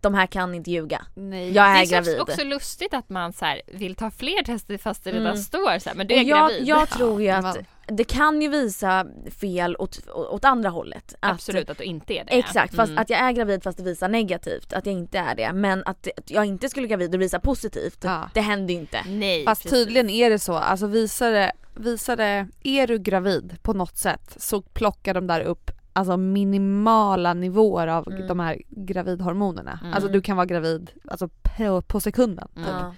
de 0.00 0.14
här 0.14 0.26
kan 0.26 0.54
inte 0.54 0.70
ljuga. 0.70 1.06
Nej. 1.14 1.52
Jag 1.52 1.66
är, 1.66 1.74
det 1.74 1.80
är 1.80 1.86
gravid. 1.90 2.20
också, 2.20 2.32
också 2.32 2.44
lustigt 2.44 2.94
att 2.94 3.08
man 3.08 3.32
så 3.32 3.44
här, 3.44 3.62
vill 3.72 3.94
ta 3.94 4.10
fler 4.10 4.44
tester 4.44 4.78
fast 4.78 5.04
det 5.04 5.10
redan 5.10 5.26
Mm. 5.26 5.36
står 5.36 5.78
så 5.78 5.88
här, 5.90 5.96
men 5.96 6.06
du 6.06 6.14
är 6.14 6.18
jag, 6.24 6.50
gravid. 6.50 6.66
jag 6.68 6.88
tror 6.88 7.20
ju 7.22 7.26
Ja, 7.28 7.36
att 7.36 7.58
det 7.96 8.04
kan 8.04 8.42
ju 8.42 8.48
visa 8.48 9.06
fel 9.40 9.76
åt, 9.78 10.08
åt 10.08 10.44
andra 10.44 10.68
hållet. 10.70 11.14
Att, 11.20 11.30
Absolut 11.32 11.70
att 11.70 11.78
du 11.78 11.84
inte 11.84 12.14
är 12.14 12.24
det. 12.24 12.38
Exakt, 12.38 12.74
fast 12.74 12.90
Mm. 12.90 13.02
att 13.02 13.10
jag 13.10 13.20
är 13.20 13.32
gravid 13.32 13.62
fast 13.62 13.78
det 13.78 13.84
visar 13.84 14.08
negativt, 14.08 14.72
att 14.72 14.86
jag 14.86 14.92
inte 14.92 15.18
är 15.18 15.34
det. 15.34 15.52
Men 15.52 15.82
att, 15.86 16.08
att 16.18 16.30
jag 16.30 16.44
inte 16.44 16.68
skulle 16.68 16.86
gravid 16.86 17.06
och 17.06 17.12
det 17.12 17.18
visar 17.18 17.38
positivt, 17.38 17.98
Ja. 18.04 18.30
det 18.34 18.40
händer 18.40 18.74
ju 18.74 18.80
inte. 18.80 19.02
Nej, 19.06 19.44
Fast 19.44 19.62
precis. 19.62 19.78
tydligen 19.78 20.10
är 20.10 20.30
det 20.30 20.38
så, 20.38 20.54
alltså 20.54 20.86
visar 20.86 21.30
det, 21.32 21.52
visar 21.74 22.16
det, 22.16 22.46
är 22.62 22.86
du 22.86 22.98
gravid 22.98 23.56
på 23.62 23.72
något 23.72 23.96
sätt 23.96 24.36
så 24.36 24.62
plockar 24.62 25.14
de 25.14 25.26
där 25.26 25.40
upp 25.40 25.70
alltså 25.92 26.16
minimala 26.16 27.34
nivåer 27.34 27.86
av 27.86 28.08
Mm. 28.12 28.26
de 28.26 28.40
här 28.40 28.62
gravidhormonerna. 28.68 29.78
Mm. 29.82 29.94
Alltså 29.94 30.08
du 30.10 30.20
kan 30.20 30.36
vara 30.36 30.46
gravid 30.46 30.90
alltså 31.08 31.28
på, 31.28 31.82
på 31.82 32.00
sekunden. 32.00 32.48
Typ. 32.54 32.64
Ja. 32.68 32.94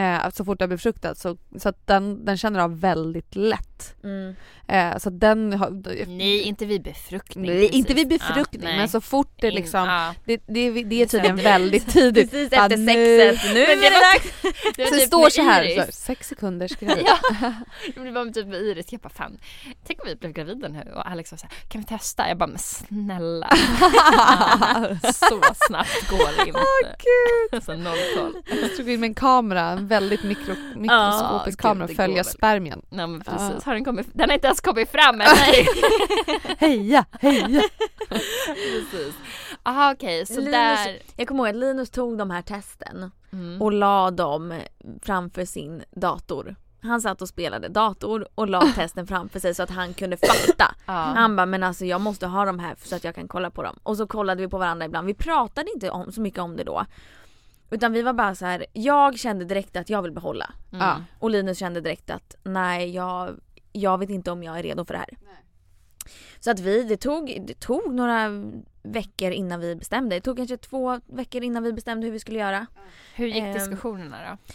Eh, 0.00 0.30
så 0.30 0.44
fort 0.44 0.58
du 0.58 0.64
är 0.64 0.68
befruktad 0.68 1.14
så, 1.14 1.36
så 1.58 1.68
att 1.68 1.86
den, 1.86 2.24
den 2.24 2.36
känner 2.36 2.60
av 2.60 2.80
väldigt 2.80 3.36
lätt. 3.36 3.67
Mm. 4.04 4.36
Eh, 4.68 4.98
så 4.98 5.10
den 5.10 5.52
har, 5.52 5.70
Nej, 6.06 6.42
inte 6.42 6.66
vid 6.66 6.82
befruktning. 6.82 7.46
Nej, 7.46 7.60
precis. 7.60 7.76
inte 7.76 7.94
vid 7.94 8.08
befruktning 8.08 8.70
Ja, 8.70 8.76
men 8.76 8.88
så 8.88 9.00
fort 9.00 9.34
det 9.40 9.48
In- 9.48 9.54
liksom, 9.54 9.80
ja. 9.88 10.14
det, 10.24 10.42
det, 10.46 10.70
det 10.82 11.02
är 11.02 11.06
tydligen 11.06 11.36
Precis. 11.36 11.46
väldigt 11.50 11.88
tidigt. 11.92 12.30
Precis 12.30 12.52
efter 12.52 12.68
sexet, 12.68 13.54
nu 13.54 13.60
är 13.62 13.76
det 13.76 13.90
dags! 13.90 14.32
Det 14.76 14.86
Så 14.86 14.94
det 14.94 15.00
typ 15.00 15.06
står 15.06 15.28
så 15.30 15.42
här, 15.42 15.68
så 15.74 15.80
här, 15.80 15.90
sex 15.90 16.28
sekunders 16.28 16.76
gravid. 16.80 17.04
Ja, 17.06 17.18
det 17.94 18.10
var 18.10 18.32
typ 18.32 18.46
med 18.46 18.60
Iris. 18.60 18.92
Jag 18.92 19.00
bara 19.00 19.08
fan, 19.08 19.38
tänk 19.86 20.02
om 20.02 20.08
vi 20.08 20.14
blev 20.16 20.32
gravida 20.32 20.68
nu 20.68 20.92
och 20.94 21.10
Alex 21.10 21.32
var 21.32 21.36
så 21.38 21.46
här, 21.46 21.54
kan 21.68 21.80
vi 21.80 21.86
testa? 21.86 22.28
Jag 22.28 22.38
bara 22.38 22.46
men 22.46 22.58
snälla. 22.58 23.48
så 25.02 25.40
snabbt 25.68 26.10
går 26.10 26.36
det 26.36 26.46
inte. 26.48 26.60
Åh 26.60 26.88
gud! 26.88 27.54
Alltså 27.56 27.72
noll 27.72 27.98
koll. 28.16 28.36
Jag 28.62 28.70
stod 28.70 28.88
in 28.88 29.00
med 29.00 29.08
en 29.08 29.14
kamera, 29.14 29.60
en 29.60 29.86
väldigt 29.86 30.22
mikro, 30.22 30.54
mikroskopisk 30.76 31.58
gud, 31.58 31.62
kamera 31.62 31.84
och 31.84 31.90
följa 31.96 32.24
spermien. 32.24 32.82
Nej 32.88 33.06
men 33.06 33.20
precis. 33.20 33.64
Har 33.68 33.74
den 33.74 33.84
kommit? 33.84 34.06
Den 34.12 34.28
har 34.28 34.34
inte 34.34 34.46
ens 34.46 34.60
kommit 34.60 34.90
fram 34.90 35.20
än. 35.20 35.26
Heja, 36.58 37.04
heja! 37.20 37.62
precis. 38.46 39.14
Aha 39.62 39.92
okej, 39.92 40.26
så 40.26 40.40
Linus- 40.40 40.52
där. 40.52 40.98
Jag 41.16 41.28
kommer 41.28 41.40
ihåg 41.46 41.48
att 41.48 41.60
Linus 41.60 41.90
tog 41.90 42.18
de 42.18 42.30
här 42.30 42.42
testen 42.42 43.10
Mm. 43.32 43.62
och 43.62 43.72
la 43.72 44.10
dem 44.10 44.60
framför 45.02 45.44
sin 45.44 45.82
dator. 45.90 46.56
Han 46.82 47.00
satt 47.00 47.22
och 47.22 47.28
spelade 47.28 47.68
dator 47.68 48.28
och 48.34 48.48
la 48.48 48.60
testen 48.74 49.06
framför 49.06 49.40
sig 49.40 49.54
så 49.54 49.62
att 49.62 49.70
han 49.70 49.94
kunde 49.94 50.16
fatta. 50.16 50.74
Ja. 50.86 50.92
Han 50.92 51.36
bara 51.36 51.46
men 51.46 51.62
alltså 51.62 51.84
jag 51.84 52.00
måste 52.00 52.26
ha 52.26 52.44
de 52.44 52.58
här 52.58 52.74
så 52.84 52.96
att 52.96 53.04
jag 53.04 53.14
kan 53.14 53.28
kolla 53.28 53.50
på 53.50 53.62
dem. 53.62 53.78
Och 53.82 53.96
så 53.96 54.06
kollade 54.06 54.42
vi 54.42 54.48
på 54.48 54.58
varandra 54.58 54.86
ibland. 54.86 55.06
Vi 55.06 55.14
pratade 55.14 55.70
inte 55.74 55.90
om, 55.90 56.12
så 56.12 56.20
mycket 56.20 56.40
om 56.40 56.56
det 56.56 56.64
då. 56.64 56.84
Utan 57.70 57.92
vi 57.92 58.02
var 58.02 58.12
bara 58.12 58.34
så 58.34 58.46
här. 58.46 58.66
jag 58.72 59.18
kände 59.18 59.44
direkt 59.44 59.76
att 59.76 59.90
jag 59.90 60.02
vill 60.02 60.12
behålla. 60.12 60.50
Mm. 60.72 61.04
Och 61.18 61.30
Linus 61.30 61.58
kände 61.58 61.80
direkt 61.80 62.10
att 62.10 62.34
nej 62.42 62.90
jag, 62.94 63.30
jag 63.78 63.98
vet 63.98 64.10
inte 64.10 64.30
om 64.30 64.42
jag 64.42 64.58
är 64.58 64.62
redo 64.62 64.84
för 64.84 64.94
det 64.94 64.98
här. 64.98 65.18
Så 66.40 66.50
att 66.50 66.60
vi, 66.60 66.82
det 66.82 66.96
tog, 66.96 67.42
det 67.46 67.60
tog 67.60 67.94
några 67.94 68.30
veckor 68.82 69.30
innan 69.30 69.60
vi 69.60 69.76
bestämde. 69.76 70.16
Det 70.16 70.20
tog 70.20 70.36
kanske 70.36 70.56
två 70.56 71.00
veckor 71.06 71.42
innan 71.42 71.62
vi 71.62 71.72
bestämde 71.72 72.06
hur 72.06 72.12
vi 72.12 72.18
skulle 72.20 72.38
göra. 72.38 72.66
Hur 73.14 73.26
gick 73.26 73.44
Ehm, 73.44 73.52
diskussionerna 73.52 74.16
då? 74.30 74.52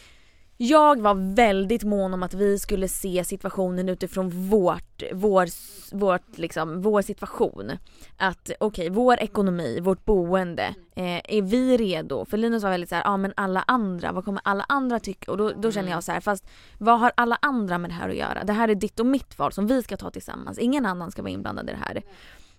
Jag 0.65 1.01
var 1.01 1.35
väldigt 1.35 1.83
mån 1.83 2.13
om 2.13 2.23
att 2.23 2.33
vi 2.33 2.59
skulle 2.59 2.87
se 2.87 3.23
situationen 3.23 3.89
utifrån 3.89 4.49
vårt, 4.49 5.03
vår, 5.13 5.47
vårt 5.95 6.37
liksom, 6.37 6.81
vår 6.81 7.01
situation. 7.01 7.71
Att 8.17 8.51
okej, 8.59 8.89
vår 8.89 9.19
ekonomi, 9.19 9.79
vårt 9.79 10.05
boende, 10.05 10.75
eh, 10.95 11.35
är 11.37 11.41
vi 11.41 11.77
redo? 11.77 12.25
För 12.25 12.37
Linus 12.37 12.63
var 12.63 12.69
väldigt 12.69 12.89
så 12.89 12.95
ja 13.03 13.17
men 13.17 13.33
alla 13.37 13.63
andra, 13.67 14.11
vad 14.11 14.25
kommer 14.25 14.41
alla 14.45 14.65
andra 14.69 14.99
tycka? 14.99 15.31
Och 15.31 15.37
då, 15.37 15.49
då 15.49 15.71
känner 15.71 15.91
jag 15.91 16.03
så 16.03 16.11
här, 16.11 16.19
fast 16.19 16.47
vad 16.77 16.99
har 16.99 17.11
alla 17.17 17.37
andra 17.41 17.77
med 17.77 17.89
det 17.89 17.93
här 17.93 18.09
att 18.09 18.15
göra? 18.15 18.43
Det 18.43 18.53
här 18.53 18.67
är 18.67 18.75
ditt 18.75 18.99
och 18.99 19.05
mitt 19.05 19.39
val 19.39 19.51
som 19.51 19.67
vi 19.67 19.83
ska 19.83 19.97
ta 19.97 20.11
tillsammans. 20.11 20.57
Ingen 20.59 20.85
annan 20.85 21.11
ska 21.11 21.21
vara 21.21 21.31
inblandad 21.31 21.69
i 21.69 21.73
det 21.73 21.79
här. 21.85 22.03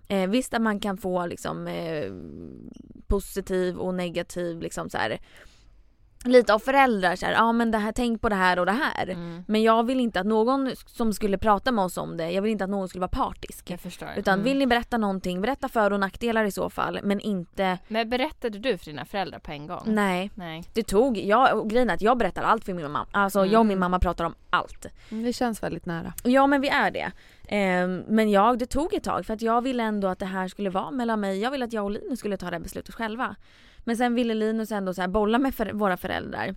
Eh, 0.08 0.30
visst 0.30 0.54
att 0.54 0.62
man 0.62 0.80
kan 0.80 0.96
få 0.96 1.26
liksom 1.26 1.66
eh, 1.66 2.12
positiv 3.06 3.78
och 3.78 3.94
negativ 3.94 4.60
liksom 4.60 4.90
så 4.90 4.98
här 4.98 5.18
lite 6.24 6.54
av 6.54 6.58
föräldrar 6.58 7.16
så 7.16 7.26
här, 7.26 7.32
ja 7.32 7.52
men 7.52 7.70
det 7.70 7.78
här, 7.78 7.92
tänk 7.92 8.20
på 8.20 8.28
det 8.28 8.34
här 8.34 8.58
och 8.58 8.66
det 8.66 8.72
här. 8.72 9.08
Mm. 9.08 9.44
Men 9.48 9.62
jag 9.62 9.86
vill 9.86 10.00
inte 10.00 10.20
att 10.20 10.26
någon 10.26 10.70
som 10.86 11.12
skulle 11.12 11.38
prata 11.38 11.72
med 11.72 11.84
oss 11.84 11.96
om 11.96 12.16
det, 12.16 12.30
jag 12.30 12.42
vill 12.42 12.52
inte 12.52 12.64
att 12.64 12.70
någon 12.70 12.88
skulle 12.88 13.00
vara 13.00 13.08
partisk. 13.08 13.70
Jag 13.70 13.80
förstår. 13.80 14.08
Utan 14.16 14.34
Mm. 14.34 14.44
vill 14.44 14.58
ni 14.58 14.66
berätta 14.66 14.98
någonting, 14.98 15.40
berätta 15.40 15.68
för 15.68 15.90
och 15.92 16.00
nackdelar 16.00 16.44
i 16.44 16.50
så 16.50 16.70
fall. 16.70 17.00
Men 17.02 17.20
inte, 17.20 17.78
Men 17.88 18.10
berättade 18.10 18.58
du 18.58 18.78
för 18.78 18.84
dina 18.86 19.04
föräldrar 19.04 19.38
på 19.38 19.52
en 19.52 19.66
gång? 19.66 19.82
nej. 19.86 20.30
Nej. 20.34 20.64
Det 20.74 20.82
tog, 20.82 21.18
jag, 21.18 21.58
och 21.60 21.70
grejen 21.70 21.90
är 21.90 21.94
att 21.94 22.02
jag 22.02 22.18
berättar 22.18 22.42
allt 22.42 22.64
för 22.64 22.72
min 22.74 22.82
mamma. 22.84 23.06
Alltså 23.12 23.38
Mm. 23.38 23.52
jag 23.52 23.60
och 23.60 23.66
min 23.66 23.78
mamma 23.78 23.98
pratar 23.98 24.24
om 24.24 24.34
allt. 24.50 24.86
Det 25.08 25.32
känns 25.32 25.62
väldigt 25.62 25.86
nära. 25.86 26.12
Ja 26.24 26.46
men 26.46 26.60
vi 26.60 26.68
är 26.68 26.90
det. 26.90 27.12
Ehm, 27.48 28.02
men 28.08 28.30
jag, 28.30 28.58
det 28.58 28.66
tog 28.66 28.94
ett 28.94 29.04
tag 29.04 29.26
för 29.26 29.34
att 29.34 29.42
jag 29.42 29.62
ville 29.62 29.82
ändå 29.82 30.08
att 30.08 30.18
det 30.18 30.26
här 30.26 30.48
skulle 30.48 30.70
vara 30.70 30.90
mellan 30.90 31.20
mig. 31.20 31.40
Jag 31.40 31.50
ville 31.50 31.64
att 31.64 31.72
jag 31.72 31.84
och 31.84 31.90
Linus 31.90 32.18
skulle 32.18 32.36
ta 32.36 32.46
det 32.46 32.52
här 32.56 32.60
beslutet 32.62 32.94
själva. 32.94 33.36
Men 33.84 33.96
sen 33.96 34.14
ville 34.14 34.34
Linus 34.34 34.72
ändå 34.72 34.94
så 34.94 35.00
här 35.00 35.08
bolla 35.08 35.38
med 35.38 35.54
för, 35.54 35.72
våra 35.72 35.96
föräldrar. 35.96 36.54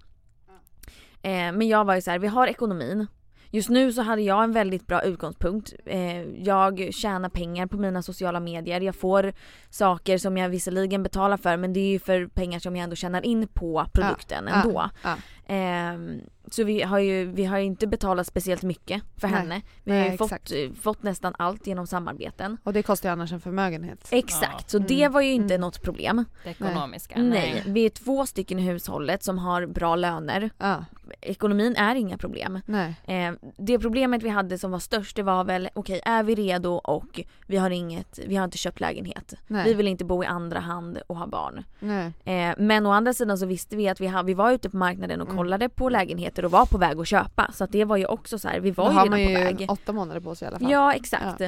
Ehm, 1.22 1.56
men 1.56 1.68
jag 1.68 1.86
var 1.86 1.96
ju 1.96 2.02
så 2.02 2.12
här, 2.12 2.20
vi 2.20 2.28
har 2.28 2.48
ekonomin. 2.48 3.08
just 3.52 3.70
nu 3.70 3.94
så 3.94 4.02
hade 4.02 4.22
jag 4.22 4.44
en 4.44 4.52
väldigt 4.52 4.88
bra 4.88 5.02
utgångspunkt. 5.04 5.74
Eh, 5.86 6.22
jag 6.22 6.94
tjänar 6.94 7.30
pengar 7.30 7.68
på 7.68 7.78
mina 7.78 8.02
sociala 8.02 8.40
medier. 8.40 8.82
Jag 8.82 8.96
får 8.96 9.34
saker 9.70 10.18
som 10.18 10.38
jag 10.38 10.50
visserligen 10.50 11.04
betalar 11.04 11.38
för 11.38 11.58
men 11.58 11.74
det 11.74 11.80
är 11.80 11.90
ju 11.90 12.00
för 12.00 12.28
pengar 12.28 12.60
som 12.60 12.76
jag 12.76 12.84
ändå 12.84 12.96
tjänar 12.96 13.26
in 13.26 13.48
på 13.48 13.86
produkten 13.94 14.46
Ja, 14.48 14.56
ändå. 14.56 14.90
ja. 15.04 15.16
Ehm, 15.48 16.22
så 16.52 16.64
vi 16.64 16.82
har 16.82 17.00
ju 17.00 17.26
vi 17.26 17.46
har 17.46 17.58
inte 17.58 17.88
betalat 17.88 18.28
speciellt 18.28 18.64
mycket 18.64 19.02
för 19.18 19.28
Nej. 19.28 19.38
henne. 19.40 19.62
Vi 19.84 19.92
har 19.92 20.00
Nej, 20.00 20.12
ju 20.12 20.18
fått, 20.18 20.32
eh, 20.52 20.72
fått 20.82 21.04
nästan 21.04 21.34
allt 21.38 21.68
genom 21.68 21.88
samarbeten. 21.88 22.58
Och 22.64 22.74
det 22.74 22.84
kostar 22.84 23.10
ju 23.10 23.14
annars 23.14 23.32
en 23.34 23.40
förmögenhet. 23.40 24.08
Exakt, 24.12 24.70
så 24.70 24.78
Mm. 24.78 24.88
det 24.88 25.08
var 25.08 25.22
ju 25.22 25.32
inte 25.32 25.58
något 25.58 25.82
problem. 25.82 26.26
Det 26.44 26.50
ekonomiska. 26.50 27.16
Nej. 27.22 27.64
vi 27.68 27.86
är 27.86 27.90
två 27.90 28.26
stycken 28.26 28.60
i 28.60 28.62
hushållet 28.62 29.24
som 29.24 29.38
har 29.38 29.66
bra 29.66 29.96
löner. 29.96 30.50
Ja. 30.58 30.86
Ekonomin 31.22 31.76
är 31.76 31.96
inga 31.96 32.18
problem. 32.18 32.60
Nej. 32.66 32.96
Eh, 33.08 33.34
det 33.58 33.80
problemet 33.80 34.24
vi 34.24 34.30
hade 34.30 34.58
som 34.58 34.72
var 34.72 34.80
störst 34.80 35.16
det 35.16 35.24
var 35.24 35.44
väl, 35.44 35.70
okej 35.74 36.02
är 36.06 36.24
vi 36.24 36.36
redo 36.36 36.70
och 36.74 37.22
vi 37.48 37.58
har 37.58 37.70
inget, 37.70 38.20
vi 38.28 38.36
har 38.36 38.44
inte 38.46 38.58
köpt 38.58 38.80
lägenhet. 38.80 39.34
Nej. 39.48 39.64
Vi 39.66 39.74
vill 39.74 39.88
inte 39.88 40.06
bo 40.06 40.24
i 40.24 40.26
andra 40.26 40.60
hand 40.60 40.98
och 41.08 41.16
ha 41.18 41.28
barn. 41.28 41.64
Nej. 41.80 42.12
Eh, 42.26 42.56
men 42.58 42.86
å 42.86 42.92
andra 42.92 43.14
sidan 43.14 43.38
så 43.38 43.46
visste 43.46 43.76
vi 43.76 43.90
att 43.90 44.02
vi, 44.02 44.08
ha, 44.08 44.22
vi 44.22 44.34
var 44.34 44.52
ute 44.52 44.70
på 44.70 44.78
marknaden 44.78 45.22
och 45.22 45.28
Mm. 45.28 45.38
kollade 45.38 45.70
på 45.70 45.90
lägenheter 45.90 46.37
och 46.46 46.52
var 46.52 46.66
på 46.66 46.78
väg 46.78 47.00
att 47.00 47.08
köpa. 47.08 47.52
Så 47.54 47.64
att 47.64 47.72
det 47.72 47.86
var 47.86 47.98
ju 47.98 48.06
också 48.06 48.40
så 48.40 48.48
här, 48.48 48.60
vi 48.60 48.72
var 48.72 48.86
Då 48.86 48.92
ju 48.92 48.98
har 48.98 49.04
redan 49.06 49.20
man 49.20 49.34
på 49.34 49.40
ju 49.40 49.46
väg. 49.58 49.66
åtta 49.72 49.92
månader 49.94 50.22
på 50.22 50.36
sig 50.36 50.46
i 50.46 50.50
alla 50.50 50.60
fall. 50.60 50.72
Ja 50.72 50.94
exakt. 50.94 51.42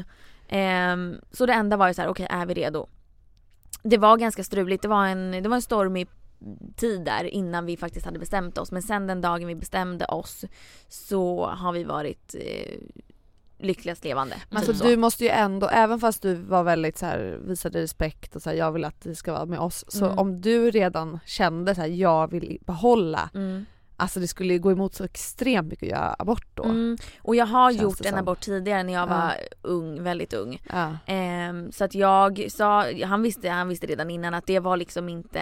Ehm, 0.47 1.15
så 1.31 1.45
det 1.45 1.53
enda 1.53 1.77
var 1.77 1.87
ju 1.87 1.93
så 1.93 2.01
här, 2.01 2.09
okej 2.09 2.27
är 2.29 2.45
vi 2.45 2.53
redo? 2.53 2.87
Det 3.83 3.97
var 3.97 4.17
ganska 4.17 4.43
struligt, 4.43 4.81
det 4.81 4.87
var 4.87 5.05
en, 5.07 5.31
det 5.43 5.49
var 5.49 5.55
en 5.55 5.61
stormig 5.61 6.07
tid 6.75 7.05
där 7.05 7.23
innan 7.23 7.65
vi 7.65 7.77
faktiskt 7.77 8.05
hade 8.05 8.19
bestämt 8.19 8.57
oss 8.57 8.71
men 8.71 8.81
sen 8.81 9.07
den 9.07 9.21
dagen 9.21 9.47
vi 9.47 9.55
bestämde 9.55 10.05
oss 10.05 10.45
så 10.87 11.45
har 11.45 11.71
vi 11.71 11.83
varit 11.83 12.35
eh, 12.39 12.77
lyckligast 13.57 14.03
levande. 14.03 14.35
Men 14.49 14.61
typ 14.61 14.69
alltså 14.69 14.83
så. 14.83 14.89
du 14.89 14.97
måste 14.97 15.23
ju 15.23 15.29
ändå, 15.29 15.67
även 15.67 15.99
fast 15.99 16.21
du 16.21 16.35
var 16.35 16.63
väldigt 16.63 16.97
så 16.97 17.05
här, 17.05 17.39
visade 17.45 17.81
respekt 17.81 18.35
och 18.35 18.41
så 18.41 18.49
här, 18.49 18.57
jag 18.57 18.71
vill 18.71 18.85
att 18.85 19.01
det 19.01 19.15
ska 19.15 19.33
vara 19.33 19.45
med 19.45 19.59
oss. 19.59 19.85
Så 19.87 20.05
Mm. 20.05 20.17
om 20.19 20.41
du 20.41 20.71
redan 20.71 21.19
kände 21.25 21.75
så 21.75 21.81
här, 21.81 21.87
jag 21.87 22.31
vill 22.31 22.57
behålla. 22.65 23.29
Mm. 23.33 23.65
Alltså 23.99 24.19
det 24.19 24.27
skulle 24.27 24.57
gå 24.57 24.71
emot 24.71 24.95
så 24.95 25.03
extremt 25.03 25.67
mycket 25.69 25.83
att 25.83 25.89
göra 25.99 26.15
abort 26.19 26.47
då. 26.53 26.63
Mm. 26.63 26.97
Och 27.21 27.35
jag 27.35 27.45
har 27.45 27.71
Känns 27.71 27.81
gjort 27.83 28.01
en 28.05 28.09
som. 28.09 28.19
abort 28.19 28.39
tidigare 28.39 28.83
när 28.83 28.93
jag 28.93 29.01
Ja. 29.01 29.05
var 29.05 29.33
ung, 29.61 30.03
väldigt 30.03 30.33
ung. 30.33 30.61
Ja. 30.69 30.97
Ehm, 31.05 31.71
så 31.71 31.83
att 31.83 31.95
jag 31.95 32.45
sa, 32.49 32.85
han 33.05 33.21
visste, 33.21 33.49
han 33.49 33.67
visste 33.67 33.87
redan 33.87 34.09
innan 34.09 34.33
att 34.33 34.45
det 34.45 34.59
var 34.59 34.77
liksom 34.77 35.09
inte 35.09 35.41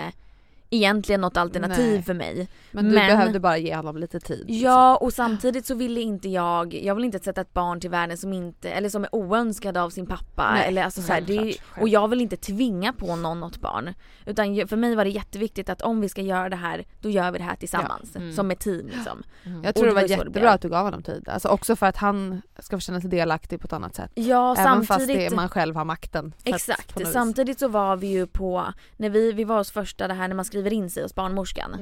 egentligen 0.69 1.21
något 1.21 1.37
alternativ 1.37 1.93
Nej. 1.93 2.03
för 2.03 2.13
mig. 2.13 2.47
Men 2.71 2.89
du 2.89 2.95
behövde 2.95 3.39
bara 3.39 3.57
ge 3.57 3.75
honom 3.75 3.97
lite 3.97 4.19
tid. 4.19 4.39
liksom. 4.47 4.57
Ja 4.65 4.97
och 4.97 5.13
samtidigt 5.13 5.65
så 5.65 5.75
ville 5.75 6.01
inte 6.01 6.29
jag, 6.29 6.73
jag 6.73 6.95
vill 6.95 7.03
inte 7.05 7.19
sätta 7.19 7.41
ett 7.41 7.53
barn 7.53 7.79
till 7.79 7.89
världen 7.89 8.17
som 8.17 8.33
inte, 8.33 8.69
eller 8.69 8.89
som 8.89 9.03
är 9.03 9.15
oönskad 9.15 9.77
av 9.77 9.89
sin 9.89 10.05
pappa 10.05 10.51
Nej, 10.53 10.67
eller 10.67 10.83
alltså 10.83 11.01
så 11.01 11.13
här, 11.13 11.21
det, 11.21 11.55
och 11.81 11.89
jag 11.89 12.07
vill 12.07 12.21
inte 12.21 12.37
tvinga 12.37 12.93
på 12.93 13.15
någon 13.15 13.39
något 13.39 13.57
barn. 13.57 13.93
Utan 14.25 14.67
för 14.67 14.75
mig 14.77 14.95
var 14.95 15.03
det 15.05 15.11
jätteviktigt 15.11 15.69
att 15.69 15.81
om 15.81 16.01
vi 16.01 16.09
ska 16.09 16.21
göra 16.21 16.49
det 16.49 16.55
här, 16.55 16.85
då 17.01 17.09
gör 17.09 17.31
vi 17.31 17.37
det 17.37 17.43
här 17.43 17.55
tillsammans. 17.55 18.11
Ja. 18.13 18.21
Mm. 18.21 18.33
Som 18.33 18.51
ett 18.51 18.59
team 18.59 18.87
liksom. 18.87 19.23
Jag 19.63 19.75
tror 19.75 19.83
Och 19.87 19.95
det 19.95 20.01
var 20.01 20.07
jättebra 20.07 20.31
blev. 20.41 20.47
att 20.47 20.61
du 20.61 20.69
gav 20.69 20.85
honom 20.85 21.03
tid. 21.03 21.29
Alltså 21.29 21.47
också 21.47 21.75
för 21.75 21.85
att 21.85 21.97
han 21.97 22.41
ska 22.59 22.75
få 22.75 22.81
känna 22.81 23.01
sig 23.01 23.09
delaktig 23.09 23.59
på 23.61 23.65
ett 23.65 23.73
annat 23.73 23.95
sätt. 23.95 24.11
Ja, 24.15 24.55
Även 24.57 24.85
fast 24.85 24.87
samtidigt- 24.87 25.29
det, 25.29 25.35
man 25.35 25.49
själv 25.49 25.75
har 25.75 25.85
makten. 25.85 26.33
Exakt, 26.43 27.11
samtidigt 27.11 27.59
så 27.59 27.67
var 27.67 27.95
vi 27.95 28.07
ju 28.07 28.27
på, 28.27 28.73
när 28.97 29.09
vi, 29.09 29.31
vi 29.31 29.43
var 29.43 29.57
hos 29.57 29.71
första 29.71 30.07
det 30.07 30.13
här 30.13 30.27
när 30.27 30.35
man 30.35 30.45
skriver 30.57 30.73
in 30.73 30.89
sig 30.89 31.03
hos 31.03 31.15
barnmorskan. 31.15 31.73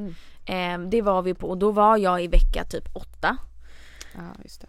Mm. 0.45 0.84
Eh, 0.84 0.89
det 0.89 1.01
var 1.01 1.21
vi 1.21 1.34
på 1.34 1.47
och 1.49 1.57
då 1.57 1.71
var 1.71 1.97
jag 1.97 2.23
i 2.23 2.28
vecka 2.28 2.63
typ 2.63 2.95
åtta. 2.95 3.38
Ja, 4.15 4.21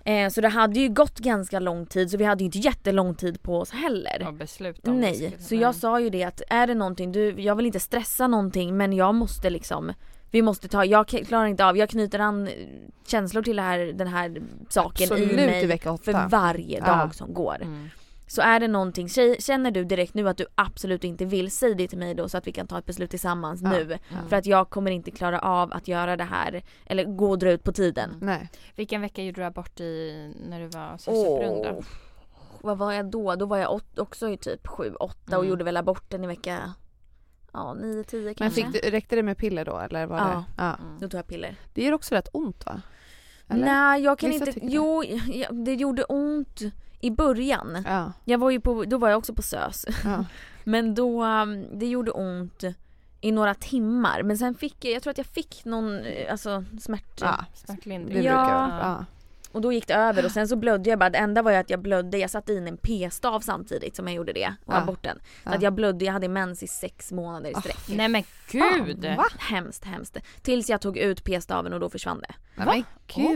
det. 0.04 0.22
Eh, 0.22 0.28
så 0.30 0.40
det 0.40 0.48
hade 0.48 0.80
ju 0.80 0.88
gått 0.88 1.18
ganska 1.18 1.60
lång 1.60 1.86
tid 1.86 2.10
så 2.10 2.16
vi 2.16 2.24
hade 2.24 2.44
ju 2.44 2.46
inte 2.46 2.58
jättelång 2.58 3.14
tid 3.14 3.42
på 3.42 3.60
oss 3.60 3.70
heller. 3.70 4.24
Och 4.28 4.34
besluta 4.34 4.90
om 4.90 5.00
Nej, 5.00 5.36
så 5.40 5.54
jag 5.54 5.74
sa 5.74 6.00
ju 6.00 6.10
det 6.10 6.24
att 6.24 6.42
är 6.48 6.66
det 6.66 6.74
någonting, 6.74 7.12
du, 7.12 7.40
jag 7.40 7.54
vill 7.56 7.66
inte 7.66 7.80
stressa 7.80 8.26
någonting 8.26 8.76
men 8.76 8.92
jag 8.92 9.14
måste 9.14 9.50
liksom 9.50 9.92
vi 10.30 10.42
måste 10.42 10.68
ta, 10.68 10.84
jag 10.84 11.08
klarar 11.08 11.46
inte 11.46 11.66
av, 11.66 11.76
jag 11.76 11.90
knyter 11.90 12.18
an 12.18 12.48
eh, 12.48 12.52
känslor 13.06 13.42
till 13.42 13.58
här, 13.58 13.78
den 13.78 14.08
här 14.08 14.42
saken 14.68 15.04
Absolut 15.12 15.32
i 15.32 15.36
mig 15.36 15.64
i 15.64 15.78
för 15.78 16.28
varje 16.28 16.78
Ja. 16.78 16.86
dag 16.86 17.14
som 17.14 17.34
går. 17.34 17.56
Så 18.28 18.42
är 18.42 18.60
det 18.60 18.68
någonting, 18.68 19.08
känner 19.38 19.70
du 19.70 19.84
direkt 19.84 20.14
nu 20.14 20.28
att 20.28 20.36
du 20.36 20.46
absolut 20.54 21.04
inte 21.04 21.24
vill, 21.24 21.50
säg 21.50 21.74
det 21.74 21.88
till 21.88 21.98
mig 21.98 22.14
då 22.14 22.28
så 22.28 22.38
att 22.38 22.46
vi 22.46 22.52
kan 22.52 22.66
ta 22.66 22.78
ett 22.78 22.86
beslut 22.86 23.10
tillsammans 23.10 23.60
Ja. 23.62 23.70
nu. 23.70 23.98
Ja. 24.08 24.16
För 24.28 24.36
att 24.36 24.46
jag 24.46 24.70
kommer 24.70 24.90
inte 24.90 25.10
klara 25.10 25.38
av 25.38 25.72
att 25.72 25.88
göra 25.88 26.16
det 26.16 26.24
här, 26.24 26.62
eller 26.86 27.04
gå 27.04 27.30
och 27.30 27.38
dra 27.38 27.50
ut 27.50 27.64
på 27.64 27.72
tiden. 27.72 28.18
Nej. 28.20 28.50
Vilken 28.76 29.00
vecka 29.00 29.22
gjorde 29.22 29.40
du 29.40 29.44
abort 29.44 29.80
i 29.80 30.32
när 30.48 30.60
du 30.60 30.66
var 30.66 30.96
systerbror 30.96 31.64
då? 31.64 31.76
Åh. 31.78 31.84
Vad 32.60 32.78
var 32.78 32.92
jag 32.92 33.06
då? 33.10 33.34
Då 33.34 33.46
var 33.46 33.56
jag 33.58 33.72
åt, 33.72 33.98
också 33.98 34.28
i 34.28 34.36
typ 34.36 34.66
7-8 34.66 34.94
och 35.00 35.32
Mm. 35.32 35.48
gjorde 35.48 35.64
väl 35.64 35.76
aborten 35.76 36.24
i 36.24 36.26
vecka 36.26 36.74
ja, 37.52 37.76
9-10 37.80 38.24
Men 38.24 38.34
kanske. 38.34 38.62
fick 38.64 38.72
du, 38.82 38.90
räckte 38.90 39.16
det 39.16 39.22
med 39.22 39.38
piller 39.38 39.64
då 39.64 39.78
eller 39.78 40.06
var 40.06 40.18
Ja. 40.18 40.24
det? 40.56 40.62
Ja. 40.62 40.76
Då 41.00 41.08
tog 41.08 41.18
jag 41.18 41.26
piller. 41.26 41.56
Det 41.74 41.82
gör 41.84 41.92
också 41.92 42.14
rätt 42.14 42.28
ont 42.32 42.66
va? 42.66 42.80
Eller? 43.48 43.64
Nej 43.64 44.02
jag 44.02 44.18
kan 44.18 44.30
Vissa 44.30 44.46
inte, 44.46 44.60
jo 44.62 45.02
det 45.64 45.74
gjorde 45.74 46.04
ont 46.04 46.60
i 47.00 47.10
början. 47.10 47.84
Ja. 47.86 48.12
Jag 48.24 48.38
var 48.38 48.50
ju 48.50 48.60
på, 48.60 48.84
då 48.84 48.98
var 48.98 49.08
jag 49.08 49.18
också 49.18 49.34
på 49.34 49.42
SÖS. 49.42 49.86
Ja. 50.04 50.24
Men 50.64 50.94
då, 50.94 51.24
um, 51.24 51.78
det 51.78 51.86
gjorde 51.86 52.10
ont 52.10 52.64
i 53.20 53.32
några 53.32 53.54
timmar 53.54 54.22
men 54.22 54.38
sen 54.38 54.54
fick 54.54 54.84
jag, 54.84 54.94
jag 54.94 55.02
tror 55.02 55.10
att 55.10 55.18
jag 55.18 55.26
fick 55.26 55.64
någon 55.64 56.00
eh, 56.00 56.32
alltså 56.32 56.64
smärt... 56.80 57.20
Ja, 57.20 57.44
Smärtlindring. 57.54 58.16
det 58.16 58.22
brukar 58.22 58.78
Ja. 58.80 59.04
Och 59.56 59.62
då 59.62 59.72
gick 59.72 59.86
det 59.88 59.94
över 59.94 60.24
och 60.24 60.30
sen 60.30 60.48
så 60.48 60.56
blödde 60.56 60.90
jag 60.90 60.98
bara, 60.98 61.10
det 61.10 61.18
enda 61.18 61.42
var 61.42 61.50
ju 61.50 61.56
att 61.56 61.70
jag 61.70 61.82
blödde, 61.82 62.18
jag 62.18 62.30
satte 62.30 62.52
in 62.52 62.66
en 62.68 62.76
p-stav 62.76 63.40
samtidigt 63.40 63.96
som 63.96 64.06
jag 64.06 64.14
gjorde 64.16 64.32
det 64.32 64.54
och 64.64 64.74
Ja. 64.74 64.78
aborten. 64.82 65.18
Så 65.44 65.50
Ja. 65.50 65.54
att 65.54 65.62
jag 65.62 65.72
blödde, 65.74 66.04
jag 66.04 66.12
hade 66.12 66.28
mens 66.28 66.62
i 66.62 66.66
sex 66.66 67.12
månader 67.12 67.50
i 67.50 67.54
sträck. 67.54 67.78
Nej 67.88 68.08
men 68.08 68.22
gud! 68.50 69.04
Fan, 69.04 69.16
va? 69.16 69.24
Hemskt, 69.38 69.84
hemskt. 69.84 70.16
Tills 70.42 70.70
jag 70.70 70.80
tog 70.80 70.96
ut 70.98 71.24
p-staven 71.24 71.72
och 71.72 71.80
då 71.80 71.88
försvann 71.90 72.20
det. 72.20 72.34
Nej, 72.54 72.66
men 72.66 72.84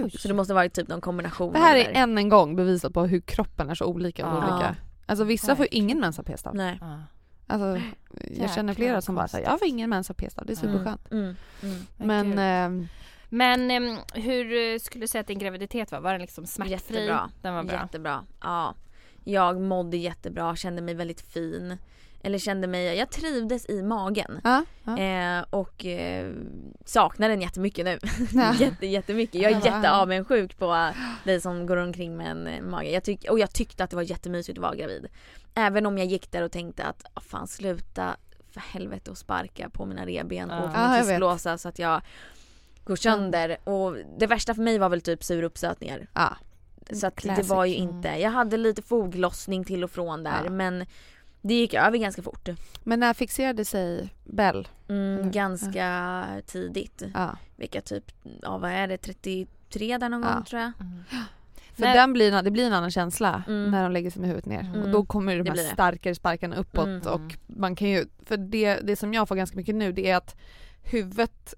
gud. 0.02 0.20
Så 0.20 0.28
det 0.28 0.34
måste 0.34 0.54
varit 0.54 0.72
typ 0.74 0.88
någon 0.88 1.00
kombination 1.00 1.52
Det 1.52 1.58
här 1.58 1.76
är 1.76 1.90
än 1.94 2.18
en 2.18 2.28
gång 2.28 2.56
bevisat 2.56 2.92
på 2.94 3.02
hur 3.06 3.20
kroppen 3.20 3.70
är 3.70 3.74
så 3.74 3.84
olika. 3.84 4.22
Ja. 4.22 4.36
olika. 4.38 4.76
Alltså 5.06 5.24
vissa 5.24 5.56
får 5.56 5.64
ju 5.64 5.68
ingen 5.78 6.00
mens 6.00 6.18
av 6.18 6.22
p-stav. 6.22 6.54
Nej. 6.54 6.80
Alltså, 7.46 7.66
jag 7.66 8.30
Jäklar, 8.30 8.48
känner 8.48 8.74
flera 8.74 9.00
som 9.00 9.14
bara 9.14 9.28
säger 9.28 9.48
jag 9.50 9.58
får 9.58 9.68
ingen 9.68 9.90
mens 9.90 10.10
av 10.10 10.14
p-stav, 10.14 10.46
det 10.46 10.52
är 10.52 10.64
Mm. 10.64 10.72
superskönt. 10.78 11.10
Mm, 11.12 11.36
mm. 11.62 11.86
Men 11.96 12.26
gud. 12.30 12.88
Men 13.32 13.70
em, 13.70 13.96
hur 14.14 14.72
eh, 14.72 14.78
skulle 14.78 15.02
du 15.04 15.08
säga 15.08 15.20
att 15.20 15.26
din 15.26 15.38
graviditet 15.38 15.92
var? 15.92 16.00
Var 16.00 16.12
den 16.12 16.20
liksom 16.20 16.46
smärtfri? 16.46 16.72
Jättebra. 16.74 17.30
Den 17.42 17.54
var 17.54 17.62
bra. 17.64 17.80
Jättebra. 17.82 18.24
Ja. 18.40 18.74
Jag 19.24 19.60
mådde 19.60 19.96
jättebra, 19.96 20.56
kände 20.56 20.82
mig 20.82 20.94
väldigt 20.94 21.20
fin. 21.20 21.76
Eller 22.22 22.38
kände 22.38 22.66
mig, 22.66 22.96
jag 22.96 23.10
trivdes 23.10 23.68
i 23.70 23.82
magen. 23.82 24.40
ja, 24.44 24.64
ja. 24.84 24.98
Eh, 24.98 25.44
och 25.50 25.84
eh, 25.86 26.32
saknar 26.84 27.28
den 27.28 27.40
jättemycket 27.40 27.84
nu. 27.84 27.98
Ja. 28.34 28.54
Jätte, 28.54 28.86
jättemycket. 28.86 29.42
Jag 29.42 29.52
är 29.52 29.60
Ja. 29.66 29.76
jätteavundsjuk 29.76 30.58
på 30.58 30.90
dig 31.24 31.40
som 31.40 31.66
går 31.66 31.76
omkring 31.76 32.16
med 32.16 32.30
en 32.30 32.46
eh, 32.46 32.62
mage. 32.62 32.90
Jag 32.90 33.04
tyck, 33.04 33.30
och 33.30 33.38
jag 33.38 33.52
tyckte 33.54 33.84
att 33.84 33.90
det 33.90 33.96
var 33.96 34.02
jättemysigt 34.02 34.58
att 34.58 34.62
vara 34.62 34.74
gravid. 34.74 35.06
Även 35.54 35.86
om 35.86 35.98
jag 35.98 36.06
gick 36.06 36.30
där 36.32 36.42
och 36.42 36.52
tänkte 36.52 36.84
att 36.84 37.04
ah, 37.14 37.20
fan 37.20 37.46
sluta 37.48 38.16
för 38.52 38.60
helvete 38.60 39.10
och 39.10 39.18
sparka 39.18 39.70
på 39.70 39.86
mina 39.86 40.06
revben 40.06 40.48
Ja. 40.50 40.60
och 40.62 40.70
Ja, 40.74 40.92
min 40.92 41.02
kissblåsa 41.02 41.58
så 41.58 41.68
att 41.68 41.78
jag 41.78 42.02
går 42.90 42.96
sönder. 42.96 43.56
Och 43.68 43.96
det 44.18 44.26
värsta 44.26 44.54
för 44.54 44.62
mig 44.62 44.78
var 44.78 44.88
väl 44.88 45.00
typ 45.00 45.24
suruppstötningar. 45.24 46.06
ja. 46.14 46.36
Så 46.92 47.06
att 47.06 47.16
det 47.22 47.42
var 47.48 47.64
ju 47.64 47.74
inte, 47.74 48.08
jag 48.08 48.30
hade 48.30 48.56
lite 48.56 48.82
foglossning 48.82 49.64
till 49.64 49.84
och 49.84 49.90
från 49.90 50.22
där 50.22 50.40
Ja. 50.44 50.50
men 50.50 50.86
det 51.42 51.54
gick 51.54 51.74
över 51.74 51.98
ganska 51.98 52.22
fort. 52.22 52.48
Men 52.84 53.00
när 53.00 53.14
fixerade 53.14 53.64
sig 53.64 54.14
Bell? 54.24 54.68
Mm, 54.88 55.18
Mm. 55.18 55.30
ganska 55.30 56.24
tidigt. 56.46 57.02
Ja. 57.14 57.36
Vilka 57.56 57.80
typ, 57.80 58.12
ja 58.42 58.58
vad 58.58 58.70
är 58.70 58.88
det, 58.88 58.96
33 58.96 59.98
där 59.98 60.08
någon 60.08 60.22
Ja. 60.22 60.34
gång 60.34 60.44
tror 60.44 60.62
jag. 60.62 60.72
För 61.74 61.82
När- 61.82 61.94
den 61.94 62.12
blir, 62.12 62.42
det 62.42 62.50
blir 62.50 62.66
en 62.66 62.72
annan 62.72 62.90
känsla 62.90 63.42
Mm. 63.48 63.70
när 63.70 63.82
de 63.82 63.92
lägger 63.92 64.10
sig 64.10 64.20
med 64.20 64.28
huvudet 64.28 64.46
ner. 64.46 64.60
Mm. 64.60 64.82
Och 64.82 64.88
då 64.88 65.04
kommer 65.04 65.36
de 65.36 65.42
Det 65.42 65.50
här 65.50 65.56
det. 65.56 65.64
starkare 65.64 66.14
sparkarna 66.14 66.56
uppåt 66.56 66.84
Mm. 66.86 67.02
och 67.06 67.36
man 67.46 67.76
kan 67.76 67.88
ju, 67.88 68.06
för 68.24 68.36
det, 68.36 68.74
det 68.74 68.96
som 68.96 69.14
jag 69.14 69.28
får 69.28 69.36
ganska 69.36 69.56
mycket 69.56 69.74
nu 69.74 69.92
det 69.92 70.10
är 70.10 70.16
att 70.16 70.36
huvudet 70.82 71.54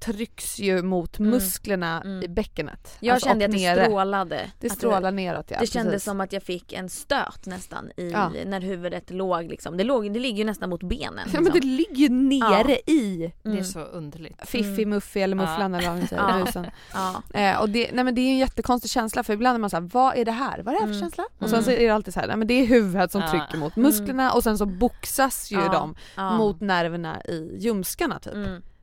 trycks 0.00 0.58
ju 0.58 0.82
mot 0.82 1.18
Mm. 1.18 1.30
musklerna 1.30 2.00
Mm. 2.04 2.22
i 2.22 2.28
bäckenet. 2.28 2.96
Jag 3.00 3.14
Alltså, 3.14 3.28
kände 3.28 3.44
att 3.44 3.50
det 3.50 3.56
nere. 3.56 3.84
strålade. 3.84 4.50
Det 4.60 4.70
strålar 4.70 5.12
neråt 5.12 5.46
ja. 5.50 5.56
Det 5.60 5.66
kändes 5.66 5.92
precis. 5.92 6.04
som 6.04 6.20
att 6.20 6.32
jag 6.32 6.42
fick 6.42 6.72
en 6.72 6.88
stöt 6.88 7.46
nästan 7.46 7.90
i, 7.96 8.10
Ja. 8.10 8.32
när 8.46 8.60
huvudet 8.60 9.10
låg 9.10 9.44
liksom. 9.50 9.76
Det, 9.76 9.84
låg, 9.84 10.12
det 10.12 10.20
ligger 10.20 10.38
ju 10.38 10.44
nästan 10.44 10.70
mot 10.70 10.82
benen. 10.82 11.28
Ja 11.32 11.40
men 11.40 11.44
liksom. 11.44 11.60
det 11.60 11.66
ligger 11.66 11.96
ju 11.96 12.08
nere 12.08 12.76
i 12.86 13.32
Det 13.42 13.48
är 13.48 13.52
Mm. 13.52 13.64
så 13.64 13.80
underligt. 13.80 14.40
Fiffi 14.48 14.86
Muffi 14.86 15.20
eller 15.22 15.36
Mufflan 15.36 15.74
eller 15.74 15.88
vad 15.88 15.98
man 15.98 16.06
säger, 16.06 16.72
Ja. 16.94 17.22
Ja. 17.32 17.40
Eh, 17.40 17.60
och 17.60 17.68
det, 17.68 17.90
nej 17.92 18.04
men 18.04 18.14
det 18.14 18.20
är 18.20 18.30
en 18.32 18.38
jättekonstig 18.38 18.90
känsla 18.90 19.22
för 19.22 19.32
ibland 19.32 19.54
är 19.54 19.60
man 19.60 19.70
såhär, 19.70 19.88
vad 19.92 20.16
är 20.16 20.24
det 20.24 20.32
här? 20.32 20.62
Vad 20.62 20.74
är 20.74 20.78
det 20.78 20.86
här 20.86 20.92
för 20.92 20.94
Mm. 20.94 21.00
känsla? 21.00 21.24
Och 21.38 21.50
sen 21.50 21.64
så 21.64 21.70
Mm. 21.70 21.82
är 21.82 21.86
det 21.88 21.94
alltid 21.94 22.14
så 22.14 22.20
här, 22.20 22.26
nej 22.26 22.36
men 22.36 22.46
det 22.48 22.54
är 22.54 22.66
huvudet 22.66 23.12
som 23.12 23.20
Ja. 23.20 23.30
trycker 23.30 23.58
mot 23.58 23.76
musklerna 23.76 24.32
och 24.32 24.42
sen 24.42 24.58
så 24.58 24.66
boxas 24.66 25.50
ju 25.50 25.56
Ja. 25.60 25.72
de 25.72 25.94
Ja. 26.16 26.36
mot 26.36 26.60
nerverna 26.60 27.22
i 27.22 27.56
ljumskarna 27.58 28.18
typ. 28.18 28.34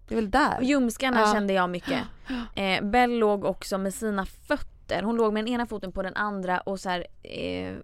Det 0.08 0.14
är 0.14 0.16
väl 0.16 0.32
där. 0.32 0.58
Och 0.58 0.64
ljumskarna 0.64 1.20
Ja. 1.20 1.34
kände 1.34 1.54
jag 1.54 1.70
mycket. 1.70 2.00
Eh, 2.56 2.84
Bell 2.84 3.18
låg 3.20 3.46
också 3.46 3.78
med 3.78 3.94
sina 3.94 4.26
fötter 4.26 4.73
fötter. 4.84 5.03
Hon 5.03 5.15
låg 5.15 5.34
med 5.34 5.45
den 5.45 5.53
ena 5.53 5.65
foten 5.65 5.91
på 5.91 6.03
den 6.03 6.15
andra 6.15 6.60
och 6.60 6.80
så 6.80 6.89
här, 6.89 7.05
eh, 7.23 7.76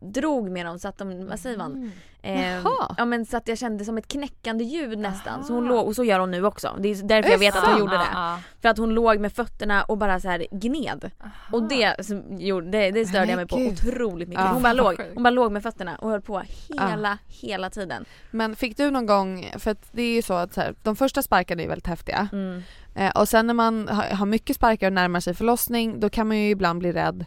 drog 0.00 0.50
med 0.50 0.66
dem 0.66 0.78
så 0.78 0.88
att 0.88 0.98
de, 0.98 1.26
vad 1.26 1.40
säger 1.40 1.58
man? 1.58 1.92
Eh, 2.22 2.62
ja 2.96 3.04
men 3.04 3.26
så 3.26 3.36
att 3.36 3.48
jag 3.48 3.58
kände 3.58 3.84
som 3.84 3.98
ett 3.98 4.08
knäckande 4.08 4.64
ljud 4.64 4.98
nästan. 4.98 5.44
Så 5.44 5.54
hon 5.54 5.64
låg, 5.64 5.86
och 5.86 5.96
så 5.96 6.04
gör 6.04 6.20
hon 6.20 6.30
nu 6.30 6.44
också. 6.44 6.76
Det 6.78 6.88
är 6.88 7.02
därför 7.02 7.30
jag 7.30 7.38
vet 7.38 7.56
att 7.56 7.68
hon 7.68 7.78
gjorde 7.78 7.96
det. 7.96 8.38
För 8.62 8.68
att 8.68 8.78
hon 8.78 8.94
låg 8.94 9.20
med 9.20 9.32
fötterna 9.32 9.82
och 9.82 9.98
bara 9.98 10.20
så 10.20 10.28
här 10.28 10.46
gned. 10.50 11.10
Och 11.52 11.68
det, 11.68 12.06
som 12.06 12.38
gjorde, 12.38 12.70
det, 12.70 12.90
det 12.90 13.06
störde 13.06 13.26
jag 13.26 13.36
mig 13.36 13.46
på 13.46 13.56
otroligt 13.56 14.28
mycket. 14.28 14.44
Hon, 14.44 14.62
bara 14.62 14.72
låg, 14.72 15.00
hon 15.14 15.22
bara 15.22 15.30
låg 15.30 15.52
med 15.52 15.62
fötterna 15.62 15.96
och 15.96 16.10
höll 16.10 16.20
på 16.20 16.42
hela, 16.68 17.18
hela 17.26 17.70
tiden. 17.70 18.04
Men 18.30 18.56
fick 18.56 18.76
du 18.76 18.90
någon 18.90 19.06
gång, 19.06 19.52
för 19.58 19.76
det 19.92 20.02
är 20.02 20.14
ju 20.14 20.22
så 20.22 20.34
att 20.34 20.54
så 20.54 20.60
här, 20.60 20.74
de 20.82 20.96
första 20.96 21.22
sparkarna 21.22 21.62
är 21.62 21.68
väldigt 21.68 21.86
häftiga. 21.86 22.28
Mm. 22.32 22.62
Eh, 22.94 23.10
och 23.10 23.28
sen 23.28 23.46
när 23.46 23.54
man 23.54 23.88
har, 23.88 24.26
mycket 24.26 24.56
sparkar 24.56 24.86
och 24.86 24.92
närmar 24.92 25.20
sig 25.20 25.34
förlossning 25.34 26.00
då 26.00 26.10
kan 26.10 26.28
man 26.28 26.38
ju 26.38 26.50
ibland 26.50 26.78
bli 26.78 26.92
rädd 26.92 27.24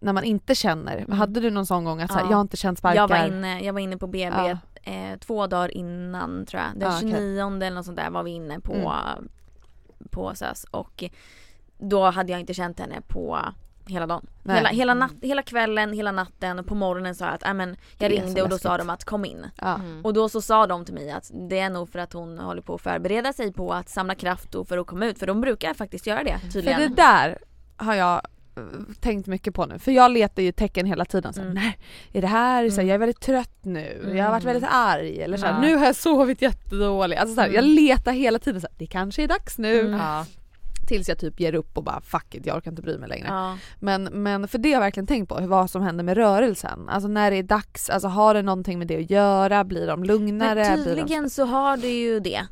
när 0.00 0.12
man 0.12 0.24
inte 0.24 0.54
känner. 0.54 1.06
Hade 1.12 1.40
du 1.40 1.50
någon 1.50 1.66
sån 1.66 1.84
gång 1.84 2.00
att 2.00 2.10
Mm. 2.10 2.24
Ja. 2.24 2.30
jag 2.30 2.36
har 2.36 2.42
inte 2.42 2.56
känt 2.56 2.78
sparkar? 2.78 2.96
Jag 3.00 3.08
var 3.08 3.26
inne, 3.26 3.60
jag 3.64 3.72
var 3.72 3.80
inne 3.80 3.96
på 3.96 4.06
BB 4.06 4.36
Ja. 4.36 4.58
eh, 4.92 5.18
två 5.18 5.46
dagar 5.46 5.76
innan 5.76 6.46
tror 6.46 6.62
jag. 6.62 6.80
Den 6.80 6.88
okej. 6.96 7.10
29 7.10 7.56
eller 7.62 7.70
något 7.70 7.84
sånt 7.84 7.96
där 7.96 8.10
var 8.10 8.22
vi 8.22 8.30
inne 8.30 8.60
på, 8.60 8.72
Mm. 8.74 9.28
på 10.10 10.34
SÖS 10.34 10.64
och 10.70 11.04
då 11.78 12.10
hade 12.10 12.32
jag 12.32 12.40
inte 12.40 12.54
känt 12.54 12.80
henne 12.80 13.00
på 13.08 13.38
hela 13.86 14.06
dagen. 14.06 14.26
Nej. 14.42 14.56
Hela, 14.56 14.68
hela, 14.68 14.94
natt, 14.94 15.12
hela 15.22 15.42
kvällen, 15.42 15.92
hela 15.92 16.12
natten 16.12 16.58
och 16.58 16.66
på 16.66 16.74
morgonen 16.74 17.14
sa 17.14 17.24
jag 17.24 17.34
att 17.34 17.46
äh, 17.46 17.54
men, 17.54 17.76
jag 17.98 18.12
är 18.12 18.16
så 18.20 18.24
ringde 18.24 18.42
och 18.42 18.48
då 18.48 18.58
sa 18.58 18.76
de 18.76 18.90
att 18.90 19.04
kom 19.04 19.24
in. 19.24 19.46
Ja. 19.60 19.74
Mm. 19.74 20.04
Och 20.04 20.14
då 20.14 20.28
så 20.28 20.42
sa 20.42 20.66
de 20.66 20.84
till 20.84 20.94
mig 20.94 21.10
att 21.10 21.30
det 21.50 21.58
är 21.58 21.70
nog 21.70 21.88
för 21.88 21.98
att 21.98 22.12
hon 22.12 22.38
håller 22.38 22.62
på 22.62 22.74
att 22.74 22.80
förbereda 22.82 23.32
sig 23.32 23.52
på 23.52 23.72
att 23.72 23.88
samla 23.88 24.14
kraft 24.14 24.54
och 24.54 24.68
för 24.68 24.78
att 24.78 24.86
komma 24.86 25.06
ut 25.06 25.18
för 25.18 25.26
de 25.26 25.40
brukar 25.40 25.74
faktiskt 25.74 26.06
göra 26.06 26.24
det 26.24 26.38
För 26.38 26.48
tydligen. 26.48 26.80
det 26.80 26.88
där 27.02 27.38
har 27.76 27.94
jag 27.94 28.14
eh, 28.56 28.62
tänkt 29.00 29.26
mycket 29.26 29.54
på 29.54 29.66
nu. 29.66 29.78
För 29.78 29.92
jag 29.92 30.10
letar 30.10 30.42
ju 30.42 30.52
tecken 30.52 30.86
hela 30.86 31.04
tiden. 31.04 31.32
Så 31.32 31.40
här, 31.40 31.46
Mm. 31.50 31.62
Nej, 31.62 31.78
är 32.12 32.20
det 32.20 32.26
här, 32.28 32.68
så 32.70 32.74
här, 32.76 32.82
Mm. 32.82 32.88
jag 32.88 32.94
är 32.94 32.98
väldigt 32.98 33.20
trött 33.20 33.58
nu, 33.64 34.12
jag 34.16 34.24
har 34.24 34.30
varit 34.30 34.42
Mm. 34.42 34.54
väldigt 34.54 34.70
arg 34.72 35.22
eller 35.22 35.36
så 35.36 35.46
här, 35.46 35.52
Ja. 35.52 35.60
nu 35.60 35.76
har 35.76 35.84
jag 35.86 35.96
sovit 35.96 36.42
jättedåligt. 36.42 37.20
Alltså, 37.20 37.34
så 37.34 37.40
här, 37.40 37.48
Jag 37.48 37.64
Mm. 37.64 37.74
letar 37.76 38.12
hela 38.12 38.38
tiden 38.38 38.60
så 38.60 38.66
här, 38.70 38.76
det 38.78 38.86
kanske 38.86 39.22
är 39.22 39.28
dags 39.28 39.58
nu. 39.58 39.80
Mm. 39.80 40.00
Ja. 40.00 40.26
Tills 40.86 41.08
jag 41.08 41.18
typ 41.18 41.40
ger 41.40 41.54
upp 41.54 41.78
och 41.78 41.84
bara 41.84 42.00
fuck 42.00 42.34
it, 42.34 42.46
jag 42.46 42.56
orkar 42.56 42.70
inte 42.70 42.82
bry 42.82 42.98
mig 42.98 43.08
längre. 43.08 43.26
Ja. 43.28 43.58
Men, 43.80 44.04
men 44.04 44.48
för 44.48 44.58
det 44.58 44.68
har 44.68 44.74
jag 44.74 44.80
verkligen 44.80 45.06
tänkt 45.06 45.28
på, 45.28 45.38
vad 45.40 45.70
som 45.70 45.82
händer 45.82 46.04
med 46.04 46.16
rörelsen. 46.16 46.88
Alltså 46.88 47.08
när 47.08 47.30
det 47.30 47.36
är 47.36 47.42
dags, 47.42 47.90
alltså 47.90 48.08
har 48.08 48.34
det 48.34 48.42
någonting 48.42 48.78
med 48.78 48.88
det 48.88 48.96
att 48.96 49.10
göra? 49.10 49.64
Blir 49.64 49.86
de 49.86 50.04
lugnare? 50.04 50.54
Men 50.54 50.74
Blir 50.74 50.84
de... 50.84 51.00
tydligen 51.00 51.30
så 51.30 51.44
har 51.44 51.76
det 51.76 52.00
ju 52.00 52.20
det. 52.20 52.46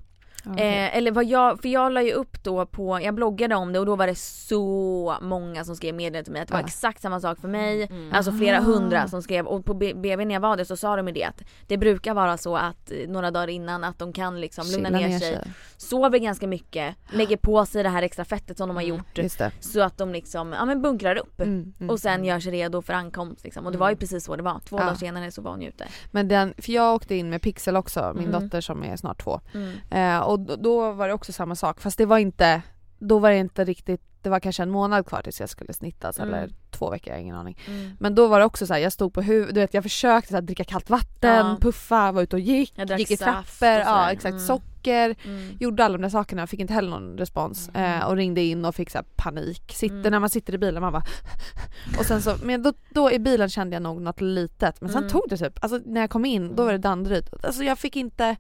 Okej. 0.47 0.69
Eh, 0.85 0.97
eller 0.97 1.11
vad 1.11 1.25
jag, 1.25 1.61
för 1.61 1.69
jag 1.69 1.93
la 1.93 2.03
ju 2.03 2.13
upp 2.13 2.45
då 2.45 2.67
på, 2.67 3.01
jag 3.03 3.15
bloggade 3.15 3.55
om 3.55 3.73
det 3.73 3.79
och 3.79 3.87
då 3.87 3.97
var 3.97 4.07
det 4.07 4.15
så 4.19 5.17
många 5.21 5.65
som 5.65 5.77
skrev 5.77 5.95
meddelanden 5.95 6.25
till 6.25 6.33
mig 6.33 6.43
att 6.43 6.49
det 6.49 6.55
var 6.55 6.61
Ja. 6.61 6.67
exakt 6.67 7.03
samma 7.03 7.21
sak 7.21 7.41
för 7.41 7.49
mig. 7.49 7.83
Mm. 7.91 8.13
Alltså 8.13 8.33
flera 8.33 8.59
Ah. 8.59 8.61
hundra 8.63 9.09
som 9.09 9.23
skrev 9.23 9.47
och 9.47 9.65
på 9.65 9.75
BB 9.75 10.17
när 10.25 10.35
jag 10.35 10.41
var 10.41 10.57
där 10.57 10.65
så 10.65 10.77
sa 10.77 10.97
de 10.97 11.07
ju 11.07 11.13
det 11.15 11.25
att 11.25 11.43
det 11.67 11.77
brukar 11.77 12.15
vara 12.15 12.37
så 12.37 12.57
att 12.57 12.91
eh, 12.91 13.09
några 13.09 13.31
dagar 13.31 13.49
innan 13.49 13.85
att 13.85 13.99
de 13.99 14.13
kan 14.13 14.41
liksom 14.41 14.65
lugna 14.73 14.89
ner, 14.89 15.19
sig, 15.19 15.39
sover 15.77 16.19
ganska 16.19 16.47
mycket, 16.47 16.95
lägger 17.13 17.37
på 17.37 17.67
sig 17.67 17.83
det 17.83 17.89
här 17.89 18.03
extra 18.03 18.25
fettet 18.25 18.57
som 18.59 18.69
de 18.69 18.77
har 18.77 18.83
Mm, 18.83 18.97
gjort 18.97 19.15
det. 19.15 19.51
så 19.61 19.81
att 19.83 19.99
de 19.99 20.13
liksom, 20.13 20.53
ja 20.53 20.65
men 20.65 20.83
bunkrar 20.83 21.17
upp. 21.17 21.41
Mm, 21.41 21.73
mm. 21.81 21.91
Och 21.91 22.01
sen 22.01 22.25
gör 22.25 22.41
sig 22.41 22.53
redo 22.53 22.83
för 22.83 22.93
ankomst 22.93 23.45
liksom. 23.45 23.67
Och 23.67 23.73
det 23.73 23.79
var 23.79 23.91
ju 23.91 23.97
precis 23.97 24.25
så 24.25 24.37
det 24.37 24.43
var. 24.43 24.61
Två 24.69 24.77
Ja. 24.79 24.85
dagar 24.85 24.95
senare 24.95 25.31
så 25.31 25.43
var 25.43 25.51
hon 25.51 25.63
ju 25.63 25.69
ute. 25.69 25.85
Men 26.11 26.29
den, 26.29 26.55
för 26.59 26.73
jag 26.73 26.95
åkte 26.95 27.15
in 27.15 27.31
med 27.31 27.43
Pixel 27.43 27.77
också, 27.77 28.13
min 28.17 28.29
Mm. 28.29 28.43
dotter 28.43 28.61
som 28.61 28.85
är 28.85 28.97
snart 28.97 29.23
två. 29.25 29.41
Mm. 29.55 29.73
Eh, 29.91 30.21
och 30.31 30.41
då, 30.59 30.93
var 30.93 31.09
det 31.09 31.15
också 31.15 31.33
samma 31.33 31.55
sak 31.55 31.81
fast 31.81 31.99
det 31.99 32.07
var 32.07 32.19
inte, 32.19 32.63
då 32.99 33.19
var 33.19 33.31
det 33.31 33.37
inte 33.37 33.65
riktigt, 33.65 34.01
det 34.23 34.31
var 34.31 34.41
kanske 34.41 34.63
en 34.63 34.71
månad 34.71 35.07
kvar 35.07 35.23
tills 35.23 35.41
jag 35.41 35.49
skulle 35.49 35.73
snittas 35.73 36.19
Mm. 36.19 36.35
eller 36.35 36.49
två 36.71 36.91
veckor, 36.91 37.09
jag 37.09 37.15
har 37.15 37.21
ingen 37.23 37.37
aning. 37.37 37.59
Mm. 37.67 37.91
Men 38.01 38.15
då 38.15 38.27
var 38.27 38.39
det 38.39 38.45
också 38.45 38.67
så 38.67 38.73
här, 38.75 38.81
jag 38.81 38.93
stod 38.93 39.15
på 39.15 39.23
huvudet, 39.23 39.55
du 39.55 39.61
vet 39.61 39.75
jag 39.75 39.83
försökte 39.83 40.29
så 40.29 40.35
här, 40.37 40.43
dricka 40.43 40.65
kallt 40.65 40.91
vatten, 40.91 41.47
Ja. 41.47 41.57
puffa, 41.61 42.13
var 42.13 42.23
ute 42.23 42.37
och 42.37 42.41
gick, 42.41 42.79
gick 42.99 43.11
i 43.11 43.17
trappor, 43.17 43.69
ja 43.69 44.13
exakt, 44.13 44.33
Mm. 44.33 44.47
socker. 44.47 45.17
Mm. 45.25 45.57
Gjorde 45.61 45.85
alla 45.85 45.97
de 45.99 46.03
där 46.03 46.09
sakerna, 46.09 46.47
fick 46.47 46.61
inte 46.61 46.73
heller 46.73 46.91
någon 46.91 47.19
respons 47.19 47.71
Mm. 47.75 48.01
eh, 48.01 48.07
och 48.07 48.17
ringde 48.17 48.41
in 48.41 48.65
och 48.65 48.75
fick 48.75 48.91
så 48.91 48.99
här 48.99 49.05
panik. 49.17 49.73
Sitter 49.75 49.95
Mm. 49.97 50.11
när 50.11 50.19
man 50.21 50.31
sitter 50.31 50.55
i 50.55 50.59
bilen 50.59 50.83
man 50.83 50.93
bara 50.93 51.03
och 51.99 52.05
sen 52.07 52.23
så, 52.23 52.37
men 52.43 52.63
då, 52.63 52.73
då 52.91 53.13
i 53.13 53.19
bilen 53.19 53.49
kände 53.49 53.77
jag 53.77 53.83
nog 53.83 54.01
något 54.03 54.21
litet 54.21 54.81
men 54.81 54.91
sen 54.91 54.99
Mm. 54.99 55.11
tog 55.11 55.23
det 55.29 55.37
typ, 55.37 55.59
alltså 55.65 55.81
när 55.87 56.01
jag 56.01 56.11
kom 56.11 56.25
in 56.25 56.57
då 56.57 56.65
var 56.65 56.73
det 56.73 56.79
Danderyd. 56.79 57.29
Alltså 57.43 57.65
jag 57.65 57.79
fick 57.79 57.97
inte, 57.97 58.37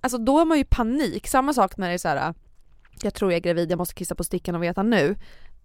alltså 0.00 0.18
då 0.18 0.40
är 0.40 0.44
man 0.44 0.58
ju 0.58 0.64
panik. 0.64 1.26
Samma 1.26 1.52
sak 1.52 1.76
när 1.76 1.88
det 1.88 1.94
är 1.94 1.98
så 1.98 2.08
här. 2.08 2.34
jag 3.02 3.14
tror 3.14 3.32
jag 3.32 3.36
är 3.36 3.40
gravid, 3.42 3.70
jag 3.70 3.78
måste 3.78 3.94
kissa 3.94 4.14
på 4.14 4.24
stickan 4.24 4.54
och 4.54 4.62
veta 4.62 4.82
nu. 4.82 5.16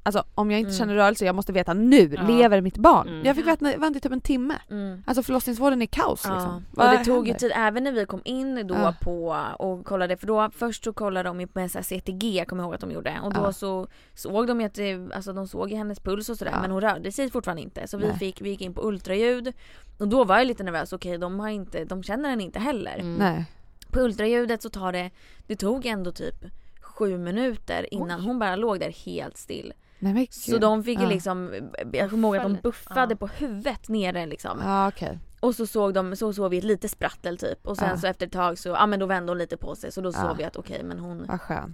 Alltså 0.04 0.24
om 0.36 0.52
jag 0.52 0.60
inte 0.60 0.68
Mm. 0.70 0.78
känner 0.78 0.96
rörelse, 0.96 1.26
jag 1.26 1.36
måste 1.36 1.54
veta 1.54 1.74
nu, 1.74 2.14
Ja. 2.16 2.22
lever 2.28 2.62
mitt 2.62 2.78
barn? 2.78 3.08
Mm. 3.08 3.26
Jag 3.26 3.36
fick 3.36 3.48
vänta, 3.48 3.66
vänta 3.78 3.98
i 3.98 4.02
typ 4.02 4.12
en 4.12 4.22
timme. 4.22 4.56
Mm. 4.70 5.04
Alltså 5.08 5.24
förlossningsvården 5.24 5.82
är 5.82 5.86
kaos 5.86 6.22
Ja. 6.26 6.34
liksom. 6.34 6.56
Och 6.56 6.78
Vad 6.78 6.92
det 7.00 7.06
tog 7.06 7.28
ju 7.28 7.34
händer? 7.34 7.40
tid 7.40 7.52
även 7.56 7.84
när 7.84 7.92
vi 7.92 8.06
kom 8.06 8.22
in 8.26 8.68
då 8.68 8.74
Ja. 8.76 8.94
på 9.02 9.38
och 9.60 9.86
kollade 9.86 10.18
för 10.18 10.28
då 10.28 10.50
först 10.56 10.84
så 10.84 10.94
kollade 10.94 11.30
de 11.30 11.48
med 11.54 11.72
så 11.72 11.78
här 11.78 11.84
CTG 11.84 12.46
kommer 12.48 12.64
jag 12.64 12.68
ihåg 12.68 12.76
att 12.76 12.82
de 12.82 12.92
gjorde 12.92 13.20
och 13.24 13.34
då 13.34 13.54
så 13.54 13.88
såg 14.14 14.48
de 14.48 14.60
ju 14.62 14.66
att 14.66 14.74
det, 14.74 15.14
alltså 15.16 15.34
de 15.34 15.48
såg 15.48 15.70
ju 15.72 15.76
hennes 15.78 16.00
puls 16.00 16.30
och 16.30 16.38
sådär 16.38 16.58
men 16.62 16.72
hon 16.72 16.82
rörde 16.82 17.12
sig 17.12 17.30
fortfarande 17.32 17.62
inte 17.62 17.88
så 17.88 17.98
vi 17.98 18.08
Nej. 18.08 18.18
fick, 18.20 18.42
vi 18.42 18.50
gick 18.50 18.62
in 18.62 18.74
på 18.74 18.88
ultraljud 18.88 19.54
och 20.00 20.08
då 20.08 20.24
var 20.24 20.38
jag 20.38 20.48
lite 20.48 20.64
nervös, 20.64 20.94
okej 20.94 21.18
de 21.18 21.40
har 21.40 21.50
inte, 21.50 21.86
de 21.86 22.04
känner 22.04 22.30
henne 22.30 22.44
inte 22.44 22.60
heller. 22.60 23.02
Nej. 23.04 23.46
På 23.92 24.00
ultraljudet 24.00 24.62
så 24.62 24.70
tar 24.70 24.92
det, 24.92 25.10
det 25.48 25.56
tog 25.56 25.86
ändå 25.86 26.12
typ 26.12 26.46
sju 26.82 27.18
minuter 27.18 27.94
innan 27.94 28.22
hon 28.22 28.40
bara 28.40 28.56
låg 28.56 28.80
där 28.80 28.92
helt 29.06 29.38
still. 29.38 29.74
Nej 30.00 30.28
Så 30.32 30.58
de 30.58 30.84
fick 30.84 31.00
ju 31.00 31.04
Ja. 31.06 31.10
liksom, 31.10 31.52
jag 31.94 32.10
kommer 32.10 32.28
ihåg 32.28 32.38
att 32.38 32.44
de 32.44 32.58
buffade 32.64 33.14
Ja. 33.14 33.18
på 33.18 33.28
huvudet 33.28 33.90
nere 33.90 34.26
liksom. 34.26 34.60
Ja 34.64 34.88
okej. 34.88 35.20
Och 35.40 35.56
så 35.56 35.68
såg 35.68 35.94
de, 35.94 36.16
så 36.16 36.34
såg 36.34 36.52
vi 36.52 36.58
ett 36.58 36.64
litet 36.64 36.92
sprattel 36.92 37.38
typ 37.38 37.68
och 37.68 37.78
sen 37.78 37.90
Ja. 37.90 37.98
så 37.98 38.08
efter 38.08 38.26
ett 38.28 38.34
tag 38.34 38.58
så, 38.60 38.70
ja 38.70 38.86
men 38.86 39.00
då 39.00 39.06
vände 39.06 39.32
hon 39.32 39.38
lite 39.38 39.58
på 39.58 39.76
sig 39.76 39.92
så 39.92 40.02
då 40.02 40.10
Ja. 40.10 40.14
såg 40.14 40.38
vi 40.38 40.44
att 40.44 40.56
okej 40.56 40.84
men 40.84 41.00
hon, 41.00 41.28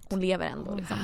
hon 0.10 0.20
lever 0.22 0.46
ändå 0.46 0.76
liksom. 0.76 0.98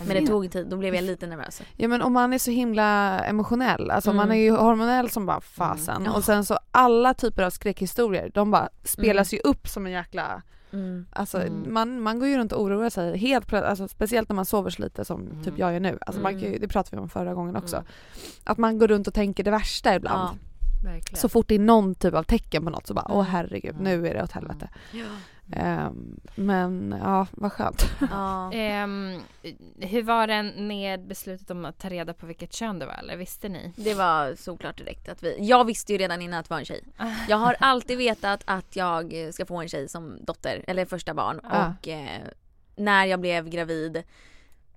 Men 0.00 0.08
det 0.08 0.26
tog 0.26 0.50
tid, 0.52 0.66
då 0.66 0.76
blev 0.76 0.94
jag 0.94 1.04
lite 1.04 1.26
nervös. 1.26 1.62
Ja 1.76 1.88
men 1.88 2.02
om 2.02 2.12
man 2.12 2.32
är 2.32 2.38
så 2.38 2.50
himla 2.50 3.18
emotionell, 3.24 3.90
alltså 3.90 4.10
Mm. 4.10 4.16
man 4.16 4.30
är 4.36 4.40
ju 4.42 4.50
hormonell 4.50 5.10
som 5.10 5.26
bara 5.26 5.40
fasen 5.40 5.96
Mm. 6.02 6.12
och 6.12 6.24
sen 6.24 6.44
så 6.44 6.58
alla 6.70 7.14
typer 7.14 7.42
av 7.42 7.50
skräckhistorier 7.50 8.30
de 8.34 8.50
bara 8.50 8.68
spelas 8.84 9.34
ju 9.34 9.38
upp 9.38 9.68
som 9.68 9.86
en 9.86 9.92
jäkla, 9.92 10.42
Mm. 10.72 11.06
alltså 11.12 11.40
Mm. 11.42 11.72
man, 11.74 12.00
man 12.00 12.18
går 12.18 12.28
ju 12.28 12.38
runt 12.38 12.52
och 12.52 12.62
oroar 12.62 12.90
sig 12.90 13.18
helt 13.18 13.52
alltså 13.52 13.88
speciellt 13.88 14.28
när 14.28 14.36
man 14.36 14.44
sover 14.46 14.70
så 14.70 14.82
lite 14.82 15.04
som 15.04 15.20
Mm. 15.20 15.44
typ 15.44 15.58
jag 15.58 15.72
gör 15.72 15.80
nu, 15.80 15.98
alltså 16.06 16.22
man 16.22 16.32
Mm. 16.32 16.42
kan 16.44 16.52
ju, 16.52 16.58
det 16.58 16.68
pratade 16.68 16.96
vi 16.96 17.02
om 17.02 17.08
förra 17.08 17.34
gången 17.34 17.56
också. 17.56 17.76
Mm. 17.76 17.88
Att 18.44 18.58
man 18.58 18.78
går 18.78 18.88
runt 18.88 19.08
och 19.08 19.14
tänker 19.14 19.44
det 19.44 19.50
värsta 19.50 19.94
ibland. 19.94 20.38
Ja. 20.82 21.16
Så 21.16 21.28
fort 21.28 21.48
det 21.48 21.54
är 21.54 21.58
någon 21.58 21.94
typ 21.94 22.14
av 22.14 22.22
tecken 22.22 22.64
på 22.64 22.70
något 22.70 22.86
så 22.86 22.94
bara 22.94 23.06
åh 23.08 23.14
Mm. 23.18 23.26
herregud 23.32 23.70
Mm. 23.74 23.84
nu 23.84 24.08
är 24.08 24.14
det 24.14 24.22
åt 24.22 24.32
helvete. 24.32 24.68
Ja. 24.92 25.04
Ehm, 25.52 26.20
men 26.34 26.94
ja 27.02 27.26
vad 27.32 27.52
skönt. 27.52 27.84
Ja. 28.10 28.52
Ehm, 28.52 29.20
hur 29.80 30.02
var 30.02 30.26
det 30.26 30.42
med 30.42 31.06
beslutet 31.06 31.50
om 31.50 31.64
att 31.64 31.78
ta 31.78 31.88
reda 31.88 32.14
på 32.14 32.26
vilket 32.26 32.52
kön 32.52 32.78
du 32.78 32.86
var 32.86 32.94
eller 32.94 33.16
visste 33.16 33.48
ni? 33.48 33.72
Det 33.76 33.94
var 33.94 34.34
såklart 34.34 34.78
direkt 34.78 35.08
att 35.08 35.22
vi, 35.22 35.36
jag 35.40 35.64
visste 35.64 35.92
ju 35.92 35.98
redan 35.98 36.22
innan 36.22 36.40
att 36.40 36.48
det 36.48 36.50
var 36.54 36.58
en 36.58 36.64
tjej. 36.64 36.84
Jag 37.28 37.36
har 37.36 37.56
alltid 37.60 37.98
vetat 37.98 38.42
att 38.44 38.76
jag 38.76 39.14
ska 39.34 39.46
få 39.46 39.56
en 39.56 39.68
tjej 39.68 39.88
som 39.88 40.24
dotter, 40.24 40.64
eller 40.66 40.84
första 40.84 41.14
barn 41.14 41.40
Ja. 41.42 41.72
och 41.80 41.88
eh, 41.88 42.20
när 42.76 43.04
jag 43.04 43.20
blev 43.20 43.48
gravid 43.48 44.02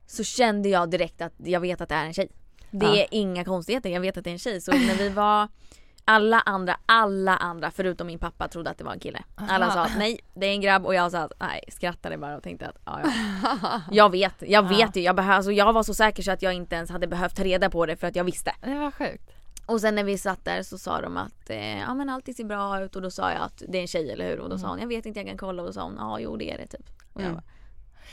så 0.06 0.24
kände 0.24 0.70
jag 0.70 0.90
direkt 0.90 1.22
att 1.22 1.34
jag 1.38 1.60
vet 1.60 1.82
att 1.82 1.90
det 1.90 1.96
är 1.96 2.06
en 2.06 2.14
tjej. 2.14 2.30
Det 2.72 2.86
Ja. 2.86 2.96
är 2.96 3.08
inga 3.12 3.46
konstigheter, 3.46 3.90
jag 3.90 4.02
vet 4.02 4.18
att 4.18 4.24
det 4.24 4.30
är 4.30 4.32
en 4.32 4.40
tjej. 4.40 4.62
Så 4.62 4.72
när 4.72 4.96
vi 4.98 5.10
var 5.10 5.48
alla 6.08 6.40
andra, 6.40 6.78
alla 6.86 7.38
andra 7.38 7.72
förutom 7.72 8.08
min 8.08 8.20
pappa 8.20 8.48
trodde 8.48 8.70
att 8.70 8.78
det 8.78 8.84
var 8.84 8.94
en 8.94 9.00
kille. 9.00 9.24
Alla 9.36 9.72
sa 9.72 9.82
att 9.86 9.98
nej 9.98 10.20
det 10.34 10.46
är 10.46 10.52
en 10.52 10.62
grabb 10.62 10.86
och 10.86 10.96
jag 10.96 11.12
sa 11.12 11.20
att 11.20 11.32
nej, 11.40 11.64
skrattade 11.68 12.18
bara 12.18 12.38
och 12.38 12.44
tänkte 12.44 12.68
att 12.68 12.76
ja, 12.86 13.02
ja. 13.04 13.82
Jag 13.92 14.12
vet, 14.12 14.34
jag 14.48 14.70
vet 14.70 14.96
ju. 14.96 15.02
Jag, 15.02 15.16
behö- 15.20 15.34
alltså, 15.34 15.52
jag 15.52 15.74
var 15.74 15.84
så 15.84 15.94
säker 15.94 16.24
så 16.24 16.32
att 16.32 16.42
jag 16.42 16.54
inte 16.54 16.76
ens 16.76 16.90
hade 16.90 17.08
behövt 17.08 17.36
ta 17.36 17.44
reda 17.44 17.70
på 17.70 17.86
det 17.86 17.98
för 17.98 18.08
att 18.08 18.16
jag 18.16 18.24
visste. 18.24 18.52
Det 18.62 18.80
var 18.80 18.92
sjukt. 18.92 19.32
Och 19.66 19.82
sen 19.82 19.96
när 19.96 20.04
vi 20.04 20.18
satt 20.18 20.46
där 20.46 20.64
så 20.64 20.78
sa 20.78 21.02
de 21.02 21.18
att 21.18 21.50
eh, 21.50 21.80
ja 21.80 21.94
men 21.94 22.10
allting 22.10 22.34
ser 22.34 22.44
bra 22.44 22.82
ut 22.82 22.96
och 22.96 23.02
då 23.02 23.12
sa 23.12 23.32
jag 23.32 23.42
att 23.42 23.64
det 23.68 23.78
är 23.78 23.82
en 23.82 23.88
tjej 23.88 24.12
eller 24.12 24.28
hur? 24.30 24.40
Och 24.40 24.50
då 24.50 24.58
sa 24.58 24.68
hon 24.68 24.80
jag 24.80 24.88
vet 24.88 25.06
inte 25.06 25.20
jag 25.20 25.28
kan 25.28 25.38
kolla 25.38 25.62
och 25.62 25.68
då 25.68 25.74
sa 25.74 25.84
hon 25.84 25.96
ja 26.00 26.20
jo 26.20 26.38
det 26.38 26.52
är 26.52 26.58
det 26.58 26.68
typ. 26.68 26.90
Och 27.14 27.22
jag 27.22 27.30
Mm. 27.30 27.42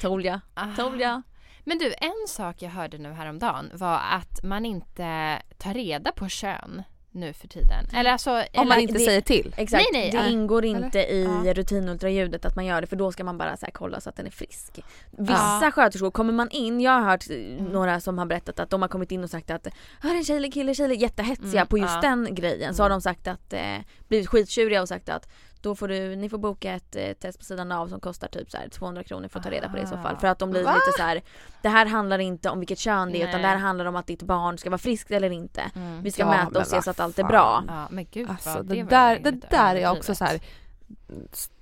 told 0.01 0.27
ya, 0.27 0.41
told 0.77 1.01
ya. 1.01 1.23
Men 1.65 1.79
du, 1.79 1.95
en 1.99 2.29
sak 2.29 2.63
jag 2.63 2.71
hörde 2.71 2.99
nu 2.99 3.13
häromdagen 3.13 3.71
var 3.75 4.01
att 4.11 4.43
man 4.45 4.65
inte 4.67 5.43
tar 5.59 5.75
reda 5.75 6.13
på 6.13 6.29
kön 6.29 6.83
nu 7.15 7.33
för 7.33 7.49
tiden. 7.49 7.87
Eller 7.95 8.11
alltså... 8.13 8.31
Om 8.31 8.43
eller, 8.53 8.65
man 8.65 8.81
inte 8.81 8.93
det- 8.95 8.99
säger 9.05 9.21
till. 9.21 9.55
Exakt, 9.57 9.85
Nej, 9.93 10.03
nej, 10.03 10.11
det 10.11 10.17
ja. 10.17 10.27
ingår 10.29 10.65
inte 10.65 10.99
i 10.99 11.29
Ja. 11.45 11.55
rutinultraljudet 11.55 12.45
att 12.45 12.57
man 12.57 12.65
gör 12.67 12.81
det 12.81 12.87
för 12.87 12.97
då 12.97 13.13
ska 13.13 13.25
man 13.25 13.39
bara 13.39 13.57
så 13.57 13.67
här 13.67 13.73
kolla 13.73 14.01
så 14.01 14.09
att 14.09 14.17
den 14.17 14.27
är 14.27 14.31
frisk. 14.31 14.81
Vissa 15.11 15.61
Ja. 15.63 15.71
sköterskor, 15.75 16.11
kommer 16.11 16.33
man 16.33 16.51
in, 16.51 16.81
jag 16.81 16.93
har 16.93 17.11
hört 17.11 17.31
eh, 17.31 17.37
några 17.73 18.01
som 18.01 18.19
har 18.19 18.27
berättat 18.27 18.61
att 18.61 18.71
de 18.71 18.83
har 18.83 18.89
kommit 18.89 19.13
in 19.13 19.25
och 19.25 19.31
sagt 19.31 19.51
att 19.51 19.67
är 19.67 20.15
en 20.17 20.25
tjej 20.25 20.37
eller 20.37 20.51
kille, 20.51 20.75
tjej 20.75 20.85
eller 20.85 20.95
jättehetsiga 20.95 21.61
Mm, 21.61 21.67
på 21.67 21.79
just 21.79 21.95
ja. 21.95 22.01
den 22.01 22.35
grejen. 22.35 22.75
Så 22.75 22.83
har 22.83 22.91
de 22.91 23.01
sagt 23.01 23.27
att, 23.29 23.53
eh, 23.53 23.77
blivit 24.09 24.29
skittjuriga 24.29 24.83
och 24.83 24.89
sagt 24.89 25.09
att 25.09 25.29
då 25.65 25.75
får 25.75 25.89
du, 25.89 26.17
ni 26.17 26.29
får 26.29 26.39
boka 26.39 26.73
ett 26.73 26.97
eh, 26.97 27.13
test 27.13 27.39
på 27.39 27.45
sidan 27.45 27.73
av 27.73 27.89
som 27.89 28.01
kostar 28.01 28.29
typ 28.29 28.51
så 28.51 28.57
här 28.57 28.69
200 28.69 29.03
kronor 29.05 29.29
för 29.29 29.39
att 29.39 29.45
ta 29.45 29.51
reda 29.51 29.69
på 29.69 29.77
det 29.77 29.83
i 29.83 29.87
så 29.87 29.97
fall. 29.97 30.15
Ah. 30.17 30.21
För 30.21 30.27
att 30.29 30.39
de 30.39 30.51
blir 30.51 30.65
Va? 30.65 30.75
lite 30.75 30.97
så 30.97 31.03
här. 31.03 31.23
det 31.63 31.69
här 31.69 31.87
handlar 31.87 32.19
inte 32.19 32.51
om 32.51 32.59
vilket 32.61 32.79
kön 32.79 33.13
det 33.13 33.23
är 33.23 33.29
utan 33.29 33.43
det 33.43 33.49
här 33.49 33.57
handlar 33.57 33.85
om 33.85 33.97
att 33.97 34.07
ditt 34.07 34.23
barn 34.23 34.59
ska 34.59 34.71
vara 34.71 34.79
friskt 34.79 35.11
eller 35.11 35.31
inte. 35.31 35.63
Mm. 35.75 36.03
Vi 36.03 36.11
ska 36.11 36.23
Ja, 36.23 36.29
mäta 36.29 36.59
och 36.61 36.67
se 36.67 36.83
så 36.83 36.91
att 36.91 37.01
allt 37.01 37.19
är 37.19 37.25
bra. 37.25 37.65
Ja 37.69 37.87
men 37.91 38.07
gud 38.11 38.31
Alltså 38.31 38.63
det, 38.63 38.83
var 38.83 38.91
där, 38.91 39.19
det 39.19 39.31
där 39.51 39.75
är 39.77 39.81
jag 39.81 39.97
också 39.97 40.15
så 40.15 40.25
här. 40.25 40.41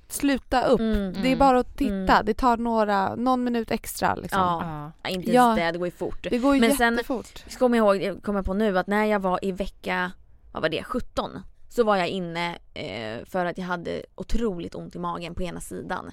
Sluta 0.09 0.65
upp. 0.65 0.81
Mm. 0.81 1.13
Det 1.23 1.33
är 1.33 1.37
bara 1.37 1.59
att 1.59 1.77
titta. 1.77 1.95
Mm. 1.95 2.25
Det 2.27 2.35
tar 2.35 2.57
några, 2.57 3.15
någon 3.15 3.45
minut 3.45 3.71
extra 3.71 4.15
liksom. 4.15 4.41
Ja. 4.41 4.93
Ja. 5.03 5.09
Inte 5.09 5.33
Ja. 5.33 5.43
ens 5.45 5.57
det, 5.61 5.71
det 5.73 5.79
går 5.79 5.87
ju 5.87 5.91
fort. 5.93 6.27
Det 6.31 6.39
går 6.39 6.55
ju 6.55 6.61
Men 6.61 6.73
sen- 6.77 6.93
jättefort. 6.95 7.45
Så 7.49 7.59
kommer 7.59 7.79
jag 7.79 7.97
ihåg, 7.97 8.03
jag 8.03 8.23
kommer 8.23 8.43
på 8.43 8.55
nu 8.55 8.79
att 8.79 8.87
när 8.87 9.05
jag 9.05 9.21
var 9.21 9.45
i 9.45 9.53
vecka, 9.53 10.13
vad 10.53 10.63
var 10.63 10.69
det, 10.69 10.83
17 10.85 11.31
så 11.73 11.85
var 11.85 11.97
jag 11.97 12.09
inne 12.09 12.59
eh, 12.75 13.25
för 13.25 13.47
att 13.47 13.59
jag 13.59 13.65
hade 13.65 14.03
otroligt 14.15 14.75
ont 14.75 14.97
i 14.97 14.99
magen 14.99 15.35
på 15.35 15.43
ena 15.43 15.61
sidan. 15.61 16.11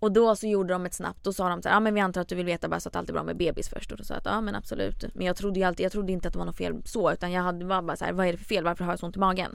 Och 0.00 0.12
då 0.12 0.36
så 0.36 0.46
gjorde 0.46 0.72
de 0.72 0.86
ett 0.86 0.94
snabbt, 0.94 1.24
då 1.24 1.32
sa 1.32 1.48
de 1.48 1.62
så 1.62 1.68
ja 1.68 1.80
men 1.80 1.94
vi 1.94 2.00
antar 2.00 2.20
att 2.20 2.28
du 2.28 2.34
vill 2.34 2.46
veta 2.46 2.68
bara 2.68 2.80
så 2.80 2.88
att 2.88 2.96
allt 2.96 3.08
är 3.08 3.12
bra 3.12 3.22
med 3.22 3.36
bebis 3.36 3.68
först. 3.68 3.92
Och 3.92 3.98
då 3.98 4.04
sa 4.04 4.14
jag 4.14 4.18
att 4.18 4.26
ja 4.26 4.40
men 4.40 4.54
absolut. 4.54 5.04
Men 5.14 5.26
jag 5.26 5.36
trodde 5.36 5.60
ju 5.60 5.66
alltid, 5.66 5.84
jag 5.84 5.92
trodde 5.92 6.12
inte 6.12 6.28
att 6.28 6.34
det 6.34 6.38
var 6.38 6.46
något 6.46 6.56
fel 6.56 6.82
så 6.84 7.12
utan 7.12 7.32
jag 7.32 7.42
hade, 7.42 7.64
var 7.64 7.82
bara 7.82 7.96
så 7.96 8.04
här, 8.04 8.12
vad 8.12 8.26
är 8.26 8.32
det 8.32 8.38
för 8.38 8.44
fel, 8.44 8.64
varför 8.64 8.84
har 8.84 8.92
jag 8.92 8.98
så 8.98 9.06
ont 9.06 9.16
i 9.16 9.18
magen? 9.18 9.54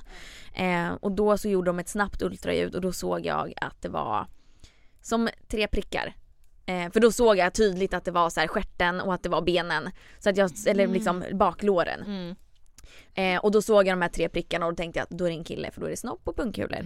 Eh, 0.54 0.94
och 0.94 1.12
då 1.12 1.38
så 1.38 1.50
gjorde 1.50 1.70
de 1.70 1.80
ett 1.80 1.90
snabbt 1.90 2.22
ultraljud 2.22 2.76
och 2.76 2.82
då 2.82 2.92
såg 2.92 3.26
jag 3.26 3.54
att 3.56 3.82
det 3.82 3.90
var 3.90 4.28
som 5.02 5.30
tre 5.48 5.68
prickar. 5.68 6.16
Eh, 6.66 6.92
för 6.92 7.00
då 7.00 7.12
såg 7.12 7.38
jag 7.38 7.54
tydligt 7.54 7.94
att 7.94 8.06
det 8.06 8.12
var 8.12 8.30
så 8.30 8.40
här 8.40 8.48
stjärten 8.48 9.02
och 9.02 9.14
att 9.14 9.24
det 9.24 9.30
var 9.30 9.42
benen. 9.42 9.90
Så 10.20 10.30
att 10.30 10.38
jag, 10.38 10.52
eller 10.68 10.88
liksom 10.88 11.24
baklåren. 11.32 12.02
Mm. 12.02 12.36
Eh, 13.14 13.38
och 13.38 13.52
då 13.52 13.62
såg 13.62 13.88
jag 13.88 13.98
de 13.98 14.02
här 14.02 14.10
tre 14.10 14.30
prickarna 14.30 14.66
och 14.66 14.72
då 14.72 14.76
tänkte 14.76 15.00
jag 15.00 15.04
att 15.04 15.10
då 15.10 15.26
är 15.26 15.30
det 15.30 15.36
en 15.36 15.44
kille 15.44 15.72
för 15.72 15.82
då 15.82 15.88
är 15.88 15.92
det 15.92 15.98
snopp 15.98 16.28
och 16.28 16.36
pungkulor. 16.36 16.80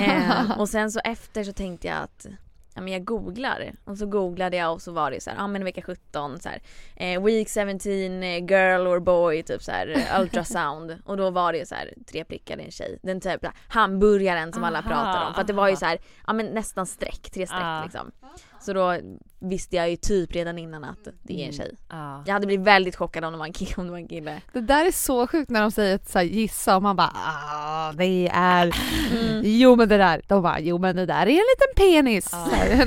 Eh, 0.00 0.58
och 0.60 0.68
sen 0.68 0.92
så 0.92 1.00
efter 1.04 1.44
så 1.44 1.52
tänkte 1.52 1.88
jag 1.88 1.96
att 1.96 2.26
ja, 2.74 2.80
men 2.80 2.92
jag 2.92 3.04
googlar. 3.04 3.72
Och 3.84 3.98
så 3.98 4.06
googlade 4.06 4.56
jag 4.56 4.72
och 4.72 4.82
så 4.82 4.92
var 4.92 5.10
det 5.10 5.20
så 5.20 5.30
här, 5.30 5.36
ja 5.36 5.46
men 5.46 5.64
vecka 5.64 5.82
17 5.82 6.40
så 6.40 6.48
här, 6.48 6.62
eh, 6.96 7.24
week 7.24 7.48
17 7.48 8.22
eh, 8.22 8.44
girl 8.44 8.86
or 8.86 9.00
boy 9.00 9.42
typ 9.42 9.62
så 9.62 9.70
här 9.70 9.88
eh, 9.96 10.20
ultrasound. 10.20 10.98
och 11.04 11.16
då 11.16 11.30
var 11.30 11.52
det 11.52 11.58
ju 11.58 11.66
så 11.66 11.74
här 11.74 11.94
tre 12.06 12.24
prickar 12.24 12.60
i 12.60 12.64
en 12.64 12.70
tjej. 12.70 12.98
Den 13.02 13.20
typ 13.20 13.46
hamburgaren 13.68 14.52
som 14.52 14.64
alla 14.64 14.82
pratar 14.82 15.26
om. 15.26 15.34
För 15.34 15.40
att 15.40 15.46
det 15.46 15.52
var 15.52 15.68
ju 15.68 15.76
så 15.76 15.86
här, 15.86 15.98
ja 16.26 16.32
men 16.32 16.46
nästan 16.46 16.86
streck, 16.86 17.30
tre 17.30 17.46
streck 17.46 17.62
Ah. 17.62 17.82
liksom. 17.82 18.10
Så 18.62 18.72
då 18.72 18.96
visste 19.38 19.76
jag 19.76 19.90
ju 19.90 19.96
typ 19.96 20.34
redan 20.34 20.58
innan 20.58 20.84
att 20.84 21.08
det 21.22 21.42
är 21.42 21.46
en 21.46 21.52
tjej. 21.52 21.74
Ja. 21.90 22.22
Jag 22.26 22.32
hade 22.32 22.46
blivit 22.46 22.66
väldigt 22.66 22.96
chockad 22.96 23.24
om 23.24 23.32
det 23.32 23.38
var 23.38 23.46
en 23.46 23.52
kille. 23.52 23.72
Om 23.76 23.84
det 23.84 23.90
var 23.90 23.98
en 23.98 24.08
kille. 24.08 24.42
Det 24.52 24.60
där 24.60 24.86
är 24.86 24.92
så 24.92 25.26
sjukt 25.26 25.50
när 25.50 25.60
de 25.60 25.70
säger 25.70 25.94
att 25.94 26.10
så 26.10 26.18
här, 26.18 26.26
gissa 26.26 26.76
och 26.76 26.82
man 26.82 26.96
bara 26.96 27.12
ah, 27.14 27.92
det 27.92 28.28
är 28.32 28.74
Mm. 29.12 29.42
Jo 29.44 29.76
men 29.76 29.88
det 29.88 29.96
där, 29.96 30.22
de 30.26 30.42
bara 30.42 30.60
jo 30.60 30.78
men 30.78 30.96
det 30.96 31.06
där 31.06 31.26
är 31.26 31.30
en 31.30 31.34
liten 31.34 31.74
penis. 31.76 32.32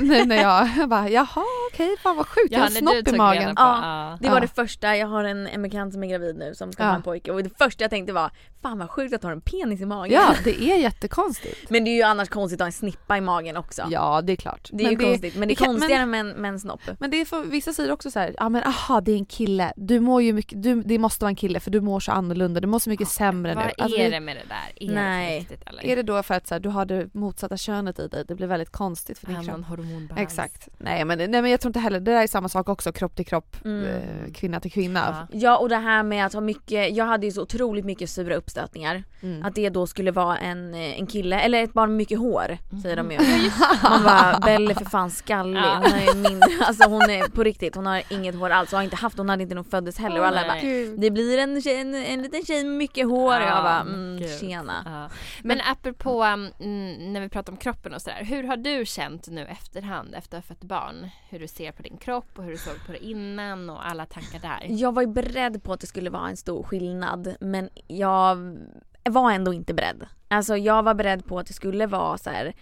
Nu 0.00 0.24
när 0.24 0.36
jag, 0.36 0.68
jag 0.76 0.88
bara 0.88 1.08
jaha 1.08 1.44
okej 1.84 1.96
fan 2.02 2.16
vad 2.16 2.26
sjukt, 2.28 2.52
jag 2.52 2.60
har 2.60 2.68
du 2.68 2.74
snopp 2.74 3.08
i 3.08 3.16
magen. 3.16 3.54
på- 3.54 3.62
Ja. 3.62 4.18
Det 4.20 4.28
var 4.28 4.36
Ja. 4.36 4.40
det 4.40 4.48
första, 4.48 4.96
jag 4.96 5.06
har 5.06 5.24
en, 5.24 5.46
en 5.46 5.62
bekant 5.62 5.92
som 5.92 6.04
är 6.04 6.08
gravid 6.08 6.36
nu 6.36 6.54
som 6.54 6.72
ska 6.72 6.82
Ja. 6.82 6.88
ha 6.88 6.96
en 6.96 7.02
pojke 7.02 7.30
och 7.32 7.42
det 7.42 7.58
första 7.58 7.84
jag 7.84 7.90
tänkte 7.90 8.12
var 8.12 8.30
Fan 8.62 8.78
vad 8.78 8.90
sjukt 8.90 9.14
att 9.14 9.22
har 9.22 9.32
en 9.32 9.40
penis 9.40 9.80
i 9.80 9.86
magen. 9.86 10.12
Ja 10.12 10.34
det 10.44 10.62
är 10.72 10.76
jättekonstigt. 10.78 11.70
Men 11.70 11.84
det 11.84 11.90
är 11.90 11.96
ju 11.96 12.02
annars 12.02 12.28
konstigt 12.28 12.60
att 12.60 12.64
ha 12.64 12.66
en 12.66 12.72
snippa 12.72 13.16
i 13.16 13.20
magen 13.20 13.56
också. 13.56 13.82
Ja 13.90 14.20
det 14.22 14.32
är 14.32 14.36
klart. 14.36 14.68
Det 14.72 14.84
är 14.84 14.90
ju 14.90 14.96
konstigt 14.96 15.36
men 15.36 15.48
det 15.48 15.54
är 15.54 15.56
kan- 15.56 15.66
konstigare 15.66 16.06
med, 16.06 16.20
en- 16.20 16.28
med 16.30 16.48
en 16.48 16.60
snopp. 16.60 16.80
Men 16.98 17.10
det 17.10 17.20
är 17.20 17.24
för 17.24 17.42
vissa 17.42 17.72
säger 17.72 17.92
också 17.92 18.10
så 18.10 18.18
här, 18.18 18.34
ja 18.38 18.48
men 18.48 18.62
aha 18.62 19.00
det 19.00 19.12
är 19.12 19.16
en 19.16 19.26
kille, 19.26 19.72
du 19.76 20.00
mår 20.00 20.22
ju 20.22 20.32
mycket, 20.32 20.62
du, 20.62 20.82
det 20.82 20.98
måste 20.98 21.24
vara 21.24 21.28
en 21.30 21.36
kille 21.36 21.60
för 21.60 21.70
du 21.70 21.80
mår 21.80 22.00
så 22.00 22.12
annorlunda, 22.12 22.60
du 22.60 22.66
mår 22.66 22.78
så 22.78 22.90
mycket 22.90 23.08
sämre 23.08 23.54
Vad 23.54 23.64
nu. 23.66 23.72
Alltså, 23.78 23.98
är 23.98 24.04
det- 24.04 24.10
det 24.10 24.20
med 24.20 24.36
det 24.36 24.42
där? 24.48 24.90
Är 24.90 24.94
Nej. 24.94 25.32
det 25.34 25.38
riktigt 25.40 25.68
eller? 25.68 25.86
Är 25.86 25.96
det 25.96 26.02
då 26.02 26.22
för 26.22 26.34
att 26.34 26.46
så 26.46 26.54
här, 26.54 26.60
du 26.60 26.68
har 26.68 26.84
det 26.84 27.14
motsatta 27.14 27.56
könet 27.56 27.98
i 27.98 28.08
dig, 28.08 28.24
det 28.28 28.34
blir 28.34 28.46
väldigt 28.46 28.70
konstigt 28.72 29.18
för 29.18 29.26
din 29.26 29.36
Har 29.36 29.42
kropp? 29.44 30.18
Exakt. 30.18 30.68
Nej 30.78 31.04
men, 31.04 31.18
nej 31.18 31.42
men 31.42 31.50
jag 31.50 31.60
tror 31.66 31.70
inte 31.70 31.80
heller, 31.80 32.00
det 32.00 32.10
där 32.12 32.22
är 32.22 32.26
samma 32.26 32.48
sak 32.48 32.68
också, 32.68 32.92
kropp 32.92 33.16
till 33.16 33.26
kropp, 33.26 33.56
Mm. 33.64 33.84
eh, 33.86 34.32
kvinna 34.32 34.60
till 34.60 34.72
kvinna. 34.72 35.26
Ja. 35.30 35.38
Ja 35.38 35.58
och 35.58 35.68
det 35.68 35.76
här 35.76 36.02
med 36.02 36.26
att 36.26 36.32
ha 36.32 36.40
mycket, 36.40 36.96
jag 36.96 37.04
hade 37.04 37.26
ju 37.26 37.32
så 37.32 37.42
otroligt 37.42 37.84
mycket 37.84 38.10
sura 38.10 38.34
uppstötningar. 38.36 39.04
Mm. 39.22 39.44
Att 39.44 39.54
det 39.54 39.68
då 39.68 39.86
skulle 39.86 40.10
vara 40.10 40.38
en, 40.38 40.74
eh, 40.74 40.98
en 41.00 41.06
kille, 41.06 41.40
eller 41.40 41.62
ett 41.64 41.72
barn 41.72 41.90
med 41.90 41.96
mycket 41.96 42.18
hår 42.18 42.58
säger 42.82 42.96
Mm. 42.96 43.08
de 43.08 43.24
ju. 43.24 43.50
Man 43.82 44.04
bara, 44.04 44.38
Belle 44.44 44.70
är 44.70 44.74
för 44.74 44.84
fan 44.84 45.10
skallig. 45.10 45.60
Ja. 45.60 45.74
Hon 45.84 45.84
är 46.24 46.30
min, 46.30 46.42
alltså 46.60 46.88
hon 46.88 47.02
är 47.10 47.28
på 47.28 47.42
riktigt, 47.42 47.74
hon 47.74 47.86
har 47.86 48.02
inget 48.10 48.34
hår 48.34 48.50
alls. 48.50 48.70
Hon 48.70 48.76
har 48.76 48.84
inte 48.84 48.96
haft, 48.96 49.18
hon 49.18 49.28
hade 49.28 49.42
inte 49.42 49.54
när 49.54 49.62
hon 49.62 49.70
föddes 49.70 49.98
heller. 49.98 50.20
Och 50.20 50.26
alla 50.26 50.42
bara, 50.46 50.60
det 50.98 51.10
blir 51.10 51.38
en, 51.38 51.62
tjej, 51.62 51.80
en, 51.80 51.94
en 51.94 52.22
liten 52.22 52.42
tjej 52.44 52.64
med 52.64 52.72
mycket 52.76 53.06
hår. 53.06 53.26
och 53.36 53.42
jag 53.42 53.48
Ja, 53.48 53.62
bara, 53.62 53.84
men 53.84 53.94
mm, 53.94 54.18
gud. 54.18 54.40
tjena. 54.40 54.72
Ja. 54.84 55.16
Men 55.42 55.60
apropå 55.72 56.22
mm, 56.22 57.12
när 57.12 57.20
vi 57.20 57.28
pratar 57.28 57.52
om 57.52 57.56
kroppen 57.58 57.94
och 57.94 58.02
sådär. 58.02 58.24
Hur 58.24 58.44
har 58.44 58.56
du 58.56 58.86
känt 58.86 59.28
nu 59.28 59.46
efterhand 59.46 60.14
efter 60.14 60.38
att 60.38 60.44
ha 60.44 60.54
fött 60.54 60.64
barn? 60.64 61.08
Hur 61.30 61.38
du 61.38 61.48
ser 61.56 61.72
på 61.72 61.82
din 61.82 61.96
kropp 61.96 62.38
och 62.38 62.44
hur 62.44 62.50
du 62.50 62.58
såg 62.58 62.86
på 62.86 62.92
det 62.92 63.04
innan 63.04 63.70
och 63.70 63.86
alla 63.86 64.06
tankar 64.06 64.38
där. 64.40 64.66
Jag 64.68 64.94
var 64.94 65.02
ju 65.02 65.08
beredd 65.08 65.62
på 65.62 65.72
att 65.72 65.80
det 65.80 65.86
skulle 65.86 66.10
vara 66.10 66.28
en 66.28 66.36
stor 66.36 66.62
skillnad 66.62 67.36
men 67.40 67.68
jag 67.86 68.58
var 69.04 69.32
ändå 69.32 69.52
inte 69.52 69.74
beredd. 69.74 70.06
Alltså 70.28 70.56
jag 70.56 70.82
var 70.82 70.94
beredd 70.94 71.24
på 71.26 71.38
att 71.38 71.46
det 71.46 71.52
skulle 71.52 71.86
vara 71.86 72.18
så 72.18 72.30
här. 72.30 72.54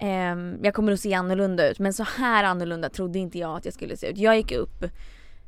eh, 0.00 0.36
jag 0.62 0.74
kommer 0.74 0.92
att 0.92 1.00
se 1.00 1.14
annorlunda 1.14 1.70
ut 1.70 1.78
men 1.78 1.92
så 1.92 2.02
här 2.18 2.44
annorlunda 2.44 2.88
trodde 2.88 3.18
inte 3.18 3.38
jag 3.38 3.56
att 3.56 3.64
jag 3.64 3.74
skulle 3.74 3.96
se 3.96 4.06
ut. 4.10 4.18
Jag 4.18 4.36
gick 4.36 4.52
upp 4.52 4.82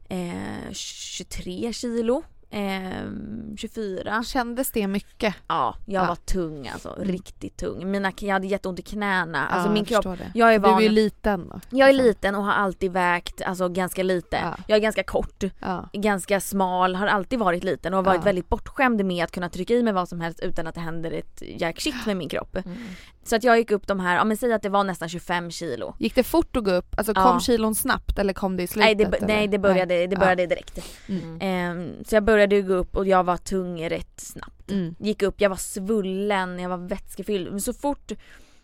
eh, 0.08 0.72
23 0.72 1.72
kilo 1.72 2.22
ehm, 2.54 3.56
24. 3.56 4.22
Kändes 4.24 4.70
det 4.70 4.86
mycket? 4.86 5.34
Ja, 5.48 5.74
jag 5.86 6.02
Ja. 6.02 6.06
var 6.08 6.14
tung 6.16 6.68
alltså. 6.68 6.94
Riktigt 6.98 7.56
tung. 7.56 7.90
Mina, 7.90 8.12
jag 8.20 8.32
hade 8.32 8.46
jätteont 8.46 8.78
i 8.78 8.82
knäna. 8.82 9.46
Alltså 9.46 9.68
Ja, 9.68 9.72
min 9.74 9.86
jag 9.88 10.02
kropp. 10.02 10.18
det. 10.18 10.30
Jag 10.34 10.54
är 10.54 10.58
Du 10.58 10.66
är 10.66 10.70
van. 10.72 10.82
ju 10.82 10.88
liten 10.88 11.48
då. 11.48 11.60
Jag 11.70 11.88
är 11.88 11.92
liten 11.92 12.34
och 12.34 12.44
har 12.44 12.52
alltid 12.52 12.92
vägt 12.92 13.42
alltså 13.42 13.68
ganska 13.68 14.02
lite. 14.02 14.36
Ja. 14.42 14.56
Jag 14.66 14.76
är 14.76 14.82
ganska 14.82 15.02
kort 15.02 15.44
ganska 15.92 16.40
smal, 16.40 16.94
har 16.94 17.06
alltid 17.06 17.38
varit 17.38 17.64
liten 17.64 17.94
och 17.94 17.98
har 17.98 18.04
varit 18.04 18.26
väldigt 18.26 18.48
bortskämd 18.48 19.04
med 19.04 19.24
att 19.24 19.30
kunna 19.30 19.48
trycka 19.48 19.74
i 19.74 19.82
mig 19.82 19.92
vad 19.92 20.08
som 20.08 20.20
helst 20.20 20.40
utan 20.40 20.66
att 20.66 20.74
det 20.74 20.80
händer 20.80 21.10
ett 21.10 21.42
jack 21.58 21.80
shit 21.80 22.06
med 22.06 22.16
min 22.16 22.28
kropp. 22.28 22.56
Mm. 22.56 22.78
Så 23.26 23.36
att 23.36 23.44
jag 23.44 23.58
gick 23.58 23.70
upp 23.70 23.86
de 23.86 24.00
här, 24.00 24.16
ja 24.16 24.24
men 24.24 24.36
säg 24.36 24.52
att 24.52 24.62
det 24.62 24.68
var 24.68 24.84
nästan 24.84 25.08
25 25.08 25.50
kilo. 25.50 25.94
Gick 25.98 26.14
det 26.14 26.22
fort 26.22 26.56
att 26.56 26.64
gå 26.64 26.70
upp? 26.70 26.94
Alltså 26.98 27.14
kom 27.14 27.22
Ja. 27.24 27.40
kilon 27.40 27.74
snabbt 27.74 28.18
eller 28.18 28.32
kom 28.32 28.56
det 28.56 28.62
i 28.62 28.66
slutet? 28.66 28.98
Nej 28.98 29.06
det, 29.20 29.26
nej 29.26 29.48
det 29.48 29.58
började, 29.58 30.06
det 30.06 30.14
Ja. 30.14 30.18
började 30.20 30.46
direkt. 30.46 30.78
Mm. 31.08 31.38
Ehm, 31.40 32.04
så 32.04 32.14
jag 32.16 32.24
började 32.24 32.62
gå 32.62 32.74
upp 32.74 32.96
och 32.96 33.06
jag 33.06 33.24
var 33.24 33.36
tung 33.36 33.88
rätt 33.90 34.20
snabbt. 34.20 34.70
Mm. 34.70 34.94
Gick 34.98 35.22
upp, 35.22 35.40
jag 35.40 35.50
var 35.50 35.56
svullen, 35.56 36.58
jag 36.58 36.68
var 36.68 36.76
vätskefylld. 36.88 37.50
Men 37.50 37.60
så 37.60 37.72
fort 37.72 38.12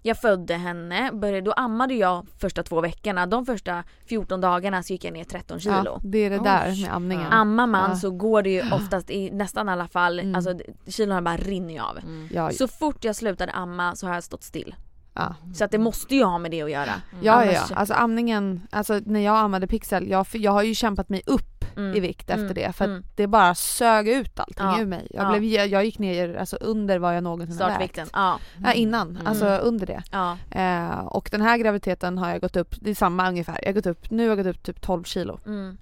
jag 0.03 0.21
födde 0.21 0.55
henne, 0.55 1.11
började, 1.13 1.41
då 1.41 1.53
ammade 1.53 1.95
jag 1.95 2.27
första 2.39 2.63
två 2.63 2.81
veckorna. 2.81 3.27
De 3.27 3.47
första 3.47 3.85
14 4.09 4.41
dagarna 4.41 4.83
så 4.83 4.93
gick 4.93 5.05
jag 5.05 5.13
ner 5.13 5.25
13 5.25 5.61
kilo. 5.61 5.75
Ja, 5.85 6.01
det 6.05 6.19
är 6.19 6.31
det 6.31 6.39
där 6.39 6.83
med 6.83 6.93
amningen. 6.95 7.33
Ammar 7.33 7.67
man 7.67 7.91
Ja. 7.91 7.97
så 7.97 8.11
går 8.11 8.43
det 8.43 8.51
ju 8.51 8.73
oftast 8.73 9.11
i 9.11 9.31
nästan 9.31 9.69
alla 9.69 9.89
fall, 9.89 10.19
Mm. 10.21 10.35
alltså 10.35 10.59
kilona 10.87 11.23
bara 11.23 11.37
rinner 11.37 11.75
ju 11.75 11.81
av. 11.81 11.99
Mm. 11.99 12.29
Ja, 12.33 12.51
Så 12.51 12.69
fort 12.69 13.05
jag 13.05 13.17
slutade 13.17 13.53
amma 13.53 13.95
så 13.97 14.07
har 14.07 14.15
jag 14.15 14.25
stått 14.25 14.43
still. 14.43 14.75
ja. 15.15 15.35
Så 15.55 15.65
att 15.65 15.71
det 15.71 15.79
måste 15.79 16.15
ju 16.17 16.25
ha 16.25 16.39
med 16.39 16.51
det 16.51 16.63
att 16.63 16.71
göra. 16.71 16.93
Ja, 17.11 17.19
ja, 17.23 17.33
Annars- 17.33 17.71
ja. 17.71 17.77
Alltså 17.77 17.95
amningen, 17.95 18.67
alltså 18.71 19.01
när 19.07 19.21
jag 19.21 19.37
ammade 19.37 19.67
Pixel, 19.67 20.09
jag, 20.11 20.27
jag 20.33 20.53
har 20.53 20.63
ju 20.63 20.75
kämpat 20.75 21.09
mig 21.09 21.23
upp 21.27 21.50
Mm. 21.77 21.97
i 21.97 22.01
vikt 22.01 22.31
efter 22.31 22.43
Mm. 22.45 22.55
det 22.55 22.73
för 22.73 22.85
att 22.85 22.89
Mm. 22.91 23.05
det 23.15 23.27
bara 23.27 23.55
sög 23.55 24.09
ut 24.09 24.41
allting 24.41 24.67
Ja. 24.67 24.81
ur 24.81 24.87
mig. 24.87 25.07
Jag, 25.11 25.25
Ja. 25.25 25.31
blev, 25.31 25.45
jag, 25.45 25.67
jag 25.69 25.85
gick 25.85 25.99
ner 25.99 26.35
alltså 26.37 26.57
under 26.61 26.99
vad 26.99 27.17
jag 27.17 27.23
någonsin 27.23 27.61
har 27.61 27.71
Startvikten. 27.71 28.05
vägt. 28.05 28.13
Ja. 28.15 28.39
Ja, 28.65 28.73
innan, 28.73 29.11
Mm. 29.11 29.27
alltså 29.27 29.47
under 29.47 29.87
det. 29.87 30.03
ja. 30.13 30.37
Eh, 30.51 30.99
och 31.07 31.29
den 31.33 31.41
här 31.41 31.59
graviditeten 31.59 32.19
har 32.19 32.31
jag 32.31 32.41
gått 32.41 32.57
upp, 32.57 32.75
det 32.81 32.91
är 32.91 32.95
samma 32.95 33.29
ungefär, 33.29 33.59
jag 33.63 33.69
har 33.69 33.75
gått 33.75 33.87
upp, 33.87 34.11
nu 34.11 34.23
har 34.29 34.37
jag 34.37 34.45
gått 34.47 34.57
upp 34.57 34.63
typ 34.63 34.81
12 34.81 35.05
kilo. 35.05 35.39
Mm. 35.47 35.77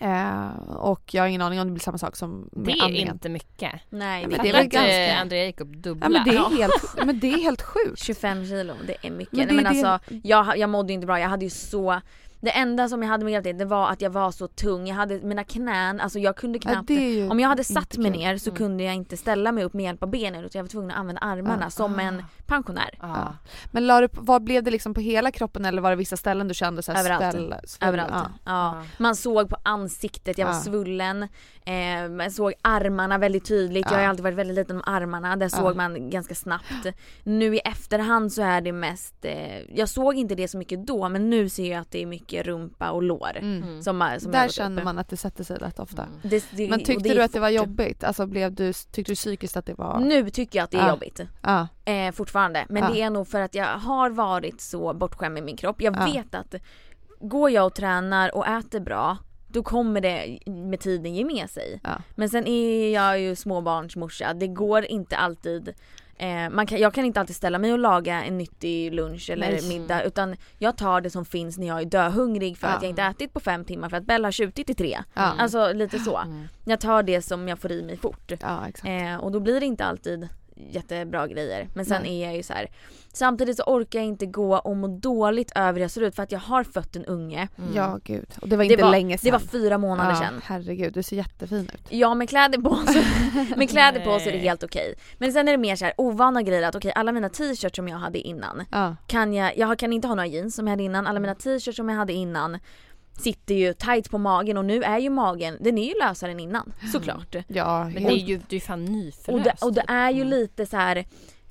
Eh, 0.00 0.48
och 0.68 1.14
jag 1.14 1.22
har 1.22 1.28
ingen 1.28 1.42
aning 1.42 1.60
om 1.60 1.66
det 1.66 1.72
blir 1.72 1.80
samma 1.80 1.98
sak 1.98 2.16
som 2.16 2.48
med 2.52 2.64
Det 2.66 2.72
är 2.80 2.84
amningen. 2.84 3.12
inte 3.14 3.28
mycket. 3.28 3.72
Nej, 3.90 4.26
men 4.26 4.38
det, 4.42 4.48
är 4.48 4.52
väl 4.52 4.66
ganska- 4.66 5.20
Andrea 5.20 5.44
gick 5.46 5.60
upp 5.60 5.68
dubbla. 5.72 6.06
Ja 6.06 6.10
men 6.10 6.24
det 6.24 6.36
är 6.36 6.56
helt, 6.56 7.06
men 7.06 7.18
det 7.20 7.32
är 7.32 7.38
helt 7.38 7.62
sjukt. 7.62 7.98
25 8.04 8.46
kilo, 8.46 8.74
det 8.86 8.96
är 9.06 9.10
mycket. 9.10 9.32
Men 9.32 9.46
det- 9.48 9.54
Nej, 9.54 9.64
men 9.64 9.74
det- 9.82 9.88
alltså, 9.88 10.14
jag, 10.22 10.58
jag 10.58 10.70
mådde 10.70 10.92
inte 10.92 11.06
bra, 11.06 11.20
jag 11.20 11.28
hade 11.28 11.44
ju 11.44 11.50
så 11.50 12.00
det 12.40 12.50
enda 12.50 12.88
som 12.88 13.02
jag 13.02 13.08
hade 13.08 13.24
med 13.24 13.32
graviditeten 13.32 13.58
det 13.58 13.64
var 13.64 13.90
att 13.90 14.00
jag 14.00 14.10
var 14.10 14.30
så 14.30 14.48
tung, 14.48 14.86
jag 14.88 14.94
hade 14.94 15.20
mina 15.20 15.44
knän, 15.44 16.00
alltså 16.00 16.18
jag 16.18 16.36
kunde 16.36 16.58
Ja, 16.62 16.70
knappt 16.72 16.90
ju 16.90 17.28
Om 17.28 17.40
jag 17.40 17.48
hade 17.48 17.64
satt 17.64 17.96
mig 17.96 18.10
ner 18.10 18.38
så 18.38 18.50
Mm. 18.50 18.56
kunde 18.56 18.84
jag 18.84 18.94
inte 18.94 19.16
ställa 19.16 19.52
mig 19.52 19.64
upp 19.64 19.74
med 19.74 19.84
hjälp 19.84 20.02
av 20.02 20.10
benen 20.10 20.44
utan 20.44 20.58
jag 20.58 20.64
var 20.64 20.68
tvungen 20.68 20.90
att 20.90 20.96
använda 20.96 21.20
armarna 21.20 21.62
Ja. 21.66 21.70
som 21.70 21.98
en 21.98 22.22
pensionär. 22.46 22.90
Ja. 23.00 23.34
Men 23.72 23.86
la 23.86 24.00
du, 24.00 24.08
vad 24.12 24.42
blev 24.44 24.62
det 24.62 24.70
liksom 24.70 24.94
på 24.94 25.00
hela 25.00 25.30
kroppen 25.30 25.64
eller 25.64 25.82
var 25.82 25.90
det 25.90 25.96
vissa 25.96 26.16
ställen 26.16 26.48
du 26.48 26.54
kände 26.54 26.82
så 26.82 26.92
här 26.92 27.00
Överallt. 27.00 27.32
Sväll, 27.34 27.54
sväll, 27.64 27.88
Överallt. 27.88 28.12
Ja. 28.14 28.30
Ja. 28.44 28.74
Ja. 28.76 28.82
Man 28.98 29.16
såg 29.16 29.48
på 29.48 29.56
ansiktet, 29.62 30.38
jag 30.38 30.46
var 30.46 30.54
Ja. 30.54 30.60
svullen. 30.60 31.28
Eh, 31.70 32.28
såg 32.28 32.52
armarna 32.62 33.18
väldigt 33.18 33.44
tydligt. 33.44 33.86
Jag 33.90 33.96
har 33.98 34.02
Ja. 34.02 34.08
alltid 34.08 34.22
varit 34.22 34.36
väldigt 34.38 34.56
liten 34.56 34.76
om 34.76 34.82
armarna. 34.86 35.36
Där 35.36 35.46
Ja. 35.46 35.58
såg 35.58 35.76
man 35.76 36.10
ganska 36.10 36.34
snabbt. 36.34 36.86
Nu 37.24 37.56
i 37.56 37.58
efterhand 37.58 38.32
så 38.32 38.42
är 38.42 38.60
det 38.60 38.72
mest, 38.72 39.14
eh, 39.24 39.60
jag 39.76 39.88
såg 39.88 40.14
inte 40.14 40.34
det 40.34 40.48
så 40.48 40.58
mycket 40.58 40.86
då 40.86 41.08
men 41.08 41.30
nu 41.30 41.48
ser 41.48 41.70
jag 41.72 41.80
att 41.80 41.90
det 41.90 42.02
är 42.02 42.06
mycket 42.06 42.46
rumpa 42.46 42.90
och 42.90 43.02
lår. 43.02 43.36
Mm. 43.36 43.82
Som, 43.82 44.10
som 44.20 44.32
Där 44.32 44.48
känner 44.48 44.84
man 44.84 44.98
att 44.98 45.08
det 45.08 45.16
sätter 45.16 45.44
sig 45.44 45.56
rätt 45.56 45.78
ofta. 45.80 46.06
Det, 46.22 46.44
det, 46.50 46.70
Men 46.70 46.84
tyckte 46.84 47.08
det 47.08 47.14
du 47.14 47.22
att 47.22 47.32
det 47.32 47.40
var 47.40 47.48
jobbigt? 47.48 48.04
Alltså 48.04 48.26
blev 48.26 48.54
du, 48.54 48.72
tyckte 48.72 49.12
du 49.12 49.16
psykiskt 49.16 49.56
att 49.56 49.66
det 49.66 49.74
var... 49.74 49.98
Nu 50.00 50.30
tycker 50.30 50.58
jag 50.58 50.64
att 50.64 50.70
det 50.70 50.76
är 50.76 50.80
Ja. 50.86 50.88
jobbigt. 50.90 51.20
Ja. 51.42 51.68
Eh, 51.84 52.12
fortfarande. 52.12 52.66
Men 52.68 52.82
Ja. 52.82 52.90
det 52.90 53.02
är 53.02 53.10
nog 53.10 53.28
för 53.28 53.40
att 53.40 53.54
jag 53.54 53.66
har 53.66 54.10
varit 54.10 54.60
så 54.60 54.94
bortskämd 54.94 55.34
med 55.34 55.42
min 55.42 55.56
kropp. 55.56 55.82
Jag 55.82 55.96
Ja. 55.96 56.04
vet 56.12 56.34
att 56.34 56.54
går 57.20 57.50
jag 57.50 57.66
och 57.66 57.74
tränar 57.74 58.34
och 58.36 58.46
äter 58.46 58.80
bra 58.80 59.16
då 59.52 59.62
kommer 59.62 60.00
det 60.00 60.38
med 60.46 60.80
tiden 60.80 61.14
ge 61.14 61.24
med 61.24 61.50
sig. 61.50 61.80
Ja. 61.84 62.02
Men 62.14 62.28
sen 62.28 62.46
är 62.46 62.88
jag 62.94 63.20
ju 63.20 63.36
småbarnsmorsa. 63.36 64.34
Det 64.34 64.46
går 64.46 64.84
inte 64.84 65.16
alltid 65.16 65.74
eh, 66.16 66.50
man 66.50 66.66
kan, 66.66 66.78
jag 66.78 66.94
kan 66.94 67.04
inte 67.04 67.20
alltid 67.20 67.36
ställa 67.36 67.58
mig 67.58 67.72
och 67.72 67.78
laga 67.78 68.24
en 68.24 68.38
nyttig 68.38 68.94
lunch 68.94 69.30
eller 69.30 69.50
Nej. 69.50 69.68
middag 69.68 70.02
utan 70.02 70.36
jag 70.58 70.76
tar 70.76 71.00
det 71.00 71.10
som 71.10 71.24
finns 71.24 71.58
när 71.58 71.66
jag 71.66 71.80
är 71.80 71.84
döhungrig 71.84 72.58
för 72.58 72.66
Ja. 72.68 72.72
att 72.74 72.82
jag 72.82 72.90
inte 72.90 73.02
ätit 73.02 73.32
på 73.32 73.40
fem 73.40 73.64
timmar 73.64 73.88
för 73.88 73.96
att 73.96 74.04
Bella 74.04 74.26
har 74.26 74.32
tjutit 74.32 74.70
i 74.70 74.74
tre. 74.74 74.98
Ja. 75.14 75.22
Alltså 75.38 75.72
lite 75.72 75.98
så. 75.98 76.20
Jag 76.64 76.80
tar 76.80 77.02
det 77.02 77.22
som 77.22 77.48
jag 77.48 77.58
får 77.58 77.72
i 77.72 77.82
mig 77.82 77.96
fort. 77.96 78.32
Eh, 78.84 79.16
och 79.20 79.32
då 79.32 79.40
blir 79.40 79.60
det 79.60 79.66
inte 79.66 79.84
alltid 79.84 80.28
jättebra 80.70 81.26
grejer. 81.26 81.68
Men 81.74 81.84
sen 81.84 82.02
Nej. 82.02 82.20
är 82.22 82.26
jag 82.26 82.36
ju 82.36 82.42
så 82.42 82.52
här. 82.52 82.70
Samtidigt 83.12 83.56
så 83.56 83.62
orkar 83.62 83.98
jag 83.98 84.06
inte 84.06 84.26
gå 84.26 84.56
och 84.58 84.76
må 84.76 84.86
dåligt 84.88 85.52
över 85.54 85.72
hur 85.72 85.80
jag 85.80 85.90
ser 85.90 86.00
ut 86.00 86.14
för 86.16 86.22
att 86.22 86.32
jag 86.32 86.38
har 86.38 86.64
fött 86.64 86.96
en 86.96 87.04
unge. 87.04 87.48
Ja 87.74 87.98
gud. 88.04 88.26
Och 88.42 88.48
det 88.48 88.56
var 88.56 88.64
Det 88.64 88.70
inte 88.72 88.84
var- 88.84 88.90
länge 88.90 89.18
sedan. 89.18 89.26
det 89.26 89.32
var 89.32 89.38
fyra 89.48 89.78
månader 89.78 90.10
ja, 90.10 90.16
sedan. 90.16 90.40
Herregud, 90.44 90.92
du 90.92 91.02
ser 91.02 91.16
jättefin 91.16 91.70
ut. 91.74 91.82
Ja 91.88 92.14
med 92.14 92.28
kläder 92.28 92.58
på 92.58 92.76
så, 92.76 93.02
med 93.56 93.70
kläder 93.70 94.00
på 94.04 94.18
så 94.20 94.28
är 94.28 94.32
det 94.32 94.38
helt 94.38 94.62
okej. 94.64 94.94
Men 95.18 95.32
sen 95.32 95.48
är 95.48 95.52
det 95.52 95.58
mer 95.58 95.76
så 95.76 95.84
här 95.84 95.94
ovana 95.96 96.42
grejer 96.42 96.62
att 96.68 96.74
okej 96.74 96.92
alla 96.94 97.12
mina 97.12 97.28
t-shirts 97.28 97.76
som 97.76 97.88
jag 97.88 97.98
hade 97.98 98.18
innan 98.18 98.64
Ja. 98.70 98.96
kan 99.06 99.34
jag, 99.34 99.58
jag 99.58 99.78
kan 99.78 99.92
inte 99.92 100.08
ha 100.08 100.14
några 100.14 100.26
jeans 100.26 100.54
som 100.56 100.66
jag 100.66 100.72
hade 100.72 100.82
innan, 100.82 101.06
alla 101.06 101.20
mina 101.20 101.34
t-shirts 101.34 101.76
som 101.76 101.88
jag 101.88 101.96
hade 101.96 102.12
innan 102.12 102.58
sitter 103.20 103.54
ju 103.54 103.72
tight 103.74 104.10
på 104.10 104.18
magen 104.18 104.56
och 104.56 104.64
nu 104.64 104.82
är 104.82 104.98
ju 104.98 105.10
magen, 105.10 105.56
den 105.60 105.78
är 105.78 105.84
ju 105.88 105.94
lösare 106.02 106.30
än 106.30 106.40
innan 106.40 106.72
såklart. 106.92 107.36
Ja, 107.48 107.84
Men 107.84 108.02
det 108.02 108.10
är 108.12 108.16
ju, 108.16 108.40
du 108.48 108.56
är 108.56 108.60
fan 108.60 108.82
Och 108.84 108.90
nyförlöst. 108.90 109.44
det, 109.60 109.66
och 109.66 109.72
det 109.72 109.84
är 109.88 110.10
ju 110.10 110.24
lite 110.24 110.66
så 110.66 110.76
här 110.76 110.96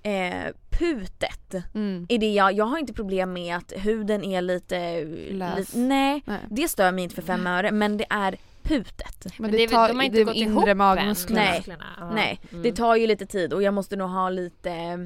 eh, 0.03 0.53
putet. 0.69 1.53
Mm. 1.75 2.05
I 2.09 2.17
det 2.17 2.33
jag, 2.33 2.53
jag 2.53 2.65
har 2.65 2.77
inte 2.77 2.93
problem 2.93 3.33
med 3.33 3.55
att 3.57 3.73
huden 3.75 4.23
är 4.23 4.41
lite... 4.41 5.03
Lös. 5.31 5.57
lite 5.57 5.77
nej, 5.77 6.21
Nej. 6.25 6.39
det 6.49 6.67
stör 6.67 6.91
mig 6.91 7.03
inte 7.03 7.15
för 7.15 7.21
fem 7.21 7.47
öre 7.47 7.71
men 7.71 7.97
det 7.97 8.05
är 8.09 8.37
putet. 8.63 9.25
Men 9.25 9.31
Men 9.37 9.51
det, 9.51 9.63
är 9.63 9.67
tar, 9.67 9.87
de 9.87 9.97
har 9.97 10.03
inte 10.03 10.17
det 10.17 10.23
gått 10.23 10.35
inre 10.35 10.69
ihop 10.69 10.77
magmusklerna. 10.77 11.41
Nej. 11.41 11.77
Nej, 12.13 12.39
Mm. 12.51 12.63
det 12.63 12.71
tar 12.71 12.95
ju 12.95 13.07
lite 13.07 13.25
tid 13.25 13.53
och 13.53 13.63
jag 13.63 13.73
måste 13.73 13.95
nog 13.95 14.09
ha 14.09 14.29
lite 14.29 14.71
eh, 14.71 14.97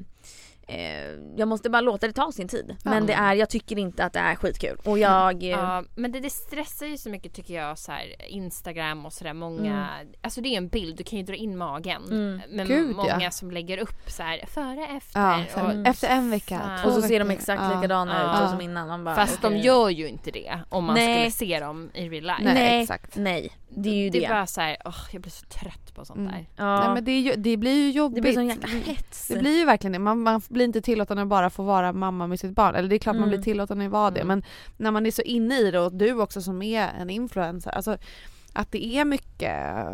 jag 1.35 1.47
måste 1.47 1.69
bara 1.69 1.81
låta 1.81 2.07
det 2.07 2.13
ta 2.13 2.31
sin 2.31 2.47
tid. 2.47 2.75
Men 2.83 3.05
det 3.05 3.13
är, 3.13 3.33
jag 3.33 3.49
tycker 3.49 3.79
inte 3.79 4.05
att 4.05 4.13
det 4.13 4.19
är 4.19 4.35
skitkul. 4.35 4.77
Och 4.85 4.99
jag... 4.99 5.43
eh, 5.43 5.49
Ja, 5.49 5.83
men 5.95 6.11
det, 6.11 6.19
det 6.19 6.29
stressar 6.29 6.85
ju 6.85 6.97
så 6.97 7.09
mycket 7.09 7.33
tycker 7.33 7.53
jag 7.53 7.77
så 7.77 7.91
här 7.91 8.15
Instagram 8.27 9.05
och 9.05 9.13
sådär 9.13 9.33
många, 9.33 9.87
alltså 10.21 10.41
det 10.41 10.49
är 10.49 10.57
en 10.57 10.67
bild, 10.67 10.97
du 10.97 11.03
kan 11.03 11.19
ju 11.19 11.25
dra 11.25 11.35
in 11.35 11.57
magen. 11.57 12.03
Mm. 12.11 12.41
Men 12.49 12.67
Gud, 12.67 12.95
många 12.95 13.21
ja. 13.21 13.31
som 13.31 13.51
lägger 13.51 13.77
upp 13.77 14.09
så 14.11 14.23
här 14.23 14.45
före, 14.47 14.87
efter. 14.97 15.19
Ja, 15.19 15.43
här, 15.55 15.79
och, 15.81 15.87
efter 15.87 16.07
en 16.07 16.29
vecka. 16.29 16.79
Två 16.83 16.89
och 16.89 16.95
så 16.95 17.01
ser 17.01 17.19
de 17.19 17.29
exakt 17.31 17.61
Ja. 17.61 17.75
likadana 17.75 18.21
Ja. 18.21 18.43
ut 18.43 18.49
som 18.49 18.61
innan. 18.61 18.87
Man 18.87 19.03
bara, 19.03 19.15
Fast 19.15 19.41
de 19.41 19.47
okej. 19.47 19.65
gör 19.65 19.89
ju 19.89 20.07
inte 20.07 20.31
det 20.31 20.59
om 20.69 20.83
man 20.85 20.95
Nej. 20.95 21.31
skulle 21.31 21.49
se 21.49 21.59
dem 21.59 21.91
i 21.93 22.09
real 22.09 22.23
life. 22.23 22.43
Nej, 22.43 22.53
Nej, 22.53 22.81
exakt. 22.81 23.15
nej. 23.15 23.51
Det 23.75 23.89
är 23.89 23.93
ju 23.95 24.09
det. 24.09 24.19
det 24.19 24.25
är 24.25 24.29
bara 24.29 24.47
så 24.47 24.61
här, 24.61 24.77
åh, 24.85 24.95
jag 25.11 25.21
blir 25.21 25.31
så 25.31 25.45
trött 25.45 25.93
på 25.95 26.05
sånt 26.05 26.17
Mm. 26.19 26.31
där. 26.31 26.45
ja. 26.55 26.79
Nej, 26.79 26.93
men 26.93 27.03
det, 27.05 27.11
är 27.11 27.19
ju, 27.19 27.33
det 27.37 27.57
blir 27.57 27.71
ju 27.85 27.91
jobbigt. 27.91 28.15
det 28.15 28.21
blir 28.21 28.33
sån 28.33 28.47
jäkla 28.47 28.67
hets. 28.69 29.27
Det 29.27 29.39
blir 29.39 29.57
ju 29.59 29.65
verkligen 29.65 29.91
det. 29.91 29.99
Man, 29.99 30.19
man 30.21 30.41
blir 30.49 30.65
inte 30.65 30.81
tillåten 30.81 31.17
att 31.19 31.27
bara 31.27 31.49
få 31.49 31.63
vara 31.63 31.93
mamma 31.93 32.27
med 32.27 32.39
sitt 32.39 32.51
barn. 32.55 32.75
Eller 32.75 32.89
det 32.89 32.95
är 32.95 32.99
klart 32.99 33.15
man 33.15 33.23
Mm. 33.23 33.29
blir 33.35 33.43
tillåten 33.43 33.81
att 33.81 33.91
vara 33.91 34.11
det 34.11 34.19
Mm. 34.21 34.27
men 34.27 34.43
när 34.77 34.91
man 34.91 35.05
är 35.05 35.11
så 35.11 35.21
inne 35.21 35.59
i 35.59 35.71
det 35.71 35.79
och 35.79 35.93
du 35.93 36.13
också 36.21 36.41
som 36.41 36.61
är 36.61 36.89
en 36.99 37.09
influencer. 37.09 37.71
Alltså, 37.71 37.97
att 38.53 38.71
det 38.71 38.85
är 38.85 39.05
mycket, 39.05 39.85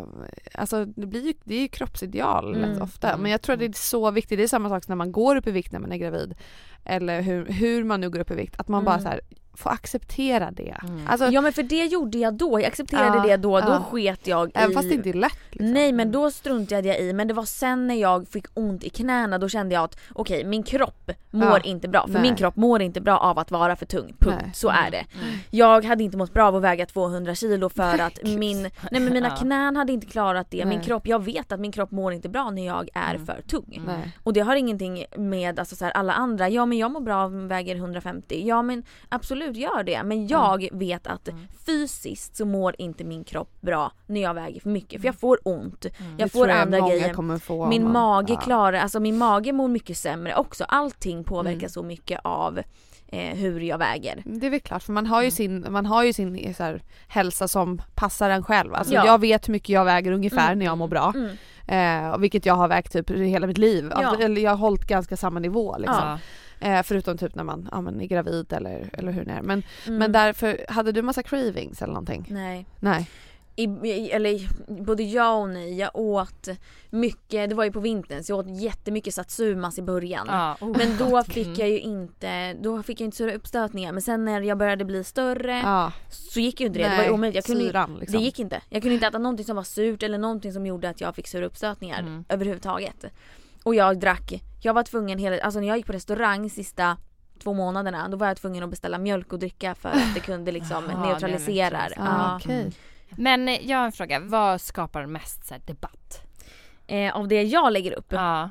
alltså 0.54 0.86
det 0.86 1.06
blir 1.08 1.26
ju, 1.28 1.34
det 1.44 1.56
är 1.56 1.62
ju 1.62 1.68
kroppsideal 1.68 2.56
Mm. 2.56 2.70
rätt 2.70 2.82
ofta. 2.82 3.10
Mm. 3.10 3.22
Men 3.22 3.32
jag 3.32 3.42
tror 3.42 3.54
att 3.54 3.60
det 3.60 3.66
är 3.66 3.72
så 3.74 4.12
viktigt, 4.12 4.38
det 4.38 4.44
är 4.44 4.48
samma 4.48 4.70
sak 4.70 4.84
som 4.84 4.92
när 4.92 4.96
man 4.96 5.12
går 5.12 5.36
upp 5.36 5.48
i 5.48 5.52
vikt 5.52 5.72
när 5.72 5.80
man 5.80 5.92
är 5.92 5.98
gravid. 5.98 6.36
Eller 6.86 7.22
hur, 7.22 7.46
hur 7.46 7.84
man 7.84 8.02
nu 8.02 8.10
går 8.10 8.20
upp 8.20 8.32
i 8.32 8.36
vikt, 8.36 8.60
att 8.60 8.68
man 8.68 8.84
bara 8.86 8.96
Mm. 8.96 9.04
så 9.04 9.10
här, 9.10 9.22
får 9.60 9.70
acceptera 9.70 10.52
det. 10.52 10.76
Mm. 10.84 11.08
Alltså, 11.08 11.28
Ja 11.28 11.42
men 11.42 11.54
för 11.54 11.64
det 11.64 11.86
gjorde 11.86 12.18
jag 12.18 12.34
då, 12.34 12.60
jag 12.60 12.66
accepterade 12.68 13.18
Ja, 13.18 13.24
det 13.24 13.38
då, 13.38 13.60
då 13.60 13.68
ja. 13.68 13.84
sket 13.92 14.28
jag 14.28 14.52
även 14.54 14.72
i... 14.72 14.74
fast 14.74 14.90
det 14.90 14.96
inte 14.96 15.10
är 15.10 15.14
lätt. 15.14 15.38
Liksom. 15.52 15.74
Nej 15.74 15.92
men 15.92 16.12
då 16.12 16.32
struntade 16.32 16.88
jag 16.88 17.00
i 17.00 17.14
men 17.14 17.28
det 17.28 17.34
var 17.34 17.46
sen 17.46 17.88
när 17.88 17.96
jag 17.96 18.28
fick 18.28 18.46
ont 18.54 18.84
i 18.84 18.90
knäna 18.90 19.38
då 19.38 19.50
kände 19.50 19.76
jag 19.76 19.84
att 19.84 20.00
okej 20.14 20.44
min 20.46 20.64
kropp 20.64 21.12
mår 21.32 21.44
Ja. 21.50 21.60
inte 21.60 21.88
bra 21.88 22.06
för 22.06 22.14
Nej. 22.14 22.22
min 22.22 22.36
kropp 22.36 22.56
mår 22.56 22.82
inte 22.82 23.02
bra 23.02 23.18
av 23.18 23.40
att 23.40 23.52
vara 23.52 23.76
för 23.76 23.86
tung. 23.86 24.14
Punkt. 24.20 24.38
Nej. 24.42 24.52
Så 24.54 24.70
är 24.70 24.92
det. 24.92 25.06
Mm. 25.24 25.36
Jag 25.50 25.86
hade 25.86 26.04
inte 26.04 26.18
mått 26.18 26.34
bra 26.34 26.48
av 26.48 26.56
att 26.56 26.62
väga 26.64 26.86
200 26.86 27.36
kilo 27.36 27.70
för 27.70 28.00
att 28.02 28.24
min, 28.24 28.62
nej 28.62 29.02
men 29.02 29.14
mina 29.14 29.28
Ja. 29.30 29.36
knän 29.36 29.76
hade 29.76 29.94
inte 29.94 30.08
klarat 30.08 30.48
det. 30.52 30.66
Min 30.66 30.82
kropp, 30.82 31.08
jag 31.08 31.24
vet 31.24 31.52
att 31.52 31.60
min 31.60 31.72
kropp 31.72 31.92
mår 31.92 32.14
inte 32.14 32.30
bra 32.30 32.50
när 32.52 32.66
jag 32.66 32.90
är 32.94 33.16
Mm. 33.16 33.26
för 33.26 33.42
tung. 33.42 33.82
Nej. 33.88 34.12
Och 34.24 34.34
det 34.34 34.40
har 34.40 34.56
ingenting 34.56 35.06
med 35.18 35.60
alltså, 35.60 35.76
så 35.76 35.86
här, 35.86 35.92
alla 35.92 36.14
andra, 36.14 36.50
ja 36.50 36.66
men 36.66 36.78
jag 36.78 36.92
mår 36.92 37.02
bra 37.02 37.16
av 37.24 37.36
att 37.36 37.42
väger 37.52 37.76
150, 37.76 38.44
ja 38.48 38.62
men 38.62 38.84
absolut 39.10 39.49
gör 39.56 39.84
det. 39.84 40.04
Men 40.04 40.28
jag 40.28 40.68
vet 40.72 41.08
att 41.08 41.28
Mm. 41.28 41.42
fysiskt 41.66 42.36
så 42.36 42.46
mår 42.46 42.76
inte 42.78 43.04
min 43.04 43.24
kropp 43.24 43.62
bra 43.62 43.92
när 44.06 44.22
jag 44.22 44.34
väger 44.34 44.62
för 44.62 44.70
mycket 44.70 45.02
för 45.02 45.08
jag 45.08 45.16
får 45.16 45.40
ont. 45.44 45.86
Jag 45.86 46.02
Mm. 46.06 46.18
Det 46.18 46.30
får 46.30 46.46
tror 46.46 46.50
andra 46.56 46.80
grejer. 46.90 47.40
få 47.40 47.68
Min 47.70 47.84
man- 47.84 47.92
mage 47.92 48.34
ja. 48.34 48.40
klarar, 48.40 48.80
alltså 48.80 49.00
min 49.00 49.18
mage 49.18 49.54
mår 49.54 49.68
mycket 49.68 49.98
sämre 49.98 50.36
också. 50.36 50.64
Allting 50.68 51.24
påverkar 51.24 51.58
Mm. 51.60 51.70
så 51.70 51.84
mycket 51.84 52.20
av 52.24 52.60
eh, 53.12 53.36
hur 53.38 53.60
jag 53.60 53.78
väger. 53.78 54.22
Det 54.26 54.46
är 54.46 54.50
väl 54.50 54.60
klart 54.60 54.84
för 54.84 54.94
man 54.94 55.06
har 55.06 55.24
ju 55.24 55.32
sin, 55.32 55.66
man 55.70 55.86
har 55.86 56.04
ju 56.04 56.14
sin 56.14 56.36
eh, 56.36 56.54
så 56.56 56.64
här, 56.64 56.82
hälsa 57.08 57.48
som 57.48 57.82
passar 57.96 58.30
en 58.30 58.44
själv. 58.44 58.74
Alltså 58.74 58.94
Ja. 58.94 59.06
jag 59.06 59.22
vet 59.22 59.48
hur 59.48 59.52
mycket 59.52 59.70
jag 59.70 59.86
väger 59.86 60.12
ungefär 60.12 60.46
Mm. 60.48 60.60
när 60.60 60.66
jag 60.66 60.78
mår 60.78 60.88
bra. 60.88 61.14
Mm. 61.16 61.38
Eh, 62.12 62.18
vilket 62.18 62.46
jag 62.46 62.54
har 62.54 62.68
vägt 62.68 62.94
typ 62.94 63.10
hela 63.12 63.48
mitt 63.48 63.58
liv. 63.58 63.88
Ja. 63.92 63.96
Alltså, 64.06 64.24
eller 64.26 64.42
jag 64.42 64.52
har 64.52 64.58
hållit 64.58 64.88
ganska 64.88 65.18
samma 65.18 65.40
nivå 65.40 65.76
liksom. 65.78 65.96
Ja. 66.08 66.20
Eh, 66.60 66.84
förutom 66.84 67.18
typ 67.18 67.36
när 67.36 67.44
man 67.44 67.70
ja, 67.72 67.82
men 67.82 68.02
är 68.02 68.06
gravid 68.06 68.54
eller, 68.54 68.90
eller 68.94 69.12
hur 69.12 69.26
det 69.26 69.32
är. 69.32 69.42
Men, 69.42 69.64
Mm. 69.88 70.00
men 70.00 70.12
därför, 70.12 70.66
hade 70.70 70.92
du 70.92 71.02
massa 71.02 71.24
cravings 71.24 71.82
eller 71.82 71.94
någonting? 71.94 72.26
Nej. 72.30 72.66
Nej. 72.80 73.10
I, 73.56 73.66
eller 74.12 74.40
både 74.84 75.04
ja 75.04 75.34
och 75.34 75.50
nej. 75.50 75.78
Jag 75.78 75.90
åt 75.96 76.48
mycket, 76.90 77.50
det 77.50 77.56
var 77.56 77.64
ju 77.64 77.72
på 77.72 77.80
vintern 77.80 78.24
så 78.24 78.32
jag 78.32 78.40
åt 78.40 78.62
jättemycket 78.62 79.14
satsumas 79.14 79.78
i 79.80 79.82
början. 79.82 80.28
Ja, 80.30 80.58
oh, 80.62 80.78
Men 80.78 80.98
då 80.98 81.24
fick 81.24 81.58
jag 81.60 81.70
ju 81.70 81.80
inte, 81.80 82.54
då 82.54 82.84
fick 82.84 83.02
jag 83.02 83.06
inte 83.08 83.16
stora 83.16 83.34
uppstötningar. 83.34 83.92
Men 83.92 84.02
sen 84.02 84.26
när 84.26 84.42
jag 84.42 84.58
började 84.58 84.86
bli 84.86 85.04
större 85.04 85.60
Ja. 85.60 85.92
så 86.10 86.40
gick 86.40 86.60
ju 86.62 86.68
inte 86.68 86.80
det. 86.80 86.90
det 86.90 86.98
var 86.98 87.04
ju 87.04 87.10
omöjligt. 87.12 87.36
Jag 87.36 87.46
kunde, 87.46 87.62
syran 87.62 87.98
liksom. 88.00 88.20
Det 88.20 88.26
gick 88.26 88.40
inte. 88.40 88.62
Jag 88.70 88.82
kunde 88.82 88.94
inte 88.96 89.08
äta 89.08 89.18
någonting 89.18 89.46
som 89.46 89.56
var 89.56 89.64
surt 89.64 90.04
eller 90.04 90.18
någonting 90.18 90.54
som 90.54 90.66
gjorde 90.66 90.90
att 90.90 91.02
jag 91.02 91.16
fick 91.16 91.28
sura 91.28 91.46
uppstötningar 91.46 92.00
Mm. 92.00 92.24
överhuvudtaget. 92.30 93.06
Och 93.64 93.76
jag 93.76 94.00
drack, 94.00 94.44
jag 94.62 94.74
var 94.74 94.84
tvungen 94.84 95.20
hela, 95.20 95.40
alltså 95.44 95.60
när 95.60 95.68
jag 95.68 95.78
gick 95.78 95.86
på 95.86 95.94
restaurang 95.94 96.50
sista 96.50 96.98
två 97.44 97.54
månaderna 97.54 98.08
då 98.10 98.18
var 98.18 98.28
jag 98.28 98.38
tvungen 98.38 98.64
att 98.64 98.70
beställa 98.70 98.98
mjölk 98.98 99.34
och 99.34 99.40
dricka 99.40 99.76
för 99.76 99.90
att 99.90 100.14
det 100.14 100.20
kunde 100.20 100.52
liksom 100.52 100.84
Jaha, 100.90 101.08
neutralisera. 101.10 101.70
det 101.90 101.96
Ah, 101.98 102.06
Ja. 102.06 102.36
okej. 102.44 102.72
Men 103.10 103.48
eh, 103.50 103.68
jag 103.70 103.78
har 103.78 103.86
en 103.86 103.92
fråga, 103.92 104.20
vad 104.20 104.62
skapar 104.62 105.06
mest 105.06 105.46
så 105.48 105.54
här, 105.54 105.62
debatt? 105.66 106.22
Eh, 106.88 107.16
av 107.16 107.28
det 107.28 107.44
jag 107.44 107.74
lägger 107.74 107.92
upp? 107.92 108.12
Ja. 108.12 108.50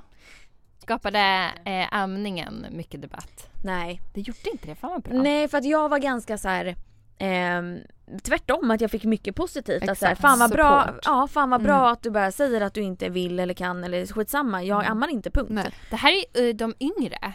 Skapade 0.82 1.50
eh, 1.64 1.86
amningen 1.90 2.66
mycket 2.70 3.02
debatt? 3.02 3.48
Nej. 3.64 4.00
Det 4.14 4.20
gjorde 4.20 4.50
inte 4.52 4.66
det, 4.68 4.74
fan 4.74 4.90
vad 4.90 5.02
bra. 5.02 5.12
Nej 5.22 5.48
för 5.48 5.58
att 5.58 5.64
jag 5.64 5.88
var 5.88 5.98
ganska 5.98 6.38
så 6.38 6.48
här. 6.48 6.76
Ehm, 7.18 7.78
tvärtom 8.22 8.70
att 8.70 8.80
jag 8.80 8.90
fick 8.90 9.04
mycket 9.04 9.36
positivt. 9.36 9.88
Att 9.88 9.98
så 9.98 10.04
här, 10.04 10.12
Exakt. 10.12 10.20
fan 10.20 10.38
vad 10.38 10.50
bra, 10.50 10.84
Support. 10.86 11.00
ja, 11.04 11.28
fan 11.28 11.50
vad 11.50 11.62
bra 11.62 11.76
Mm. 11.78 11.92
att 11.92 12.02
du 12.02 12.10
bara 12.10 12.32
säger 12.32 12.60
att 12.60 12.74
du 12.74 12.80
inte 12.82 13.08
vill 13.08 13.40
eller 13.40 13.54
kan 13.54 13.84
eller 13.84 14.06
skitsamma. 14.06 14.62
Jag 14.62 14.80
Mm. 14.80 14.92
ammar 14.92 15.08
inte 15.08 15.30
punkt. 15.30 15.48
Nej. 15.50 15.70
Det 15.90 15.96
här 15.96 16.12
är 16.34 16.42
ju 16.42 16.52
de 16.52 16.74
yngre. 16.80 17.32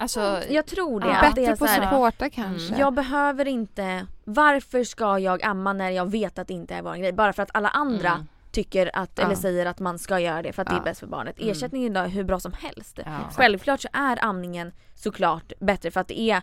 Alltså, 0.00 0.42
Jag 0.48 0.66
tror 0.66 1.00
det. 1.00 1.06
Ja. 1.06 1.14
att 1.14 1.34
det 1.34 1.40
Bättre 1.40 1.52
är 1.52 1.56
på 1.56 1.66
här, 1.66 1.90
supporta 1.90 2.30
kanske. 2.30 2.74
Jag 2.78 2.92
behöver 2.94 3.48
inte, 3.48 4.06
varför 4.24 4.84
ska 4.84 5.18
jag 5.18 5.42
amma 5.44 5.72
när 5.72 5.90
jag 5.90 6.10
vet 6.10 6.38
att 6.38 6.48
det 6.48 6.54
inte 6.54 6.74
är 6.74 6.82
vår 6.82 6.94
grej? 6.96 7.12
Bara 7.12 7.32
för 7.32 7.42
att 7.42 7.50
alla 7.54 7.68
andra 7.68 8.10
Mm. 8.10 8.26
tycker 8.52 8.90
att, 8.94 9.10
Ja. 9.14 9.22
eller 9.24 9.34
säger 9.34 9.66
att 9.66 9.78
man 9.78 9.98
ska 9.98 10.18
göra 10.20 10.42
det 10.42 10.52
för 10.52 10.62
att 10.62 10.68
det 10.68 10.74
Ja. 10.74 10.80
är 10.80 10.84
bäst 10.84 11.00
för 11.00 11.06
barnet. 11.06 11.38
Mm. 11.38 11.50
Ersättningen 11.52 11.96
är 11.96 12.08
hur 12.08 12.24
bra 12.24 12.40
som 12.40 12.52
helst. 12.52 12.98
Ja. 13.04 13.12
Självklart 13.36 13.80
så 13.80 13.88
är 13.92 14.24
amningen 14.24 14.72
såklart 14.94 15.52
bättre 15.60 15.90
för 15.90 16.00
att 16.00 16.08
det 16.08 16.20
är 16.20 16.42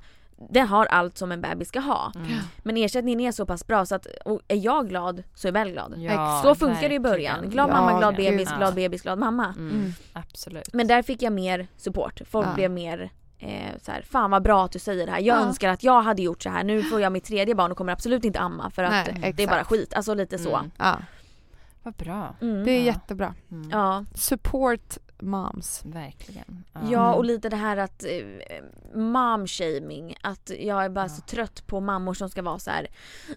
det 0.50 0.60
har 0.60 0.86
allt 0.86 1.18
som 1.18 1.32
en 1.32 1.42
bebis 1.42 1.68
ska 1.68 1.80
ha. 1.80 2.12
Mm. 2.16 2.28
Men 2.58 2.78
ersättningen 2.78 3.20
är 3.20 3.32
så 3.32 3.46
pass 3.46 3.68
bra 3.68 3.86
så 3.86 3.96
att 3.96 4.08
är 4.48 4.56
jag 4.66 4.90
glad 4.90 5.24
så 5.36 5.48
är 5.48 5.52
Bell 5.52 5.72
glad. 5.72 5.94
Ja, 5.98 6.40
så 6.44 6.56
funkar 6.56 6.90
det 6.90 6.96
i 6.96 7.00
början. 7.00 7.50
Glad 7.50 7.70
Ja, 7.70 7.74
mamma, 7.74 7.98
glad 8.00 8.16
bebis, 8.16 8.50
glad 8.58 8.76
bebis, 8.76 9.02
glad 9.02 9.18
mamma. 9.20 9.46
Mm. 9.46 9.70
Mm. 9.76 9.94
Absolut. 10.14 10.74
Men 10.74 10.88
där 10.88 11.02
fick 11.02 11.22
jag 11.22 11.34
mer 11.34 11.68
support. 11.78 12.22
Folk 12.30 12.48
Ja. 12.48 12.54
blev 12.54 12.72
mer 12.72 13.10
eh, 13.40 13.72
så 13.82 13.92
här, 13.92 14.02
fan 14.02 14.32
vad 14.32 14.44
bra 14.44 14.66
att 14.66 14.72
du 14.72 14.80
säger 14.80 15.06
det 15.06 15.12
här. 15.12 15.20
Jag 15.20 15.38
Ja. 15.38 15.42
önskar 15.46 15.70
att 15.70 15.84
jag 15.84 16.02
hade 16.02 16.22
gjort 16.22 16.44
så 16.44 16.50
här. 16.50 16.64
Nu 16.64 16.84
får 16.84 17.02
jag 17.02 17.12
mitt 17.12 17.24
tredje 17.26 17.56
barn 17.56 17.72
och 17.72 17.78
kommer 17.78 17.94
absolut 17.94 18.26
inte 18.26 18.40
amma 18.40 18.70
för 18.70 18.84
att 18.84 18.92
Nej, 19.18 19.34
det 19.38 19.44
är 19.44 19.48
bara 19.48 19.64
skit. 19.64 19.94
Alltså 19.94 20.14
lite 20.14 20.38
så. 20.38 20.56
Mm. 20.58 20.72
Ja, 20.78 20.98
Vad 21.84 21.94
bra. 21.94 22.36
Mm. 22.42 22.64
det 22.66 22.72
är 22.72 22.80
Ja. 22.80 22.86
jättebra. 22.86 23.34
Mm. 23.52 23.70
Ja. 23.70 24.06
Support 24.16 24.98
moms. 25.22 25.82
Verkligen. 25.86 26.64
Ja 26.90 27.14
och 27.14 27.26
lite 27.26 27.50
det 27.50 27.56
här 27.56 27.78
att 27.78 28.04
eh, 28.04 29.00
mom-shaming, 29.16 30.16
att 30.22 30.52
jag 30.60 30.86
är 30.86 30.90
bara 30.90 31.10
så 31.10 31.22
trött 31.22 31.68
på 31.68 31.80
mammor 31.80 32.14
som 32.14 32.30
ska 32.30 32.42
vara 32.42 32.60
så 32.60 32.72
här. 32.72 32.88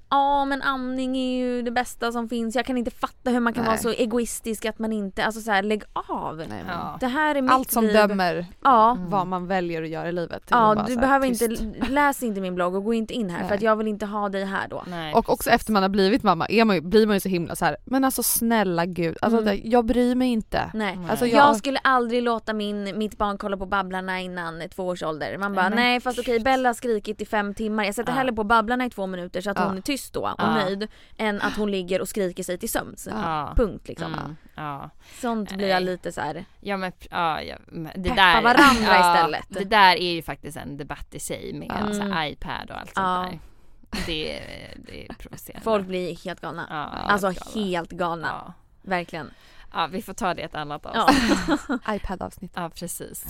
Ja 0.08 0.44
men 0.44 0.62
amning 0.62 1.16
är 1.16 1.38
ju 1.38 1.62
det 1.62 1.70
bästa 1.70 2.12
som 2.12 2.28
finns, 2.28 2.56
jag 2.56 2.66
kan 2.66 2.78
inte 2.78 2.90
fatta 2.90 3.30
hur 3.30 3.40
man 3.40 3.52
kan 3.52 3.62
Nej. 3.64 3.68
vara 3.70 3.78
så 3.78 3.90
egoistisk 3.90 4.64
att 4.64 4.78
man 4.78 4.92
inte, 4.92 5.24
alltså 5.24 5.40
så 5.40 5.50
här, 5.50 5.62
lägg 5.62 5.82
av. 5.92 6.44
Ja. 6.68 6.96
Det 7.00 7.06
här 7.06 7.34
är 7.34 7.42
mitt 7.42 7.50
Allt 7.52 7.70
som 7.70 7.84
liv. 7.84 7.92
dömer 7.92 8.46
Ja. 8.62 8.96
vad 9.08 9.26
man 9.26 9.46
väljer 9.46 9.82
att 9.82 9.88
göra 9.88 10.08
i 10.08 10.12
livet. 10.12 10.42
Ja 10.50 10.84
du 10.86 10.96
behöver 10.96 11.28
tyst. 11.28 11.42
inte, 11.42 11.86
läs 11.88 12.22
inte 12.22 12.40
min 12.40 12.54
blogg 12.54 12.74
och 12.74 12.84
gå 12.84 12.94
inte 12.94 13.14
in 13.14 13.30
här 13.30 13.38
för 13.38 13.46
Nej. 13.46 13.54
att 13.56 13.62
jag 13.62 13.76
vill 13.76 13.88
inte 13.88 14.06
ha 14.06 14.28
dig 14.28 14.44
här 14.44 14.68
då. 14.68 14.84
Nej, 14.86 15.14
Och 15.14 15.28
också 15.30 15.50
efter 15.50 15.72
man 15.72 15.82
har 15.82 15.90
blivit 15.90 16.22
mamma 16.22 16.46
är 16.48 16.64
man 16.64 16.76
ju, 16.76 16.82
blir 16.82 17.06
man 17.06 17.16
ju 17.16 17.20
så 17.20 17.28
himla 17.28 17.56
så 17.56 17.64
här. 17.64 17.76
men 17.84 18.04
alltså 18.04 18.22
snälla 18.22 18.86
gud, 18.86 19.16
alltså 19.22 19.38
Mm. 19.40 19.60
jag 19.64 19.84
bryr 19.84 20.14
mig 20.14 20.28
inte. 20.28 20.70
Nej. 20.74 20.98
Alltså 21.10 21.26
jag... 21.26 21.38
jag, 21.38 21.56
skulle 21.68 21.78
aldrig 21.78 22.22
låta 22.22 22.52
min, 22.52 22.98
mitt 22.98 23.18
barn 23.18 23.38
kolla 23.38 23.56
på 23.56 23.66
Babblarna 23.66 24.20
innan 24.20 24.68
två 24.68 24.86
års 24.86 25.02
ålder. 25.02 25.38
Man 25.38 25.54
bara 25.54 25.68
Nej, 25.68 25.76
nej, 25.78 26.00
fast 26.00 26.18
okej 26.18 26.40
Bella 26.40 26.68
har 26.68 26.74
skrikit 26.74 27.20
i 27.20 27.26
fem 27.26 27.54
timmar. 27.54 27.84
Jag 27.84 27.94
sätter 27.94 28.12
Ja. 28.12 28.16
hellre 28.18 28.32
på 28.32 28.44
Babblarna 28.44 28.84
i 28.84 28.90
två 28.90 29.06
minuter 29.06 29.40
så 29.40 29.50
att 29.50 29.58
hon 29.58 29.76
är 29.76 29.80
tyst 29.80 30.12
då 30.12 30.20
och 30.38 30.48
nöjd. 30.54 30.88
Än 31.16 31.40
att 31.40 31.56
hon 31.56 31.70
ligger 31.70 32.00
och 32.00 32.08
skriker 32.08 32.42
sig 32.42 32.58
till 32.58 32.68
sömns. 32.68 33.08
Punkt 33.56 33.88
liksom. 33.88 34.14
Mm, 34.14 34.36
ja. 34.54 34.90
Sånt 35.20 35.56
blir 35.56 35.68
jag 35.68 35.82
lite 35.82 36.12
så 36.12 36.20
här. 36.20 36.44
Ja 36.60 36.76
men 36.76 36.92
ja, 37.10 37.42
ja, 37.42 37.56
men 37.66 37.92
det 38.02 38.14
där, 38.14 38.42
varandra 38.42 38.94
ja, 38.94 39.14
istället. 39.16 39.46
Det 39.48 39.64
där 39.64 39.96
är 39.96 40.12
ju 40.12 40.22
faktiskt 40.22 40.56
en 40.56 40.76
debatt 40.76 41.14
i 41.14 41.20
sig 41.20 41.52
med 41.52 41.70
Mm. 41.70 41.94
så 41.94 42.02
här, 42.02 42.26
iPad 42.28 42.70
och 42.70 42.78
allt 42.80 42.92
Ja. 42.94 43.24
sånt 43.30 43.40
där. 43.90 44.02
Det, 44.06 44.40
det 44.86 45.04
är 45.10 45.14
provocerande. 45.14 45.64
Folk 45.64 45.86
blir 45.86 46.24
helt 46.24 46.40
galna. 46.40 46.66
ja, 46.70 46.84
alltså 47.12 47.26
galna. 47.26 47.66
helt 47.68 47.90
galna. 47.90 48.54
Verkligen. 48.82 49.30
Ja, 49.72 49.88
vi 49.92 50.02
får 50.02 50.14
ta 50.14 50.34
det 50.34 50.40
i 50.40 50.44
ett 50.44 50.54
annat 50.54 50.86
Ja. 50.94 51.02
avsnitt. 51.02 51.80
iPad-avsnitt. 51.88 52.52
Ja, 52.54 52.70
precis. 52.74 53.24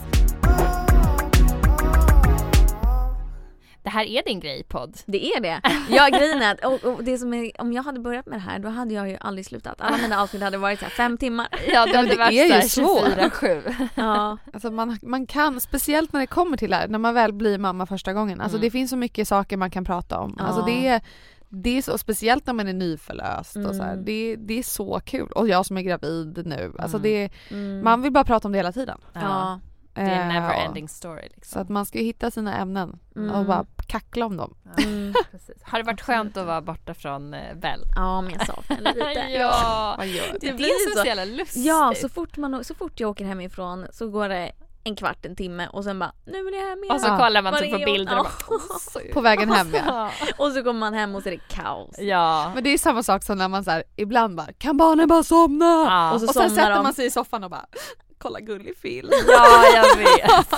Det 3.82 3.90
här 3.90 4.04
är 4.04 4.22
din 4.24 4.40
grej 4.40 4.62
podd. 4.68 4.96
Det 5.06 5.26
är 5.26 5.40
det. 5.40 5.60
Jag 5.88 6.12
grejen 6.12 6.42
är 6.42 6.54
att, 6.54 6.64
och, 6.64 6.84
och 6.84 7.04
det 7.04 7.18
som 7.18 7.34
är, 7.34 7.60
om 7.60 7.72
jag 7.72 7.82
hade 7.82 8.00
börjat 8.00 8.26
med 8.26 8.36
det 8.38 8.42
här 8.42 8.58
då 8.58 8.68
hade 8.68 8.94
jag 8.94 9.08
ju 9.08 9.16
aldrig 9.20 9.46
slutat. 9.46 9.80
Alla 9.80 9.96
mina 9.96 10.22
avsnitt 10.22 10.42
hade 10.42 10.58
varit 10.58 10.78
så 10.78 10.84
här 10.84 10.90
fem 10.92 11.18
timmar. 11.18 11.48
Ja, 11.72 11.86
det, 11.86 11.96
hade 11.96 12.08
det 12.08 12.16
varit 12.16 12.32
är 12.32 12.56
ju 12.62 12.68
så 12.68 12.68
svårt. 12.68 13.08
här 13.08 13.28
24-7. 13.30 13.88
Ja. 13.94 14.36
Alltså 14.52 14.70
man, 14.70 14.98
man 15.02 15.26
kan, 15.26 15.60
speciellt 15.60 16.12
när 16.12 16.20
det 16.20 16.26
kommer 16.26 16.56
till 16.56 16.70
det 16.70 16.76
här, 16.76 16.88
när 16.88 16.98
man 16.98 17.14
väl 17.14 17.32
blir 17.32 17.58
mamma 17.58 17.86
första 17.86 18.12
gången. 18.12 18.40
Alltså 18.40 18.56
Mm. 18.56 18.66
det 18.66 18.70
finns 18.70 18.90
så 18.90 18.96
mycket 18.96 19.28
saker 19.28 19.56
man 19.56 19.70
kan 19.70 19.84
prata 19.84 20.18
om. 20.20 20.34
Ja. 20.38 20.44
Alltså 20.44 20.62
det 20.62 20.86
är, 20.88 21.00
det 21.48 21.78
är 21.78 21.82
så, 21.82 21.98
speciellt 21.98 22.46
när 22.46 22.54
man 22.54 22.68
är 22.68 22.72
nyförlöst 22.72 23.56
och 23.56 23.74
så 23.74 23.82
här, 23.82 23.92
Mm. 23.92 24.04
det, 24.04 24.36
det 24.36 24.58
är 24.58 24.62
så 24.62 25.00
kul. 25.04 25.28
Och 25.32 25.48
jag 25.48 25.66
som 25.66 25.76
är 25.78 25.82
gravid 25.82 26.42
nu. 26.46 26.72
Alltså 26.78 26.96
Mm. 26.96 27.02
det, 27.02 27.30
Mm. 27.50 27.84
man 27.84 28.02
vill 28.02 28.12
bara 28.12 28.24
prata 28.24 28.48
om 28.48 28.52
det 28.52 28.58
hela 28.58 28.72
tiden. 28.72 28.98
Ja. 29.12 29.60
Det 29.94 30.00
är 30.04 30.10
en 30.24 30.30
Eh, 30.30 30.34
never 30.34 30.54
ending 30.54 30.88
story 30.88 31.22
Så 31.22 31.34
liksom. 31.34 31.62
att 31.62 31.68
man 31.68 31.86
ska 31.86 31.98
ju 31.98 32.04
hitta 32.04 32.30
sina 32.30 32.56
ämnen 32.58 32.98
Mm. 33.16 33.34
och 33.34 33.44
bara 33.46 33.66
kackla 33.86 34.26
om 34.26 34.36
dem. 34.36 34.54
Mm. 34.78 35.14
Har 35.62 35.78
det 35.78 35.84
varit 35.84 36.00
skönt 36.00 36.36
att 36.36 36.46
vara 36.46 36.60
borta 36.62 36.94
från 36.94 37.34
eh, 37.34 37.54
Bell? 37.56 37.80
Ja 37.96 38.20
men 38.20 38.32
jag 38.32 38.46
saknar 38.46 38.76
det 38.76 38.92
lite. 39.08 39.32
ja, 39.32 39.96
det, 40.40 40.52
blir 40.52 40.90
så 40.94 41.00
så. 41.00 41.06
jävla 41.06 41.24
lustigt. 41.24 41.64
Ja, 41.64 41.94
så 41.96 42.08
fort, 42.08 42.36
man, 42.36 42.64
så 42.64 42.74
fort 42.74 43.00
jag 43.00 43.10
åker 43.10 43.24
hemifrån 43.24 43.86
så 43.92 44.08
går 44.08 44.28
det 44.28 44.52
en 44.88 44.96
kvart, 44.96 45.26
en 45.26 45.36
timme 45.36 45.68
och 45.72 45.84
sen 45.84 45.98
bara 45.98 46.12
nu 46.26 46.44
vill 46.44 46.54
jag 46.54 46.60
hem 46.60 46.84
igen. 46.84 46.94
Och 46.94 47.00
så 47.00 47.06
kollar 47.16 47.42
man 47.42 47.54
typ 47.58 47.72
på 47.72 47.78
bilder 47.78 48.18
och 48.18 48.24
bara, 48.24 48.32
"Åh, 48.48 48.78
så 48.92 49.00
På 49.14 49.20
vägen 49.20 49.50
hem 49.52 49.74
ja. 49.74 50.10
Och 50.38 50.52
så 50.52 50.62
kommer 50.62 50.80
man 50.80 50.94
hem 50.94 51.14
och 51.14 51.22
så 51.22 51.28
är 51.28 51.30
det 51.30 51.54
kaos. 51.54 51.94
Ja. 51.98 52.50
Men 52.54 52.64
det 52.64 52.70
är 52.70 52.78
samma 52.78 53.02
sak 53.02 53.24
som 53.24 53.38
när 53.38 53.48
man 53.48 53.64
så 53.64 53.70
här, 53.70 53.84
ibland 53.96 54.36
bara 54.36 54.52
kan 54.58 54.76
barnen 54.76 55.08
bara 55.08 55.22
somna? 55.22 55.64
Ja. 55.88 56.12
Och 56.12 56.20
så 56.20 56.26
och 56.26 56.34
sen 56.34 56.50
sätter 56.50 56.70
de. 56.74 56.82
man 56.82 56.94
sig 56.94 57.06
i 57.06 57.10
soffan 57.10 57.44
och 57.44 57.50
bara 57.50 57.66
kolla 58.18 58.40
gullig 58.40 58.76
film. 58.76 59.10
ja, 59.28 59.64
jag 59.74 59.96
vet. 59.96 60.50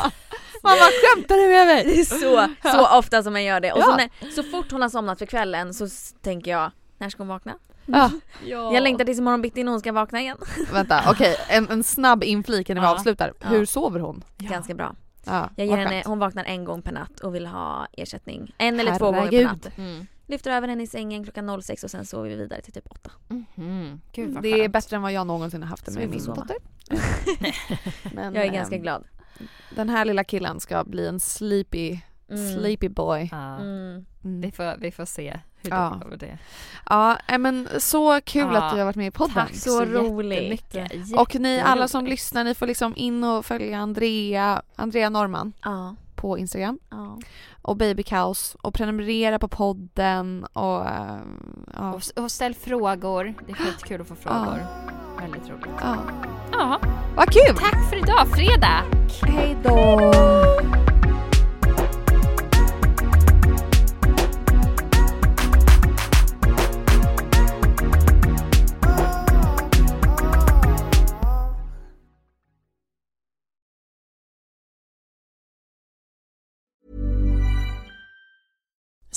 Man 0.63 0.77
bara 0.79 0.91
skämtar 1.17 1.37
du 1.37 1.49
med 1.49 1.67
mig? 1.67 1.85
Det 1.85 2.01
är 2.01 2.05
så, 2.05 2.49
så 2.73 2.99
ofta 2.99 3.23
som 3.23 3.33
man 3.33 3.45
gör 3.45 3.61
det. 3.61 3.73
Och 3.73 3.83
så, 3.83 3.97
när, 3.97 4.33
så 4.35 4.43
fort 4.43 4.73
hon 4.73 4.83
har 4.83 4.89
somnat 4.89 5.19
för 5.19 5.27
kvällen 5.27 5.75
så 5.75 5.87
tänker 6.23 6.51
jag, 6.51 6.71
när 6.99 7.09
ska 7.09 7.21
hon 7.23 7.29
vakna? 7.29 7.55
Ja. 7.93 8.11
Ja. 8.47 8.75
Jag 8.75 8.83
längtar 8.83 9.05
tills 9.05 9.19
imorgon 9.19 9.43
bitti 9.43 9.65
när 9.65 9.71
hon 9.73 9.81
ska 9.81 9.93
vakna 9.93 10.21
igen. 10.21 10.37
Vänta 10.73 11.05
okej 11.11 11.37
en, 11.49 11.69
en 11.69 11.85
snabb 11.85 12.25
inflik 12.25 12.71
innan 12.71 12.83
vi 12.85 12.89
avslutar. 12.89 13.33
Hur 13.41 13.65
sover 13.65 14.01
hon? 14.01 14.25
Ganska 14.39 14.75
bra. 14.75 14.95
Ja, 15.25 15.51
Jag 15.57 15.67
ger 15.67 15.77
henne, 15.77 16.03
hon 16.07 16.19
vaknar 16.19 16.45
en 16.45 16.65
gång 16.65 16.83
per 16.83 16.93
natt 16.93 17.21
och 17.21 17.35
vill 17.35 17.47
ha 17.47 17.87
ersättning. 17.93 18.55
En 18.59 18.81
eller 18.81 18.99
två 18.99 19.05
gånger 19.05 19.21
per 19.21 19.25
Herregud. 19.25 19.47
natt. 19.47 19.79
Mm. 19.79 20.07
Lyfter 20.27 20.51
över 20.51 20.69
henne 20.69 20.83
i 20.83 20.87
sängen 20.87 21.25
klockan 21.25 21.63
06 21.63 21.85
och 21.85 21.91
sen 21.91 22.07
sover 22.07 22.29
vi 22.29 22.35
vidare 22.37 22.61
till 22.63 22.73
typ 22.73 22.87
8. 22.91 23.11
Mhm. 23.29 24.01
Gud 24.13 24.35
vad 24.35 24.43
Det 24.43 24.65
är 24.65 24.69
bättre 24.69 24.97
än 24.97 25.03
vad 25.03 25.13
jag 25.13 25.27
någonsin 25.27 25.63
har 25.63 25.69
haft 25.71 25.87
det 25.87 25.93
med 25.93 26.11
min 26.11 26.25
dotter. 26.25 26.57
Men, 28.15 28.35
Jag 28.35 28.45
är 28.45 28.49
ehm, 28.49 28.55
ganska 28.55 28.79
glad. 28.79 29.05
Den 29.77 29.89
här 29.89 30.05
lilla 30.05 30.25
killen 30.25 30.61
ska 30.61 30.85
bli 30.85 31.07
en 31.07 31.21
sleepy, 31.21 31.99
Mm. 32.31 32.55
sleepy 32.59 32.89
boy. 32.89 33.29
Ja. 33.33 33.57
Mm. 33.59 34.07
Mm. 34.25 34.41
Vi, 34.41 34.51
får, 34.51 34.77
vi 34.79 34.91
får 34.91 35.05
se 35.05 35.41
hur 35.63 35.71
Ja. 35.71 36.01
med 36.11 36.19
det. 36.19 36.39
Ja, 36.89 37.17
äh, 37.29 37.39
men 37.39 37.69
så 37.79 38.21
kul 38.21 38.49
Ja. 38.55 38.63
att 38.63 38.73
du 38.73 38.79
har 38.79 38.85
varit 38.85 38.97
med 38.97 39.07
i 39.07 39.11
podden. 39.11 39.35
Tack 39.35 39.55
Så 39.55 39.71
så, 39.71 39.85
roligt. 39.85 40.75
jättemycket. 40.75 41.19
Och 41.19 41.35
ni 41.35 41.61
alla 41.61 41.89
som 41.89 42.07
lyssnar, 42.07 42.45
ni 42.45 42.55
får 42.55 42.67
liksom 42.67 42.93
in 42.97 43.25
och 43.25 43.47
följa 43.47 43.79
Andrea, 43.79 44.63
Andrea 44.77 45.11
Norman 45.11 45.53
Ja. 45.65 45.95
på 46.15 46.39
Instagram 46.39 46.79
ja. 46.91 47.19
och 47.63 47.77
Baby 47.77 48.03
Kaos 48.03 48.57
och 48.63 48.75
prenumerera 48.75 49.39
på 49.39 49.49
podden 49.49 50.47
och 50.53 50.89
ehm, 50.89 51.67
ja. 51.77 51.93
Och, 51.95 52.03
och 52.25 52.31
ställ 52.31 52.55
frågor. 52.55 53.35
Det 53.47 53.53
är 53.53 53.57
skitkul 53.57 54.01
att 54.01 54.09
få 54.09 54.15
frågor. 54.15 54.67
Väldigt 55.21 55.49
roligt. 55.51 55.67
ja. 55.81 55.97
Ja, 56.53 56.81
Vad 57.17 57.33
kul! 57.33 57.57
tack 57.57 57.91
för 57.91 57.97
idag. 57.97 58.29
Fredag! 58.29 58.83
Hej 59.23 59.57
då! 59.65 60.13